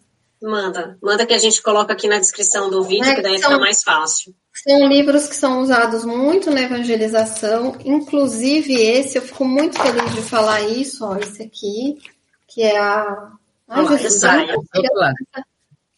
Manda, 0.41 0.97
manda 1.03 1.27
que 1.27 1.35
a 1.35 1.39
gente 1.39 1.61
coloca 1.61 1.93
aqui 1.93 2.09
na 2.09 2.19
descrição 2.19 2.71
do 2.71 2.85
vídeo, 2.85 3.11
é, 3.11 3.15
que 3.17 3.23
daí 3.23 3.39
são, 3.39 3.51
fica 3.51 3.61
mais 3.61 3.83
fácil. 3.83 4.35
São 4.63 4.89
livros 4.89 5.29
que 5.29 5.37
são 5.37 5.61
usados 5.61 6.05
muito 6.05 6.51
na 6.51 6.63
evangelização, 6.63 7.77
inclusive 7.85 8.75
esse, 8.75 9.17
eu 9.17 9.23
fico 9.23 9.45
muito 9.45 9.81
feliz 9.81 10.15
de 10.15 10.23
falar 10.23 10.63
isso, 10.63 11.05
ó, 11.05 11.17
esse 11.17 11.43
aqui, 11.43 11.99
que 12.47 12.63
é 12.63 12.77
a. 12.77 13.33
Ai, 13.69 13.85
Olá, 13.85 13.97
Jesus, 13.97 14.21
sai. 14.21 14.47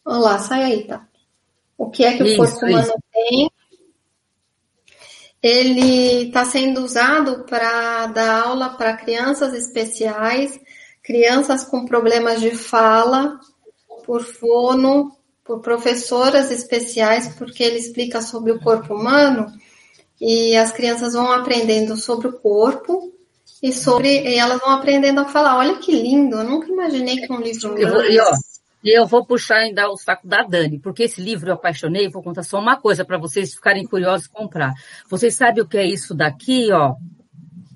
Olha 0.05 0.19
lá, 0.19 0.39
sai 0.39 0.63
aí, 0.63 0.87
tá? 0.87 1.07
O 1.77 1.89
que 1.89 2.03
é 2.03 2.15
que 2.15 2.23
isso, 2.23 2.33
o 2.33 2.37
corpo 2.45 2.65
humano 2.65 2.83
isso. 2.83 2.93
tem? 3.11 3.51
Ele 5.41 6.27
está 6.27 6.45
sendo 6.45 6.83
usado 6.83 7.45
para 7.45 8.05
dar 8.07 8.43
aula 8.43 8.69
para 8.69 8.95
crianças 8.95 9.55
especiais, 9.55 10.59
crianças 11.01 11.63
com 11.63 11.85
problemas 11.85 12.39
de 12.39 12.51
fala, 12.51 13.39
por 14.05 14.23
fono, 14.23 15.17
por 15.43 15.61
professoras 15.61 16.51
especiais, 16.51 17.29
porque 17.35 17.63
ele 17.63 17.77
explica 17.77 18.21
sobre 18.21 18.51
o 18.51 18.59
corpo 18.59 18.93
humano 18.93 19.51
e 20.19 20.55
as 20.55 20.71
crianças 20.71 21.13
vão 21.13 21.31
aprendendo 21.31 21.97
sobre 21.97 22.27
o 22.27 22.33
corpo 22.33 23.11
e 23.61 23.73
sobre 23.73 24.21
e 24.21 24.35
elas 24.35 24.59
vão 24.59 24.71
aprendendo 24.71 25.19
a 25.19 25.25
falar. 25.25 25.57
Olha 25.57 25.77
que 25.77 25.91
lindo! 25.91 26.37
Eu 26.37 26.43
nunca 26.43 26.67
imaginei 26.67 27.17
que 27.17 27.33
um 27.33 27.41
livro 27.41 27.77
eu, 27.77 28.11
e, 28.11 28.19
ó, 28.19 28.31
e 28.83 28.97
eu 28.97 29.05
vou 29.07 29.25
puxar 29.25 29.57
ainda 29.57 29.89
o 29.89 29.97
saco 29.97 30.27
da 30.27 30.43
Dani, 30.43 30.79
porque 30.79 31.03
esse 31.03 31.21
livro 31.21 31.49
eu 31.49 31.55
apaixonei. 31.55 32.09
Vou 32.09 32.23
contar 32.23 32.43
só 32.43 32.59
uma 32.59 32.77
coisa 32.77 33.03
para 33.03 33.17
vocês 33.17 33.53
ficarem 33.53 33.85
curiosos 33.85 34.27
e 34.27 34.29
comprar. 34.29 34.73
Vocês 35.09 35.35
sabem 35.35 35.63
o 35.63 35.67
que 35.67 35.77
é 35.77 35.85
isso 35.85 36.13
daqui, 36.13 36.71
ó? 36.71 36.95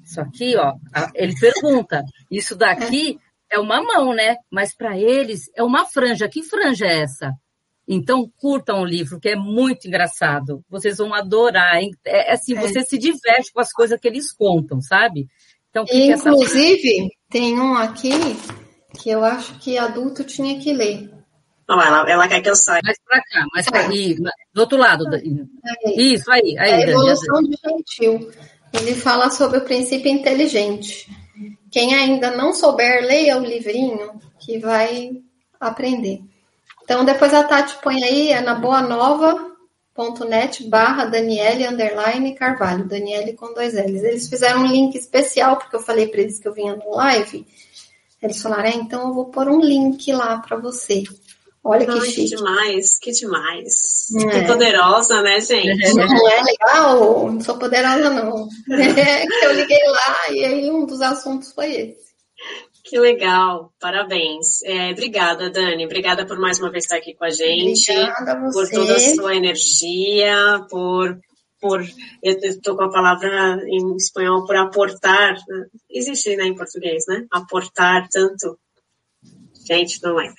Isso 0.03 0.21
aqui, 0.21 0.55
ó. 0.55 0.73
Ele 1.15 1.33
pergunta. 1.39 2.03
Isso 2.29 2.55
daqui 2.55 3.19
é 3.51 3.59
uma 3.59 3.81
mão, 3.81 4.13
né? 4.13 4.35
Mas 4.51 4.73
para 4.73 4.97
eles 4.97 5.49
é 5.55 5.63
uma 5.63 5.85
franja. 5.85 6.29
Que 6.29 6.43
franja 6.43 6.85
é 6.85 7.01
essa? 7.01 7.33
Então, 7.87 8.29
curtam 8.37 8.81
o 8.81 8.85
livro, 8.85 9.19
que 9.19 9.29
é 9.29 9.35
muito 9.35 9.87
engraçado. 9.87 10.63
Vocês 10.69 10.97
vão 10.97 11.13
adorar. 11.13 11.77
É, 11.77 12.31
é 12.31 12.33
assim, 12.33 12.57
é. 12.57 12.61
você 12.61 12.83
se 12.83 12.97
diverte 12.97 13.51
com 13.53 13.59
as 13.59 13.71
coisas 13.71 13.99
que 13.99 14.07
eles 14.07 14.33
contam, 14.33 14.81
sabe? 14.81 15.27
Então, 15.69 15.85
Inclusive, 15.91 16.99
essa... 16.99 17.09
tem 17.29 17.59
um 17.59 17.75
aqui 17.75 18.11
que 18.99 19.09
eu 19.09 19.23
acho 19.23 19.59
que 19.59 19.77
adulto 19.77 20.23
tinha 20.23 20.59
que 20.59 20.73
ler. 20.73 21.11
Não, 21.67 21.81
ela, 21.81 22.09
ela 22.09 22.27
quer 22.27 22.41
que 22.41 22.49
eu 22.49 22.55
saia. 22.55 22.81
Mais 22.83 22.97
para 23.03 23.21
cá, 23.21 23.45
mais 23.53 23.65
para 23.65 23.87
aí, 23.87 24.15
do 24.53 24.61
outro 24.61 24.77
lado. 24.77 25.03
Isso, 25.97 26.31
aí. 26.31 26.57
aí 26.57 26.73
a 26.73 26.81
evolução 26.81 27.41
de 27.41 27.57
gentil. 27.63 28.31
Ele 28.73 28.93
fala 28.93 29.29
sobre 29.29 29.57
o 29.57 29.65
princípio 29.65 30.11
inteligente. 30.11 31.09
Quem 31.71 31.95
ainda 31.95 32.31
não 32.31 32.53
souber, 32.53 33.05
leia 33.05 33.37
o 33.37 33.43
livrinho 33.43 34.19
que 34.39 34.59
vai 34.59 35.11
aprender. 35.59 36.21
Então, 36.85 37.03
depois 37.03 37.33
a 37.33 37.43
Tati 37.43 37.77
põe 37.81 38.03
aí, 38.03 38.31
é 38.31 38.41
na 38.41 38.53
boanova.net 38.53 40.69
barra 40.69 41.05
Daniele 41.05 41.67
underline 41.67 42.35
Carvalho, 42.35 42.87
Daniele 42.87 43.33
com 43.33 43.55
dois 43.55 43.73
L's. 43.73 44.03
Eles 44.03 44.29
fizeram 44.29 44.61
um 44.61 44.67
link 44.67 44.95
especial, 44.95 45.57
porque 45.57 45.75
eu 45.75 45.81
falei 45.81 46.07
para 46.07 46.21
eles 46.21 46.39
que 46.39 46.47
eu 46.47 46.53
vinha 46.53 46.75
no 46.75 46.95
live. 46.95 47.45
Eles 48.21 48.39
falaram, 48.39 48.69
é, 48.69 48.75
então 48.75 49.07
eu 49.07 49.15
vou 49.15 49.25
pôr 49.25 49.49
um 49.49 49.59
link 49.59 50.13
lá 50.13 50.37
para 50.37 50.57
você. 50.57 51.03
Olha 51.63 51.87
que 51.87 51.91
Ai, 51.91 52.01
chique. 52.01 52.29
Que 52.29 52.35
demais, 52.35 52.99
que 52.99 53.11
demais. 53.11 54.07
É. 54.15 54.41
Que 54.41 54.47
poderosa, 54.47 55.23
né, 55.23 55.41
gente? 55.41 55.91
Não 55.95 56.29
é 56.29 56.43
legal? 56.43 57.31
Não 57.31 57.41
sou 57.41 57.57
poderosa, 57.57 58.11
não. 58.11 58.47
É 58.69 59.25
que 59.25 59.45
eu 59.45 59.53
liguei 59.53 59.83
lá 59.87 60.31
e 60.31 60.45
aí 60.45 60.69
um 60.69 60.85
dos 60.85 61.01
assuntos 61.01 61.51
foi 61.51 61.73
esse. 61.73 62.05
Que 62.85 62.99
legal, 62.99 63.73
parabéns. 63.79 64.61
É, 64.61 64.91
obrigada, 64.91 65.49
Dani. 65.49 65.85
Obrigada 65.85 66.23
por 66.23 66.37
mais 66.37 66.59
uma 66.59 66.69
vez 66.69 66.83
estar 66.83 66.97
aqui 66.97 67.15
com 67.15 67.25
a 67.25 67.31
gente. 67.31 67.91
Obrigada 67.91 68.33
a 68.33 68.39
você. 68.41 68.59
Por 68.59 68.69
toda 68.69 68.95
a 68.95 68.99
sua 68.99 69.35
energia, 69.35 70.63
por. 70.69 71.19
por 71.59 71.81
eu 72.21 72.37
estou 72.43 72.77
com 72.77 72.83
a 72.83 72.91
palavra 72.91 73.59
em 73.67 73.95
espanhol, 73.95 74.45
por 74.45 74.55
aportar. 74.55 75.35
Existe 75.89 76.35
né, 76.35 76.45
em 76.45 76.53
português, 76.53 77.05
né? 77.07 77.25
Aportar 77.31 78.07
tanto. 78.07 78.59
Gente, 79.67 79.99
não 80.03 80.21
é. 80.21 80.31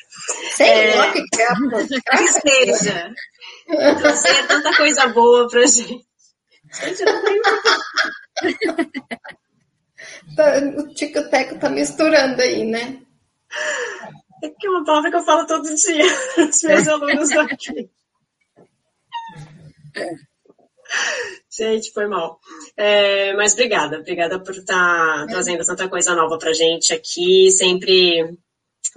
Sei 0.55 0.69
é, 0.69 0.95
lá 0.95 1.13
que 1.13 1.19
é 1.19 2.17
Que 2.17 2.29
seja. 2.29 3.13
Trazer 3.99 4.47
tanta 4.47 4.77
coisa 4.77 5.09
boa 5.09 5.49
pra 5.49 5.67
gente. 5.67 6.07
Gente, 6.81 7.03
eu 7.03 7.13
não 7.13 7.25
tenho. 7.25 7.43
Tá, 10.37 10.59
o 10.79 10.95
tico-teco 10.95 11.59
tá 11.59 11.69
misturando 11.69 12.41
aí, 12.41 12.65
né? 12.65 13.01
É 14.43 14.51
que 14.51 14.67
é 14.67 14.71
uma 14.71 14.85
palavra 14.85 15.11
que 15.11 15.17
eu 15.17 15.25
falo 15.25 15.47
todo 15.47 15.75
dia 15.75 16.05
os 16.49 16.63
meus 16.63 16.89
alunos 16.89 17.33
aqui. 17.33 17.91
Gente, 21.51 21.91
foi 21.93 22.07
mal. 22.07 22.39
É, 22.77 23.35
mas 23.35 23.55
obrigada, 23.55 23.99
obrigada 23.99 24.39
por 24.39 24.55
estar 24.55 25.21
tá 25.21 25.27
trazendo 25.27 25.65
tanta 25.65 25.89
coisa 25.89 26.15
nova 26.15 26.39
pra 26.39 26.53
gente 26.53 26.93
aqui, 26.93 27.51
sempre 27.51 28.37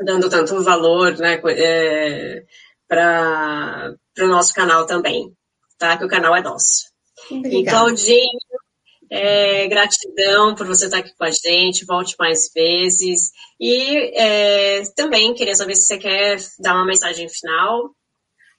dando 0.02 0.30
tanto 0.30 0.62
valor 0.64 1.18
né, 1.18 1.41
é, 1.58 2.44
para 2.88 3.96
o 4.20 4.28
nosso 4.28 4.54
canal 4.54 4.86
também, 4.86 5.34
tá? 5.78 5.98
Que 5.98 6.04
o 6.04 6.10
canal 6.10 6.36
é 6.36 6.41
nosso. 6.41 6.90
Obrigada. 7.32 7.56
E 7.56 7.66
Claudinho, 7.66 8.40
é, 9.10 9.68
gratidão 9.68 10.53
por 10.53 10.68
você 10.68 10.86
estar 10.86 10.99
aqui 10.99 11.11
com 11.18 11.23
a 11.23 11.31
gente, 11.31 11.86
volte 11.86 12.15
mais 12.19 12.52
vezes. 12.53 13.31
E 13.60 14.11
é, 14.15 14.84
também 14.95 15.34
queria 15.34 15.56
saber 15.56 15.76
se 15.76 15.88
você 15.88 15.98
quer 15.98 16.38
dar 16.60 16.76
uma 16.76 16.86
mensagem 16.86 17.27
final. 17.27 17.91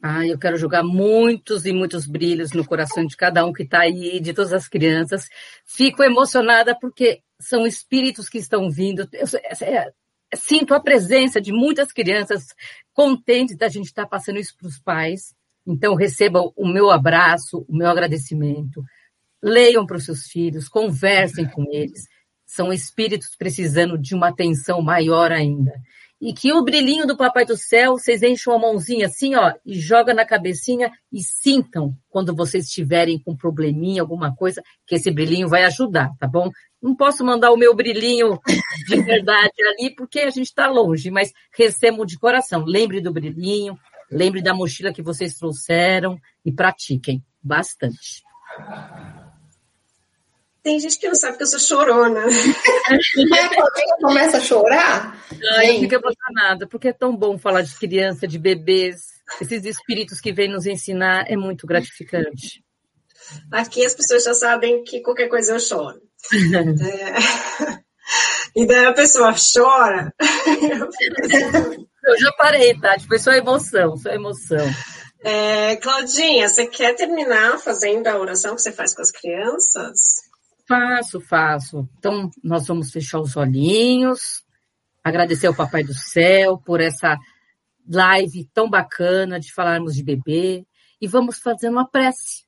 Ah, 0.02 0.26
eu 0.26 0.38
quero 0.38 0.56
jogar 0.56 0.82
muitos 0.82 1.66
e 1.66 1.72
muitos 1.72 2.06
brilhos 2.06 2.52
no 2.52 2.66
coração 2.66 3.04
de 3.04 3.16
cada 3.16 3.44
um 3.44 3.52
que 3.52 3.64
está 3.64 3.80
aí, 3.80 4.18
de 4.18 4.32
todas 4.32 4.52
as 4.52 4.66
crianças. 4.66 5.28
Fico 5.64 6.02
emocionada 6.02 6.76
porque 6.78 7.20
são 7.38 7.66
espíritos 7.66 8.28
que 8.28 8.38
estão 8.38 8.70
vindo. 8.70 9.06
Eu, 9.12 9.26
é, 9.60 9.92
sinto 10.34 10.74
a 10.74 10.80
presença 10.80 11.40
de 11.40 11.52
muitas 11.52 11.92
crianças 11.92 12.46
contentes 12.94 13.56
da 13.56 13.68
gente 13.68 13.86
estar 13.86 14.04
tá 14.04 14.08
passando 14.08 14.38
isso 14.38 14.56
para 14.56 14.68
os 14.68 14.78
pais. 14.78 15.34
Então, 15.66 15.94
recebam 15.94 16.50
o 16.56 16.66
meu 16.66 16.90
abraço, 16.90 17.64
o 17.68 17.76
meu 17.76 17.88
agradecimento 17.88 18.82
leiam 19.42 19.86
para 19.86 19.96
os 19.96 20.04
seus 20.04 20.26
filhos, 20.26 20.68
conversem 20.68 21.48
com 21.48 21.64
eles. 21.70 22.06
São 22.46 22.72
espíritos 22.72 23.36
precisando 23.36 23.96
de 23.96 24.14
uma 24.14 24.28
atenção 24.28 24.82
maior 24.82 25.32
ainda. 25.32 25.72
E 26.20 26.34
que 26.34 26.52
o 26.52 26.62
brilhinho 26.62 27.06
do 27.06 27.16
Papai 27.16 27.46
do 27.46 27.56
Céu, 27.56 27.92
vocês 27.92 28.22
enchem 28.22 28.52
a 28.52 28.58
mãozinha 28.58 29.06
assim, 29.06 29.34
ó, 29.34 29.54
e 29.64 29.80
joga 29.80 30.12
na 30.12 30.26
cabecinha 30.26 30.92
e 31.10 31.22
sintam 31.22 31.96
quando 32.10 32.36
vocês 32.36 32.66
estiverem 32.66 33.18
com 33.18 33.34
probleminha, 33.34 34.02
alguma 34.02 34.34
coisa, 34.34 34.62
que 34.86 34.96
esse 34.96 35.10
brilhinho 35.10 35.48
vai 35.48 35.64
ajudar, 35.64 36.10
tá 36.18 36.26
bom? 36.26 36.50
Não 36.82 36.94
posso 36.94 37.24
mandar 37.24 37.50
o 37.52 37.56
meu 37.56 37.74
brilhinho 37.74 38.38
de 38.86 39.00
verdade 39.00 39.54
ali, 39.62 39.94
porque 39.94 40.20
a 40.20 40.30
gente 40.30 40.48
está 40.48 40.66
longe, 40.68 41.10
mas 41.10 41.32
recebam 41.56 42.04
de 42.04 42.18
coração. 42.18 42.64
Lembre 42.66 43.00
do 43.00 43.12
brilhinho, 43.12 43.78
lembre 44.10 44.42
da 44.42 44.52
mochila 44.52 44.92
que 44.92 45.02
vocês 45.02 45.38
trouxeram 45.38 46.18
e 46.44 46.52
pratiquem 46.52 47.24
bastante. 47.42 48.22
Tem 50.62 50.78
gente 50.78 50.98
que 50.98 51.08
não 51.08 51.14
sabe 51.14 51.38
que 51.38 51.42
eu 51.42 51.46
sou 51.46 51.58
chorona. 51.58 52.24
começa 54.00 54.36
a 54.36 54.40
chorar? 54.40 55.24
Não, 55.38 55.62
eu 55.62 55.80
fico 55.80 55.94
emocionada, 55.94 56.66
porque 56.66 56.88
é 56.88 56.92
tão 56.92 57.16
bom 57.16 57.38
falar 57.38 57.62
de 57.62 57.74
criança, 57.76 58.28
de 58.28 58.38
bebês, 58.38 59.00
esses 59.40 59.64
espíritos 59.64 60.20
que 60.20 60.32
vêm 60.32 60.50
nos 60.50 60.66
ensinar, 60.66 61.24
é 61.28 61.36
muito 61.36 61.66
gratificante. 61.66 62.62
Aqui 63.52 63.84
as 63.84 63.94
pessoas 63.94 64.24
já 64.24 64.34
sabem 64.34 64.82
que 64.84 65.00
qualquer 65.00 65.28
coisa 65.28 65.52
eu 65.52 65.60
choro. 65.60 66.00
é... 66.32 67.80
E 68.56 68.66
daí 68.66 68.86
a 68.86 68.92
pessoa 68.92 69.32
chora. 69.32 70.12
eu 70.18 72.18
já 72.18 72.32
parei, 72.32 72.78
tá? 72.78 72.96
Foi 73.06 73.18
só 73.18 73.32
emoção, 73.32 73.96
só 73.96 74.10
emoção. 74.10 74.66
É, 75.22 75.76
Claudinha, 75.76 76.48
você 76.48 76.66
quer 76.66 76.96
terminar 76.96 77.58
fazendo 77.58 78.06
a 78.06 78.18
oração 78.18 78.56
que 78.56 78.62
você 78.62 78.72
faz 78.72 78.94
com 78.94 79.02
as 79.02 79.12
crianças? 79.12 80.29
Faço, 80.70 81.20
faço. 81.20 81.88
Então, 81.98 82.30
nós 82.44 82.68
vamos 82.68 82.92
fechar 82.92 83.18
os 83.18 83.36
olhinhos, 83.36 84.44
agradecer 85.02 85.48
ao 85.48 85.56
Papai 85.56 85.82
do 85.82 85.92
Céu 85.92 86.58
por 86.64 86.80
essa 86.80 87.18
live 87.92 88.48
tão 88.54 88.70
bacana 88.70 89.40
de 89.40 89.52
falarmos 89.52 89.96
de 89.96 90.04
bebê 90.04 90.64
e 91.00 91.08
vamos 91.08 91.40
fazer 91.40 91.68
uma 91.68 91.88
prece. 91.88 92.44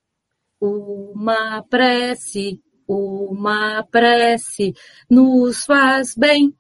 Uma 0.61 1.65
prece, 1.69 2.62
uma 2.86 3.82
prece 3.90 4.73
nos 5.11 5.65
faz 5.65 6.15
bem, 6.15 6.55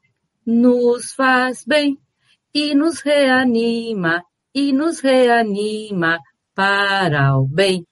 nos 0.44 1.12
faz 1.12 1.64
bem 1.64 1.96
e 2.52 2.74
nos 2.74 2.98
reanima, 3.02 4.24
e 4.52 4.72
nos 4.72 4.98
reanima 4.98 6.18
para 6.56 7.38
o 7.38 7.46
bem, 7.46 7.86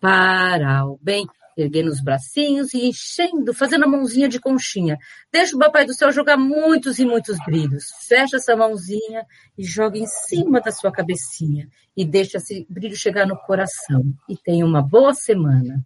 para 0.00 0.84
o 0.84 0.98
bem 1.00 1.24
erguendo 1.56 1.88
os 1.88 2.02
bracinhos 2.02 2.74
e 2.74 2.86
enchendo, 2.86 3.54
fazendo 3.54 3.84
a 3.84 3.88
mãozinha 3.88 4.28
de 4.28 4.40
conchinha. 4.40 4.98
Deixa 5.32 5.56
o 5.56 5.58
Papai 5.58 5.84
do 5.84 5.94
Céu 5.94 6.10
jogar 6.10 6.36
muitos 6.36 6.98
e 6.98 7.04
muitos 7.04 7.36
brilhos. 7.44 7.84
Fecha 8.06 8.36
essa 8.36 8.56
mãozinha 8.56 9.24
e 9.56 9.64
joga 9.64 9.98
em 9.98 10.06
cima 10.06 10.60
da 10.60 10.70
sua 10.70 10.92
cabecinha. 10.92 11.68
E 11.96 12.04
deixa 12.04 12.38
esse 12.38 12.66
brilho 12.68 12.96
chegar 12.96 13.26
no 13.26 13.36
coração. 13.36 14.02
E 14.28 14.36
tenha 14.36 14.64
uma 14.64 14.82
boa 14.82 15.14
semana. 15.14 15.84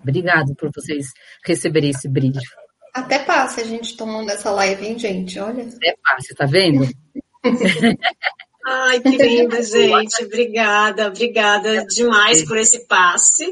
Obrigado 0.00 0.54
por 0.54 0.70
vocês 0.74 1.08
receberem 1.44 1.90
esse 1.90 2.08
brilho. 2.08 2.40
Até 2.94 3.18
passa 3.18 3.60
a 3.60 3.64
gente 3.64 3.96
tomando 3.96 4.30
essa 4.30 4.50
live, 4.50 4.86
hein, 4.86 4.98
gente? 4.98 5.38
Olha. 5.38 5.64
Até 5.64 5.94
passa, 6.02 6.34
tá 6.36 6.46
vendo? 6.46 6.88
Ai, 8.66 9.00
que 9.00 9.16
lindo, 9.16 9.62
gente. 9.62 10.24
Obrigada, 10.24 11.08
obrigada 11.08 11.86
demais 11.86 12.44
por 12.44 12.56
esse 12.56 12.86
passe. 12.86 13.46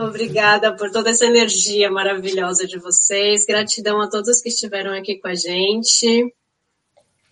Obrigada 0.00 0.76
por 0.76 0.92
toda 0.92 1.10
essa 1.10 1.26
energia 1.26 1.90
maravilhosa 1.90 2.64
de 2.68 2.78
vocês. 2.78 3.44
Gratidão 3.44 4.00
a 4.00 4.08
todos 4.08 4.40
que 4.40 4.48
estiveram 4.48 4.92
aqui 4.92 5.18
com 5.18 5.26
a 5.26 5.34
gente. 5.34 6.32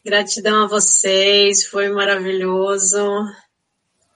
Gratidão 0.05 0.65
a 0.65 0.67
vocês, 0.67 1.65
foi 1.67 1.89
maravilhoso. 1.91 2.99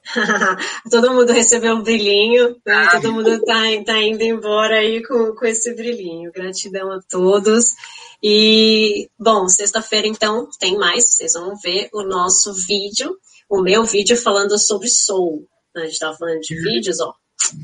Todo 0.90 1.14
mundo 1.14 1.32
recebeu 1.32 1.76
um 1.76 1.82
brilhinho, 1.84 2.56
né? 2.66 2.88
todo 2.90 3.12
mundo 3.12 3.34
está 3.34 3.60
tá 3.86 4.02
indo 4.02 4.22
embora 4.22 4.78
aí 4.78 5.00
com, 5.06 5.32
com 5.32 5.46
esse 5.46 5.72
brilhinho. 5.72 6.32
Gratidão 6.32 6.90
a 6.90 7.00
todos. 7.08 7.74
E, 8.20 9.08
bom, 9.16 9.48
sexta-feira 9.48 10.08
então 10.08 10.48
tem 10.58 10.76
mais, 10.76 11.14
vocês 11.14 11.34
vão 11.34 11.54
ver 11.56 11.88
o 11.92 12.02
nosso 12.02 12.52
vídeo, 12.66 13.16
o 13.48 13.62
meu 13.62 13.84
vídeo 13.84 14.16
falando 14.16 14.58
sobre 14.58 14.88
Soul. 14.88 15.46
A 15.76 15.80
gente 15.80 15.92
estava 15.92 16.16
falando 16.16 16.40
de 16.40 16.56
vídeos, 16.56 16.98
ó, 16.98 17.14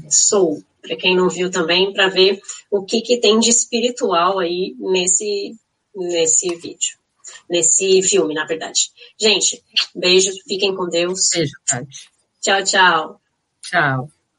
Soul, 0.09 0.63
para 0.87 0.97
quem 0.97 1.17
não 1.17 1.29
viu 1.29 1.51
também, 1.51 1.93
para 1.93 2.09
ver 2.09 2.41
o 2.71 2.85
que, 2.85 3.01
que 3.01 3.19
tem 3.19 3.39
de 3.39 3.51
espiritual 3.51 4.39
aí 4.39 4.75
nesse, 4.79 5.55
nesse 5.95 6.55
vídeo, 6.57 6.97
nesse 7.51 8.03
filme, 8.03 8.35
na 8.35 8.45
verdade. 8.45 8.91
Gente, 9.21 9.63
beijo, 9.95 10.31
fiquem 10.47 10.75
com 10.75 10.89
Deus. 10.89 11.29
Beijo, 11.35 11.53
Tati. 11.67 12.11
Tchau, 12.41 12.65
tchau. 12.65 13.21
Tchau. 13.63 14.16